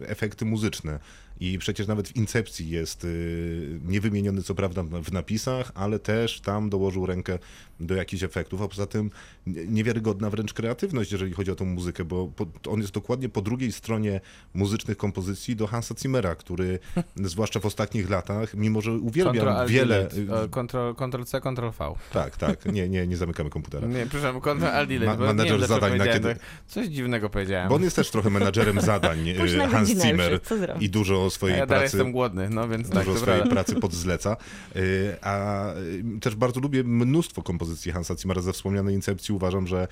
y, 0.00 0.06
efekty 0.08 0.44
muzyczne. 0.44 0.98
I 1.40 1.58
przecież 1.58 1.86
nawet 1.86 2.08
w 2.08 2.16
Incepcji 2.16 2.68
jest 2.70 3.04
y, 3.04 3.80
niewymieniony 3.84 4.42
co 4.42 4.54
prawda 4.54 4.82
w 4.82 5.12
napisach, 5.12 5.72
ale 5.74 5.98
też 5.98 6.40
tam 6.40 6.70
dołożył 6.70 7.06
rękę 7.06 7.38
do 7.80 7.94
jakichś 7.94 8.22
efektów, 8.22 8.62
a 8.62 8.68
poza 8.68 8.86
tym 8.86 9.10
nie- 9.46 9.66
niewiarygodna 9.66 10.30
wręcz 10.30 10.52
kreatywność, 10.52 11.12
jeżeli 11.12 11.32
chodzi 11.32 11.50
o 11.50 11.54
tą 11.54 11.64
muzykę, 11.64 12.04
bo 12.04 12.30
on 12.68 12.80
jest 12.80 12.92
dokładnie 12.92 13.28
po 13.28 13.42
drugiej 13.42 13.72
stronie 13.72 14.20
muzycznych 14.54 14.96
kompozycji 14.96 15.56
do 15.56 15.66
Hansa 15.66 15.94
Zimmera, 16.02 16.34
który 16.34 16.78
zwłaszcza 17.16 17.60
w 17.60 17.66
ostatnich 17.66 18.10
latach, 18.10 18.54
mimo 18.54 18.80
że 18.80 18.92
uwielbiam 18.92 19.34
Ctrl, 19.36 19.68
wiele... 19.72 20.08
Delete. 20.14 20.42
O, 20.44 20.48
Ctrl, 20.48 20.94
Ctrl 20.94 21.24
C, 21.24 21.40
Ctrl 21.40 21.68
V. 21.78 21.94
Tak, 22.12 22.36
tak, 22.36 22.66
nie, 22.72 22.88
nie, 22.88 23.06
nie 23.06 23.16
zamykamy 23.16 23.50
komputera. 23.50 23.88
Nie, 23.88 24.06
przepraszam, 24.06 24.40
Ctrl 24.40 24.64
Alt 24.66 24.88
Delete, 24.88 25.06
Ma- 25.18 25.26
wiem, 25.26 25.36
dlaczego 25.36 25.66
zadań 25.66 25.98
na 25.98 26.06
kiedy- 26.06 26.28
tak. 26.28 26.38
Coś 26.66 26.86
dziwnego 26.86 27.30
powiedziałem. 27.30 27.68
Bo 27.68 27.74
on 27.74 27.82
jest 27.82 27.96
też 27.96 28.10
trochę 28.10 28.30
menadżerem 28.30 28.80
zadań, 28.80 29.28
y, 29.28 29.68
Hans 29.70 29.88
Zimmer. 29.88 30.40
I 30.80 30.90
dużo 30.90 31.23
dużo 31.24 31.34
swojej 31.34 31.58
ja 31.58 31.66
pracy 31.66 31.82
jestem 31.82 32.12
głodny, 32.12 32.50
no 32.50 32.68
więc 32.68 32.90
tak, 32.90 32.98
dużo 32.98 33.12
to 33.12 33.20
swojej 33.20 33.40
prawda. 33.40 33.54
pracy 33.54 33.80
podzleca. 33.80 34.36
Y, 34.76 35.16
A 35.22 35.66
y, 35.74 36.20
też 36.20 36.34
bardzo 36.34 36.60
lubię 36.60 36.84
mnóstwo 36.84 37.42
kompozycji 37.42 37.92
Hansa 37.92 38.14
Zimmera 38.16 38.42
ze 38.42 38.52
wspomnianej 38.52 38.94
Incepcji. 38.94 39.34
Uważam, 39.34 39.66
że 39.66 39.88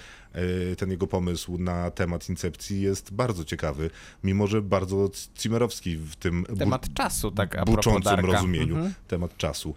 y, 0.72 0.76
ten 0.76 0.91
jego 0.91 1.07
pomysł 1.07 1.59
na 1.59 1.91
temat 1.91 2.28
Incepcji 2.28 2.80
jest 2.80 3.14
bardzo 3.14 3.45
ciekawy, 3.45 3.91
mimo 4.24 4.47
że 4.47 4.62
bardzo 4.62 5.11
Zimmerowski 5.41 5.97
w 5.97 6.16
tym 6.16 6.45
Temat 6.59 6.95
czasu, 6.95 7.30
tak 7.30 7.57
a 7.57 7.64
buczącym 7.64 8.20
rozumieniu. 8.20 8.74
Mhm. 8.74 8.95
Temat 9.09 9.37
czasu. 9.37 9.74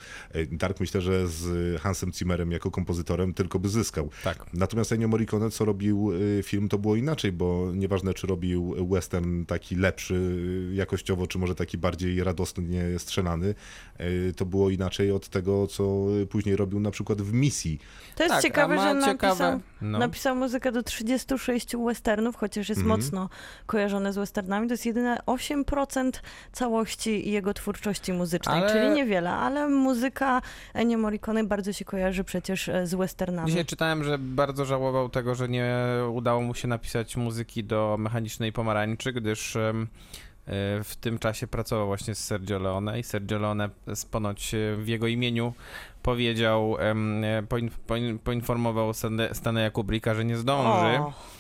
Dark 0.52 0.80
myślę, 0.80 1.02
że 1.02 1.28
z 1.28 1.82
Hansem 1.82 2.12
Zimmerem 2.14 2.52
jako 2.52 2.72
kompozytorem 2.72 3.34
tylko 3.34 3.60
by 3.60 3.70
zyskał. 3.70 4.10
Tak. 4.24 4.46
Natomiast 4.54 4.92
Ennio 4.92 5.08
Morricone, 5.08 5.52
co 5.52 5.66
robił 5.66 6.12
film, 6.44 6.70
to 6.70 6.78
było 6.78 6.96
inaczej, 6.96 7.32
bo 7.32 7.72
nieważne, 7.74 8.14
czy 8.14 8.28
robił 8.28 8.76
western 8.90 9.46
taki 9.46 9.76
lepszy 9.76 10.36
jakościowo, 10.74 11.28
czy 11.28 11.38
może 11.38 11.45
taki 11.54 11.78
bardziej 11.78 12.24
radosnie 12.24 12.84
strzelany, 12.98 13.56
y, 14.02 14.34
to 14.38 14.46
było 14.46 14.70
inaczej 14.70 15.12
od 15.12 15.30
tego, 15.30 15.68
co 15.68 16.06
później 16.30 16.56
robił 16.56 16.80
na 16.80 16.92
przykład 16.92 17.22
w 17.22 17.34
Misji. 17.34 17.80
To 18.16 18.24
jest 18.24 18.36
Tak, 18.36 18.44
ciekawe, 18.44 18.78
że 18.80 18.94
napisał, 18.94 19.14
ciekawe- 19.14 19.60
no. 19.82 20.00
napisał 20.00 20.36
muzykę 20.36 20.72
do 20.72 20.84
36 20.84 21.76
westernów, 21.86 22.36
chociaż 22.36 22.70
jest 22.70 22.82
Mhm. 22.82 23.00
mocno 23.00 23.30
kojarzony 23.66 24.14
z 24.14 24.16
westernami. 24.16 24.68
To 24.68 24.74
jest 24.74 24.86
jedyne 24.86 25.18
8% 25.26 26.22
całości 26.52 27.32
jego 27.32 27.54
twórczości 27.54 28.14
muzycznej, 28.14 28.60
Ale- 28.64 28.72
czyli 28.72 28.90
niewiele, 28.96 29.32
ale 29.32 29.70
muzyka 29.70 30.42
Ennio 30.74 30.98
Morricone 30.98 31.44
bardzo 31.44 31.74
się 31.74 31.86
kojarzy 31.86 32.24
przecież 32.24 32.70
e, 32.70 32.88
z 32.88 32.96
westernami. 32.96 33.48
Dzisiaj 33.50 33.66
czytałem, 33.66 34.04
że 34.04 34.18
bardzo 34.18 34.66
żałował 34.66 35.10
tego, 35.10 35.36
że 35.36 35.50
nie 35.50 35.76
udało 36.14 36.42
mu 36.42 36.54
się 36.56 36.68
napisać 36.68 37.18
muzyki 37.18 37.64
do 37.64 37.96
Mechanicznej 38.00 38.54
Pomarańczy, 38.54 39.14
gdyż 39.14 39.56
e, 39.56 39.74
w 40.84 40.92
tym 41.02 41.20
czasie 41.20 41.48
pracował 41.48 41.88
właśnie 41.88 42.16
z 42.16 42.24
Sergio 42.24 42.60
Leone 42.60 43.00
i 43.00 43.04
Sergio 43.04 43.40
Leone 43.40 43.70
ponoć 44.12 44.54
e, 44.54 44.76
w 44.76 44.88
jego 44.88 45.08
imieniu 45.08 45.54
powiedział, 46.04 46.78
e, 46.80 47.44
poin, 47.50 47.70
poin, 47.88 48.20
poinformował 48.20 48.92
Stanley- 48.92 49.34
Stanleya 49.34 49.72
Kubricka, 49.72 50.16
że 50.16 50.26
nie 50.26 50.38
zdąży. 50.38 51.00
O, 51.00 51.08
E, 51.10 51.35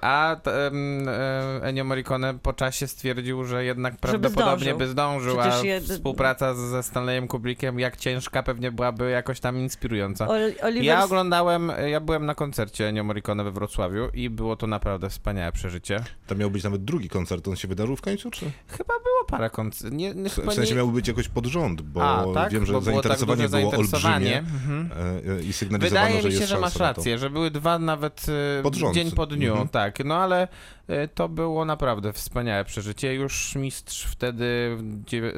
A 0.00 0.36
t- 0.42 0.66
em, 0.66 1.08
e, 1.08 1.62
Ennio 1.62 1.84
Morricone 1.84 2.34
po 2.38 2.52
czasie 2.52 2.86
stwierdził, 2.86 3.44
że 3.44 3.64
jednak 3.64 3.96
prawdopodobnie 3.96 4.58
zdążył. 4.64 4.78
by 4.78 4.88
zdążył, 4.88 5.40
a 5.40 5.50
współpraca 5.80 6.54
ze 6.54 6.82
Stanleyem 6.82 7.28
Kubrickiem, 7.28 7.78
jak 7.80 7.96
ciężka, 7.96 8.42
pewnie 8.42 8.72
byłaby 8.72 9.10
jakoś 9.10 9.40
tam 9.40 9.58
inspirująca. 9.58 10.28
Ol- 10.28 10.52
Oliver 10.62 10.84
Ja 10.84 11.04
oglądałem, 11.04 11.72
ja 11.90 12.00
byłem 12.00 12.26
na 12.26 12.34
koncercie 12.34 12.88
Ennio 12.88 13.04
Morricone 13.04 13.44
we 13.44 13.50
Wrocławiu 13.52 14.08
i 14.14 14.30
było 14.30 14.56
to 14.56 14.66
naprawdę 14.66 15.08
wspaniałe 15.10 15.52
przeżycie. 15.52 16.04
Tam 16.26 16.38
miał 16.38 16.50
być 16.50 16.64
nawet 16.64 16.84
drugi 16.84 17.08
koncert, 17.08 17.48
on 17.48 17.56
się 17.56 17.68
wydarzył 17.68 17.96
w 17.96 18.00
końcu, 18.02 18.30
czy? 18.30 18.46
Chyba 18.68 18.94
było 19.04 19.24
parę 19.28 19.50
koncertów. 19.50 19.98
Nie, 19.98 20.14
nie, 20.14 20.28
W, 20.30 20.32
sensie 20.54 20.62
nie... 20.70 20.76
miał 20.76 20.88
być 20.88 21.08
jakoś 21.08 21.28
pod 21.28 21.46
rząd, 21.46 21.82
bo 21.82 22.02
A, 22.04 22.34
tak? 22.34 22.52
wiem, 22.52 22.66
że 22.66 22.72
Bo 22.72 22.80
było 22.80 23.02
tak 23.02 23.18
zainteresowanie 23.18 23.42
duże 23.48 23.58
było 23.60 23.70
zainteresowanie. 23.70 24.14
olbrzymie 24.16 24.38
Mhm. 24.38 24.90
e, 25.28 25.32
e, 25.38 25.42
i 25.42 25.52
sygnalizowano, 25.52 26.06
Wydaje 26.06 26.22
że 26.22 26.28
mi 26.28 26.34
się, 26.34 26.40
jest 26.40 26.50
że 26.52 26.58
masz 26.60 26.72
to. 26.72 26.78
rację, 26.78 27.18
że 27.18 27.30
były 27.30 27.50
dwa 27.50 27.78
nawet 27.78 28.26
e, 28.58 28.62
Pod 28.62 28.74
rząd. 28.74 28.94
dzień 28.94 29.10
po 29.10 29.26
dniu, 29.36 29.50
Mhm. 29.50 29.68
tak. 29.68 30.04
No 30.04 30.16
ale 30.16 30.48
e, 30.88 31.08
to 31.08 31.28
było 31.28 31.64
naprawdę 31.64 32.12
wspaniałe 32.12 32.64
przeżycie. 32.64 33.14
Już 33.14 33.54
mistrz 33.54 34.04
wtedy 34.04 34.76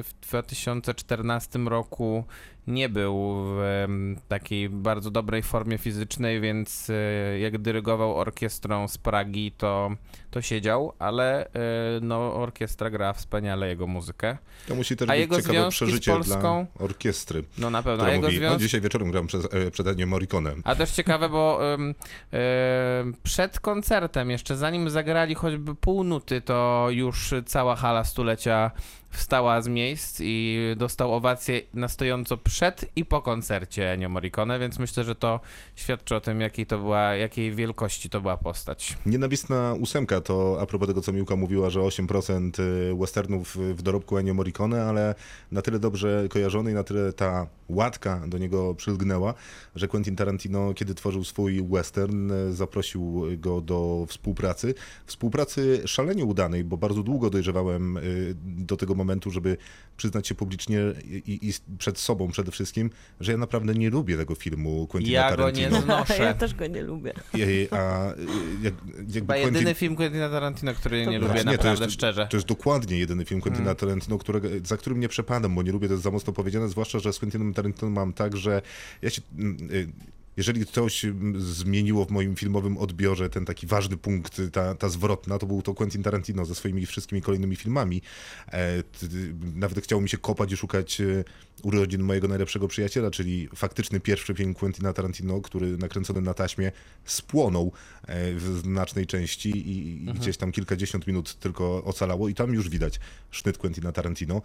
w 0.05 0.13
2014 0.29 1.59
roku 1.59 2.25
nie 2.67 2.89
był 2.89 3.35
w 3.45 4.17
takiej 4.29 4.69
bardzo 4.69 5.11
dobrej 5.11 5.43
formie 5.43 5.79
fizycznej, 5.79 6.41
więc 6.41 6.91
e, 6.91 7.39
jak 7.39 7.59
dyrygował 7.59 8.17
orkiestrą 8.17 8.89
z 8.89 8.99
Pragi, 8.99 9.53
to, 9.53 9.91
to 10.31 10.43
siedział, 10.43 10.93
ale 10.99 11.47
e, 11.47 11.51
no, 12.03 12.35
orkiestra 12.35 12.91
gra 12.91 13.13
wspaniale 13.13 13.69
jego 13.69 13.87
muzykę. 13.87 14.37
To 14.69 14.75
musi 14.75 14.97
też 14.97 15.09
A 15.09 15.13
być 15.13 15.21
jego 15.21 15.43
ciekawe 15.43 15.69
przeżycie 15.69 16.13
Polską? 16.13 16.67
dla 16.77 16.85
orkiestry, 16.85 17.45
No 17.59 17.71
na 17.71 17.83
pewno. 17.83 18.05
A 18.05 18.11
jego 18.11 18.27
mówi, 18.27 18.41
no 18.41 18.57
dzisiaj 18.57 18.81
wieczorem 18.81 19.11
gram 19.11 19.27
przez, 19.27 19.49
e, 19.55 19.71
przed 19.71 19.87
Ennio 19.87 20.07
Morricone. 20.07 20.55
A 20.65 20.75
też 20.75 20.91
ciekawe, 20.91 21.29
bo 21.29 21.61
przed 23.23 23.61
koncertem, 23.61 24.31
jeszcze 24.31 24.57
zanim 24.57 24.91
zagrali 24.91 25.35
choćby 25.35 25.75
pół 25.75 26.05
nuty, 26.05 26.41
to 26.41 26.87
już 26.91 27.35
cała 27.47 27.77
hala 27.77 28.05
stulecia 28.05 28.71
wstała 29.15 29.63
z 29.63 29.69
miejsc 29.69 30.21
i 30.21 30.59
dostał 30.77 31.15
owację 31.15 31.61
na 31.75 31.89
stojąco 31.89 32.37
przed 32.37 32.85
i 32.97 33.05
po 33.05 33.23
koncercie 33.23 33.93
Ennio 33.93 34.09
Morricone, 34.09 34.59
więc 34.59 34.79
myślę, 34.79 35.05
że 35.05 35.15
to 35.15 35.41
świadczy 35.77 36.17
o 36.17 36.21
tym, 36.21 36.41
jakiej 36.41 36.67
to 36.67 36.79
była, 36.79 37.15
jakiej 37.15 37.53
wielkości 37.53 38.11
to 38.11 38.21
była 38.21 38.37
postać. 38.37 38.97
Nienawistna 39.07 39.75
ósemka 39.81 40.21
to 40.21 40.59
a 40.61 40.67
propos 40.67 40.89
tego, 40.89 41.01
co 41.01 41.13
Miłka 41.13 41.37
mówiła, 41.37 41.71
że 41.71 41.81
8% 41.81 42.51
westernów 43.01 43.57
w 43.57 43.83
dorobku 43.83 44.19
Ennio 44.19 44.35
Morricone, 44.35 44.85
ale 44.85 45.15
na 45.53 45.63
tyle 45.63 45.79
dobrze 45.79 46.25
kojarzony 46.31 46.71
i 46.71 46.75
na 46.75 46.85
tyle 46.85 47.13
ta 47.13 47.47
łatka 47.69 48.21
do 48.27 48.39
niego 48.39 48.75
przylgnęła, 48.75 49.35
że 49.75 49.89
Quentin 49.89 50.17
Tarantino, 50.17 50.75
kiedy 50.75 50.95
tworzył 50.95 51.25
swój 51.25 51.63
western, 51.63 52.33
e, 52.33 52.53
zaprosił 52.53 53.23
go 53.39 53.61
do 53.61 54.07
współpracy. 54.09 54.75
Współpracy 55.07 55.83
szalenie 55.87 56.25
udanej, 56.25 56.65
bo 56.65 56.77
bardzo 56.77 57.03
długo 57.03 57.31
dojrzewałem 57.31 57.99
do 58.35 58.77
tego 58.77 58.95
momentu, 58.95 59.04
żeby 59.31 59.57
przyznać 59.97 60.29
się 60.29 60.35
publicznie 60.35 60.79
i, 61.11 61.39
i 61.49 61.53
przed 61.79 61.99
sobą 61.99 62.31
przede 62.31 62.51
wszystkim, 62.53 62.91
że 63.21 63.33
ja 63.33 63.39
naprawdę 63.39 63.75
nie 63.75 63.91
lubię 63.91 64.17
tego 64.17 64.35
filmu 64.35 64.87
Quentina 64.87 65.13
Ja 65.21 65.37
go 65.37 65.51
nie 65.51 65.63
Tarantino. 65.65 65.81
znoszę. 65.83 66.23
ja 66.25 66.35
też 66.35 66.55
go 66.55 66.67
nie 66.67 66.83
lubię. 66.83 67.13
I- 67.35 67.69
A 67.71 68.11
y, 68.13 68.17
jak, 68.63 68.75
jakby 68.99 69.13
Chyba 69.13 69.35
Quentin- 69.35 69.45
jedyny 69.45 69.75
film 69.75 69.97
Quentina 69.97 70.29
Tarantino, 70.29 70.75
który 70.75 71.05
To 71.05 71.11
nie 71.11 71.19
lubię 71.19 71.35
nie, 71.35 71.45
to 71.45 71.51
naprawdę 71.51 71.85
jest- 71.85 71.95
szczerze. 71.95 72.27
To 72.31 72.37
jest 72.37 72.47
dokładnie 72.47 72.99
jedyny 72.99 73.25
film 73.25 73.41
Quentina 73.41 73.65
Hmm. 73.65 73.77
Tarantino, 73.77 74.19
którego, 74.19 74.49
za 74.65 74.77
którym 74.77 75.01
nie 75.01 75.09
przepadam, 75.09 75.55
bo 75.55 75.63
nie 75.63 75.73
lubię, 75.73 75.89
to 75.89 75.95
jest 75.95 76.05
za 76.05 76.11
mocno 76.11 76.33
powiedziane, 76.33 76.69
zwłaszcza, 76.69 76.99
że 76.99 77.13
z 77.13 77.19
Quentinem 77.19 77.55
Tarantino 77.55 77.91
mam 77.91 78.13
tak, 78.13 78.37
że 78.37 78.63
ja 79.03 79.11
się... 79.11 79.23
mm, 79.39 79.57
y, 79.73 79.89
Jeżeli 80.37 80.67
coś 80.67 81.07
zmieniło 81.37 82.05
w 82.05 82.11
moim 82.11 82.37
filmowym 82.37 82.79
odbiorze 82.79 83.31
ten 83.31 83.45
taki 83.45 83.67
ważny 83.67 83.97
punkt, 83.97 84.41
ta, 84.53 84.75
ta 84.75 84.89
zwrotna, 84.89 85.39
to 85.39 85.47
był 85.47 85.63
to 85.63 85.75
Quentin 85.75 86.03
Tarantino 86.03 86.45
ze 86.45 86.55
swoimi 86.55 86.87
wszystkimi 86.87 87.23
kolejnymi 87.23 87.57
filmami. 87.57 88.03
E, 88.53 88.83
Nawet 89.55 89.85
chciało 89.85 90.03
mi 90.03 90.09
się 90.09 90.19
kopać 90.19 90.53
i 90.53 90.57
szukać 90.57 91.01
e, 91.01 91.25
urodzin 91.63 92.03
mojego 92.03 92.29
najlepszego 92.29 92.69
przyjaciela, 92.69 93.11
czyli 93.11 93.49
faktyczny 93.55 94.01
pierwszy 94.01 94.35
film 94.35 94.55
Quentina 94.55 94.93
Tarantino, 94.93 95.41
który 95.41 95.77
nakręcony 95.77 96.21
na 96.21 96.35
taśmie 96.35 96.73
spłonął 97.05 97.73
e, 98.07 98.35
w 98.35 98.61
znacznej 98.63 99.07
części 99.07 99.51
i, 99.51 100.05
i 100.05 100.13
gdzieś 100.15 100.37
tam 100.37 100.53
kilkadziesiąt 100.53 101.07
minut 101.07 101.35
tylko 101.35 101.85
ocalało 101.85 102.29
i 102.29 102.35
tam 102.35 102.55
już 102.55 102.69
widać 102.69 103.01
sznyt 103.31 103.59
Quentina 103.59 103.93
Tarantino. 103.93 104.43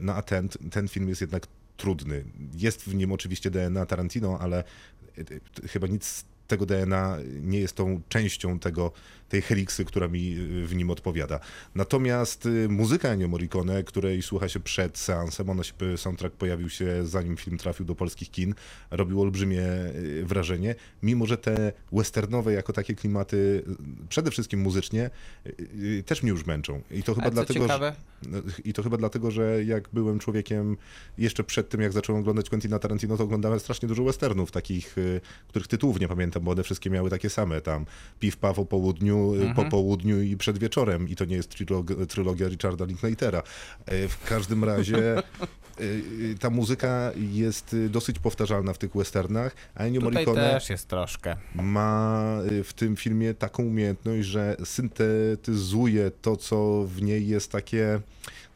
No 0.00 0.14
a 0.14 0.22
ten, 0.22 0.48
ten 0.48 0.88
film 0.88 1.08
jest 1.08 1.20
jednak 1.20 1.46
trudny. 1.76 2.24
Jest 2.56 2.82
w 2.82 2.94
nim 2.94 3.12
oczywiście 3.12 3.50
DNA 3.50 3.86
Tarantino, 3.86 4.38
ale 4.40 4.58
e, 4.58 5.20
e, 5.64 5.68
chyba 5.68 5.86
nic 5.86 6.06
z 6.06 6.24
tego 6.46 6.66
DNA 6.66 7.18
nie 7.40 7.58
jest 7.60 7.76
tą 7.76 8.00
częścią 8.08 8.58
tego, 8.58 8.92
tej 9.32 9.42
heliksy, 9.42 9.84
która 9.84 10.08
mi 10.08 10.36
y, 10.38 10.66
w 10.66 10.74
nim 10.74 10.90
odpowiada. 10.90 11.40
Natomiast 11.74 12.46
y, 12.46 12.68
muzyka 12.68 13.08
Ennio 13.08 13.28
Morricone, 13.28 13.84
której 13.84 14.22
słucha 14.22 14.48
się 14.48 14.60
przed 14.60 14.98
seansem, 14.98 15.50
ona 15.50 15.62
się, 15.62 15.74
soundtrack 15.96 16.36
pojawił 16.36 16.68
się 16.68 17.06
zanim 17.06 17.36
film 17.36 17.58
trafił 17.58 17.86
do 17.86 17.94
polskich 17.94 18.30
kin, 18.30 18.54
robił 18.90 19.22
olbrzymie 19.22 19.62
y, 19.62 20.24
wrażenie, 20.24 20.74
mimo 21.02 21.26
że 21.26 21.36
te 21.36 21.72
westernowe 21.92 22.52
jako 22.52 22.72
takie 22.72 22.94
klimaty, 22.94 23.36
y, 23.36 24.08
przede 24.08 24.30
wszystkim 24.30 24.60
muzycznie, 24.60 25.10
y, 25.46 25.68
y, 25.98 26.02
też 26.02 26.22
mnie 26.22 26.30
już 26.30 26.46
męczą. 26.46 26.82
I 26.90 27.02
to 27.02 27.14
chyba 27.14 27.30
dlatego, 27.30 27.60
ciekawe, 27.60 27.94
że, 28.22 28.40
i 28.64 28.72
to 28.72 28.82
chyba 28.82 28.96
dlatego, 28.96 29.30
że 29.30 29.64
jak 29.64 29.88
byłem 29.92 30.18
człowiekiem 30.18 30.76
jeszcze 31.18 31.44
przed 31.44 31.68
tym, 31.68 31.80
jak 31.80 31.92
zacząłem 31.92 32.22
oglądać 32.22 32.48
Quentina 32.48 32.78
Tarantino, 32.78 33.16
to 33.16 33.24
oglądałem 33.24 33.60
strasznie 33.60 33.88
dużo 33.88 34.04
westernów, 34.04 34.50
takich, 34.50 34.98
y, 34.98 35.20
których 35.48 35.68
tytułów 35.68 36.00
nie 36.00 36.08
pamiętam, 36.08 36.42
bo 36.42 36.50
one 36.50 36.62
wszystkie 36.62 36.90
miały 36.90 37.10
takie 37.10 37.30
same, 37.30 37.60
tam 37.60 37.86
Piw 38.20 38.36
Paw 38.36 38.58
o 38.58 38.64
południu, 38.64 39.21
y, 39.50 39.54
po 39.54 39.64
południu 39.64 40.22
i 40.22 40.36
przed 40.36 40.58
wieczorem 40.58 41.08
i 41.08 41.16
to 41.16 41.24
nie 41.24 41.36
jest 41.36 41.50
trylog- 41.54 42.06
trylogia 42.06 42.48
Richarda 42.48 42.84
Linklatera. 42.84 43.42
Y, 43.92 44.08
W 44.08 44.24
każdym 44.28 44.64
razie 44.64 45.18
y, 45.18 45.22
y, 45.82 46.36
ta 46.40 46.50
muzyka 46.50 47.12
jest 47.16 47.76
dosyć 47.90 48.18
powtarzalna 48.18 48.72
w 48.72 48.78
tych 48.78 48.92
westernach, 48.96 49.54
a 49.74 49.84
Ennio 49.84 50.00
tutaj 50.00 50.12
Morricone 50.26 50.50
też 50.50 50.70
jest 50.70 50.88
troszkę. 50.88 51.36
ma 51.54 52.22
w 52.64 52.72
tym 52.72 52.96
filmie 52.96 53.34
taką 53.34 53.62
umiejętność, 53.62 54.28
że 54.28 54.56
syntetyzuje 54.64 56.10
to, 56.22 56.36
co 56.36 56.84
w 56.84 57.02
niej 57.02 57.28
jest 57.28 57.52
takie 57.52 58.00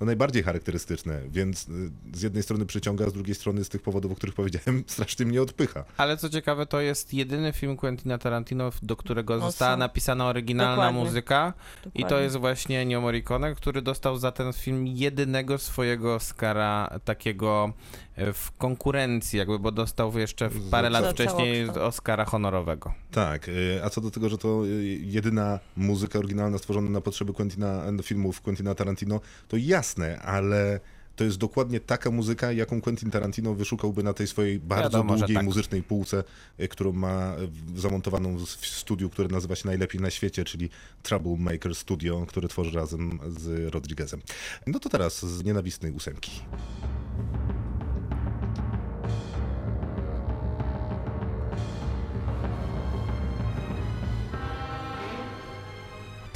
no, 0.00 0.06
najbardziej 0.06 0.42
charakterystyczne, 0.42 1.20
więc 1.28 1.68
y, 1.68 1.90
z 2.14 2.22
jednej 2.22 2.42
strony 2.42 2.66
przyciąga, 2.66 3.10
z 3.10 3.12
drugiej 3.12 3.34
strony 3.34 3.64
z 3.64 3.68
tych 3.68 3.82
powodów, 3.82 4.12
o 4.12 4.14
których 4.14 4.34
powiedziałem, 4.34 4.84
strasznie 4.86 5.26
mnie 5.26 5.42
odpycha. 5.42 5.84
Ale 5.96 6.16
co 6.16 6.28
ciekawe, 6.28 6.66
to 6.66 6.80
jest 6.80 7.14
jedyny 7.14 7.52
film 7.52 7.76
Quentina 7.76 8.18
Tarantino, 8.18 8.70
do 8.82 8.96
którego 8.96 9.40
została 9.40 9.76
napisana 9.76 10.26
oryginalna 10.26 10.76
Dokładnie. 10.76 11.00
muzyka. 11.00 11.52
I 11.80 11.82
to 11.82 11.90
Dokładnie. 12.00 12.24
jest 12.24 12.36
właśnie 12.36 12.80
Ennio 12.80 13.00
Morricone, 13.00 13.54
który 13.54 13.82
dostał 13.82 14.18
za 14.18 14.32
ten 14.32 14.52
film 14.52 14.86
jedynego 14.86 15.58
swojego 15.58 16.14
Oscara 16.14 17.00
takiego 17.04 17.72
w 18.16 18.52
konkurencji, 18.58 19.38
jakby, 19.38 19.58
bo 19.58 19.72
dostał 19.72 20.18
jeszcze 20.18 20.50
parę 20.70 20.90
lat 20.90 21.14
wcześniej. 21.14 21.68
Oscara 21.68 22.24
honorowego. 22.24 22.94
Tak, 23.10 23.48
y, 23.48 23.80
a 23.84 23.90
co 23.90 24.00
do 24.00 24.10
tego, 24.10 24.28
że 24.28 24.38
to 24.38 24.66
y, 24.66 24.84
jedyna 25.02 25.58
muzyka 25.76 26.18
oryginalna 26.18 26.58
stworzona 26.58 26.90
na 26.90 27.00
potrzeby 27.00 27.32
Quentina, 27.32 27.82
filmów 28.02 28.40
Quentina 28.40 28.74
Tarantino, 28.74 29.20
to 29.48 29.56
jasne, 29.56 30.18
ale 30.18 30.80
to 31.16 31.24
jest 31.24 31.38
dokładnie 31.38 31.80
taka 31.80 32.10
muzyka, 32.10 32.52
jaką 32.52 32.80
Quentin 32.80 33.10
Tarantino 33.10 33.54
wyszukałby 33.54 34.02
na 34.02 34.12
tej 34.12 34.26
swojej 34.26 34.60
bardzo 34.60 34.90
Wiadomo, 34.90 35.16
długiej 35.16 35.36
tak. 35.36 35.44
muzycznej 35.44 35.82
półce, 35.82 36.24
y, 36.60 36.68
którą 36.68 36.92
ma 36.92 37.34
zamontowaną 37.74 38.36
w 38.38 38.46
w 38.46 38.66
studiu, 38.66 39.10
które 39.10 39.28
nazywa 39.28 39.56
się 39.56 39.66
najlepiej 39.68 40.00
na 40.00 40.10
świecie, 40.10 40.44
czyli 40.44 40.70
Troublemaker 41.02 41.74
Studio, 41.74 42.26
które 42.28 42.48
tworzy 42.48 42.70
razem 42.70 43.18
z 43.36 43.74
Rodriguezem. 43.74 44.20
No 44.66 44.80
to 44.80 44.88
teraz 44.88 45.26
z 45.26 45.44
nienawistnej 45.44 45.92
ósemki. 45.92 46.30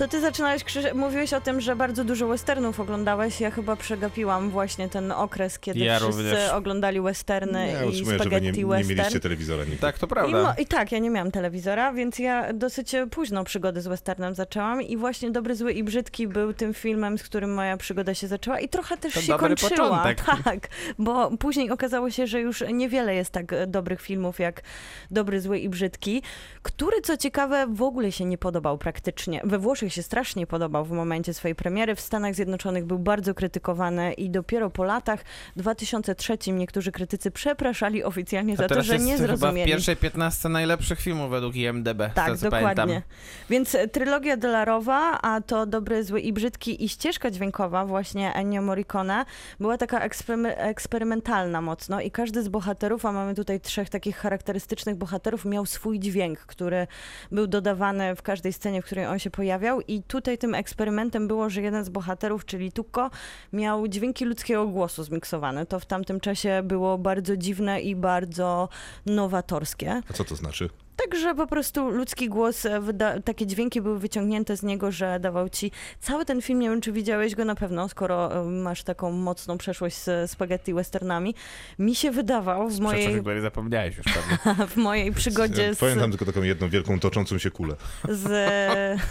To 0.01 0.09
ty 0.09 0.21
zaczynałeś, 0.21 0.65
Krzyż... 0.65 0.85
mówiłeś 0.95 1.33
o 1.33 1.41
tym, 1.41 1.61
że 1.61 1.77
bardzo 1.77 2.05
dużo 2.05 2.29
westernów 2.29 2.81
oglądałeś. 2.81 3.41
Ja 3.41 3.51
chyba 3.51 3.77
przegapiłam 3.77 4.51
właśnie 4.51 4.89
ten 4.89 5.13
okres, 5.13 5.59
kiedy 5.59 5.79
Ja 5.81 5.97
wszyscy 5.99 6.23
również. 6.23 6.51
oglądali 6.51 7.01
westerny 7.01 7.69
Ja 7.73 7.85
i 7.85 7.95
że 7.95 8.05
wy 8.05 8.13
nie, 8.13 8.19
spaghetti 8.19 8.59
nie 8.59 8.67
western. 8.67 8.89
mieliście 8.99 9.21
telewizora 9.21 9.65
nigdy. 9.65 9.79
Tak, 9.79 9.99
to 9.99 10.07
I, 10.07 10.09
prawda. 10.09 10.43
mo- 10.43 10.55
I 10.59 10.67
tak, 10.67 10.93
ja 10.93 10.99
nie 10.99 11.11
miałam 11.11 11.31
telewizora, 11.31 11.93
więc 11.93 12.19
ja 12.19 12.53
dosyć 12.53 12.93
późno 13.11 13.45
przygodę 13.45 13.81
z 13.81 13.87
westernem 13.87 14.35
zaczęłam 14.35 14.83
i 14.83 14.97
właśnie 14.97 15.31
Dobry, 15.31 15.55
Zły 15.57 15.73
i 15.73 15.85
Brzydki 15.85 16.29
był 16.29 16.53
tym 16.53 16.75
filmem, 16.75 17.19
z 17.19 17.23
którym 17.23 17.55
moja 17.55 17.77
przygoda 17.77 18.15
się 18.15 18.27
zaczęła 18.29 18.61
i 18.61 18.69
trochę 18.69 18.97
też 18.97 19.15
To 19.15 19.21
się 19.21 19.29
dobry 19.33 19.57
kończyła. 19.57 19.89
początek. 19.89 20.25
Tak, 20.45 20.69
bo 20.99 21.37
później 21.37 21.71
okazało 21.71 22.11
się, 22.11 22.27
że 22.27 22.41
już 22.41 22.65
niewiele 22.73 23.15
jest 23.15 23.31
tak 23.31 23.53
e, 23.53 23.67
dobrych 23.67 24.01
filmów 24.01 24.39
jak 24.39 24.63
Dobry, 25.11 25.41
Zły 25.41 25.59
i 25.59 25.69
Brzydki, 25.69 26.23
który 26.63 27.01
co 27.01 27.17
ciekawe 27.17 27.67
w 27.71 27.83
ogóle 27.83 28.13
się 28.13 28.25
nie 28.25 28.39
podobał 28.39 28.79
praktycznie. 28.79 29.41
We 29.45 29.59
Włoszech 29.59 29.90
się 29.91 30.03
strasznie 30.03 30.47
podobał 30.47 30.85
w 30.85 30.91
momencie 30.91 31.35
swojej 31.35 31.55
premiery, 31.55 31.95
w 31.95 32.01
Stanach 32.01 32.35
Zjednoczonych 32.35 32.85
był 32.85 32.99
bardzo 32.99 33.35
krytykowany 33.35 34.13
i 34.13 34.31
dopiero 34.31 34.71
po 34.71 34.85
latach, 34.85 35.25
w 35.57 35.59
2003 35.59 36.39
niektórzy 36.53 36.93
krytycy 36.93 37.31
przepraszali 37.31 38.05
oficjalnie 38.05 38.57
za 38.57 38.69
to, 38.69 38.83
że 38.83 38.99
nie 38.99 39.17
chyba 39.17 39.35
w 39.35 39.39
zrozumieli. 39.39 39.71
pierwszej 39.73 39.97
15 39.97 40.49
najlepszych 40.49 41.01
filmów 41.01 41.31
według 41.31 41.57
IMDB. 41.57 42.03
Tak, 42.15 42.37
co 42.39 42.51
dokładnie. 42.51 42.75
Pamiętam. 42.77 43.03
Więc 43.51 43.75
e, 43.75 43.89
trylogia 43.89 44.37
Dolarowa, 44.37 45.19
a 45.23 45.41
to 45.41 45.67
Dobry, 45.67 46.05
Zły 46.05 46.21
i 46.21 46.33
Brzydki 46.33 46.85
i 46.85 46.89
ścieżka 46.89 47.31
dźwiękowa 47.31 47.87
właśnie 47.87 48.35
Ennio 48.35 48.63
Morricone 48.63 49.25
była 49.61 49.79
taka 49.79 50.09
eksperyme- 50.09 50.55
eksperymentalna 50.57 51.61
mocno 51.61 52.01
i 52.01 52.11
każdy 52.11 52.43
z 52.43 52.49
bohaterów, 52.49 53.07
a 53.07 53.13
mamy 53.13 53.35
tutaj 53.35 53.61
trzech 53.61 53.89
takich 53.91 54.17
charakterystycznych 54.17 54.97
bohaterów, 54.97 55.45
miał 55.45 55.67
swój 55.67 55.99
dźwięk, 56.01 56.39
który 56.39 56.87
był 57.33 57.47
dodawany 57.47 58.17
w 58.17 58.23
każdej 58.23 58.53
scenie, 58.53 58.83
w 58.83 58.85
której 58.85 59.07
on 59.07 59.19
się 59.19 59.31
pojawiał 59.31 59.80
i 59.89 60.03
tutaj 60.03 60.39
tym 60.39 60.55
eksperymentem 60.55 61.29
było, 61.29 61.51
że 61.51 61.63
jeden 61.63 61.85
z 61.85 61.89
bohaterów, 61.89 62.45
czyli 62.45 62.73
Tucco, 62.73 63.11
miał 63.53 63.89
dźwięki 63.89 64.25
ludzkiego 64.25 64.67
głosu 64.67 65.05
zmiksowane. 65.05 65.67
To 65.67 65.81
w 65.81 65.87
tamtym 65.87 66.21
czasie 66.21 66.63
było 66.65 66.99
bardzo 66.99 67.37
dziwne 67.37 67.81
i 67.81 67.97
bardzo 67.97 68.69
nowatorskie. 69.07 70.03
A 70.11 70.13
co 70.13 70.25
to 70.25 70.37
znaczy? 70.37 70.71
Także 70.97 71.35
po 71.35 71.47
prostu 71.47 71.91
ludzki 71.91 72.29
głos, 72.29 72.67
e, 72.67 72.81
wyda- 72.81 73.23
takie 73.23 73.47
dźwięki 73.47 73.81
były 73.81 73.99
wyciągnięte 73.99 74.57
z 74.57 74.63
niego, 74.63 74.93
że 74.93 75.21
dawał 75.21 75.49
ci 75.49 75.71
cały 76.01 76.25
ten 76.25 76.43
film. 76.43 76.59
Nie 76.59 76.71
wiem, 76.71 76.81
czy 76.81 76.93
widziałeś 76.93 77.35
go 77.35 77.45
na 77.45 77.55
pewno, 77.55 77.89
skoro 77.89 78.41
e, 78.41 78.45
masz 78.45 78.83
taką 78.83 79.13
mocną 79.13 79.59
przeszłość 79.59 79.97
z 79.97 80.31
spaghetti 80.31 80.75
westernami. 80.75 81.35
Mi 81.79 81.95
się 81.95 82.11
wydawał 82.11 82.69
w 82.69 82.81
mojej, 82.81 83.21
której 83.21 83.41
zapomniałeś 83.41 83.97
już 83.97 84.07
pewnie. 84.07 84.67
w 84.75 84.77
mojej 84.77 85.13
przygodzie 85.13 85.75
z, 85.75 85.79
Pamiętam 85.79 86.11
tylko 86.11 86.25
taką 86.25 86.43
jedną 86.43 86.69
wielką 86.69 87.01
toczącą 87.01 87.39
się 87.39 87.51
kulę. 87.51 87.77
z, 88.09 88.23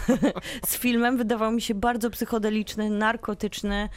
z 0.70 0.76
filmem, 0.76 1.16
wydawał 1.16 1.52
mi 1.52 1.62
się 1.62 1.74
bardzo 1.74 2.10
psychodeliczny, 2.10 2.90
narkotyczny, 2.90 3.88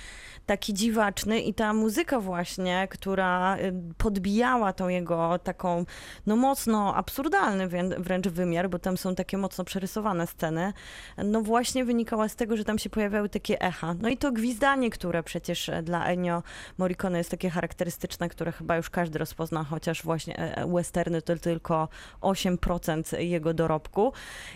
taki 0.46 0.74
dziwaczny 0.74 1.40
i 1.42 1.54
ta 1.54 1.74
muzyka 1.74 2.20
właśnie, 2.20 2.88
która 2.90 3.58
y, 3.58 3.74
podbijała 3.98 4.74
tą 4.74 4.88
jego 4.88 5.40
taką, 5.40 5.86
no 6.26 6.36
mocno 6.36 6.96
absurdalny 6.96 7.68
wrę- 7.68 8.02
wręcz 8.02 8.28
wymiar, 8.28 8.70
bo 8.70 8.80
tam 8.80 8.98
są 8.98 9.16
takie 9.16 9.38
mocno 9.38 9.64
przerysowane 9.64 10.28
sceny, 10.28 10.74
no 11.18 11.42
właśnie 11.42 11.86
wynikała 11.86 12.30
z 12.30 12.36
tego, 12.36 12.58
że 12.58 12.64
tam 12.64 12.80
się 12.80 12.90
pojawiały 12.90 13.30
takie 13.30 13.62
echa. 13.62 13.96
No 14.02 14.10
i 14.10 14.18
to 14.18 14.32
gwizdanie, 14.32 14.90
które 14.90 15.24
przecież 15.24 15.70
e, 15.70 15.84
dla 15.84 16.06
Ennio 16.06 16.44
Morricone 16.78 17.18
jest 17.18 17.32
takie 17.32 17.50
charakterystyczne, 17.50 18.30
które 18.30 18.52
chyba 18.52 18.78
już 18.78 18.90
każdy 18.90 19.20
rozpozna, 19.20 19.64
chociaż 19.64 20.04
właśnie 20.04 20.40
e, 20.40 20.68
westerny 20.68 21.22
to 21.22 21.36
tylko 21.36 21.90
8% 22.22 23.20
jego 23.20 23.54
dorobku. 23.54 24.14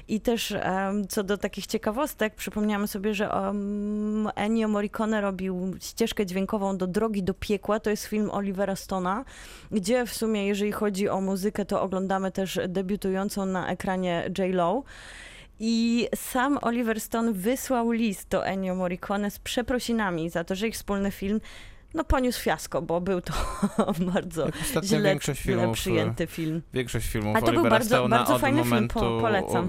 I 0.07 0.21
też 0.21 0.55
co 1.09 1.23
do 1.23 1.37
takich 1.37 1.67
ciekawostek, 1.67 2.35
przypomniałam 2.35 2.87
sobie, 2.87 3.13
że 3.13 3.31
Ennio 4.35 4.67
Morricone 4.67 5.21
robił 5.21 5.76
ścieżkę 5.81 6.25
dźwiękową 6.25 6.77
do 6.77 6.87
Drogi 6.87 7.23
do 7.23 7.33
Piekła. 7.33 7.79
To 7.79 7.89
jest 7.89 8.05
film 8.05 8.31
Olivera 8.31 8.75
Stona, 8.75 9.25
gdzie 9.71 10.05
w 10.05 10.13
sumie, 10.13 10.47
jeżeli 10.47 10.71
chodzi 10.71 11.09
o 11.09 11.21
muzykę, 11.21 11.65
to 11.65 11.81
oglądamy 11.81 12.31
też 12.31 12.59
debiutującą 12.67 13.45
na 13.45 13.67
ekranie 13.69 14.31
J-Lo. 14.37 14.83
I 15.59 16.07
sam 16.15 16.59
Oliver 16.61 17.01
Stone 17.01 17.33
wysłał 17.33 17.91
list 17.91 18.27
do 18.29 18.45
Ennio 18.45 18.75
Morricone 18.75 19.31
z 19.31 19.39
przeprosinami 19.39 20.29
za 20.29 20.43
to, 20.43 20.55
że 20.55 20.67
ich 20.67 20.73
wspólny 20.75 21.11
film 21.11 21.41
no 21.93 22.03
poniósł 22.03 22.41
fiasko, 22.41 22.81
bo 22.81 23.01
był 23.01 23.21
to 23.21 23.33
bardzo 24.13 24.45
ostatnio 24.61 24.99
źle, 24.99 25.19
filmów, 25.35 25.77
przyjęty 25.77 26.27
film. 26.27 26.61
Większość 26.73 27.07
filmów 27.07 27.35
A 27.35 27.39
to 27.39 27.45
był 27.45 27.53
Olivera 27.55 27.69
bardzo- 27.79 28.03
Stone'a 28.05 28.09
bardzo 28.09 28.39
fajny 28.39 28.63
film, 28.63 28.87
po- 28.87 28.99
polecam. 29.21 29.65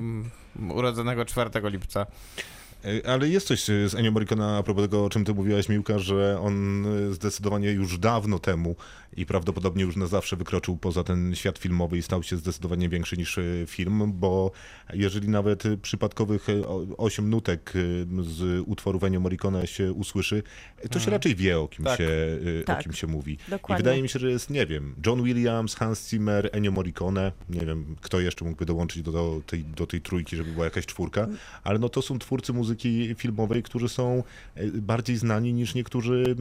um, 0.56 0.70
urodzonego 0.70 1.24
4 1.24 1.50
lipca. 1.64 2.06
E, 2.84 3.10
Ale 3.10 3.28
jest 3.28 3.46
coś 3.46 3.64
z 3.64 3.94
Ennio 3.94 4.10
Morricone 4.10 4.56
a 4.56 4.62
propos 4.62 4.84
tego, 4.84 5.04
o 5.04 5.10
czym 5.10 5.24
ty 5.24 5.34
mówiłaś, 5.34 5.68
Miłka, 5.68 5.98
że 5.98 6.40
on 6.40 6.86
e, 6.86 7.12
zdecydowanie 7.12 7.70
już 7.70 7.98
dawno 7.98 8.38
temu 8.38 8.76
i 9.18 9.26
prawdopodobnie 9.26 9.82
już 9.84 9.96
na 9.96 10.06
zawsze 10.06 10.36
wykroczył 10.36 10.76
poza 10.76 11.04
ten 11.04 11.34
świat 11.34 11.58
filmowy 11.58 11.98
i 11.98 12.02
stał 12.02 12.22
się 12.22 12.36
zdecydowanie 12.36 12.88
większy 12.88 13.16
niż 13.16 13.38
e, 13.38 13.42
film, 13.66 14.12
bo 14.14 14.50
jeżeli 14.92 15.28
nawet 15.28 15.66
e, 15.66 15.76
przypadkowych 15.76 16.48
e, 16.48 16.68
o- 16.68 16.86
osiem 16.96 17.30
nutek 17.30 17.72
e, 17.76 18.22
z 18.22 18.62
utworów 18.66 19.04
Ennio 19.04 19.20
Morricone 19.20 19.66
się 19.66 19.92
usłyszy, 19.92 20.42
e, 20.76 20.88
to 20.88 21.00
się 21.00 21.10
raczej 21.10 21.34
wie, 21.34 21.58
o 21.60 21.68
kim, 21.68 21.84
Tak. 21.84 21.98
się, 21.98 22.08
e, 22.60 22.64
Tak. 22.64 22.80
o 22.80 22.82
kim 22.82 22.92
się 22.92 23.06
mówi. 23.06 23.32
I 23.48 23.50
Dokładnie. 23.50 23.82
wydaje 23.84 24.02
mi 24.02 24.08
się, 24.08 24.18
że 24.18 24.30
jest, 24.30 24.50
nie 24.50 24.66
wiem, 24.66 24.94
John 25.06 25.22
Williams, 25.24 25.74
Hans 25.74 26.08
Zimmer, 26.10 26.48
Ennio 26.52 26.70
Morricone, 26.72 27.32
nie 27.48 27.66
wiem, 27.66 27.96
kto 28.00 28.20
jeszcze 28.20 28.44
mógłby 28.44 28.64
dołączyć 28.66 29.02
do, 29.02 29.12
do, 29.12 29.40
tej, 29.46 29.64
do 29.64 29.86
tej 29.86 30.00
trójki, 30.00 30.36
żeby 30.36 30.52
była 30.52 30.64
jakaś 30.64 30.86
czwórka, 30.86 31.28
ale 31.64 31.78
no 31.78 31.88
to 31.88 32.02
są 32.02 32.18
twórcy 32.18 32.52
muzyki 32.52 33.14
filmowej, 33.14 33.62
którzy 33.62 33.88
są 33.88 34.22
e, 34.54 34.66
bardziej 34.66 35.16
znani 35.16 35.52
niż 35.52 35.74
niektórzy 35.74 36.36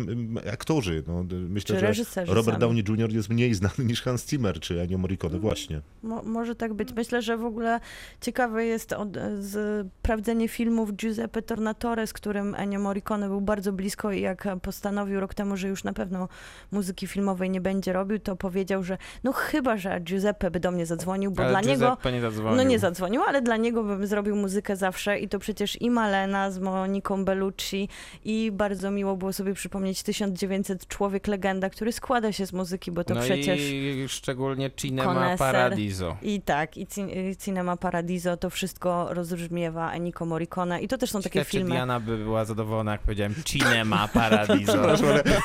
aktorzy. 0.54 1.04
No, 1.08 1.26
myślę, 1.50 1.76
Czy 1.76 1.80
że 1.80 1.88
reżyserzy 1.88 2.34
Robert 2.34 2.60
sami. 2.60 2.67
Downey 2.68 2.84
Jr. 2.88 3.14
jest 3.14 3.30
mniej 3.30 3.54
znany 3.54 3.80
niż 3.80 4.02
Hans 4.02 4.30
Zimmer 4.30 4.60
czy 4.60 4.82
Ennio 4.82 4.98
Morricone 4.98 5.40
właśnie. 5.40 5.82
Mo, 6.04 6.24
może 6.24 6.56
tak 6.56 6.74
być. 6.74 6.94
Myślę, 6.94 7.22
że 7.22 7.38
w 7.38 7.46
ogóle 7.46 7.80
ciekawe 8.22 8.66
jest 8.66 8.94
od, 8.94 9.18
z, 9.40 9.88
sprawdzenie 10.08 10.48
filmów 10.48 10.96
Giuseppe 10.96 11.42
Tornatore, 11.42 12.08
z 12.08 12.14
którym 12.14 12.56
Ennio 12.56 12.80
Morricone 12.80 13.28
był 13.28 13.42
bardzo 13.42 13.74
blisko 13.74 14.12
i 14.12 14.22
jak 14.22 14.48
postanowił 14.62 15.20
rok 15.20 15.34
temu, 15.34 15.58
że 15.58 15.68
już 15.68 15.84
na 15.84 15.94
pewno 15.94 16.30
muzyki 16.72 17.08
filmowej 17.08 17.50
nie 17.50 17.62
będzie 17.62 17.94
robił, 17.94 18.20
to 18.20 18.36
powiedział, 18.36 18.84
że 18.84 18.98
no 19.24 19.34
chyba, 19.34 19.78
że 19.78 20.00
Giuseppe 20.00 20.52
by 20.52 20.60
do 20.60 20.72
mnie 20.72 20.86
zadzwonił, 20.86 21.32
bo 21.32 21.44
Ale 21.44 21.52
dla 21.52 21.62
niego... 21.62 21.86
Giuseppe 21.86 22.12
nie 22.12 22.22
zadzwonił. 22.22 22.56
No 22.58 22.64
nie 22.64 22.80
zadzwonił, 22.80 23.22
ale 23.22 23.42
dla 23.42 23.58
niego 23.58 23.84
bym 23.84 24.08
zrobił 24.08 24.36
muzykę 24.36 24.76
zawsze 24.76 25.20
i 25.20 25.30
to 25.30 25.40
przecież 25.40 25.82
i 25.82 25.90
Malena 25.90 26.52
z 26.52 26.60
Moniką 26.60 27.26
Bellucci 27.26 27.90
i 28.26 28.52
bardzo 28.52 28.92
miło 28.92 29.18
było 29.18 29.34
sobie 29.34 29.54
przypomnieć 29.54 30.04
1900 30.04 30.88
Człowiek 30.88 31.28
Legenda, 31.28 31.70
który 31.70 31.92
składa 31.92 32.32
się 32.32 32.46
z 32.48 32.54
muzyki, 32.54 32.92
bo 32.92 33.04
to 33.04 33.14
no 33.14 33.22
przecież... 33.22 33.60
i 33.62 34.06
szczególnie 34.08 34.72
Cinema 34.72 35.14
Koneser. 35.14 35.38
Paradiso. 35.38 36.18
I 36.22 36.42
tak, 36.42 36.78
i 36.78 36.86
Cin- 36.86 37.32
i 37.32 37.38
Cinema 37.38 37.78
Paradiso, 37.78 38.38
to 38.38 38.50
wszystko 38.50 39.08
rozbrzmiewa 39.14 39.92
Ennio 39.92 40.26
Morricone 40.26 40.82
i 40.82 40.88
to 40.88 40.98
też 40.98 41.12
są 41.12 41.22
takie 41.22 41.30
Ciekawe, 41.30 41.46
czy 41.46 41.52
filmy. 41.58 41.70
Diana 41.70 42.00
by 42.00 42.18
była 42.18 42.46
zadowolona, 42.46 42.92
jak 42.92 43.02
powiedziałem 43.02 43.36
Cinema 43.46 44.08
Paradiso. 44.08 44.78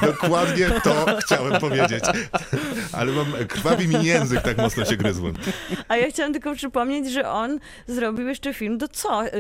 Dokładnie 0.07 0.67
to 0.85 1.07
chciałem 1.21 1.61
powiedzieć. 1.61 2.05
Ale 2.93 3.13
mam, 3.13 3.27
krwawi 3.49 3.89
mi 3.89 4.05
język, 4.05 4.43
tak 4.43 4.57
mocno 4.59 4.85
się 4.85 4.97
gryzłem. 4.97 5.35
A 5.89 5.97
ja 5.97 6.09
chciałam 6.11 6.33
tylko 6.33 6.55
przypomnieć, 6.55 7.11
że 7.13 7.31
on 7.31 7.59
zrobił 7.87 8.29
jeszcze 8.29 8.55
film 8.55 8.79
do 8.79 8.89
co? 8.89 9.27
Y, 9.27 9.31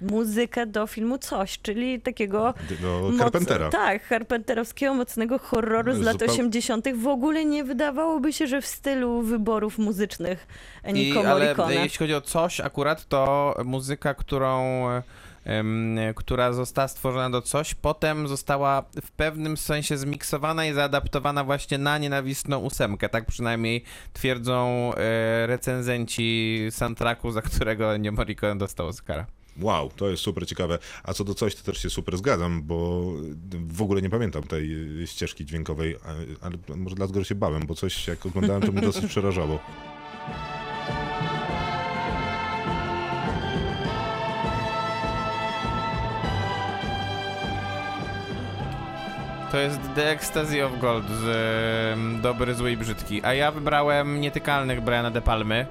muzykę 0.00 0.66
do 0.66 0.86
filmu 0.86 1.18
Coś, 1.18 1.58
czyli 1.62 2.00
takiego 2.00 2.54
Do 2.82 3.00
moc- 3.10 3.18
Carpentera. 3.18 3.68
Tak, 3.70 4.08
carpenterowskiego 4.08 4.94
mocnego 4.94 5.38
horroru 5.38 5.94
z 5.94 6.00
lat 6.00 6.16
Zupeł- 6.16 6.30
80. 6.30 6.79
W 6.94 7.06
ogóle 7.06 7.44
nie 7.44 7.64
wydawałoby 7.64 8.32
się, 8.32 8.46
że 8.46 8.60
w 8.60 8.66
stylu 8.66 9.22
wyborów 9.22 9.78
muzycznych 9.78 10.46
I, 10.84 10.88
Ennio 10.88 11.30
ale 11.30 11.54
jeśli 11.70 11.98
chodzi 11.98 12.14
o 12.14 12.20
coś, 12.20 12.60
akurat 12.60 13.08
to 13.08 13.54
muzyka, 13.64 14.14
którą 14.14 14.86
która 16.14 16.52
została 16.52 16.88
stworzona 16.88 17.30
do 17.30 17.42
coś, 17.42 17.74
potem 17.74 18.28
została 18.28 18.82
w 19.02 19.10
pewnym 19.10 19.56
sensie 19.56 19.96
zmiksowana 19.96 20.66
i 20.66 20.72
zaadaptowana 20.72 21.44
właśnie 21.44 21.78
na 21.78 21.98
nienawistną 21.98 22.58
ósemkę. 22.58 23.08
Tak 23.08 23.26
przynajmniej 23.26 23.84
twierdzą 24.12 24.90
e, 24.94 25.46
recenzenci 25.46 26.58
soundtracku, 26.70 27.30
za 27.30 27.42
którego 27.42 27.94
Ennio 27.94 28.12
Morricone 28.12 28.58
dostał 28.58 28.86
Oscara. 28.86 29.26
Wow, 29.60 29.90
to 29.96 30.10
jest 30.10 30.22
super 30.22 30.46
ciekawe. 30.46 30.78
A 31.04 31.12
co 31.12 31.24
do 31.24 31.34
coś, 31.34 31.54
to 31.54 31.62
też 31.62 31.82
się 31.82 31.90
super 31.90 32.18
zgadzam, 32.18 32.62
bo 32.62 33.02
w 33.52 33.82
ogóle 33.82 34.02
nie 34.02 34.10
pamiętam 34.10 34.42
tej 34.42 34.76
ścieżki 35.06 35.46
dźwiękowej, 35.46 35.96
ale 36.40 36.56
może 36.76 36.96
dlatego 36.96 37.24
się 37.24 37.34
bałem, 37.34 37.66
bo 37.66 37.74
coś 37.74 38.08
jak 38.08 38.26
oglądałem, 38.26 38.62
to 38.62 38.72
mnie 38.72 38.82
dosyć 38.82 39.06
przerażało. 39.06 39.58
To 49.50 49.58
jest 49.58 49.80
The 49.94 50.10
Ecstasy 50.10 50.64
of 50.64 50.80
Gold 50.80 51.04
z 51.08 52.22
Dobry, 52.22 52.54
Zły 52.54 52.72
i 52.72 52.76
Brzydki. 52.76 53.24
A 53.24 53.34
ja 53.34 53.52
wybrałem 53.52 54.20
Nietykalnych 54.20 54.80
Briana 54.80 55.10
De 55.10 55.22
Palmy. 55.22 55.66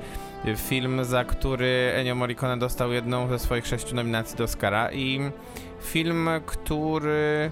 Film, 0.55 1.05
za 1.05 1.23
który 1.23 1.91
Ennio 1.95 2.15
Morricone 2.15 2.57
dostał 2.57 2.91
jedną 2.91 3.27
ze 3.27 3.39
swoich 3.39 3.67
sześciu 3.67 3.95
nominacji 3.95 4.37
do 4.37 4.43
Oscara 4.43 4.91
i 4.91 5.31
film, 5.81 6.29
który... 6.45 7.51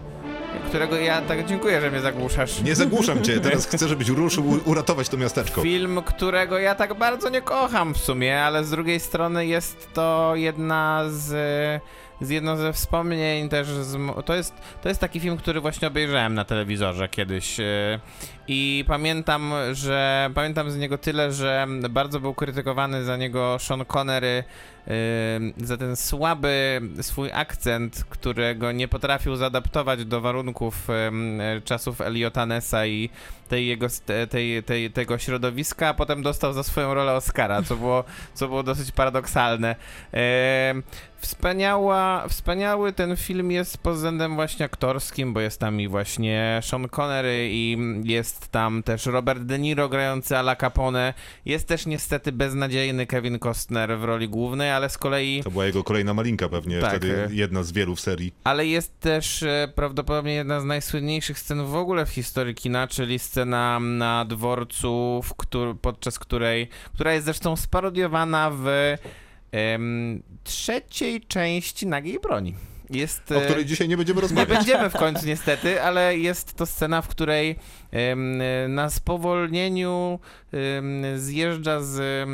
którego 0.68 0.96
ja 0.96 1.22
tak 1.22 1.46
dziękuję, 1.46 1.82
że 1.82 1.92
mnie 1.92 2.00
zagłuszasz. 2.00 2.62
Nie 2.62 2.76
zagłuszam 2.76 3.24
cię, 3.24 3.40
teraz 3.40 3.68
chcę, 3.68 3.88
żebyś 3.88 4.10
ruszył 4.10 4.60
uratować 4.66 5.10
to 5.10 5.18
miasteczko. 5.18 5.62
Film, 5.62 6.02
którego 6.06 6.60
ja 6.60 6.76
tak 6.76 6.94
bardzo 6.94 7.30
nie 7.30 7.42
kocham 7.42 7.94
w 7.94 7.98
sumie, 7.98 8.42
ale 8.44 8.64
z 8.64 8.70
drugiej 8.70 9.00
strony 9.00 9.46
jest 9.46 9.94
to 9.94 10.32
jedna 10.36 11.04
z, 11.08 11.32
z 12.22 12.30
jedno 12.30 12.58
ze 12.58 12.74
wspomnień 12.74 13.50
też 13.50 13.68
z, 13.68 13.98
to 14.26 14.36
jest, 14.36 14.54
to 14.82 14.90
jest 14.90 15.02
taki 15.02 15.20
film, 15.20 15.38
który 15.38 15.62
właśnie 15.62 15.88
obejrzałem 15.88 16.34
na 16.34 16.46
telewizorze 16.46 17.10
kiedyś 17.10 17.60
e, 17.60 18.00
i 18.48 18.86
pamiętam, 18.88 19.54
że 19.74 20.30
pamiętam 20.36 20.72
z 20.72 20.78
niego 20.78 20.98
tyle, 20.98 21.32
że 21.32 21.68
bardzo 21.90 22.20
był 22.20 22.34
krytykowany 22.34 23.04
za 23.04 23.18
niego 23.18 23.58
Sean 23.60 23.86
Connery 23.86 24.44
e, 24.88 24.94
za 25.58 25.78
ten 25.78 25.96
słaby 25.96 26.82
swój 27.02 27.32
akcent, 27.32 28.04
którego 28.10 28.72
nie 28.72 28.88
potrafił 28.88 29.36
zaadaptować 29.36 30.06
do 30.06 30.22
warunków 30.22 30.90
e, 30.90 31.12
czasów 31.66 32.02
Eliota 32.02 32.46
Nessa 32.46 32.86
i 32.86 33.10
tej 33.48 33.68
jego, 33.68 33.88
tej, 34.30 34.64
tej, 34.64 34.92
tego 34.92 35.18
środowiska, 35.18 35.88
a 35.88 35.94
potem 35.94 36.24
dostał 36.24 36.54
za 36.54 36.64
swoją 36.64 36.94
rolę 36.94 37.14
Oscara, 37.14 37.62
co 37.62 37.76
było, 37.76 38.04
co 38.34 38.48
było 38.48 38.64
dosyć 38.64 38.92
paradoksalne. 38.92 39.76
E, 40.14 40.74
wspaniała, 41.20 42.28
wspaniały 42.28 42.94
ten 42.94 43.18
film 43.18 43.52
jest 43.52 43.78
pod 43.78 43.96
względem 43.96 44.36
właśnie 44.36 44.66
aktorskim, 44.66 45.34
bo 45.34 45.40
jest 45.40 45.60
tam 45.60 45.82
i 45.82 45.88
właśnie 45.88 46.60
Sean 46.64 46.88
Connery 46.90 47.48
i 47.52 47.78
jest 48.04 48.48
tam 48.48 48.84
też 48.84 49.06
Robert 49.06 49.42
De 49.44 49.60
Niro 49.60 49.90
grający 49.90 50.38
Ala 50.38 50.56
Capone. 50.56 51.14
Jest 51.46 51.68
też 51.68 51.86
niestety 51.86 52.32
beznadziejny 52.32 53.06
Kevin 53.08 53.40
Costner 53.40 53.98
w 54.00 54.04
roli 54.04 54.30
głównej, 54.30 54.72
ale 54.72 54.90
z 54.90 54.98
kolei... 54.98 55.44
To 55.44 55.52
była 55.52 55.66
jego 55.66 55.84
kolejna 55.84 56.14
malinka 56.14 56.50
pewnie, 56.50 56.80
Tak. 56.80 56.90
wtedy 56.90 57.28
jedna 57.32 57.64
z 57.64 57.72
wielu 57.72 57.96
w 57.96 58.00
serii. 58.00 58.34
Ale 58.44 58.66
jest 58.66 59.00
też 59.00 59.44
e, 59.44 59.72
prawdopodobnie 59.76 60.34
jedna 60.34 60.62
z 60.62 60.66
najsłynniejszych 60.66 61.40
scen 61.40 61.66
w 61.66 61.76
ogóle 61.76 62.06
w 62.06 62.10
historii 62.10 62.56
kina, 62.56 62.88
czyli 62.88 63.20
scena 63.20 63.80
na 63.80 64.26
dworcu, 64.26 65.22
w 65.24 65.34
któr- 65.34 65.76
podczas 65.82 66.20
której, 66.20 66.70
która 66.94 67.14
jest 67.14 67.26
zresztą 67.26 67.56
sparodiowana 67.56 68.52
w 68.54 68.68
em, 69.52 70.24
trzeciej 70.44 71.22
części 71.22 71.88
Nagiej 71.88 72.20
Broni. 72.20 72.56
Jest, 72.90 73.32
O 73.32 73.36
e, 73.42 73.46
której 73.46 73.66
dzisiaj 73.66 73.88
nie 73.88 73.98
będziemy 73.98 74.18
nie 74.18 74.22
rozmawiać. 74.22 74.58
będziemy 74.58 74.90
w 74.90 74.94
końcu 74.94 75.26
niestety, 75.26 75.82
ale 75.82 76.18
jest 76.18 76.54
to 76.54 76.66
scena, 76.66 77.02
w 77.02 77.08
której 77.08 77.56
na 78.70 78.90
spowolnieniu 78.90 80.20
zjeżdża, 81.16 81.82
z, 81.82 82.28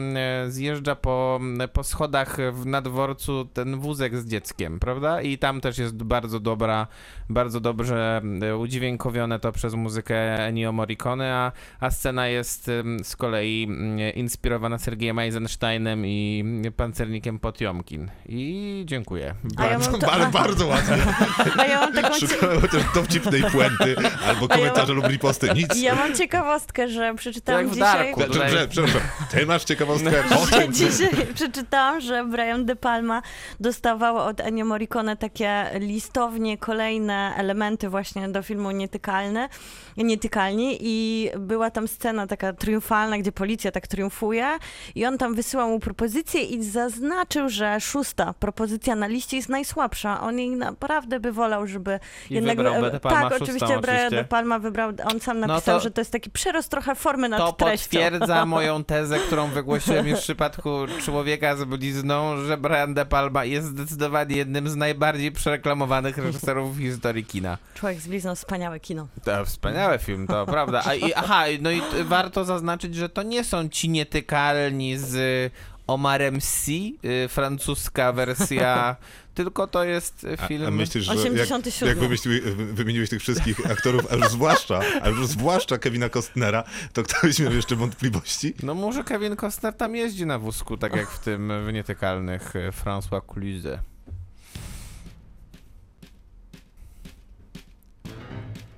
zjeżdża 0.53 0.95
po, 0.95 1.40
po 1.73 1.84
schodach 1.84 2.38
w 2.52 2.65
nadworcu 2.65 3.45
ten 3.53 3.80
wózek 3.80 4.18
z 4.18 4.27
dzieckiem, 4.27 4.80
prawda? 4.80 5.22
I 5.22 5.38
tam 5.38 5.61
też 5.61 5.77
jest 5.77 6.03
bardzo 6.03 6.40
dobra, 6.40 6.88
bardzo 7.30 7.60
dobrze 7.60 8.22
udźwiękowione 8.60 9.40
to 9.40 9.52
przez 9.52 9.73
muzykę 9.73 10.15
Ennio 10.48 10.72
Morricone, 10.72 11.34
a, 11.35 11.52
a 11.80 11.91
scena 11.91 12.27
jest 12.27 12.72
z 13.03 13.15
kolei 13.15 13.68
inspirowana 14.15 14.77
Sergejem 14.77 15.19
Eisensteinem 15.19 16.06
i 16.06 16.44
pancernikiem 16.77 17.40
Potiomkin. 17.40 18.11
I 18.26 18.84
dziękuję. 18.85 19.35
A 19.57 19.65
ja 19.65 19.80
mam 19.80 19.80
Bardzo, 19.80 19.98
to- 19.98 20.07
bardzo, 20.07 20.31
bardzo 20.31 20.68
łatwo. 20.68 20.94
A 21.61 21.65
ja 21.65 21.80
mam 21.80 21.94
taką 21.94 22.15
Szukałem 22.19 22.61
chociaż 22.61 22.84
dowcipnej 22.95 23.44
puenty 23.44 23.95
albo 24.27 24.48
komentarza 24.48 24.94
lub 24.94 25.07
riposty. 25.07 25.53
Nic. 25.56 25.82
ja 25.82 25.96
mam 25.96 26.16
ciekawostkę, 26.16 26.88
że 26.88 27.16
przeczytałam 27.16 27.62
Jak 27.62 27.70
w 27.70 27.74
dzisiaj... 27.74 28.16
Darku. 28.16 28.32
Prze- 28.32 28.46
prze- 28.48 28.68
Przepraszam, 28.68 29.02
ty 29.32 29.46
masz 29.46 29.64
ciekawostkę 29.64 30.24
o 30.68 30.72
dzisiaj 30.72 31.10
przeczytałam, 31.36 32.02
że 32.02 32.26
Brian 32.26 32.66
De 32.66 32.76
Palma 32.76 33.22
dostawał 33.60 34.18
od 34.18 34.40
Ennio 34.40 34.66
Morricone 34.66 35.18
takie 35.18 35.66
listownie 35.80 36.58
kolejne 36.58 37.34
elementy 37.38 37.90
właśnie 37.90 38.30
do 38.30 38.44
filmu 38.44 38.72
Nietykalny, 38.72 39.50
Nietykalni 39.98 40.78
i 40.82 41.30
była 41.38 41.72
tam 41.72 41.88
scena 41.88 42.28
taka 42.28 42.54
triumfalna, 42.54 43.18
gdzie 43.18 43.32
policja 43.32 43.72
tak 43.72 43.88
triumfuje 43.88 44.48
i 44.96 45.06
on 45.06 45.18
tam 45.18 45.36
wysyłał 45.36 45.70
mu 45.70 45.80
propozycję 45.80 46.42
i 46.44 46.64
zaznaczył, 46.64 47.50
że 47.50 47.80
szósta 47.80 48.34
propozycja 48.34 48.96
na 48.96 49.08
liście 49.08 49.38
jest 49.38 49.50
najsłabsza. 49.50 50.22
On 50.22 50.40
jej 50.40 50.50
naprawdę 50.50 51.20
by 51.20 51.32
wolał, 51.32 51.68
żeby 51.68 52.00
I 52.30 52.42
wybrał 52.42 52.82
De 52.82 53.00
Palma 53.00 53.22
Tak, 53.22 53.30
szóstą 53.30 53.44
oczywiście 53.44 53.80
Brian 53.80 53.98
oczywiście. 53.98 54.16
De 54.16 54.24
Palma 54.24 54.60
wybrał, 54.60 54.92
on 55.12 55.20
sam 55.20 55.33
No 55.40 55.48
napisał, 55.48 55.78
to- 55.78 55.84
że 55.84 55.92
to 55.92 56.02
jest 56.02 56.12
taki 56.12 56.30
przerost 56.30 56.70
trochę 56.72 56.96
formy 56.96 57.30
nad 57.30 57.40
To 57.40 57.52
treścią. 57.54 57.84
potwierdza 57.86 58.46
moją 58.56 58.84
tezę, 58.84 59.20
którą 59.20 59.48
wygłosiłem 59.48 60.08
już 60.08 60.20
w 60.20 60.24
przypadku 60.24 60.70
Człowieka 61.06 61.56
z 61.56 61.64
blizną, 61.64 62.38
że 62.46 62.58
Brian 62.58 62.94
De 62.94 63.06
Palma 63.06 63.46
jest 63.46 63.68
zdecydowanie 63.68 64.36
jednym 64.36 64.70
z 64.70 64.76
najbardziej 64.76 65.32
przereklamowanych 65.32 66.18
reżyserów 66.18 66.78
w 66.78 66.80
historii 66.80 67.26
kina. 67.26 67.58
Człowiek 67.76 68.00
z 68.00 68.08
blizną, 68.08 68.36
wspaniałe 68.36 68.80
kino. 68.80 69.08
To 69.24 69.46
wspaniały 69.46 70.00
film, 70.00 70.28
to 70.28 70.46
prawda. 70.46 70.82
A, 70.86 70.94
i, 70.94 71.14
aha, 71.14 71.44
no 71.62 71.72
i 71.72 71.82
warto 72.04 72.46
zaznaczyć, 72.46 72.96
że 72.96 73.10
to 73.10 73.24
nie 73.24 73.44
są 73.44 73.70
ci 73.70 73.90
nietykalni 73.90 74.98
z 74.98 75.52
Omarem 75.88 76.42
Sy, 76.42 76.72
y, 77.06 77.28
francuska 77.30 78.12
wersja, 78.14 78.96
tylko 79.34 79.68
to 79.68 79.84
jest 79.84 80.24
y, 80.24 80.38
A, 80.40 80.48
film... 80.48 80.66
a 80.68 80.72
myślisz, 80.72 81.04
że 81.06 81.12
jak, 81.12 81.20
87. 81.22 81.90
jak 81.90 82.00
wymyślił, 82.00 82.42
wy- 82.56 82.74
wymieniłeś 82.74 83.10
tych 83.10 83.22
wszystkich 83.22 83.72
aktorów, 83.72 84.12
a 84.12 84.16
już 84.16 84.28
zwłaszcza, 84.28 84.80
a 85.02 85.10
już 85.10 85.28
zwłaszcza 85.28 85.78
Kevina 85.78 86.10
Costnera, 86.10 86.64
to 86.94 87.04
ktoś 87.04 87.40
miał 87.40 87.54
jeszcze 87.54 87.76
wątpliwości? 87.76 88.54
No 88.64 88.74
może 88.74 89.04
Kevin 89.04 89.36
Costner 89.36 89.74
tam 89.74 89.96
jeździ 89.96 90.26
na 90.26 90.40
wózku, 90.40 90.78
tak 90.78 90.96
jak 90.96 91.10
w 91.10 91.20
tym 91.20 91.52
w 91.68 91.74
Nietykalnych 91.74 92.56
y, 92.56 92.72
François 92.86 93.22
Cluze. 93.28 93.80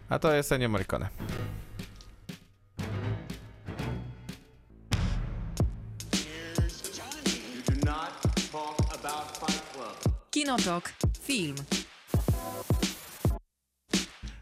A 0.09 0.19
to 0.19 0.33
jest 0.33 0.51
Ennio 0.51 0.69
Morricone. 0.69 1.09
Kinotok. 10.35 10.93
Film. 11.23 11.55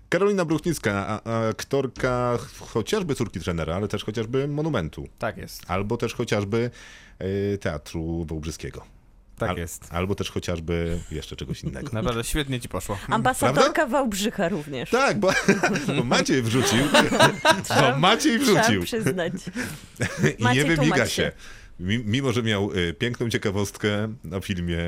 Karolina 0.09 0.45
Bruchnicka, 0.45 1.21
aktorka 1.49 2.37
chociażby 2.59 3.15
córki 3.15 3.39
trenera, 3.39 3.75
ale 3.75 3.87
też 3.87 4.03
chociażby 4.03 4.47
Monumentu. 4.47 5.07
Tak 5.19 5.37
jest, 5.37 5.63
Albo 5.67 5.97
też 5.97 6.13
chociażby 6.13 6.71
e, 7.19 7.57
Teatru 7.57 8.25
Wałbrzyskiego. 8.25 8.85
tak 9.37 9.49
Al- 9.49 9.57
jest. 9.57 9.87
Albo 9.91 10.15
też 10.15 10.31
chociażby 10.31 10.99
jeszcze 11.11 11.35
czegoś 11.35 11.63
innego. 11.63 11.89
Naprawdę 11.93 12.23
świetnie 12.23 12.59
ci 12.59 12.69
poszło. 12.69 12.97
Ambasadorka 13.09 13.85
Wałbrzycha 13.87 14.49
również. 14.49 14.89
Tak, 14.89 15.19
bo, 15.19 15.31
bo 15.97 16.03
Maciej 16.03 16.41
wrzucił. 16.41 16.79
Bo 17.81 17.97
Maciej 17.99 18.39
Trzeba 18.39 18.61
wrzucił. 18.61 18.83
przyznać. 18.83 19.33
I 20.39 20.43
Maciej, 20.43 20.63
nie 20.69 20.75
wymiga 20.75 21.05
się. 21.05 21.11
się. 21.11 21.31
Mi- 21.79 22.03
Mimo, 22.05 22.31
że 22.31 22.43
miał 22.43 22.71
y, 22.77 22.93
piękną 22.93 23.29
ciekawostkę 23.29 24.13
na 24.23 24.39
filmie, 24.41 24.79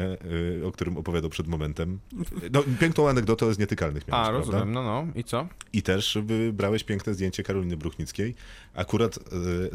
y, 0.62 0.66
o 0.66 0.72
którym 0.72 0.98
opowiadał 0.98 1.30
przed 1.30 1.48
momentem. 1.48 1.99
No, 2.52 2.64
piękną 2.80 3.10
anegdotę 3.10 3.53
z 3.53 3.60
nietykalnych 3.60 4.07
miałeś, 4.07 4.28
A, 4.28 4.32
prawda? 4.32 4.52
rozumiem, 4.52 4.74
no 4.74 4.84
no. 4.84 5.07
I 5.16 5.24
co? 5.24 5.48
I 5.74 5.82
też 5.84 6.18
wybrałeś 6.26 6.84
piękne 6.84 7.14
zdjęcie 7.14 7.44
Karoliny 7.44 7.78
Bruchnickiej, 7.78 8.36
akurat 8.74 9.18
y, 9.18 9.22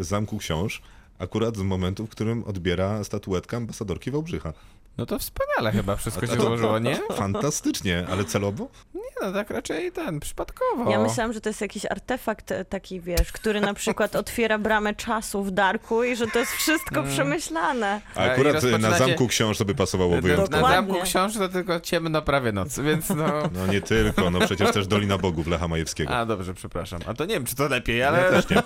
z 0.05 0.07
Zamku 0.09 0.39
Książ, 0.39 0.83
akurat 1.19 1.57
z 1.57 1.63
momentu, 1.63 2.07
w 2.07 2.11
którym 2.11 2.45
odbiera 2.45 3.05
statuetkę 3.05 3.57
ambasadorki 3.57 4.11
Wałbrzycha. 4.11 4.53
No 5.01 5.07
to 5.07 5.19
wspaniale 5.19 5.73
chyba 5.73 5.97
wszystko 5.97 6.27
się 6.27 6.41
ułożyło, 6.41 6.79
nie? 6.79 6.97
Fantastycznie, 7.13 8.07
ale 8.11 8.25
celowo? 8.25 8.69
Nie 8.95 9.01
no, 9.23 9.33
tak 9.33 9.51
raczej 9.51 9.93
ten, 9.93 10.21
przypadkowo. 10.21 10.91
Ja 10.91 10.99
myślałam, 10.99 11.33
że 11.33 11.41
to 11.41 11.49
jest 11.49 11.61
jakiś 11.61 11.87
artefakt 11.87 12.53
e, 12.53 12.65
taki, 12.65 13.01
wiesz, 13.01 13.33
który 13.33 13.61
na 13.61 13.75
przykład 13.75 14.17
otwiera 14.23 14.59
bramę 14.59 14.95
czasu 14.95 15.45
w 15.45 15.51
Darku 15.51 16.05
i 16.05 16.17
że 16.17 16.27
to 16.27 16.39
jest 16.39 16.53
wszystko 16.53 17.03
przemyślane. 17.03 18.01
A 18.15 18.21
akurat 18.21 18.63
na 18.79 18.99
Zamku 18.99 19.27
Książ 19.27 19.59
to 19.59 19.65
by 19.65 19.75
pasowało 19.75 20.15
Na, 20.15 20.21
wyjątkowo. 20.21 20.51
na 20.51 20.57
Dokładnie. 20.57 20.93
zamku 20.93 21.05
książ 21.07 21.35
to 21.35 21.49
tylko 21.49 21.81
ciemno 21.81 22.23
prawie 22.23 22.53
noc, 22.53 22.79
więc 22.79 23.09
no... 23.09 23.27
No 23.61 23.67
nie 23.67 23.81
tylko, 23.81 24.31
no 24.31 24.41
przecież 24.41 24.73
też 24.73 24.87
Dolina 24.87 25.19
Bogów 25.19 25.47
Lecha 25.47 25.69
Majewskiego. 25.69 26.17
A, 26.17 26.27
dobrze, 26.27 26.55
przepraszam. 26.55 27.01
A 27.07 27.15
to 27.15 27.25
nie 27.25 27.35
wiem, 27.35 27.45
czy 27.45 27.57
to 27.57 27.69
lepiej, 27.69 28.03
ale... 28.03 28.19
Ja 28.19 28.31
też 28.31 28.51
nie, 28.51 28.63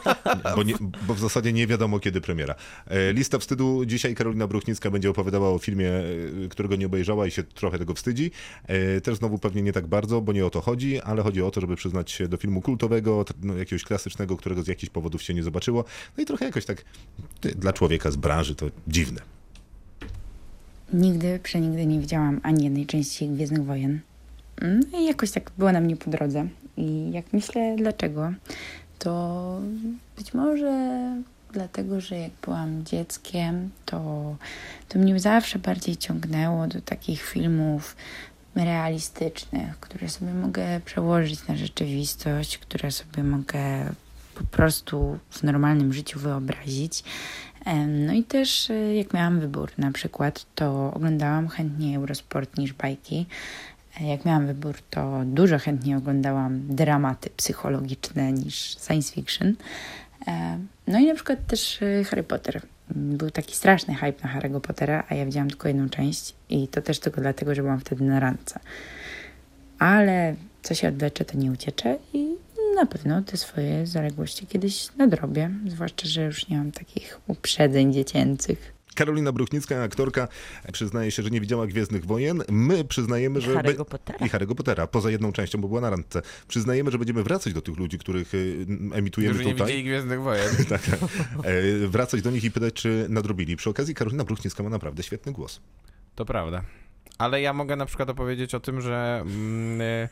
bo, 0.56 0.62
nie, 0.62 0.74
bo 1.02 1.15
w 1.15 1.20
zasadzie 1.20 1.52
nie 1.52 1.66
wiadomo 1.66 1.98
kiedy 2.01 2.20
premiera. 2.20 2.55
E, 2.86 3.12
Lista 3.12 3.39
wstydu. 3.39 3.85
Dzisiaj 3.85 4.15
Karolina 4.15 4.47
Bruchnicka 4.47 4.90
będzie 4.90 5.11
opowiadała 5.11 5.48
o 5.51 5.59
filmie, 5.59 5.89
e, 5.89 6.02
którego 6.51 6.76
nie 6.76 6.86
obejrzała 6.86 7.26
i 7.26 7.30
się 7.30 7.42
trochę 7.42 7.78
tego 7.78 7.94
wstydzi. 7.94 8.30
E, 8.66 9.01
Też 9.01 9.16
znowu 9.18 9.38
pewnie 9.38 9.62
nie 9.62 9.72
tak 9.72 9.86
bardzo, 9.86 10.20
bo 10.20 10.32
nie 10.32 10.46
o 10.46 10.51
to 10.51 10.60
chodzi, 10.60 11.01
ale 11.01 11.22
chodzi 11.22 11.42
o 11.42 11.51
to, 11.51 11.60
żeby 11.60 11.76
przyznać 11.76 12.10
się 12.10 12.28
do 12.28 12.36
filmu 12.36 12.62
kultowego, 12.62 13.24
no, 13.42 13.56
jakiegoś 13.56 13.84
klasycznego, 13.84 14.36
którego 14.36 14.62
z 14.62 14.66
jakichś 14.66 14.90
powodów 14.90 15.22
się 15.22 15.34
nie 15.34 15.42
zobaczyło. 15.42 15.84
No 16.16 16.22
i 16.22 16.26
trochę 16.26 16.44
jakoś 16.44 16.64
tak 16.64 16.84
dla 17.56 17.72
człowieka 17.72 18.10
z 18.10 18.16
branży 18.16 18.55
to 18.55 18.66
dziwne. 18.88 19.20
Nigdy, 20.92 21.40
przenigdy 21.42 21.86
nie 21.86 22.01
widziałam 22.01 22.40
ani 22.42 22.64
jednej 22.64 22.86
części 22.86 23.28
Gwiezdnych 23.28 23.64
Wojen. 23.64 24.01
No 24.62 25.01
i 25.01 25.05
jakoś 25.05 25.30
tak 25.30 25.51
było 25.59 25.72
na 25.72 25.80
mnie 25.80 25.96
po 25.96 26.10
drodze. 26.10 26.48
I 26.76 27.12
jak 27.12 27.32
myślę 27.32 27.76
dlaczego, 27.78 28.32
to 28.98 29.60
być 30.16 30.34
może 30.34 31.01
dlatego, 31.55 32.01
że 32.01 32.16
jak 32.18 32.32
byłam 32.43 32.85
dzieckiem, 32.85 33.70
to, 33.85 33.98
to 34.89 34.98
mnie 34.98 35.20
zawsze 35.20 35.59
bardziej 35.59 35.97
ciągnęło 35.97 36.66
do 36.66 36.81
takich 36.81 37.22
filmów 37.22 37.97
realistycznych, 38.55 39.81
które 39.81 40.09
sobie 40.09 40.35
mogę 40.35 40.81
przełożyć 40.85 41.47
na 41.47 41.56
rzeczywistość, 41.56 42.59
które 42.59 42.90
sobie 42.90 43.24
mogę 43.24 43.93
po 44.35 44.44
prostu 44.44 45.18
w 45.31 45.43
normalnym 45.43 45.93
życiu 45.93 46.20
wyobrazić. 46.20 47.05
No 48.06 48.12
i 48.12 48.24
też 48.24 48.70
e, 48.70 48.94
jak 48.94 49.14
miałam 49.14 49.40
wybór 49.40 49.72
na 49.78 49.93
przykład, 49.93 50.47
to 50.55 50.93
oglądałam 50.94 51.48
chętniej 51.48 51.94
Eurosport 51.94 52.59
niż 52.59 52.72
bajki. 52.72 53.26
E, 54.01 54.05
Jak 54.06 54.24
miałam 54.24 54.47
wybór, 54.47 54.74
to 54.90 55.20
dużo 55.24 55.59
chętniej 55.59 55.97
oglądałam 55.97 56.76
dramaty 56.76 57.31
psychologiczne 57.36 58.32
niż 58.32 58.76
science 58.86 59.12
fiction. 59.12 59.55
E, 60.26 60.59
No 60.86 60.98
i 60.98 61.06
na 61.06 61.14
przykład 61.14 61.46
też 61.46 61.82
e, 61.82 62.05
Harry 62.05 62.22
Potter. 62.22 62.62
Był 62.90 63.30
taki 63.30 63.56
straszny 63.56 63.94
hype 63.94 64.28
na 64.28 64.40
Harry'ego 64.40 64.60
Pottera, 64.60 65.05
a 65.09 65.14
ja 65.14 65.26
widziałam 65.26 65.48
tylko 65.48 65.68
jedną 65.68 65.88
część 65.88 66.34
i 66.48 66.68
to 66.68 66.82
też 66.82 66.98
tylko 66.98 67.20
dlatego, 67.20 67.55
że 67.55 67.62
byłam 67.62 67.80
wtedy 67.80 68.05
na 68.05 68.20
randce. 68.20 68.60
Ale 69.78 70.34
co 70.62 70.74
się 70.74 70.88
odwlecze, 70.88 71.24
to 71.24 71.38
nie 71.38 71.52
uciecze 71.52 71.98
i 72.12 72.34
na 72.74 72.86
pewno 72.86 73.22
te 73.22 73.36
swoje 73.36 73.86
zaległości 73.86 74.46
kiedyś 74.46 74.88
nadrobię, 74.96 75.51
zwłaszcza, 75.66 76.09
że 76.09 76.22
już 76.22 76.48
nie 76.48 76.59
mam 76.59 76.72
takich 76.72 77.20
uprzedzeń 77.26 77.92
dziecięcych. 77.92 78.73
Karolina 78.94 79.32
Bruchnicka, 79.32 79.82
aktorka, 79.82 80.28
przyznaje 80.72 81.10
się, 81.10 81.22
że 81.22 81.30
nie 81.30 81.40
widziała 81.40 81.66
Gwiezdnych 81.66 82.04
Wojen. 82.04 82.42
My 82.48 82.84
przyznajemy, 82.84 83.40
że... 83.40 83.54
Harry'ego 83.54 83.84
Pottera. 83.84 84.26
I 84.26 84.30
Harry'ego 84.30 84.54
Pottera, 84.54 84.86
poza 84.86 85.10
jedną 85.10 85.32
częścią, 85.32 85.60
bo 85.60 85.68
była 85.68 85.80
na 85.80 85.90
randce. 85.90 86.22
Przyznajemy, 86.48 86.90
że 86.90 86.98
będziemy 86.98 87.22
wracać 87.22 87.52
do 87.52 87.62
tych 87.62 87.76
ludzi, 87.76 87.98
których 87.98 88.34
y, 88.34 88.66
emitujemy 88.92 89.34
Którzy 89.34 89.48
nie 89.48 89.52
tutaj. 89.52 89.66
widzieli 89.66 89.84
Gwiezdnych 89.84 90.22
Wojen. 90.22 90.50
tak, 90.68 90.88
e, 90.88 91.88
wracać 91.88 92.22
do 92.22 92.30
nich 92.30 92.44
i 92.44 92.50
pytać, 92.50 92.74
czy 92.74 93.06
nadrobili. 93.08 93.56
Przy 93.56 93.70
okazji 93.70 93.94
Karolina 93.94 94.24
Bruchnicka 94.24 94.62
ma 94.62 94.70
naprawdę 94.70 95.02
świetny 95.02 95.32
głos. 95.32 95.60
To 96.14 96.24
prawda. 96.24 96.62
Ale 97.18 97.40
ja 97.40 97.52
mogę 97.52 97.76
na 97.76 97.86
przykład 97.86 98.10
opowiedzieć 98.10 98.54
o 98.54 98.60
tym, 98.60 98.80
że... 98.80 99.22
Mm, 99.26 99.80
y, 99.80 100.08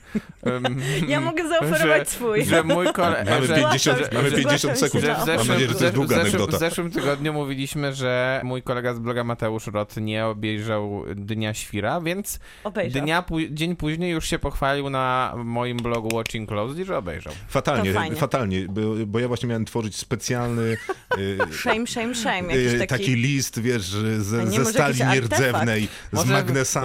Ja 1.09 1.21
mogę 1.21 1.49
zaoferować 1.49 2.09
że, 2.09 2.15
swój. 2.15 2.45
Że 2.45 2.63
mój 2.63 2.87
kolega... 2.93 3.31
Mamy 3.31 3.47
że, 3.47 3.55
50, 3.55 3.99
że, 3.99 4.09
mamy 4.13 4.31
że, 4.31 4.37
50 4.37 4.61
zgłaszam 4.61 4.77
sekund. 4.77 5.05
że 5.05 5.15
w 5.15 5.19
zeszłym, 5.19 5.39
Mam 5.39 5.49
nadzieję, 5.49 5.69
że 5.69 5.75
to 5.75 5.85
jest 5.85 5.95
w 5.95 5.99
długa 5.99 6.17
zeszłym, 6.17 6.35
anegdota. 6.35 6.57
w 6.57 6.61
zeszłym 6.61 6.91
tygodniu 6.91 7.33
mówiliśmy, 7.33 7.95
że 7.95 8.41
mój 8.45 8.63
kolega 8.63 8.95
z 8.95 8.99
bloga 8.99 9.25
Mateusz 9.25 9.67
Rot 9.67 9.97
nie 9.97 10.27
obejrzał 10.27 11.05
Dnia 11.17 11.55
Świra, 11.55 12.01
więc 12.01 12.39
Obejrzał. 12.65 13.03
dnia, 13.03 13.25
dzień 13.51 13.77
później 13.77 14.11
już 14.11 14.27
się 14.29 14.39
pochwalił 14.39 14.91
na 14.91 15.35
moim 15.37 15.77
blogu 15.77 16.17
Watching 16.17 16.49
Closely, 16.49 16.85
że 16.85 16.99
obejrzał. 16.99 17.33
Fatalnie, 17.49 17.95
fatalnie, 18.17 18.67
bo, 18.69 18.81
bo 19.07 19.19
ja 19.19 19.29
właśnie 19.29 19.49
miałem 19.49 19.65
tworzyć 19.65 19.97
specjalny 19.97 20.77
e, 21.11 21.17
Shame, 21.61 21.87
shame, 21.87 22.15
shame. 22.15 22.49
E, 22.53 22.73
taki... 22.73 22.89
taki 22.89 23.15
list, 23.15 23.61
wiesz, 23.61 23.85
ze, 24.19 24.45
nie, 24.45 24.65
ze 24.65 24.65
stali 24.65 24.99
nierdzewnej, 25.13 25.89
z 26.13 26.17
Może 26.17 26.35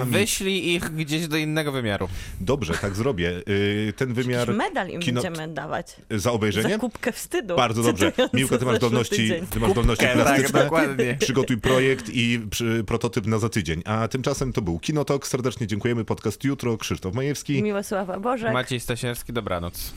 magnesami. 0.07 0.25
Wyślij 0.25 0.73
ich 0.73 0.83
gdzieś 0.95 1.27
do 1.27 1.37
innego 1.37 1.71
wymiaru. 1.71 2.09
Dobrze, 2.41 2.73
tak 2.73 2.95
zrobię. 2.95 3.41
E, 3.89 3.93
Ten 3.93 4.13
wymiar 4.13 4.39
Jakiś 4.47 4.57
medal 4.57 4.89
im 4.89 5.01
kino- 5.01 5.21
będziemy 5.23 5.53
dawać. 5.53 5.95
za 6.11 6.31
obejrzenie? 6.31 6.69
Za 6.73 6.77
kubkę 6.79 7.11
wstydu. 7.11 7.55
Bardzo 7.55 7.83
dobrze. 7.83 8.11
Miłka, 8.33 8.57
ty 8.57 8.65
masz 8.65 8.77
zdolności, 8.77 9.31
ty 9.49 9.59
masz 9.59 9.71
zdolności 9.71 10.05
tak, 10.05 10.13
plastyczne. 10.13 10.63
dokładnie. 10.63 11.17
Przygotuj 11.19 11.57
projekt 11.57 12.05
i 12.13 12.39
przy, 12.49 12.83
prototyp 12.87 13.25
na 13.25 13.39
za 13.39 13.49
tydzień. 13.49 13.81
A 13.85 14.07
tymczasem 14.07 14.53
to 14.53 14.61
był 14.61 14.79
Kinotok. 14.79 15.27
Serdecznie 15.27 15.67
dziękujemy. 15.67 16.05
Podcast 16.05 16.43
jutro. 16.43 16.77
Krzysztof 16.77 17.13
Majewski. 17.13 17.63
Miłosława 17.63 18.19
Bożek. 18.19 18.53
Maciej 18.53 18.79
Stasierski, 18.79 19.33
dobranoc. 19.33 19.93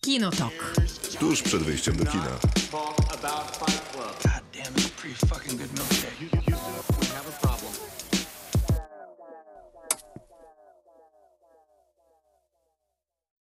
Kinotok. 0.00 0.74
Tuż 1.20 1.42
przed 1.42 1.62
wyjściem 1.62 1.96
do 1.96 2.04
kina. 2.06 2.38